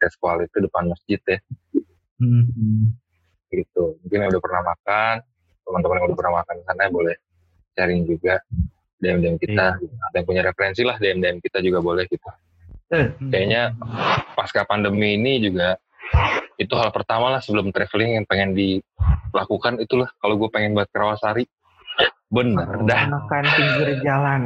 Seskual 0.02 0.41
itu 0.49 0.57
depan 0.65 0.90
masjid 0.90 1.22
ya, 1.30 1.38
Hmm, 2.22 2.45
hmm. 2.48 2.84
gitu. 3.49 3.98
Mungkin 4.06 4.18
yang 4.22 4.30
udah 4.31 4.43
pernah 4.43 4.61
makan, 4.64 5.15
teman-teman 5.65 5.95
yang 5.98 6.06
udah 6.07 6.18
pernah 6.18 6.34
makan 6.39 6.53
di 6.56 6.64
sana 6.64 6.84
boleh 6.88 7.15
sharing 7.73 8.02
juga 8.06 8.35
DM-DM 9.02 9.35
kita. 9.35 9.65
Ada 9.76 10.15
yang 10.15 10.27
punya 10.30 10.41
referensi 10.45 10.85
lah 10.85 10.95
DM-DM 10.95 11.41
kita 11.41 11.57
juga 11.60 11.81
boleh 11.81 12.06
gitu. 12.06 12.30
Eh, 12.91 13.07
Kayaknya 13.31 13.73
pasca 14.35 14.61
pandemi 14.64 15.15
ini 15.15 15.41
juga 15.41 15.80
itu 16.56 16.76
hal 16.76 16.91
pertama 16.91 17.31
lah 17.31 17.39
sebelum 17.39 17.72
traveling 17.72 18.19
yang 18.19 18.26
pengen 18.27 18.52
dilakukan 18.53 19.80
itulah 19.80 20.11
kalau 20.19 20.35
gue 20.38 20.49
pengen 20.52 20.77
buat 20.77 20.85
ke 20.85 20.98
Rawasari. 20.99 21.45
Bener 22.31 22.64
Oh. 22.64 22.88
dah, 22.88 23.11
makan 23.11 23.43
pinggir 23.57 23.89
jalan. 24.03 24.41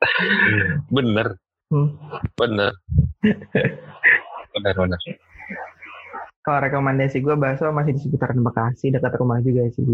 Bener, 0.94 1.36
Hmm. 1.70 1.92
bener. 2.34 2.72
bener, 4.50 4.74
bener. 4.74 5.00
Kalau 6.40 6.58
rekomendasi 6.64 7.20
gue 7.20 7.36
bakso 7.36 7.68
masih 7.68 7.92
di 7.92 8.00
seputaran 8.00 8.40
Bekasi 8.40 8.88
dekat 8.88 9.12
rumah 9.20 9.44
juga 9.44 9.68
sih. 9.68 9.84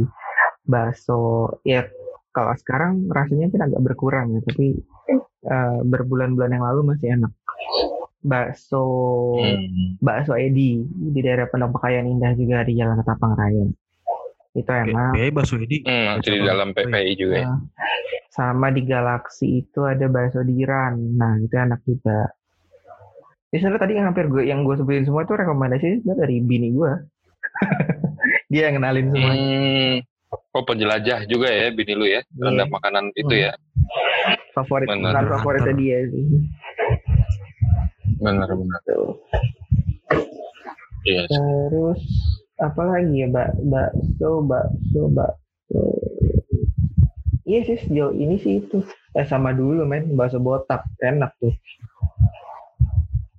Bakso 0.62 1.50
ya 1.66 1.86
kalau 2.30 2.54
sekarang 2.54 3.08
rasanya 3.10 3.50
kan 3.50 3.66
agak 3.72 3.80
berkurang 3.82 4.36
ya, 4.36 4.40
tapi 4.46 4.78
eh, 5.46 5.78
berbulan-bulan 5.82 6.50
yang 6.54 6.64
lalu 6.64 6.94
masih 6.94 7.18
enak. 7.18 7.32
Bakso 8.22 8.84
Hmm. 9.36 9.98
bakso 10.02 10.34
Edi 10.34 10.82
di 10.86 11.20
daerah 11.22 11.46
Pondok 11.50 11.78
Pekayan 11.78 12.10
Indah 12.10 12.32
juga 12.34 12.62
di 12.62 12.78
Jalan 12.78 12.98
Ketapang 13.02 13.34
Raya. 13.34 13.66
Itu 14.56 14.72
enak. 14.72 15.12
kayak 15.18 15.32
bakso 15.34 15.54
ini. 15.60 15.84
Hmm, 15.84 16.18
itu 16.22 16.28
di 16.32 16.40
dalam 16.40 16.68
PPI 16.72 17.12
juga 17.18 17.34
ya. 17.36 17.46
Nah, 17.50 17.58
sama 18.32 18.68
di 18.72 18.82
Galaksi 18.84 19.60
itu 19.64 19.84
ada 19.84 20.06
bakso 20.08 20.40
diran. 20.46 20.94
Nah, 21.16 21.36
itu 21.42 21.54
enak 21.56 21.80
juga. 21.84 22.30
Jadi 23.56 23.64
sebenarnya 23.64 23.80
tadi 23.80 23.92
yang 23.96 24.06
hampir 24.12 24.28
gue 24.28 24.42
yang 24.44 24.60
gue 24.68 24.76
sebutin 24.76 25.08
semua 25.08 25.24
itu 25.24 25.32
rekomendasi 25.32 26.04
dari 26.04 26.44
bini 26.44 26.76
gue. 26.76 26.92
Dia 28.52 28.68
yang 28.68 28.76
kenalin 28.76 29.08
semuanya. 29.08 29.48
Hmm. 29.48 29.96
Oh 30.52 30.60
penjelajah 30.60 31.24
juga 31.24 31.48
ya 31.48 31.72
bini 31.72 31.96
lu 31.96 32.04
ya 32.04 32.20
terhadap 32.28 32.68
Iya. 32.68 32.74
makanan 32.76 33.04
itu 33.16 33.32
Hmm. 33.32 33.44
ya. 33.48 33.52
Favorit 34.52 34.86
bener. 34.86 35.08
bukan 35.08 35.26
favoritnya 35.32 35.72
dia 35.72 35.98
sih. 36.04 36.24
Bener 38.18 38.44
bener. 38.44 38.80
Tuh. 38.84 39.16
Iya. 41.06 41.24
Terus 41.32 42.00
apa 42.58 42.82
lagi 42.84 43.14
ya, 43.16 43.26
Mbak? 43.26 43.48
Bakso, 43.72 44.30
bakso, 44.44 45.02
bakso. 45.08 45.80
Iya 47.46 47.60
sih 47.64 47.78
sejauh 47.80 48.12
ini 48.12 48.36
sih 48.36 48.60
itu. 48.60 48.84
Eh 49.12 49.24
sama 49.24 49.56
dulu 49.56 49.88
men, 49.88 50.12
bakso 50.12 50.36
botak 50.36 50.84
enak 51.00 51.32
tuh. 51.38 51.56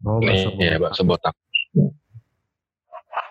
Oh, 0.03 0.19
bakso 0.19 0.49
iya 0.53 0.76
botak. 0.76 0.82
bakso 0.84 1.02
botak. 1.03 1.36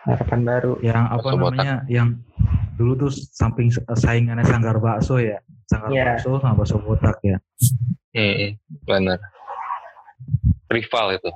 Harapan 0.02 0.40
baru. 0.42 0.72
Yang 0.80 1.02
apa 1.04 1.16
Bakso 1.16 1.36
botak. 1.36 1.54
namanya? 1.54 1.74
Yang 1.86 2.08
dulu 2.74 2.92
tuh 2.98 3.10
samping 3.12 3.68
saingannya 3.72 4.44
sanggar 4.44 4.76
bakso 4.76 5.18
ya. 5.18 5.38
Sanggar 5.64 5.90
Iya. 5.90 6.04
bakso 6.14 6.38
sama 6.38 6.54
bakso 6.56 6.76
botak 6.78 7.16
ya. 7.20 7.38
Hmm, 8.12 8.56
bener. 8.82 9.18
Rival 10.66 11.06
itu, 11.14 11.30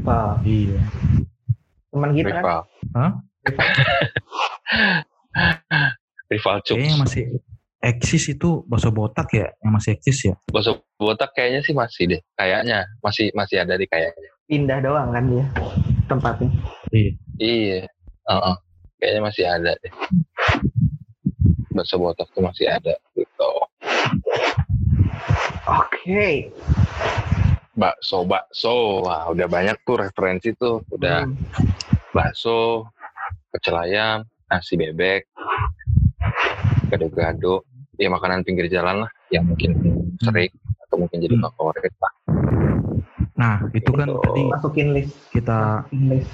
Wah, 0.00 0.38
Iya. 0.40 0.78
teman 1.90 2.10
kita 2.14 2.28
kan 2.30 2.38
rival. 2.38 2.60
Hah? 2.94 3.10
Rival 6.28 6.56
Kayaknya 6.62 6.86
yang 6.86 6.94
Cups. 6.94 7.04
masih 7.04 7.24
eksis 7.80 8.24
itu 8.30 8.62
bakso 8.64 8.88
botak 8.88 9.26
ya, 9.32 9.50
yang 9.58 9.72
masih 9.74 9.90
eksis 9.94 10.18
ya. 10.24 10.34
Bakso 10.46 10.78
botak 10.94 11.34
kayaknya 11.34 11.60
sih 11.60 11.74
masih 11.74 12.06
deh. 12.06 12.20
Kayaknya 12.32 12.86
masih 13.00 13.32
masih 13.32 13.56
ada 13.58 13.74
di 13.74 13.84
kayaknya. 13.84 14.30
Pindah 14.50 14.82
doang 14.82 15.14
kan 15.14 15.24
dia 15.30 15.46
tempatnya. 16.10 16.50
Iya. 16.90 17.12
Iya. 17.38 17.80
Heeh. 18.26 18.56
Kayaknya 18.98 19.20
masih 19.22 19.44
ada 19.46 19.72
deh. 19.78 19.92
Bakso 21.70 21.96
botak 21.96 22.26
tuh 22.34 22.42
masih 22.42 22.66
ada 22.66 22.98
gitu. 23.14 23.50
Oke. 25.64 26.50
Bakso 27.78 28.26
bakso. 28.26 29.06
Wah, 29.06 29.30
udah 29.30 29.46
banyak 29.46 29.78
tuh 29.86 30.02
referensi 30.02 30.50
tuh. 30.52 30.82
Udah 30.90 31.24
Hmm. 31.24 31.38
bakso, 32.10 32.90
pecel 33.54 33.78
ayam, 33.78 34.26
nasi 34.50 34.74
bebek, 34.74 35.30
gado-gado, 36.90 37.62
ya 37.94 38.10
makanan 38.10 38.42
pinggir 38.42 38.66
jalan 38.66 39.06
lah 39.06 39.10
yang 39.30 39.46
mungkin 39.46 39.78
sering 40.18 40.50
atau 40.84 40.96
mungkin 40.98 41.22
jadi 41.22 41.38
Hmm. 41.38 41.46
favorit 41.54 41.94
lah. 42.02 42.12
Nah, 43.40 43.72
itu 43.72 43.88
kan 43.90 44.04
Gitu. 44.04 44.20
tadi 44.20 44.42
Masukin 44.46 44.88
list. 44.92 45.12
kita 45.32 45.58
Masukin 45.88 46.02
list. 46.12 46.28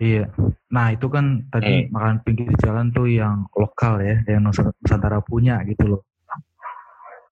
iya. 0.00 0.24
Nah, 0.72 0.88
itu 0.88 1.06
kan 1.06 1.44
tadi 1.52 1.84
makanan 1.86 2.24
pinggir 2.24 2.48
jalan 2.56 2.88
tuh 2.88 3.04
yang 3.06 3.44
lokal 3.52 4.00
ya, 4.00 4.24
yang 4.24 4.40
Nusa- 4.40 4.72
Nusantara 4.80 5.20
punya 5.20 5.60
gitu 5.68 5.84
loh. 5.86 6.02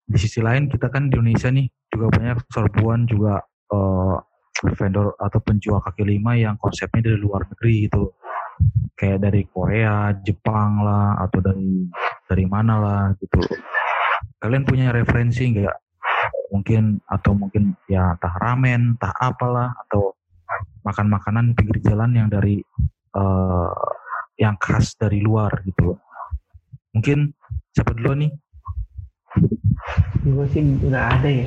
Di 0.05 0.19
sisi 0.21 0.45
lain 0.45 0.69
kita 0.69 0.93
kan 0.93 1.09
di 1.09 1.17
Indonesia 1.17 1.49
nih 1.49 1.65
juga 1.89 2.13
banyak 2.13 2.37
serbuan 2.53 3.09
juga 3.09 3.41
eh, 3.71 4.17
vendor 4.77 5.17
atau 5.17 5.41
penjual 5.41 5.81
kaki 5.81 6.05
lima 6.05 6.37
yang 6.37 6.59
konsepnya 6.61 7.09
dari 7.09 7.17
luar 7.17 7.49
negeri 7.49 7.89
gitu 7.89 7.97
loh. 8.05 8.13
Kayak 8.93 9.25
dari 9.25 9.49
Korea, 9.49 10.13
Jepang 10.21 10.85
lah, 10.85 11.17
atau 11.17 11.41
dari 11.41 11.89
dari 12.29 12.45
mana 12.45 12.77
lah 12.77 13.03
gitu 13.17 13.41
loh. 13.41 13.57
Kalian 14.37 14.69
punya 14.69 14.93
referensi 14.93 15.49
nggak? 15.49 15.90
Mungkin 16.51 16.99
atau 17.07 17.33
mungkin 17.35 17.79
ya 17.87 18.19
entah 18.19 18.35
ramen, 18.43 18.99
entah 18.99 19.15
apalah 19.23 19.71
atau 19.87 20.15
makan 20.83 21.07
makanan 21.07 21.45
pinggir 21.55 21.79
jalan 21.83 22.11
yang 22.15 22.29
dari 22.29 22.59
eh, 23.15 23.73
yang 24.41 24.59
khas 24.59 24.99
dari 24.99 25.23
luar 25.23 25.63
gitu. 25.63 25.95
Mungkin 26.91 27.31
siapa 27.71 27.95
dulu 27.95 28.19
nih? 28.19 28.33
Gue 30.27 30.47
sih 30.51 30.63
nggak 30.63 31.07
ada 31.21 31.29
ya. 31.31 31.47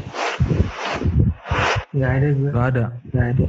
Nggak 1.93 2.11
ada 2.17 2.27
gue. 2.31 2.49
Gak 2.49 2.67
ada 2.73 2.85
Nggak 3.11 3.27
ada. 3.35 3.47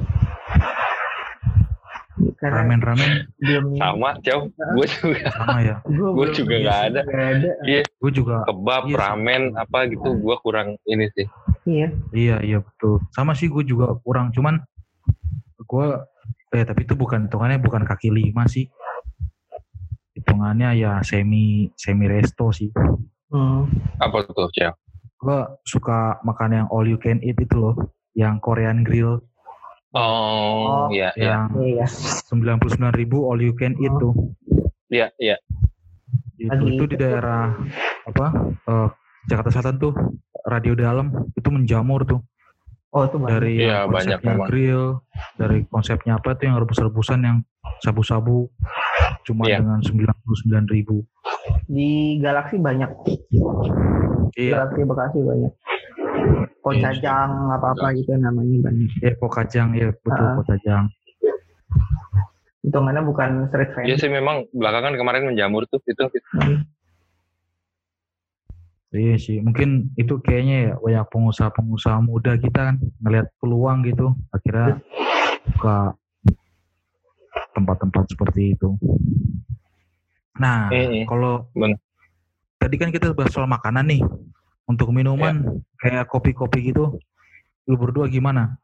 Karena 2.44 2.60
ramen-ramen 2.60 3.10
belum 3.40 3.64
Sama, 3.80 4.10
Cow. 4.20 4.40
Gue 4.76 4.86
juga 4.92 5.32
sama 5.32 5.58
ya. 5.64 5.76
Gue 5.88 6.08
Gua 6.12 6.28
juga 6.28 6.54
nggak 6.60 6.80
ada. 6.92 7.00
Ada. 7.08 7.50
Gue 7.88 8.10
juga 8.12 8.44
kebab, 8.44 8.82
Iya 8.92 8.96
ramen, 9.00 9.42
apa 9.56 9.78
gitu. 9.88 10.08
Gue 10.20 10.36
kurang 10.44 10.76
ini 10.84 11.08
sih. 11.16 11.24
Iya. 11.64 11.88
iya 12.12 12.36
iya 12.44 12.58
betul. 12.60 13.00
Sama 13.16 13.32
sih 13.32 13.48
gue 13.48 13.64
juga 13.64 13.96
kurang 14.04 14.28
cuman 14.36 14.60
gue 15.64 15.86
eh 16.52 16.64
tapi 16.68 16.84
itu 16.84 16.92
bukan 16.92 17.32
hitungannya 17.32 17.56
bukan 17.64 17.88
kaki 17.88 18.12
lima 18.12 18.44
sih. 18.44 18.68
Hitungannya 20.12 20.76
ya 20.76 21.00
semi 21.00 21.72
semi 21.80 22.04
resto 22.04 22.52
sih. 22.52 22.68
Hmm. 23.32 23.64
Apa 24.04 24.28
tuh, 24.28 24.52
Cow? 24.52 24.76
Gue 25.16 25.40
suka 25.64 26.20
makan 26.20 26.50
yang 26.52 26.66
all 26.68 26.84
you 26.84 27.00
can 27.00 27.24
eat 27.24 27.40
itu 27.40 27.56
loh, 27.56 27.72
yang 28.12 28.36
Korean 28.44 28.84
grill 28.84 29.24
Oh, 29.94 30.00
Oh, 30.00 30.86
iya, 30.90 31.14
iya. 31.14 31.38
yang 31.38 31.54
Iya. 31.54 31.86
sembilan 32.26 32.58
puluh 32.58 32.72
sembilan 32.72 32.94
ribu 32.94 33.30
all 33.30 33.38
you 33.38 33.54
can 33.54 33.78
eat 33.78 33.88
Oh. 33.88 33.98
tuh. 34.00 34.14
Iya, 34.90 35.14
iya. 35.16 35.36
Itu, 36.34 36.66
itu 36.68 36.84
di 36.84 36.96
daerah 36.96 37.54
apa 38.04 38.26
eh, 38.60 38.88
Jakarta 39.24 39.50
Selatan 39.50 39.78
tuh 39.78 39.92
radio 40.44 40.74
dalam 40.74 41.08
itu 41.32 41.48
menjamur 41.48 42.04
tuh 42.04 42.20
Oh 42.90 43.02
itu 43.02 43.16
banyak. 43.16 43.30
dari 43.32 43.54
Iya, 43.56 43.66
yang 43.80 43.88
banyak 43.88 44.18
konsepnya 44.18 44.32
memang. 44.34 44.48
grill 44.50 44.84
dari 45.34 45.58
konsepnya 45.64 46.12
apa 46.14 46.28
tuh 46.32 46.44
yang 46.44 46.56
rebus-rebusan 46.58 47.20
yang 47.22 47.36
sabu-sabu 47.80 48.50
cuma 49.22 49.46
Iya. 49.46 49.62
dengan 49.62 49.78
99 49.80 50.66
ribu. 50.68 51.06
Di 51.64 52.18
Galaxy 52.18 52.56
banyak. 52.56 52.90
Iya, 54.34 54.52
Galaxy 54.58 54.82
Bekasi 54.82 55.18
banyak. 55.20 55.52
Kocajang 56.60 57.30
apa-apa 57.52 57.92
gitu 57.92 58.16
namanya 58.16 58.70
banyak. 58.70 58.88
ya 58.98 59.12
Kokajang 59.16 59.68
ya 59.74 59.88
betul 59.92 60.24
Ah. 60.24 60.34
Kokajang. 60.40 60.84
Hitungannya 62.64 63.02
bukan 63.05 63.30
street 63.46 63.70
Iya 63.76 63.76
vendor. 63.76 64.01
sih 64.01 64.10
memang 64.10 64.36
belakangan 64.51 64.96
kemarin 64.96 65.28
menjamur 65.28 65.68
tuh 65.68 65.84
itu. 65.84 66.05
Iya 68.94 69.18
sih, 69.18 69.42
mungkin 69.42 69.90
itu 69.98 70.22
kayaknya 70.22 70.56
ya 70.56 70.72
banyak 70.78 71.02
pengusaha-pengusaha 71.10 71.98
muda 71.98 72.38
kita 72.38 72.70
kan 72.70 72.76
ngelihat 73.02 73.26
peluang 73.42 73.82
gitu, 73.82 74.14
akhirnya 74.30 74.78
buka 75.51 75.98
tempat-tempat 77.52 78.05
seperti 78.06 78.55
itu. 78.55 78.78
Nah, 80.38 80.70
Eh, 80.70 81.02
kalau 81.05 81.51
tadi 82.56 82.76
kan 82.78 82.94
kita 82.94 83.10
bahas 83.12 83.34
soal 83.34 83.51
makanan 83.51 83.82
nih, 83.90 84.01
untuk 84.65 84.91
minuman 84.91 85.61
kayak 85.81 86.09
kopi-kopi 86.09 86.73
gitu, 86.73 86.97
lu 87.69 87.74
berdua 87.77 88.09
gimana? 88.09 88.57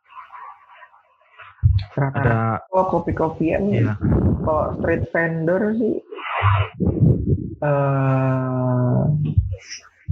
Rata-rata 1.93 2.65
Ada, 2.65 2.73
oh, 2.73 2.87
kopi-kopian 2.89 3.69
ya, 3.69 3.95
kalau 4.41 4.73
street 4.81 5.05
vendor 5.13 5.63
sih 5.77 5.97
eh 7.61 9.01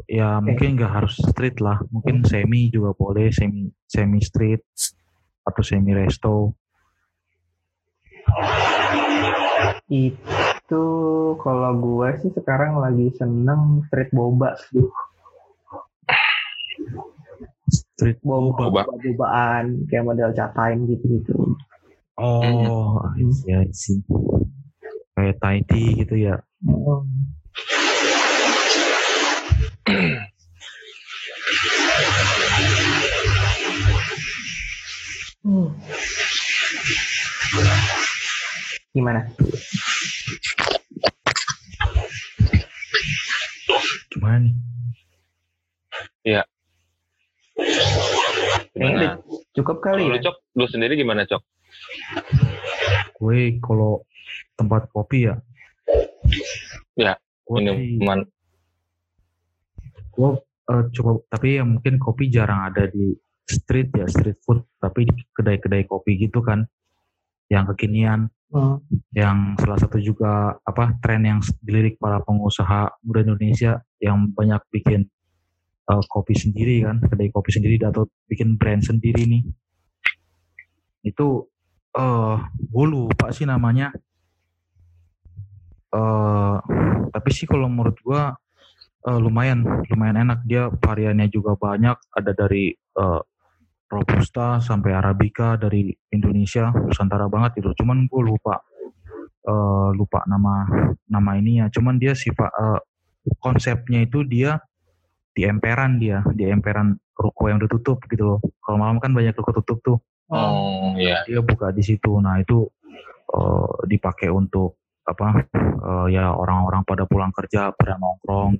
ya 0.08 0.40
mungkin 0.40 0.76
nggak 0.76 0.92
harus 0.92 1.16
street 1.16 1.60
lah, 1.64 1.80
mungkin 1.92 2.24
semi 2.24 2.68
juga 2.68 2.92
boleh, 2.92 3.32
semi 3.32 3.68
semi 3.88 4.20
street 4.20 4.64
atau 5.44 5.62
semi 5.64 5.92
resto. 5.96 6.52
itu 9.88 10.84
kalau 11.40 11.72
gua 11.80 12.12
sih 12.20 12.28
sekarang 12.36 12.76
lagi 12.76 13.08
seneng 13.16 13.80
street 13.88 14.12
boba 14.12 14.52
sih. 14.68 14.84
Street 17.68 18.18
Boba, 18.24 18.72
Boba. 18.72 18.82
bobaan 18.88 19.84
kayak 19.92 20.04
model 20.06 20.30
time 20.32 20.88
gitu-gitu. 20.88 21.56
Oh, 22.18 22.98
iya 23.46 23.62
sih. 23.70 24.00
Kayak 25.14 25.66
tea 25.68 25.94
gitu 26.02 26.14
ya. 26.16 26.40
Oh. 26.66 27.04
Hmm. 35.46 35.70
Gimana? 38.92 39.22
Gimana 44.10 44.38
nih? 44.42 44.54
Gimana? 48.74 49.18
Cukup 49.54 49.82
kali 49.82 50.06
Lu 50.06 50.16
ya? 50.18 50.30
cok, 50.30 50.36
lu 50.54 50.64
sendiri 50.70 50.94
gimana 50.94 51.26
cok? 51.26 51.42
Gue 53.18 53.58
kalau 53.58 54.06
tempat 54.54 54.86
kopi 54.94 55.26
ya. 55.26 55.36
Ya, 56.94 57.14
Gue 57.46 57.58
Minuman 57.62 58.26
gue 60.18 60.30
eh, 60.74 60.84
coba 60.98 61.10
tapi 61.30 61.62
ya 61.62 61.64
mungkin 61.64 62.02
kopi 62.02 62.26
jarang 62.26 62.74
ada 62.74 62.90
di 62.90 63.14
street 63.46 63.94
ya 63.94 64.10
street 64.10 64.42
food 64.42 64.66
tapi 64.82 65.06
di 65.06 65.14
kedai-kedai 65.30 65.86
kopi 65.86 66.18
gitu 66.18 66.42
kan 66.42 66.66
yang 67.48 67.64
kekinian 67.70 68.26
Hmm. 68.48 68.80
yang 69.12 69.60
salah 69.60 69.76
satu 69.76 70.00
juga 70.00 70.56
apa 70.64 70.96
tren 71.04 71.20
yang 71.20 71.36
dilirik 71.60 72.00
para 72.00 72.24
pengusaha 72.24 72.96
muda 73.04 73.20
Indonesia 73.20 73.84
yang 74.00 74.32
banyak 74.32 74.56
bikin 74.72 75.04
eh, 75.88 76.04
kopi 76.08 76.34
sendiri 76.36 76.84
kan 76.84 77.00
kedai 77.00 77.32
kopi 77.32 77.50
sendiri 77.54 77.80
atau 77.82 78.04
bikin 78.28 78.60
brand 78.60 78.84
sendiri 78.84 79.24
nih. 79.24 79.42
Itu 81.04 81.48
eh 81.96 82.36
gue 82.44 82.86
lupa 82.86 83.32
sih 83.32 83.48
namanya. 83.48 83.92
Eh 85.92 86.56
tapi 87.08 87.30
sih 87.32 87.48
kalau 87.48 87.66
menurut 87.72 87.96
gua 88.04 88.36
eh, 89.08 89.18
lumayan 89.18 89.64
lumayan 89.88 90.28
enak. 90.28 90.44
Dia 90.44 90.68
variannya 90.68 91.28
juga 91.32 91.56
banyak. 91.56 91.96
Ada 92.12 92.32
dari 92.36 92.72
eh, 92.76 93.20
robusta 93.88 94.60
sampai 94.60 94.92
arabica 94.92 95.56
dari 95.56 95.88
Indonesia 96.12 96.68
nusantara 96.72 97.26
banget 97.32 97.64
itu. 97.64 97.72
Cuman 97.80 98.04
gue 98.04 98.22
lupa 98.22 98.60
eh, 99.48 99.90
lupa 99.96 100.20
nama 100.28 100.68
nama 101.08 101.30
ininya. 101.40 101.72
Cuman 101.72 101.96
dia 101.96 102.12
sifat 102.12 102.50
eh, 102.52 102.80
konsepnya 103.40 104.04
itu 104.04 104.24
dia 104.24 104.60
di 105.38 105.46
emperan 105.46 106.02
dia 106.02 106.18
di 106.34 106.50
emperan 106.50 106.98
ruko 107.14 107.46
yang 107.46 107.62
udah 107.62 107.70
tutup 107.70 108.02
gitu 108.10 108.26
loh 108.26 108.38
kalau 108.58 108.82
malam 108.82 108.98
kan 108.98 109.14
banyak 109.14 109.30
ruko 109.38 109.54
tutup 109.62 109.78
tuh 109.86 109.98
Oh 110.28 110.92
iya. 110.98 111.22
dia 111.24 111.38
buka 111.40 111.70
di 111.70 111.80
situ 111.80 112.18
nah 112.18 112.36
itu 112.36 112.66
eh, 113.32 113.70
dipakai 113.86 114.28
untuk 114.28 114.76
apa 115.06 115.46
eh, 115.54 116.06
ya 116.10 116.34
orang-orang 116.34 116.82
pada 116.82 117.06
pulang 117.06 117.30
kerja 117.30 117.70
pada 117.70 117.94
nongkrong 117.96 118.58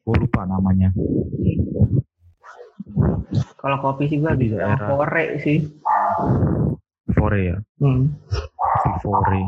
gue 0.00 0.16
lupa 0.16 0.48
namanya 0.48 0.88
Kalau 3.54 3.76
kopi 3.78 4.08
sih 4.08 4.18
gua 4.18 4.32
Di 4.34 4.48
bisa 4.48 4.56
daerah. 4.58 4.88
Fore 4.88 5.24
sih. 5.38 5.58
Fore 7.12 7.40
ya 7.44 7.56
Hmm. 7.78 8.08
kopi 8.56 8.90
Fore 8.98 9.40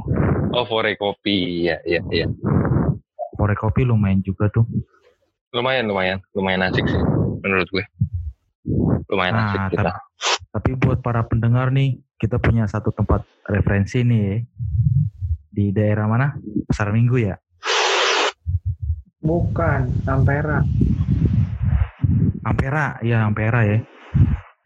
Oh 0.52 0.64
Fore 0.68 0.92
kopi, 0.94 1.64
iya 1.64 1.80
iya 1.82 2.00
iya. 2.12 2.26
Fore 3.34 3.56
kopi 3.56 3.82
lumayan 3.82 4.20
juga 4.20 4.46
tuh 4.46 4.68
Lumayan 5.52 5.84
lumayan 5.84 6.18
lumayan 6.32 6.64
asik 6.64 6.88
sih 6.88 7.02
menurut 7.44 7.68
gue. 7.68 7.84
Lumayan 9.06 9.34
Nah, 9.34 9.44
asik 9.44 9.60
kita. 9.70 9.82
tapi, 9.84 9.92
tapi 10.50 10.70
buat 10.78 10.98
para 11.00 11.20
pendengar 11.22 11.68
nih 11.68 12.00
kita 12.16 12.40
punya 12.40 12.64
satu 12.64 12.88
tempat 12.88 13.20
referensi 13.44 14.00
nih 14.00 14.22
ya. 14.22 14.36
di 15.52 15.68
daerah 15.68 16.08
mana 16.08 16.32
pasar 16.64 16.88
minggu 16.90 17.20
ya 17.20 17.36
Bukan, 19.20 20.02
Tampera. 20.02 20.64
Ampera 22.42 22.96
ya 23.00 23.22
Ampera 23.22 23.60
ya 23.62 23.78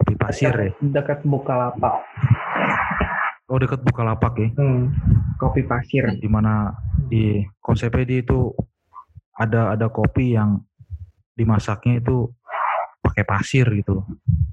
di 0.01 0.15
pasir 0.15 0.55
ya 0.55 0.71
Dekat 0.79 1.27
Bukalapak. 1.27 2.07
oh 3.47 3.59
deket 3.59 3.83
Bukalapak 3.83 4.39
ya 4.39 4.49
Hmm. 4.55 4.95
Kopi 5.37 5.67
pasir. 5.67 6.07
di 6.15 6.29
mana 6.31 6.71
di 7.05 7.43
konsepnya 7.59 8.07
di 8.07 8.23
itu 8.23 8.55
ada 9.35 9.75
ada 9.75 9.91
kopi 9.91 10.33
yang 10.33 10.63
dimasaknya 11.37 12.01
itu 12.01 12.33
pakai 12.99 13.23
pasir 13.23 13.69
gitu 13.71 14.01
loh. 14.01 14.07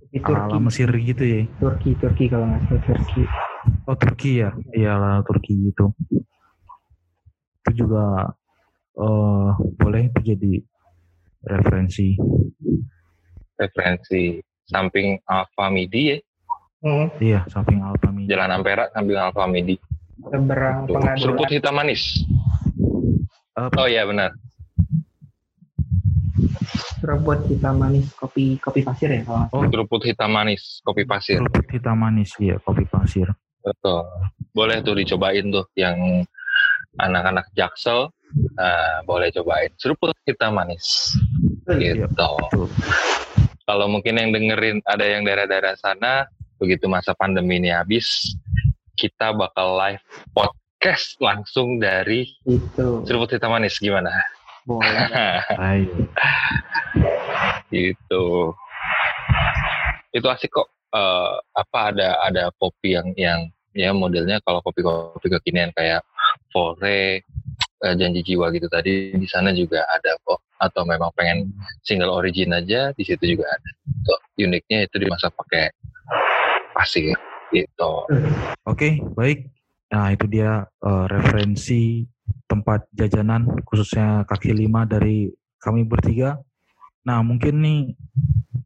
Di 0.07 0.21
ala 0.21 0.45
Turki. 0.45 0.61
Mesir 0.61 0.89
gitu 0.93 1.23
ya 1.23 1.41
Turki, 1.57 1.97
Turki 1.97 2.23
kalau 2.27 2.45
nggak 2.45 2.61
salah 2.69 2.83
Turki. 2.85 3.23
oh 3.87 3.95
Turki 3.97 4.31
ya 4.37 4.49
iya 4.69 4.93
ala 4.93 5.23
Turki 5.23 5.53
gitu 5.63 5.89
itu 7.57 7.71
juga 7.79 8.29
eh 8.93 9.49
boleh 9.73 10.01
itu 10.05 10.19
jadi 10.21 10.53
referensi 11.41 12.13
Referensi 13.53 14.37
samping 14.63 15.17
Alfa 15.23 15.69
Midi 15.69 16.09
ya, 16.09 16.17
Hmm. 16.83 17.07
iya 17.17 17.47
samping 17.47 17.79
Alpami 17.79 18.27
Jalan 18.27 18.53
Ampera 18.53 18.91
samping 18.91 19.15
Alfa 19.15 19.47
Midi. 19.47 19.79
Seberang 20.19 20.83
Tuh, 20.83 20.99
Seruput 21.15 21.47
pengadilan. 21.47 21.51
hitam 21.53 21.73
manis. 21.73 22.03
Eh, 23.53 23.69
Oh 23.73 23.87
iya 23.87 24.03
benar. 24.03 24.35
Seruput 26.97 27.39
hitam 27.45 27.77
manis 27.77 28.09
kopi 28.15 28.57
kopi 28.57 28.81
pasir 28.81 29.09
ya 29.11 29.21
kalau 29.21 29.45
oh 29.51 29.63
Seruput 29.69 30.01
hitam 30.01 30.31
manis 30.31 30.81
kopi 30.81 31.03
pasir. 31.03 31.37
kerupuk 31.39 31.67
hitam 31.69 31.95
manis 31.99 32.31
ya 32.37 32.57
kopi 32.61 32.83
pasir 32.85 33.27
Betul. 33.63 34.03
Boleh 34.51 34.83
tuh 34.83 34.91
dicobain 34.91 35.47
tuh 35.47 35.63
yang 35.79 35.95
anak-anak 36.99 37.47
Jaksel. 37.55 38.11
Nah, 38.59 38.99
boleh 39.07 39.31
cobain. 39.31 39.71
Seruput 39.79 40.11
hitam 40.27 40.59
manis. 40.59 41.15
Iya, 41.71 41.95
Gitu. 41.95 42.03
betul. 42.11 42.67
Kalau 43.63 43.87
mungkin 43.87 44.19
yang 44.19 44.35
dengerin 44.35 44.83
ada 44.83 45.07
yang 45.07 45.23
daerah-daerah 45.23 45.79
sana, 45.79 46.27
begitu 46.59 46.91
masa 46.91 47.15
pandemi 47.15 47.55
ini 47.55 47.71
habis, 47.71 48.35
kita 48.99 49.31
bakal 49.31 49.79
live 49.79 50.03
podcast 50.35 51.15
langsung 51.23 51.79
dari 51.79 52.27
Itu 52.43 53.07
Seruput 53.07 53.31
Hitam 53.31 53.55
Manis. 53.55 53.79
Gimana? 53.79 54.11
Boleh. 54.65 54.97
ayo 55.71 55.95
gitu. 57.73 58.53
Itu 60.13 60.27
asik 60.29 60.53
kok. 60.53 60.69
Eh, 60.93 61.33
apa 61.57 61.79
ada 61.89 62.21
ada 62.21 62.43
kopi 62.61 62.93
yang 62.93 63.09
yang 63.17 63.39
ya 63.73 63.89
modelnya 63.89 64.37
kalau 64.45 64.61
kopi-kopi 64.61 65.25
kekinian 65.33 65.73
kayak 65.73 66.05
Fore, 66.53 67.25
eh, 67.81 67.93
Janji 67.97 68.21
Jiwa 68.21 68.53
gitu 68.53 68.69
tadi 68.69 69.17
di 69.17 69.25
sana 69.25 69.49
juga 69.57 69.81
ada 69.89 70.13
kok. 70.21 70.39
Atau 70.61 70.85
memang 70.85 71.09
pengen 71.17 71.49
single 71.81 72.13
origin 72.13 72.53
aja 72.53 72.93
di 72.93 73.03
situ 73.03 73.35
juga 73.35 73.49
ada. 73.49 73.69
Tuh, 74.05 74.19
uniknya 74.45 74.85
itu 74.85 74.95
dimasak 75.01 75.33
pakai 75.33 75.73
pasir 76.77 77.17
gitu. 77.49 77.93
Oke, 78.69 79.01
baik. 79.17 79.49
Nah 79.93 80.09
itu 80.09 80.25
dia 80.25 80.65
uh, 80.65 81.05
referensi 81.05 82.01
tempat 82.49 82.89
jajanan 82.89 83.45
khususnya 83.61 84.25
kaki 84.25 84.49
lima 84.49 84.89
dari 84.89 85.29
kami 85.61 85.85
bertiga. 85.85 86.41
Nah 87.05 87.21
mungkin 87.21 87.61
nih 87.61 87.79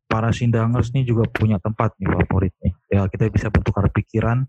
para 0.08 0.32
sindangers 0.32 0.96
nih 0.96 1.04
juga 1.04 1.28
punya 1.28 1.60
tempat 1.60 1.92
nih 2.00 2.08
favorit 2.08 2.56
nih. 2.64 2.74
Ya 2.88 3.04
kita 3.12 3.28
bisa 3.28 3.52
bertukar 3.52 3.92
pikiran. 3.92 4.48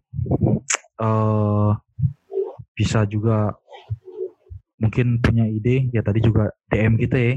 Uh, 0.99 1.75
bisa 2.79 3.03
juga 3.11 3.59
mungkin 4.79 5.19
punya 5.19 5.51
ide 5.51 5.91
ya 5.91 6.07
tadi 6.07 6.23
juga 6.23 6.55
DM 6.71 6.95
kita 6.95 7.19
ya 7.19 7.35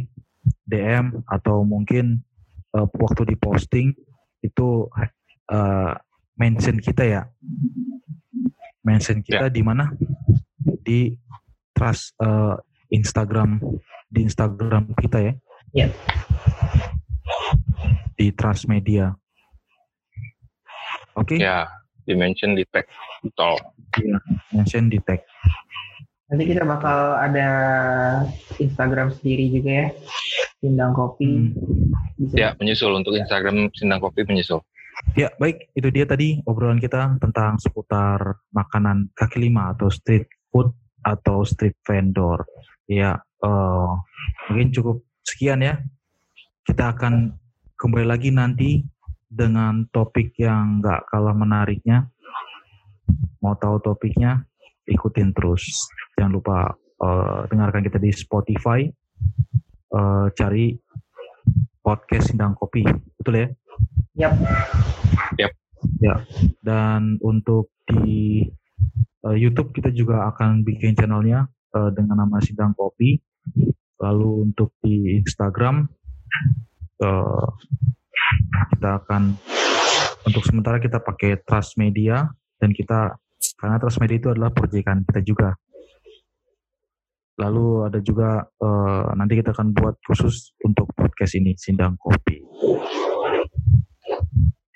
DM 0.70 1.26
atau 1.26 1.66
mungkin 1.66 2.22
uh, 2.78 2.86
waktu 2.86 3.34
di 3.34 3.36
posting 3.42 3.90
itu 4.46 4.86
uh, 5.50 5.94
mention 6.38 6.78
kita 6.78 7.04
ya 7.06 7.22
mention 8.82 9.22
kita 9.22 9.50
ya. 9.50 9.54
di 9.54 9.62
mana 9.62 9.94
di 10.82 11.14
trust 11.74 12.18
uh, 12.22 12.58
Instagram 12.92 13.62
di 14.12 14.20
Instagram 14.28 14.92
kita 14.98 15.20
ya 15.22 15.34
ya 15.72 15.88
di 18.20 18.28
Trust 18.36 18.68
Media 18.68 19.14
oke 21.16 21.38
okay? 21.38 21.40
ya 21.40 21.70
di 22.04 22.14
mention 22.18 22.58
di 22.58 22.66
tag 22.68 22.86
betul 23.24 23.56
ya 24.02 24.18
mention 24.52 24.92
di 24.92 25.00
tag 25.02 25.24
Nanti 26.32 26.48
kita 26.48 26.64
bakal 26.64 27.20
ada 27.20 27.50
Instagram 28.56 29.12
sendiri 29.12 29.52
juga 29.52 29.72
ya, 29.84 29.88
Sindang 30.64 30.96
Kopi. 30.96 31.28
Hmm. 31.28 31.52
Bisa. 32.16 32.36
Ya, 32.40 32.50
menyusul 32.56 32.96
untuk 32.96 33.20
Instagram 33.20 33.68
Sindang 33.76 34.00
Kopi 34.00 34.24
menyusul. 34.24 34.64
Ya, 35.18 35.30
baik. 35.36 35.72
Itu 35.76 35.92
dia 35.92 36.08
tadi 36.08 36.40
obrolan 36.48 36.80
kita 36.80 37.20
tentang 37.20 37.60
seputar 37.60 38.42
makanan 38.56 39.12
kaki 39.16 39.48
lima 39.48 39.76
atau 39.76 39.92
street 39.92 40.28
food 40.52 40.72
atau 41.04 41.44
street 41.44 41.76
vendor. 41.84 42.46
Ya, 42.88 43.20
uh, 43.44 43.92
mungkin 44.52 44.72
cukup 44.72 45.04
sekian 45.24 45.64
ya. 45.64 45.80
Kita 46.64 46.96
akan 46.96 47.36
kembali 47.76 48.08
lagi 48.08 48.30
nanti 48.30 48.86
dengan 49.26 49.88
topik 49.90 50.38
yang 50.40 50.80
nggak 50.80 51.10
kalah 51.10 51.34
menariknya. 51.36 52.08
Mau 53.42 53.58
tahu 53.58 53.82
topiknya? 53.82 54.46
ikutin 54.92 55.32
terus. 55.32 55.64
Jangan 56.18 56.32
lupa 56.36 56.58
uh, 57.02 57.48
dengarkan 57.48 57.82
kita 57.86 57.98
di 57.98 58.12
Spotify. 58.12 58.86
Uh, 59.92 60.32
cari 60.36 60.72
podcast 61.84 62.32
Sindang 62.32 62.56
Kopi, 62.56 62.86
betul 63.20 63.44
ya? 63.44 63.48
Yap. 64.20 64.34
Yap. 65.40 65.52
Ya. 66.04 66.16
Dan 66.60 67.16
untuk 67.24 67.72
di 67.88 68.44
uh, 69.24 69.38
YouTube 69.38 69.72
kita 69.72 69.94
juga 69.96 70.28
akan 70.32 70.68
bikin 70.68 70.98
channelnya 70.98 71.48
uh, 71.76 71.90
dengan 71.96 72.26
nama 72.26 72.44
Sindang 72.44 72.76
Kopi. 72.76 73.20
Lalu 74.02 74.52
untuk 74.52 74.74
di 74.82 75.22
Instagram 75.22 75.86
uh, 77.06 77.48
kita 78.76 78.90
akan 79.06 79.38
untuk 80.26 80.44
sementara 80.46 80.82
kita 80.82 81.00
pakai 81.02 81.38
Trust 81.46 81.78
Media 81.78 82.26
dan 82.58 82.74
kita 82.74 83.18
karena 83.58 83.82
Transmedia 83.82 84.18
itu 84.22 84.30
adalah 84.30 84.54
proyekan 84.54 85.02
kita 85.06 85.22
juga. 85.26 85.50
Lalu 87.42 87.90
ada 87.90 88.00
juga 88.06 88.46
uh, 88.62 89.10
nanti 89.18 89.34
kita 89.38 89.50
akan 89.54 89.74
buat 89.74 89.98
khusus 90.06 90.54
untuk 90.62 90.90
podcast 90.94 91.34
ini 91.38 91.58
Sindang 91.58 91.98
Kopi. 91.98 92.38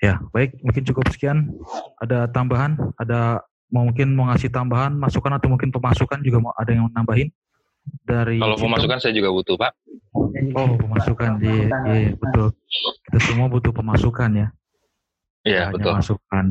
Ya, 0.06 0.22
baik, 0.30 0.62
mungkin 0.62 0.82
cukup 0.86 1.10
sekian. 1.10 1.50
Ada 1.98 2.30
tambahan, 2.30 2.78
ada 3.02 3.42
mau 3.74 3.82
mungkin 3.82 4.14
mau 4.14 4.30
ngasih 4.30 4.54
tambahan, 4.54 4.94
masukan 4.94 5.34
atau 5.34 5.50
mungkin 5.50 5.74
pemasukan 5.74 6.22
juga 6.22 6.38
mau 6.38 6.54
ada 6.54 6.70
yang 6.70 6.86
nambahin 6.94 7.34
dari 8.06 8.38
Kalau 8.38 8.54
pemasukan 8.54 8.98
saya 9.02 9.10
juga 9.18 9.34
butuh, 9.34 9.58
Pak. 9.58 9.72
Oh, 10.54 10.78
pemasukan. 10.78 11.42
Iya, 11.42 11.66
iya, 11.90 12.10
betul. 12.14 12.54
Kita 13.10 13.18
semua 13.26 13.50
butuh 13.50 13.74
pemasukan 13.74 14.30
ya. 14.30 14.48
Iya, 15.42 15.74
betul. 15.74 15.98
Masukan. 15.98 16.44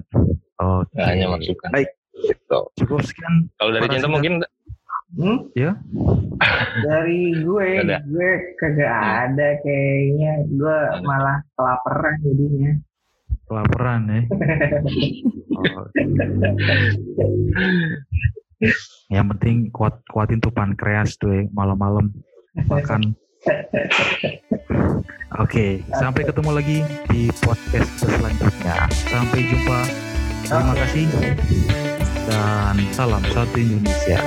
Oh, 0.59 0.83
okay. 0.83 1.03
hanya 1.15 1.31
masukan. 1.31 1.71
Baik. 1.71 1.89
Gitu. 2.15 2.59
Cukup 2.83 2.99
sekian. 3.07 3.47
Kalau 3.55 3.71
dari 3.71 3.87
cinta 3.87 4.11
mungkin 4.11 4.43
Hmm? 5.15 5.47
Ya. 5.55 5.79
Dari 6.83 7.39
gue, 7.39 7.67
gue 7.87 8.31
kagak 8.59 8.91
hmm. 8.91 9.15
ada 9.23 9.49
kayaknya. 9.63 10.33
Gue 10.51 10.77
malah 11.07 11.39
kelaparan 11.55 12.19
jadinya. 12.19 12.75
Kelaparan 13.45 14.01
ya. 14.09 14.21
oh. 15.53 15.85
Yang 19.13 19.25
penting 19.37 19.55
kuat 19.69 20.01
kuatin 20.09 20.41
tuh 20.41 20.49
pankreas 20.49 21.17
tuh 21.21 21.29
ya, 21.29 21.41
malam-malam 21.53 22.09
makan. 22.65 23.13
Oke, 23.45 23.85
okay, 25.37 25.71
sampai 25.93 26.25
ketemu 26.25 26.49
lagi 26.49 26.77
di 27.13 27.29
podcast 27.43 27.91
selanjutnya. 28.01 28.89
Sampai 28.89 29.45
jumpa. 29.45 29.79
Terima 30.45 30.73
kasih 30.77 31.05
dan 32.29 32.77
salam 32.93 33.21
satu 33.29 33.57
Indonesia. 33.57 34.17